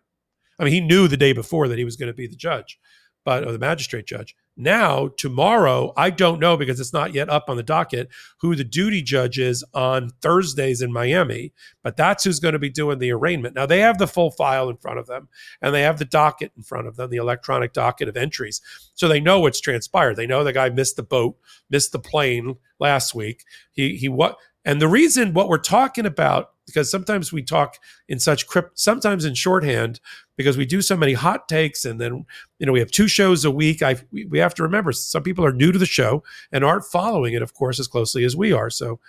I 0.58 0.64
mean, 0.64 0.74
he 0.74 0.82
knew 0.82 1.08
the 1.08 1.18
day 1.18 1.34
before 1.34 1.68
that 1.68 1.78
he 1.78 1.86
was 1.86 1.96
going 1.96 2.08
to 2.08 2.14
be 2.14 2.28
the 2.28 2.36
judge, 2.36 2.80
but 3.24 3.46
or 3.46 3.52
the 3.52 3.60
magistrate 3.60 4.06
judge. 4.06 4.36
Now, 4.62 5.08
tomorrow, 5.16 5.94
I 5.96 6.10
don't 6.10 6.42
know 6.42 6.58
because 6.58 6.82
it's 6.82 6.92
not 6.92 7.14
yet 7.14 7.30
up 7.30 7.46
on 7.48 7.56
the 7.56 7.64
docket 7.64 8.10
who 8.42 8.58
the 8.58 8.66
duty 8.66 9.02
judge 9.02 9.40
is 9.40 9.64
on 9.74 10.10
Thursdays 10.22 10.82
in 10.82 10.92
Miami, 10.92 11.54
but 11.82 11.96
that's 11.96 12.26
who's 12.26 12.42
going 12.42 12.52
to 12.52 12.60
be 12.60 12.70
doing 12.70 13.00
the 13.00 13.14
arraignment. 13.14 13.56
Now, 13.56 13.66
they 13.66 13.80
have 13.80 14.00
the 14.00 14.06
full 14.06 14.32
file 14.32 14.68
in 14.68 14.76
front 14.76 15.00
of 15.00 15.08
them 15.08 15.30
and 15.62 15.74
they 15.74 15.84
have 15.84 15.98
the 15.98 16.04
docket 16.04 16.52
in 16.58 16.64
front 16.64 16.88
of 16.88 16.98
them, 16.98 17.10
the 17.10 17.16
electronic 17.16 17.72
docket 17.72 18.10
of 18.10 18.18
entries. 18.18 18.60
So 18.96 19.08
they 19.08 19.22
know 19.22 19.40
what's 19.40 19.62
transpired. 19.62 20.18
They 20.18 20.28
know 20.28 20.44
the 20.44 20.52
guy 20.52 20.68
missed 20.68 20.98
the 20.98 21.04
boat, 21.04 21.38
missed 21.70 21.94
the 21.94 22.00
plane 22.00 22.58
last 22.80 23.16
week. 23.16 23.46
He, 23.72 23.96
he, 23.96 24.10
what, 24.10 24.36
and 24.66 24.82
the 24.82 24.90
reason 24.90 25.34
what 25.34 25.48
we're 25.48 25.58
talking 25.58 26.06
about 26.06 26.52
because 26.70 26.90
sometimes 26.90 27.34
we 27.34 27.42
talk 27.42 27.78
in 28.08 28.20
such 28.20 28.46
crypt, 28.48 28.80
sometimes 28.80 29.26
in 29.26 29.34
shorthand, 29.34 30.00
because 30.40 30.56
we 30.56 30.66
do 30.66 30.82
so 30.82 30.96
many 30.96 31.12
hot 31.12 31.50
takes, 31.50 31.84
and 31.84 32.00
then 32.00 32.26
you 32.60 32.66
know 32.66 32.72
we 32.72 32.80
have 32.80 32.90
two 32.90 33.10
shows 33.10 33.44
a 33.44 33.52
week. 33.52 33.84
I 33.84 33.98
we, 34.10 34.24
we 34.24 34.40
have 34.40 34.54
to 34.54 34.64
remember 34.64 34.94
some 34.94 35.22
people 35.22 35.44
are 35.44 35.52
new 35.52 35.74
to 35.74 35.78
the 35.78 35.86
show 35.86 36.24
and 36.54 36.64
aren't 36.64 36.86
following 36.86 37.34
it, 37.34 37.42
of 37.42 37.54
course, 37.54 37.78
as 37.78 37.90
closely 37.90 38.24
as 38.24 38.38
we 38.38 38.54
are. 38.54 38.70
So 38.70 39.02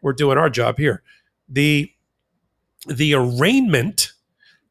we're 0.00 0.12
doing 0.12 0.38
our 0.38 0.48
job 0.48 0.78
here. 0.78 1.02
the 1.48 1.90
The 2.86 3.14
arraignment 3.14 4.12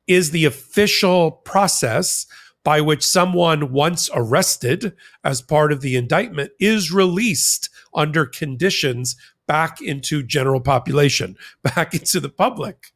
is 0.08 0.32
the 0.32 0.46
official 0.46 1.32
process 1.32 2.28
by 2.64 2.80
which 2.80 3.06
someone 3.06 3.74
once 3.74 4.10
arrested 4.14 4.96
as 5.22 5.42
part 5.42 5.74
of 5.74 5.82
the 5.82 5.98
indictment 5.98 6.52
is 6.62 6.94
released 6.94 7.70
under 7.94 8.26
conditions 8.26 9.18
back 9.48 9.82
into 9.82 10.24
general 10.24 10.62
population, 10.62 11.36
back 11.64 11.94
into 11.94 12.22
the 12.22 12.30
public. 12.30 12.94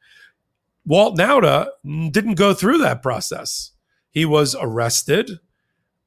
Walt 0.90 1.16
Nauta 1.16 1.68
didn't 1.86 2.34
go 2.34 2.56
through 2.56 2.80
that 2.80 3.04
process. 3.04 3.74
He 4.10 4.26
was 4.26 4.56
arrested, 4.60 5.30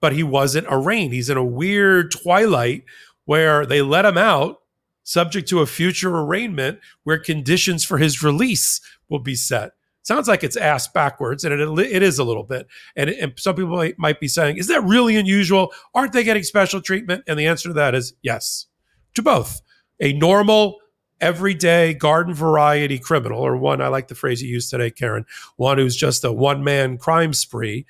but 0.01 0.13
he 0.13 0.25
wasn't 0.25 0.67
arraigned. 0.69 1.13
He's 1.13 1.31
in 1.31 1.37
a 1.37 1.45
weird 1.45 2.11
twilight 2.11 2.83
where 3.25 3.65
they 3.65 3.81
let 3.81 4.05
him 4.05 4.19
out 4.19 4.59
subject 5.05 5.49
to 5.51 5.61
a 5.61 5.67
future 5.67 6.11
arraignment 6.11 6.81
where 7.05 7.19
conditions 7.19 7.85
for 7.85 7.99
his 7.99 8.25
release 8.25 8.81
will 9.09 9.21
be 9.21 9.37
set. 9.37 9.71
Sounds 10.03 10.27
like 10.27 10.43
it's 10.43 10.57
ass 10.57 10.89
backwards, 10.89 11.45
and 11.45 11.55
it, 11.55 11.79
it 11.79 12.03
is 12.03 12.19
a 12.19 12.25
little 12.25 12.43
bit. 12.43 12.67
And, 12.97 13.09
and 13.09 13.35
some 13.37 13.55
people 13.55 13.77
might, 13.77 13.97
might 14.01 14.19
be 14.19 14.27
saying, 14.27 14.57
is 14.57 14.67
that 14.67 14.83
really 14.83 15.17
unusual? 15.17 15.73
Aren't 15.95 16.13
they 16.13 16.25
getting 16.25 16.43
special 16.43 16.81
treatment? 16.81 17.23
And 17.29 17.39
the 17.39 17.47
answer 17.47 17.69
to 17.69 17.75
that 17.75 17.95
is 17.95 18.15
yes, 18.21 18.67
to 19.15 19.23
both 19.23 19.61
a 20.01 20.13
normal, 20.15 20.79
everyday 21.23 21.95
garden 21.95 22.35
variety 22.35 22.99
criminal, 22.99 23.41
or 23.41 23.57
one, 23.57 23.81
I 23.81 23.89
like 23.89 24.09
the 24.09 24.15
phrase 24.15 24.43
you 24.43 24.49
used 24.49 24.71
today, 24.71 24.91
Karen, 24.91 25.25
one 25.57 25.79
who's 25.79 25.97
just 25.97 26.25
a 26.25 26.33
one 26.33 26.63
man 26.63 26.99
crime 26.99 27.33
spree, 27.33 27.87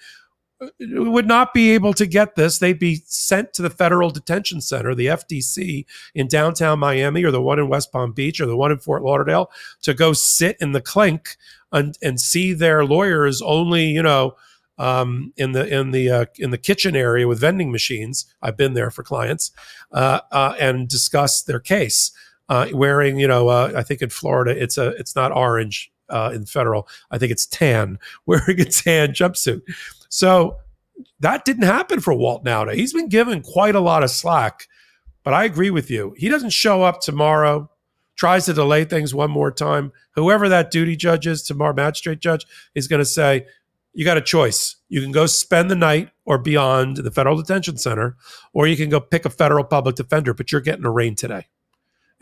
uh, 0.60 0.68
would 0.80 1.26
not 1.26 1.52
be 1.54 1.72
able 1.72 1.94
to 1.94 2.06
get 2.06 2.36
this. 2.36 2.58
They'd 2.58 2.78
be 2.78 3.02
sent 3.06 3.54
to 3.54 3.62
the 3.62 3.70
Federal 3.70 4.10
Detention 4.10 4.60
Center, 4.60 4.94
the 4.94 5.06
FDC, 5.06 5.86
in 6.14 6.28
downtown 6.28 6.78
Miami, 6.78 7.24
or 7.24 7.30
the 7.30 7.42
one 7.42 7.58
in 7.58 7.68
West 7.68 7.90
Palm 7.90 8.12
Beach, 8.12 8.40
or 8.40 8.46
the 8.46 8.56
one 8.56 8.70
in 8.70 8.78
Fort 8.78 9.02
Lauderdale, 9.02 9.50
to 9.82 9.94
go 9.94 10.12
sit 10.12 10.56
in 10.60 10.72
the 10.72 10.82
clink 10.82 11.36
and, 11.72 11.98
and 12.02 12.20
see 12.20 12.52
their 12.52 12.84
lawyers 12.84 13.40
only, 13.42 13.86
you 13.86 14.02
know, 14.02 14.36
um, 14.78 15.32
in 15.36 15.52
the 15.52 15.66
in 15.66 15.90
the 15.90 16.10
uh, 16.10 16.24
in 16.38 16.50
the 16.50 16.58
kitchen 16.58 16.96
area 16.96 17.28
with 17.28 17.38
vending 17.38 17.70
machines. 17.70 18.26
I've 18.40 18.56
been 18.56 18.74
there 18.74 18.90
for 18.90 19.02
clients 19.02 19.52
uh, 19.92 20.20
uh, 20.30 20.54
and 20.58 20.88
discuss 20.88 21.42
their 21.42 21.60
case. 21.60 22.10
Uh, 22.48 22.66
wearing, 22.72 23.18
you 23.18 23.28
know, 23.28 23.48
uh, 23.48 23.72
I 23.74 23.82
think 23.82 24.02
in 24.02 24.10
Florida 24.10 24.50
it's 24.50 24.76
a 24.76 24.88
it's 24.88 25.16
not 25.16 25.32
orange 25.32 25.90
uh, 26.10 26.32
in 26.34 26.44
federal. 26.44 26.88
I 27.10 27.18
think 27.18 27.32
it's 27.32 27.46
tan. 27.46 27.98
Wearing 28.26 28.60
a 28.60 28.64
tan 28.64 29.12
jumpsuit. 29.12 29.62
So 30.08 30.58
that 31.20 31.44
didn't 31.44 31.62
happen 31.62 32.00
for 32.00 32.12
Walt 32.12 32.44
Nauta. 32.44 32.74
He's 32.74 32.92
been 32.92 33.08
given 33.08 33.42
quite 33.42 33.74
a 33.74 33.80
lot 33.80 34.02
of 34.02 34.10
slack. 34.10 34.68
But 35.24 35.34
I 35.34 35.44
agree 35.44 35.70
with 35.70 35.88
you. 35.88 36.14
He 36.18 36.28
doesn't 36.28 36.50
show 36.50 36.82
up 36.82 37.00
tomorrow 37.00 37.70
tries 38.16 38.44
to 38.46 38.52
delay 38.52 38.84
things 38.84 39.14
one 39.14 39.30
more 39.30 39.50
time, 39.50 39.92
whoever 40.14 40.48
that 40.48 40.70
duty 40.70 40.96
judge 40.96 41.26
is, 41.26 41.42
tomorrow 41.42 41.74
magistrate 41.74 42.20
judge, 42.20 42.46
is 42.74 42.88
going 42.88 43.00
to 43.00 43.04
say, 43.04 43.46
you 43.94 44.04
got 44.04 44.16
a 44.16 44.22
choice. 44.22 44.76
You 44.88 45.02
can 45.02 45.12
go 45.12 45.26
spend 45.26 45.70
the 45.70 45.76
night 45.76 46.10
or 46.24 46.38
beyond 46.38 46.98
the 46.98 47.10
federal 47.10 47.36
detention 47.36 47.76
center, 47.76 48.16
or 48.52 48.66
you 48.66 48.76
can 48.76 48.88
go 48.88 49.00
pick 49.00 49.24
a 49.24 49.30
federal 49.30 49.64
public 49.64 49.96
defender, 49.96 50.32
but 50.34 50.52
you're 50.52 50.60
getting 50.60 50.86
arraigned 50.86 51.18
today. 51.18 51.46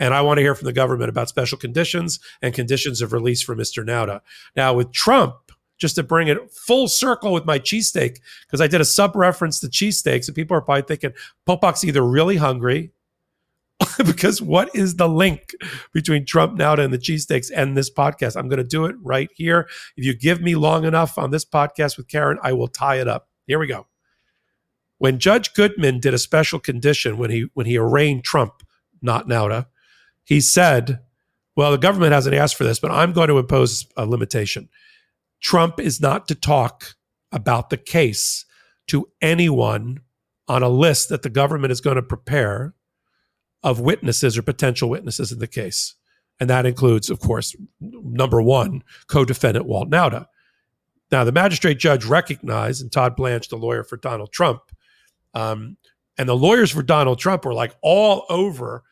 And 0.01 0.15
I 0.15 0.23
want 0.23 0.39
to 0.39 0.43
hear 0.43 0.57
from 0.57 0.67
the 0.67 0.73
government 0.73 1.11
about 1.11 1.29
special 1.29 1.59
conditions 1.59 2.19
and 2.43 2.55
conditions 2.55 3.03
of 3.03 3.13
release 3.13 3.43
for 3.43 3.55
Mr. 3.55 3.85
Nauta. 3.85 4.23
Now, 4.57 4.73
with 4.73 4.93
Trump, 4.93 5.37
just 5.77 5.95
to 5.95 6.03
bring 6.03 6.29
it 6.29 6.51
full 6.51 6.89
circle 6.89 7.33
with 7.33 7.45
my 7.45 7.59
cheesesteak, 7.59 8.19
because 8.47 8.61
I 8.61 8.67
did 8.67 8.81
a 8.81 8.85
sub 8.85 9.15
reference 9.15 9.61
to 9.61 9.69
cheesesteaks, 9.69 10.27
and 10.27 10.35
people 10.35 10.57
are 10.57 10.63
probably 10.63 10.83
thinking 10.83 11.13
Popok's 11.47 11.85
either 11.85 12.03
really 12.03 12.37
hungry, 12.37 12.93
because 13.99 14.43
what 14.43 14.75
is 14.75 14.97
the 14.97 15.09
link 15.09 15.55
between 15.93 16.25
Trump 16.25 16.59
Nauta 16.59 16.85
and 16.85 16.93
the 16.93 16.99
cheesesteaks 16.99 17.51
and 17.55 17.77
this 17.77 17.91
podcast? 17.91 18.37
I'm 18.37 18.49
going 18.49 18.59
to 18.59 18.65
do 18.65 18.87
it 18.87 18.97
right 19.03 19.31
here. 19.35 19.69
If 19.97 20.05
you 20.05 20.17
give 20.17 20.41
me 20.41 20.55
long 20.55 20.85
enough 20.85 21.19
on 21.19 21.31
this 21.31 21.45
podcast 21.45 21.97
with 21.97 22.09
Karen, 22.09 22.39
I 22.43 22.53
will 22.53 22.69
tie 22.69 23.01
it 23.01 23.09
up. 23.09 23.29
Here 23.47 23.59
we 23.59 23.67
go. 23.67 23.87
When 24.99 25.19
Judge 25.19 25.55
Goodman 25.55 26.01
did 26.01 26.13
a 26.13 26.19
special 26.19 26.59
condition 26.59 27.17
when 27.17 27.31
he 27.31 27.47
when 27.55 27.65
he 27.65 27.79
arraigned 27.79 28.25
Trump, 28.25 28.63
not 29.01 29.29
Nauta, 29.29 29.67
he 30.25 30.41
said, 30.41 31.01
"Well, 31.57 31.71
the 31.71 31.79
government 31.79 32.13
hasn't 32.13 32.35
asked 32.35 32.57
for 32.57 32.65
this, 32.65 32.81
but 32.81 32.91
I'm 32.91 33.13
going 33.13 33.29
to 33.29 33.39
impose 33.39 33.87
a 33.97 34.07
limitation. 34.07 34.69
Trump 35.41 35.81
is 35.81 36.01
not 36.01 36.29
to 36.29 36.35
talk 36.35 36.95
about 37.33 37.71
the 37.71 37.77
case 37.77 38.45
to 38.89 39.09
anyone 39.23 40.01
on 40.49 40.63
a 40.63 40.69
list 40.69 41.09
that 41.09 41.23
the 41.23 41.31
government 41.31 41.73
is 41.73 41.81
going 41.81 41.97
to 41.97 42.03
prepare 42.03 42.75
of 43.63 43.81
witnesses 43.81 44.37
or 44.37 44.43
potential 44.43 44.89
witnesses 44.89 45.33
in 45.33 45.39
the 45.39 45.47
case." 45.47 45.95
And 46.41 46.49
that 46.49 46.65
includes, 46.65 47.11
of 47.11 47.21
course, 47.21 47.55
number 47.81 48.41
one, 48.41 48.83
co 49.09 49.25
defendant 49.27 49.67
Walt 49.67 49.91
Nauta. 49.91 50.27
Now, 51.13 51.25
the 51.25 51.33
magistrate 51.33 51.79
judge 51.79 52.05
recognized, 52.05 52.81
and 52.81 52.91
Todd 52.91 53.15
Blanche, 53.17 53.49
the 53.49 53.57
lawyer 53.57 53.85
for 53.85 53.97
Donald 53.97 54.33
Trump, 54.33 54.63
um, 55.35 55.77
and 56.17 56.29
the 56.29 56.37
lawyers 56.37 56.71
for 56.71 56.83
Donald 56.83 57.19
Trump 57.19 57.45
were 57.45 57.55
like 57.55 57.75
all 57.83 58.25
over 58.29 58.85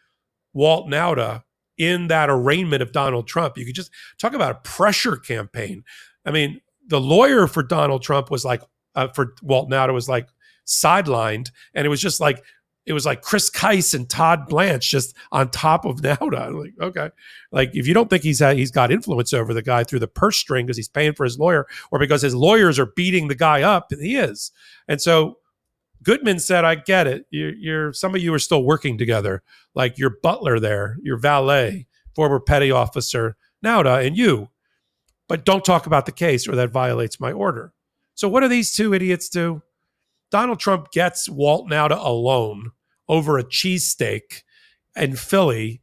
Walt 0.59 0.89
Nauta 0.89 1.45
in 1.77 2.09
that 2.09 2.29
arraignment 2.29 2.83
of 2.83 2.91
Donald 2.91 3.29
Trump. 3.29 3.57
You 3.57 3.65
could 3.65 3.77
just 3.77 3.93
talk 4.19 4.35
about 4.35 4.51
a 4.51 4.69
pressure 4.69 5.17
campaign. 5.17 5.85
I 6.27 6.33
mean, 6.33 6.61
the 6.89 7.01
lawyer 7.01 7.47
for 7.47 7.63
Donald 7.63 8.03
Trump 8.03 8.29
was 8.29 8.45
like, 8.45 8.63
uh, 8.97 9.07
for 9.15 9.35
Walt 9.41 9.71
Nauta 9.71 9.95
was 9.95 10.09
like 10.09 10.29
sidelined, 10.67 11.53
and 11.75 11.87
it 11.87 11.89
was 11.89 12.01
just 12.01 12.19
like 12.19 12.43
it 12.87 12.93
was 12.93 13.07
like 13.07 13.23
Chris 13.23 13.51
Kise 13.51 13.95
and 13.95 14.09
Todd 14.09 14.49
Blanche 14.49 14.91
just 14.91 15.15
on 15.31 15.49
top 15.51 15.85
of 15.85 16.01
Nauta. 16.03 16.41
I'm 16.41 16.59
like, 16.59 16.75
okay, 16.81 17.11
like 17.53 17.71
if 17.75 17.87
you 17.87 17.95
don't 17.95 18.11
think 18.11 18.25
he's 18.25 18.41
had, 18.41 18.57
he's 18.57 18.73
got 18.73 18.91
influence 18.91 19.33
over 19.33 19.55
the 19.55 19.63
guy 19.63 19.85
through 19.85 20.01
the 20.01 20.09
purse 20.09 20.39
string 20.39 20.67
because 20.67 20.77
he's 20.77 20.89
paying 20.89 21.13
for 21.13 21.23
his 21.23 21.39
lawyer, 21.39 21.69
or 21.93 22.01
because 22.01 22.23
his 22.23 22.35
lawyers 22.35 22.81
are 22.81 22.87
beating 22.97 23.29
the 23.29 23.37
guy 23.37 23.63
up, 23.63 23.93
he 23.93 24.17
is. 24.17 24.51
And 24.89 25.01
so 25.01 25.39
Goodman 26.03 26.39
said, 26.39 26.65
"I 26.65 26.77
get 26.77 27.07
it. 27.07 27.27
You're, 27.31 27.55
you're 27.55 27.93
some 27.93 28.15
of 28.15 28.23
you 28.23 28.33
are 28.35 28.39
still 28.39 28.63
working 28.63 28.99
together, 28.99 29.43
like 29.75 29.99
your 29.99 30.17
butler 30.23 30.61
there, 30.61 30.97
your 31.03 31.19
valet, 31.19 31.87
former 32.15 32.41
petty 32.41 32.71
officer 32.71 33.37
Nauta, 33.65 34.07
and 34.07 34.17
you. 34.17 34.49
But 35.29 35.45
don't 35.45 35.65
talk 35.65 35.87
about 35.87 36.07
the 36.07 36.13
case, 36.13 36.49
or 36.49 36.55
that 36.57 36.71
violates 36.71 37.21
my 37.21 37.33
order." 37.33 37.73
So 38.15 38.29
what 38.29 38.41
do 38.41 38.49
these 38.49 38.73
two 38.73 38.95
idiots 38.95 39.29
do? 39.29 39.63
Donald 40.31 40.61
Trump 40.61 40.91
gets 40.91 41.29
Walt 41.29 41.71
Nauta 41.71 41.97
alone 41.97 42.73
over 43.09 43.39
a 43.39 43.45
cheesesteak 43.45 44.43
in 44.97 45.17
Philly 45.17 45.81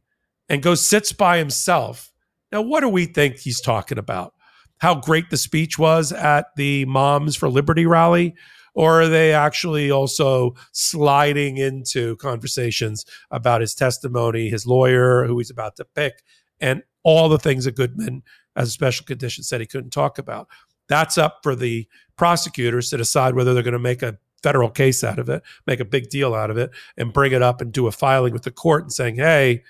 and 0.48 0.62
goes 0.62 0.86
sits 0.86 1.12
by 1.12 1.38
himself. 1.38 2.12
Now, 2.52 2.62
what 2.62 2.80
do 2.80 2.88
we 2.88 3.06
think 3.06 3.38
he's 3.38 3.60
talking 3.60 3.98
about? 3.98 4.34
How 4.78 4.94
great 4.94 5.30
the 5.30 5.36
speech 5.36 5.78
was 5.78 6.12
at 6.12 6.46
the 6.56 6.84
Moms 6.84 7.34
for 7.34 7.48
Liberty 7.48 7.86
rally? 7.86 8.34
Or 8.76 9.00
are 9.00 9.08
they 9.08 9.32
actually 9.32 9.90
also 9.90 10.54
sliding 10.72 11.56
into 11.56 12.14
conversations 12.16 13.06
about 13.30 13.62
his 13.62 13.74
testimony, 13.74 14.50
his 14.50 14.66
lawyer, 14.66 15.26
who 15.26 15.38
he's 15.38 15.50
about 15.50 15.76
to 15.76 15.86
pick, 15.86 16.22
and 16.60 16.82
all 17.02 17.30
the 17.30 17.38
things 17.38 17.64
that 17.64 17.74
Goodman, 17.74 18.22
as 18.54 18.68
a 18.68 18.70
special 18.70 19.06
condition, 19.06 19.42
said 19.42 19.60
he 19.60 19.66
couldn't 19.66 19.90
talk 19.92 20.18
about? 20.18 20.46
That's 20.88 21.16
up 21.16 21.40
for 21.42 21.56
the 21.56 21.88
prosecutors 22.16 22.90
to 22.90 22.98
decide 22.98 23.34
whether 23.34 23.54
they're 23.54 23.62
going 23.62 23.72
to 23.72 23.78
make 23.78 24.02
a 24.02 24.18
federal 24.42 24.68
case 24.68 25.02
out 25.02 25.18
of 25.18 25.30
it, 25.30 25.42
make 25.66 25.80
a 25.80 25.84
big 25.84 26.10
deal 26.10 26.34
out 26.34 26.50
of 26.50 26.58
it, 26.58 26.70
and 26.98 27.14
bring 27.14 27.32
it 27.32 27.42
up 27.42 27.62
and 27.62 27.72
do 27.72 27.86
a 27.86 27.92
filing 27.92 28.34
with 28.34 28.42
the 28.42 28.50
court 28.50 28.82
and 28.82 28.92
saying, 28.92 29.16
hey, 29.16 29.62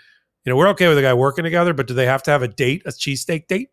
you 0.45 0.51
know, 0.51 0.57
we're 0.57 0.69
okay 0.69 0.89
with 0.89 0.97
the 0.97 1.03
guy 1.03 1.15
working 1.15 1.45
together, 1.45 1.73
but 1.73 1.87
do 1.87 1.95
they 1.95 2.07
have 2.07 2.25
to 2.25 2.33
have 2.33 2.43
a 2.43 2.49
date, 2.49 2.83
a 2.87 2.91
cheesesteak 2.91 3.47
date? 3.47 3.71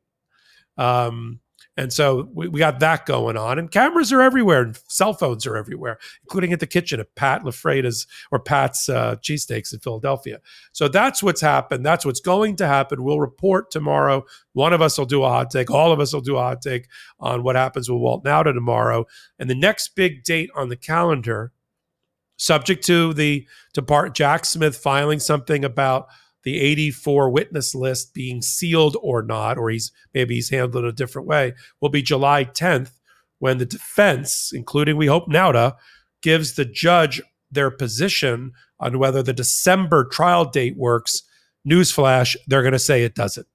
Um, 0.77 1.39
and 1.75 1.91
so 1.91 2.29
we, 2.33 2.47
we 2.47 2.59
got 2.59 2.79
that 2.81 3.05
going 3.05 3.35
on. 3.35 3.57
And 3.57 3.71
cameras 3.71 4.13
are 4.13 4.21
everywhere, 4.21 4.61
and 4.61 4.79
cell 4.87 5.13
phones 5.13 5.47
are 5.47 5.57
everywhere, 5.57 5.97
including 6.23 6.53
at 6.53 6.59
the 6.59 6.67
kitchen 6.67 6.99
at 6.99 7.13
Pat 7.15 7.43
LaFreda's 7.43 8.05
or 8.31 8.39
Pat's 8.39 8.89
uh, 8.89 9.15
cheesesteaks 9.15 9.73
in 9.73 9.79
Philadelphia. 9.79 10.39
So 10.71 10.87
that's 10.87 11.23
what's 11.23 11.41
happened. 11.41 11.85
That's 11.85 12.05
what's 12.05 12.19
going 12.19 12.57
to 12.57 12.67
happen. 12.67 13.03
We'll 13.03 13.19
report 13.19 13.71
tomorrow. 13.71 14.25
One 14.53 14.73
of 14.73 14.81
us 14.81 14.97
will 14.97 15.05
do 15.05 15.23
a 15.23 15.29
hot 15.29 15.49
take. 15.49 15.71
All 15.71 15.91
of 15.91 15.99
us 15.99 16.13
will 16.13 16.21
do 16.21 16.37
a 16.37 16.41
hot 16.41 16.61
take 16.61 16.87
on 17.19 17.43
what 17.43 17.55
happens 17.55 17.89
with 17.89 17.99
Walt 17.99 18.23
Nauta 18.23 18.53
tomorrow. 18.53 19.05
And 19.39 19.49
the 19.49 19.55
next 19.55 19.95
big 19.95 20.23
date 20.23 20.51
on 20.55 20.69
the 20.69 20.77
calendar, 20.77 21.51
subject 22.37 22.83
to 22.85 23.13
the 23.13 23.47
to 23.73 23.81
Bart 23.81 24.13
Jack 24.13 24.45
Smith 24.45 24.77
filing 24.77 25.19
something 25.19 25.65
about– 25.65 26.07
the 26.43 26.59
84 26.59 27.29
witness 27.29 27.73
list 27.73 28.13
being 28.13 28.41
sealed 28.41 28.97
or 29.01 29.21
not, 29.21 29.57
or 29.57 29.69
he's 29.69 29.91
maybe 30.13 30.35
he's 30.35 30.49
handled 30.49 30.83
it 30.83 30.87
a 30.87 30.91
different 30.91 31.27
way, 31.27 31.53
will 31.81 31.89
be 31.89 32.01
July 32.01 32.45
10th 32.45 32.91
when 33.39 33.57
the 33.57 33.65
defense, 33.65 34.51
including 34.53 34.97
we 34.97 35.07
hope 35.07 35.27
Nauta, 35.27 35.75
gives 36.21 36.55
the 36.55 36.65
judge 36.65 37.21
their 37.51 37.71
position 37.71 38.51
on 38.79 38.99
whether 38.99 39.23
the 39.23 39.33
December 39.33 40.05
trial 40.05 40.45
date 40.45 40.77
works. 40.77 41.23
Newsflash, 41.67 42.35
they're 42.47 42.61
going 42.61 42.73
to 42.73 42.79
say 42.79 43.03
it 43.03 43.15
doesn't. 43.15 43.47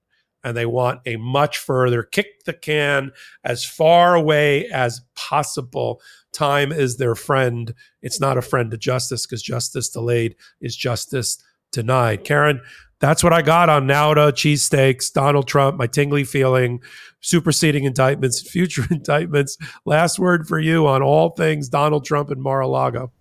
And 0.44 0.56
they 0.56 0.66
want 0.66 1.00
a 1.04 1.16
much 1.16 1.58
further 1.58 2.02
kick 2.02 2.44
the 2.44 2.52
can 2.52 3.10
as 3.44 3.64
far 3.64 4.14
away 4.14 4.66
as 4.66 5.00
possible. 5.16 6.00
Time 6.32 6.70
is 6.70 6.96
their 6.96 7.14
friend. 7.14 7.74
It's 8.02 8.20
not 8.20 8.38
a 8.38 8.42
friend 8.42 8.70
to 8.70 8.78
justice 8.78 9.26
because 9.26 9.42
justice 9.42 9.88
delayed 9.88 10.36
is 10.60 10.76
justice 10.76 11.42
denied. 11.72 12.24
Karen, 12.24 12.60
that's 13.00 13.22
what 13.22 13.32
I 13.32 13.42
got 13.42 13.68
on 13.68 13.86
Nauta, 13.86 14.32
cheesesteaks, 14.32 15.12
Donald 15.12 15.46
Trump, 15.46 15.76
my 15.76 15.86
tingly 15.86 16.24
feeling, 16.24 16.80
superseding 17.20 17.84
indictments, 17.84 18.40
future 18.50 18.84
indictments. 18.90 19.56
Last 19.84 20.18
word 20.18 20.48
for 20.48 20.58
you 20.58 20.86
on 20.86 21.02
all 21.02 21.30
things 21.30 21.68
Donald 21.68 22.04
Trump 22.04 22.30
and 22.30 22.42
Mar 22.42 22.60
a 22.60 22.68
Lago. 22.68 23.12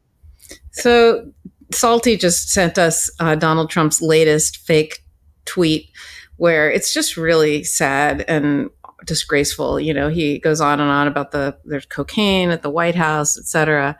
So, 0.72 1.32
Salty 1.74 2.16
just 2.16 2.50
sent 2.50 2.78
us 2.78 3.10
uh, 3.20 3.36
Donald 3.36 3.70
Trump's 3.70 4.02
latest 4.02 4.58
fake 4.58 5.04
tweet 5.44 5.90
where 6.38 6.72
it's 6.72 6.94
just 6.94 7.18
really 7.18 7.64
sad 7.64 8.24
and 8.28 8.70
disgraceful. 9.06 9.78
You 9.78 9.94
know, 9.94 10.08
he 10.08 10.40
goes 10.40 10.62
on 10.62 10.80
and 10.80 10.90
on 10.90 11.08
about 11.08 11.32
the 11.32 11.58
there's 11.66 11.86
cocaine 11.86 12.52
at 12.52 12.62
the 12.62 12.70
White 12.70 12.96
House, 12.96 13.38
et 13.38 13.46
cetera 13.46 13.98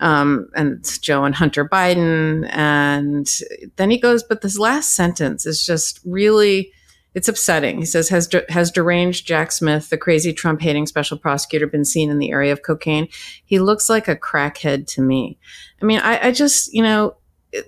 um, 0.00 0.48
and 0.54 0.84
Joe 1.00 1.24
and 1.24 1.34
Hunter 1.34 1.68
Biden. 1.68 2.48
And 2.52 3.30
then 3.76 3.90
he 3.90 3.98
goes, 3.98 4.22
but 4.22 4.40
this 4.42 4.58
last 4.58 4.94
sentence 4.94 5.46
is 5.46 5.64
just 5.64 6.00
really, 6.04 6.72
it's 7.14 7.28
upsetting. 7.28 7.78
He 7.78 7.86
says, 7.86 8.08
has, 8.10 8.28
has 8.50 8.70
deranged 8.70 9.26
Jack 9.26 9.50
Smith, 9.52 9.88
the 9.88 9.96
crazy 9.96 10.32
Trump 10.32 10.60
hating 10.60 10.86
special 10.86 11.18
prosecutor, 11.18 11.66
been 11.66 11.84
seen 11.84 12.10
in 12.10 12.18
the 12.18 12.30
area 12.30 12.52
of 12.52 12.62
cocaine? 12.62 13.08
He 13.44 13.58
looks 13.58 13.88
like 13.88 14.06
a 14.06 14.16
crackhead 14.16 14.86
to 14.88 15.00
me. 15.02 15.38
I 15.80 15.86
mean, 15.86 16.00
I, 16.00 16.28
I 16.28 16.32
just, 16.32 16.72
you 16.74 16.82
know, 16.82 17.16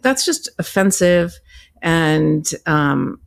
that's 0.03 0.25
just 0.25 0.51
offensive. 0.59 1.33
And, 1.81 2.47
um, 2.67 3.21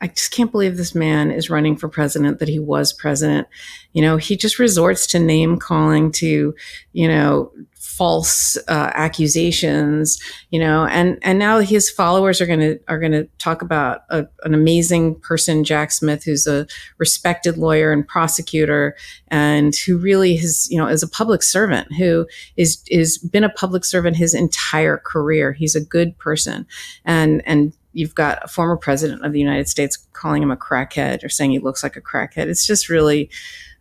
I 0.00 0.06
just 0.06 0.30
can't 0.30 0.52
believe 0.52 0.76
this 0.76 0.94
man 0.94 1.32
is 1.32 1.50
running 1.50 1.76
for 1.76 1.88
president, 1.88 2.38
that 2.38 2.48
he 2.48 2.60
was 2.60 2.92
president. 2.92 3.48
You 3.92 4.02
know, 4.02 4.16
he 4.16 4.36
just 4.36 4.60
resorts 4.60 5.08
to 5.08 5.18
name 5.18 5.58
calling, 5.58 6.12
to, 6.12 6.54
you 6.92 7.08
know, 7.08 7.50
false 7.98 8.56
uh, 8.68 8.92
accusations, 8.94 10.20
you 10.50 10.60
know, 10.60 10.86
and 10.86 11.18
and 11.22 11.36
now 11.36 11.58
his 11.58 11.90
followers 11.90 12.40
are 12.40 12.46
going 12.46 12.60
to 12.60 12.78
are 12.86 13.00
to 13.00 13.24
talk 13.38 13.60
about 13.60 14.02
a, 14.08 14.24
an 14.44 14.54
amazing 14.54 15.18
person, 15.20 15.64
Jack 15.64 15.90
Smith, 15.90 16.22
who's 16.22 16.46
a 16.46 16.68
respected 16.98 17.58
lawyer 17.58 17.90
and 17.90 18.06
prosecutor, 18.06 18.96
and 19.26 19.74
who 19.74 19.98
really 19.98 20.36
has, 20.36 20.68
you 20.70 20.78
know, 20.78 20.86
is 20.86 21.02
a 21.02 21.08
public 21.08 21.42
servant 21.42 21.92
who 21.94 22.24
is 22.56 22.80
is 22.86 23.18
been 23.18 23.44
a 23.44 23.50
public 23.50 23.84
servant 23.84 24.16
his 24.16 24.32
entire 24.32 24.98
career. 24.98 25.52
He's 25.52 25.74
a 25.74 25.84
good 25.84 26.16
person, 26.18 26.66
and 27.04 27.42
and 27.46 27.72
you've 27.92 28.14
got 28.14 28.38
a 28.44 28.48
former 28.48 28.76
president 28.76 29.24
of 29.24 29.32
the 29.32 29.40
United 29.40 29.68
States 29.68 29.96
calling 30.12 30.40
him 30.40 30.52
a 30.52 30.56
crackhead 30.56 31.24
or 31.24 31.28
saying 31.28 31.50
he 31.50 31.58
looks 31.58 31.82
like 31.82 31.96
a 31.96 32.00
crackhead. 32.00 32.46
It's 32.46 32.64
just 32.64 32.88
really 32.88 33.28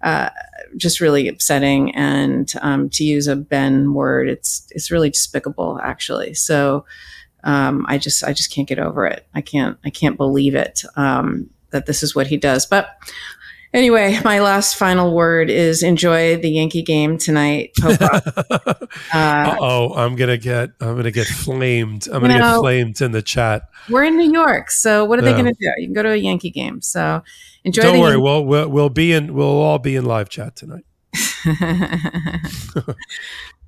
uh, 0.01 0.29
just 0.75 0.99
really 1.01 1.27
upsetting. 1.27 1.95
And 1.95 2.51
um, 2.61 2.89
to 2.91 3.03
use 3.03 3.27
a 3.27 3.35
Ben 3.35 3.93
word, 3.93 4.29
it's 4.29 4.67
it's 4.71 4.91
really 4.91 5.09
despicable, 5.09 5.79
actually. 5.83 6.33
So 6.33 6.85
um, 7.43 7.85
I 7.87 7.97
just 7.97 8.23
I 8.23 8.33
just 8.33 8.51
can't 8.51 8.67
get 8.67 8.79
over 8.79 9.05
it. 9.05 9.25
I 9.33 9.41
can't 9.41 9.77
I 9.85 9.89
can't 9.89 10.17
believe 10.17 10.55
it 10.55 10.83
um, 10.95 11.49
that 11.71 11.85
this 11.85 12.03
is 12.03 12.15
what 12.15 12.27
he 12.27 12.37
does. 12.37 12.65
But 12.65 12.89
Anyway, 13.77 14.19
my 14.23 14.39
last 14.39 14.75
final 14.75 15.13
word 15.13 15.51
is 15.51 15.83
enjoy 15.83 16.35
the 16.37 16.49
Yankee 16.49 16.81
game 16.81 17.15
tonight. 17.19 17.73
uh 17.83 18.75
oh, 19.13 19.93
I'm 19.95 20.15
gonna 20.15 20.39
get 20.39 20.71
I'm 20.81 20.95
gonna 20.95 21.11
get 21.11 21.27
flamed. 21.27 22.07
I'm 22.07 22.21
gonna 22.21 22.39
know, 22.39 22.55
get 22.55 22.59
flamed 22.61 23.01
in 23.01 23.11
the 23.11 23.21
chat. 23.21 23.69
We're 23.87 24.05
in 24.05 24.17
New 24.17 24.31
York, 24.31 24.71
so 24.71 25.05
what 25.05 25.19
are 25.19 25.21
yeah. 25.21 25.31
they 25.31 25.37
gonna 25.37 25.53
do? 25.53 25.71
You 25.77 25.85
can 25.85 25.93
go 25.93 26.01
to 26.01 26.09
a 26.09 26.15
Yankee 26.15 26.49
game. 26.49 26.81
So 26.81 27.21
enjoy. 27.65 27.83
Don't 27.83 27.99
worry, 27.99 28.17
we'll, 28.17 28.43
we'll 28.45 28.67
we'll 28.67 28.89
be 28.89 29.13
in 29.13 29.35
we'll 29.35 29.45
all 29.45 29.77
be 29.77 29.95
in 29.95 30.05
live 30.05 30.29
chat 30.29 30.55
tonight. 30.55 30.85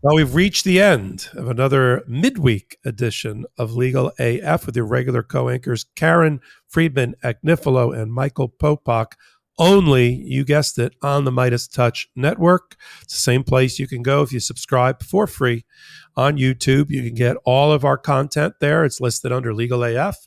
well, 0.02 0.16
we've 0.16 0.34
reached 0.34 0.66
the 0.66 0.82
end 0.82 1.30
of 1.34 1.50
another 1.50 2.04
midweek 2.08 2.80
edition 2.84 3.46
of 3.60 3.74
Legal 3.74 4.12
AF 4.18 4.66
with 4.66 4.76
your 4.76 4.88
regular 4.88 5.22
co-anchors 5.22 5.86
Karen 5.96 6.42
Friedman 6.68 7.14
Agnifilo 7.24 7.96
and 7.96 8.12
Michael 8.12 8.50
Popok 8.50 9.12
only, 9.60 10.14
you 10.14 10.44
guessed 10.46 10.80
it, 10.80 10.96
on 11.02 11.26
the 11.26 11.32
MeidasTouch 11.32 12.08
Network. 12.16 12.76
It's 13.02 13.14
the 13.14 13.20
same 13.20 13.44
place 13.44 13.78
you 13.78 13.88
can 13.88 14.02
go 14.02 14.24
if 14.24 14.32
you 14.32 14.40
subscribe 14.40 15.04
for 15.04 15.28
free 15.28 15.66
on 16.16 16.38
YouTube. 16.38 16.90
You 16.90 17.04
can 17.04 17.14
get 17.14 17.38
all 17.46 17.72
of 17.72 17.86
our 17.86 17.98
content 17.98 18.56
there. 18.60 18.86
It's 18.86 19.02
listed 19.02 19.32
under 19.32 19.54
Legal 19.54 19.84
AF. 19.84 20.18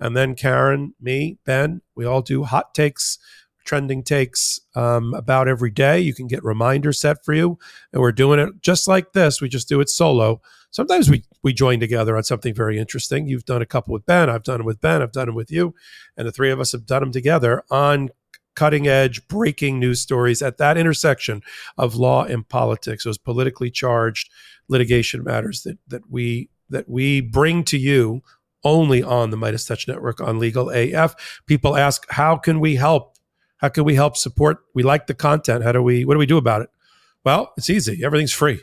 And 0.00 0.16
then 0.16 0.34
Karen, 0.34 0.94
me, 1.00 1.38
Ben, 1.44 1.82
we 1.94 2.04
all 2.04 2.22
do 2.22 2.44
hot 2.44 2.74
takes, 2.74 3.18
trending 3.64 4.02
takes 4.02 4.58
um, 4.74 5.14
about 5.14 5.46
every 5.46 5.70
day. 5.70 6.00
You 6.00 6.14
can 6.14 6.26
get 6.26 6.42
reminders 6.42 7.00
set 7.00 7.24
for 7.24 7.34
you. 7.34 7.58
And 7.92 8.02
we're 8.02 8.12
doing 8.12 8.40
it 8.40 8.60
just 8.60 8.88
like 8.88 9.12
this. 9.12 9.40
We 9.40 9.48
just 9.48 9.68
do 9.68 9.80
it 9.80 9.88
solo. 9.88 10.40
Sometimes 10.72 11.10
we, 11.10 11.24
we 11.42 11.52
join 11.52 11.80
together 11.80 12.16
on 12.16 12.22
something 12.22 12.54
very 12.54 12.78
interesting. 12.78 13.26
You've 13.26 13.44
done 13.44 13.60
a 13.60 13.66
couple 13.66 13.92
with 13.92 14.06
Ben. 14.06 14.30
I've 14.30 14.44
done 14.44 14.58
them 14.58 14.66
with 14.66 14.80
Ben. 14.80 15.02
I've 15.02 15.12
done 15.12 15.26
them 15.26 15.34
with 15.34 15.50
you. 15.50 15.74
And 16.16 16.26
the 16.26 16.32
three 16.32 16.50
of 16.50 16.60
us 16.60 16.72
have 16.72 16.86
done 16.86 17.00
them 17.00 17.12
together 17.12 17.64
on 17.70 18.10
cutting 18.60 18.86
edge, 18.86 19.26
breaking 19.26 19.80
news 19.80 20.02
stories 20.02 20.42
at 20.42 20.58
that 20.58 20.76
intersection 20.76 21.40
of 21.78 21.94
law 21.94 22.24
and 22.24 22.46
politics, 22.46 23.04
those 23.04 23.16
politically 23.16 23.70
charged 23.70 24.30
litigation 24.68 25.24
matters 25.24 25.62
that 25.62 25.78
that 25.88 26.02
we 26.10 26.50
that 26.68 26.86
we 26.86 27.22
bring 27.22 27.64
to 27.64 27.78
you 27.78 28.20
only 28.62 29.02
on 29.02 29.30
the 29.30 29.38
MeidasTouch 29.38 29.88
Network 29.88 30.20
on 30.20 30.38
Legal 30.38 30.68
AF. 30.68 31.40
People 31.46 31.74
ask, 31.74 32.04
how 32.10 32.36
can 32.36 32.60
we 32.60 32.76
help? 32.76 33.16
How 33.56 33.70
can 33.70 33.84
we 33.84 33.94
help 33.94 34.14
support? 34.14 34.58
We 34.74 34.82
like 34.82 35.06
the 35.06 35.14
content. 35.14 35.64
How 35.64 35.72
do 35.72 35.82
we? 35.82 36.04
What 36.04 36.12
do 36.14 36.18
we 36.18 36.26
do 36.26 36.36
about 36.36 36.60
it? 36.60 36.68
Well, 37.24 37.54
it's 37.56 37.70
easy. 37.70 38.04
Everything's 38.04 38.34
free. 38.34 38.60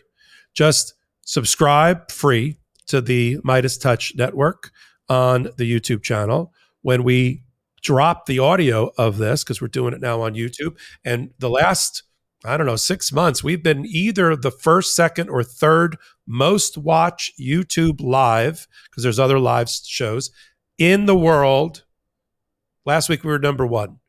Just 0.54 0.94
subscribe 1.26 2.12
free 2.12 2.60
to 2.86 3.02
the 3.02 3.40
MeidasTouch 3.40 4.16
Network 4.16 4.70
on 5.10 5.50
the 5.58 5.66
YouTube 5.66 6.04
channel. 6.04 6.54
When 6.84 7.04
we 7.04 7.42
drop 7.88 8.26
the 8.26 8.38
audio 8.38 8.92
of 8.98 9.18
this 9.18 9.46
because 9.46 9.62
we're 9.62 9.70
doing 9.70 9.94
it 9.94 10.02
now 10.02 10.22
on 10.22 10.34
YouTube. 10.34 10.78
And 11.06 11.30
the 11.40 11.50
last, 11.50 12.04
I 12.44 12.58
don't 12.58 12.68
know, 12.68 12.76
six 12.76 13.14
months, 13.14 13.46
we've 13.46 13.64
been 13.64 13.86
either 13.86 14.36
the 14.36 14.52
first, 14.52 14.94
second, 14.94 15.30
or 15.30 15.42
third 15.42 15.96
most 16.28 16.78
watched 16.78 17.40
YouTube 17.40 18.02
live, 18.02 18.68
because 18.90 19.04
there's 19.04 19.20
other 19.20 19.40
live 19.40 19.70
shows 19.70 20.32
in 20.78 21.06
the 21.06 21.16
world. 21.16 21.86
Last 22.86 23.08
week 23.08 23.24
we 23.24 23.32
were 23.32 23.40
number 23.40 23.66
one. 23.66 24.00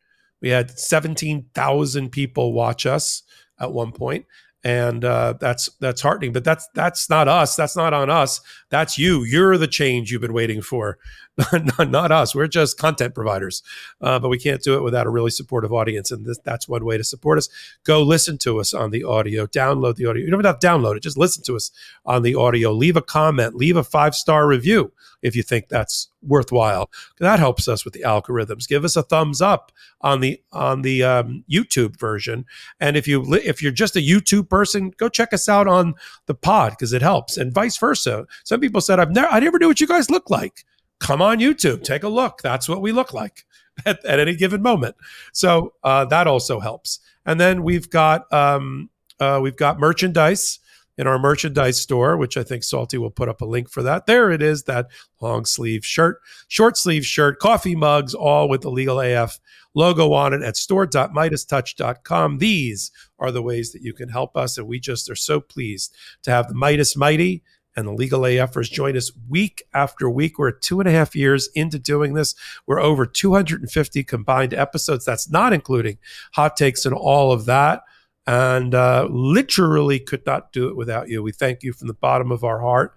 We 0.42 0.48
had 0.48 0.76
17,000 0.76 2.10
people 2.10 2.52
watch 2.52 2.84
us 2.84 3.22
at 3.60 3.72
one 3.72 3.92
point 3.92 4.26
and 4.64 5.05
uh, 5.05 5.34
that's 5.40 5.70
that's 5.80 6.00
heartening. 6.00 6.32
But 6.32 6.44
that's 6.44 6.68
that's 6.74 7.09
not 7.09 7.28
us. 7.28 7.55
That's 7.55 7.76
not 7.76 7.94
on 7.94 8.10
us. 8.10 8.40
That's 8.70 8.99
you. 8.99 9.24
You're 9.24 9.57
the 9.57 9.66
change 9.66 10.11
you've 10.11 10.20
been 10.20 10.32
waiting 10.32 10.61
for, 10.61 10.99
not, 11.53 12.12
us. 12.12 12.35
We're 12.35 12.49
just 12.49 12.78
content 12.78 13.15
providers, 13.15 13.62
uh, 14.01 14.19
but 14.19 14.28
we 14.28 14.39
can't 14.39 14.62
do 14.62 14.77
it 14.77 14.82
without 14.82 15.07
a 15.07 15.11
really 15.11 15.31
supportive 15.31 15.73
audience. 15.73 16.11
And 16.11 16.27
this, 16.27 16.39
that's 16.39 16.69
one 16.69 16.85
way 16.85 16.97
to 16.99 17.05
support 17.05 17.39
us. 17.39 17.49
Go 17.85 18.03
listen 18.03 18.39
to 18.39 18.61
us 18.61 18.74
on 18.74 18.90
the 18.90 19.05
audio. 19.05 19.47
Download 19.47 19.97
the 19.97 20.07
audio. 20.07 20.24
You 20.24 20.31
don't 20.31 20.45
have 20.45 20.59
to 20.59 20.66
download 20.66 20.97
it. 20.97 21.03
Just 21.03 21.19
listen 21.19 21.43
to 21.45 21.57
us 21.57 21.70
on 22.05 22.23
the 22.23 22.35
audio. 22.35 22.73
Leave 22.73 22.97
a 22.97 23.03
comment. 23.03 23.55
Leave 23.55 23.77
a 23.77 23.85
five 23.85 24.15
star 24.15 24.47
review 24.47 24.93
if 25.23 25.35
you 25.35 25.43
think 25.43 25.69
that's 25.69 26.09
worthwhile. 26.23 26.90
That 27.19 27.39
helps 27.39 27.69
us 27.69 27.85
with 27.85 27.95
the 27.95 28.03
algorithms. 28.03 28.69
Give 28.69 28.85
us 28.85 28.97
a 28.97 29.03
thumbs 29.03 29.40
up 29.40 29.73
on 30.01 30.20
the 30.20 30.40
on 30.53 30.82
the 30.82 31.03
um, 31.03 31.45
YouTube 31.51 31.99
version. 31.99 32.45
And 32.81 32.97
if 32.97 33.09
you 33.09 33.35
if 33.35 33.62
you're 33.62 33.73
just 33.73 33.97
a 33.97 34.01
YouTube 34.01 34.49
person, 34.49 34.93
go 34.97 35.09
check 35.09 35.32
us 35.32 35.49
out 35.49 35.66
on 35.66 35.95
the 36.27 36.35
pod 36.35 36.73
because 36.73 36.93
it 36.93 37.03
helps, 37.03 37.36
and 37.36 37.53
vice 37.53 37.77
versa. 37.77 38.27
Some 38.45 38.57
people 38.60 38.80
said 38.80 39.01
I've 39.01 39.10
never 39.10 39.28
I 39.28 39.40
never 39.40 39.59
knew 39.59 39.68
what 39.68 39.80
you 39.80 39.86
guys 39.86 40.10
look 40.10 40.30
like. 40.30 40.64
Come 41.01 41.22
on 41.22 41.39
YouTube, 41.39 41.85
take 41.85 42.02
a 42.02 42.09
look. 42.09 42.43
That's 42.43 42.68
what 42.68 42.82
we 42.82 42.93
look 42.93 43.12
like 43.12 43.44
at, 43.86 44.05
at 44.05 44.18
any 44.18 44.35
given 44.35 44.62
moment. 44.62 44.97
So 45.32 45.74
uh, 45.85 46.05
that 46.06 46.26
also 46.26 46.60
helps. 46.60 47.01
And 47.24 47.40
then 47.40 47.62
we've 47.62 47.89
got 47.89 48.32
um, 48.32 48.90
uh, 49.20 49.40
we've 49.43 49.56
got 49.56 49.78
merchandise 49.78 50.59
in 50.97 51.06
our 51.06 51.18
merchandise 51.18 51.80
store, 51.80 52.16
which 52.16 52.36
I 52.36 52.43
think 52.43 52.64
Salty 52.64 52.98
will 52.98 53.10
put 53.10 53.28
up 53.28 53.40
a 53.40 53.47
link 53.47 53.70
for 53.70 53.82
that. 53.85 54.06
There 54.06 54.32
it 54.32 54.43
is, 54.43 54.64
that 54.64 54.89
long 55.20 55.44
sleeve 55.44 55.86
shirt, 55.86 56.20
short 56.48 56.76
sleeve 56.76 57.06
shirt, 57.06 57.39
coffee 57.39 57.76
mugs, 57.76 58.14
all 58.14 58.48
with 58.48 58.62
the 58.62 58.70
Legal 58.70 59.01
AF 59.01 59.39
logo 59.74 60.12
on 60.12 60.35
it 60.35 60.43
at 60.43 60.56
store.meidastouch.com. 60.56 62.39
These 62.39 62.90
are 63.20 63.30
the 63.30 63.43
ways 63.43 63.72
that 63.72 63.82
you 63.82 63.93
can 63.93 64.09
help 64.09 64.36
us. 64.36 64.59
And 64.59 64.66
we 64.66 64.80
just 64.80 65.09
are 65.09 65.16
so 65.16 65.40
pleased 65.40 65.94
to 66.24 66.32
have 66.32 66.48
the 66.48 66.55
Meidas 66.55 66.97
Mighty 66.97 67.43
and 67.78 67.86
the 67.86 67.92
Legal 67.92 68.22
AFers 68.22 68.68
join 68.68 68.96
us 68.96 69.12
week 69.28 69.62
after 69.72 70.10
week. 70.10 70.36
We're 70.36 70.50
two 70.50 70.80
and 70.80 70.88
a 70.88 70.92
half 70.92 71.14
years 71.14 71.48
into 71.55 71.78
doing 71.78 72.14
this. 72.14 72.34
We're 72.66 72.80
over 72.80 73.06
250 73.06 74.02
combined 74.02 74.52
episodes. 74.52 75.05
That's 75.05 75.30
not 75.30 75.52
including 75.52 75.98
hot 76.32 76.56
takes 76.56 76.84
and 76.84 76.94
all 76.94 77.30
of 77.30 77.44
that 77.44 77.82
and 78.26 78.74
uh, 78.74 79.06
literally 79.09 80.00
could 80.00 80.26
not 80.26 80.52
do 80.52 80.68
it 80.68 80.76
without 80.76 81.09
you. 81.09 81.22
We 81.22 81.30
thank 81.30 81.62
you 81.62 81.72
from 81.72 81.86
the 81.86 81.94
bottom 81.94 82.32
of 82.32 82.42
our 82.42 82.60
heart. 82.60 82.94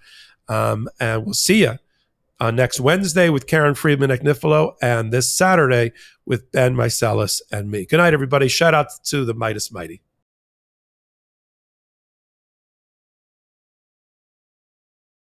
Um, 0.47 0.89
and 0.99 1.25
we'll 1.25 1.35
see 1.35 1.61
you 1.61 1.77
uh, 2.39 2.49
next 2.49 2.79
Wednesday 2.79 3.29
with 3.29 3.45
Karen 3.45 3.75
Friedman 3.75 4.09
Agnifilo 4.09 4.73
and 4.81 5.13
this 5.13 5.31
Saturday 5.31 5.93
with 6.25 6.51
Ben 6.51 6.75
Meiselas 6.75 7.39
and 7.51 7.69
me. 7.69 7.85
Good 7.85 7.97
night, 7.97 8.15
everybody. 8.15 8.47
Shout 8.47 8.73
out 8.73 8.87
to 9.05 9.23
the 9.23 9.35
Meidas 9.35 9.71
Mighty. 9.71 10.01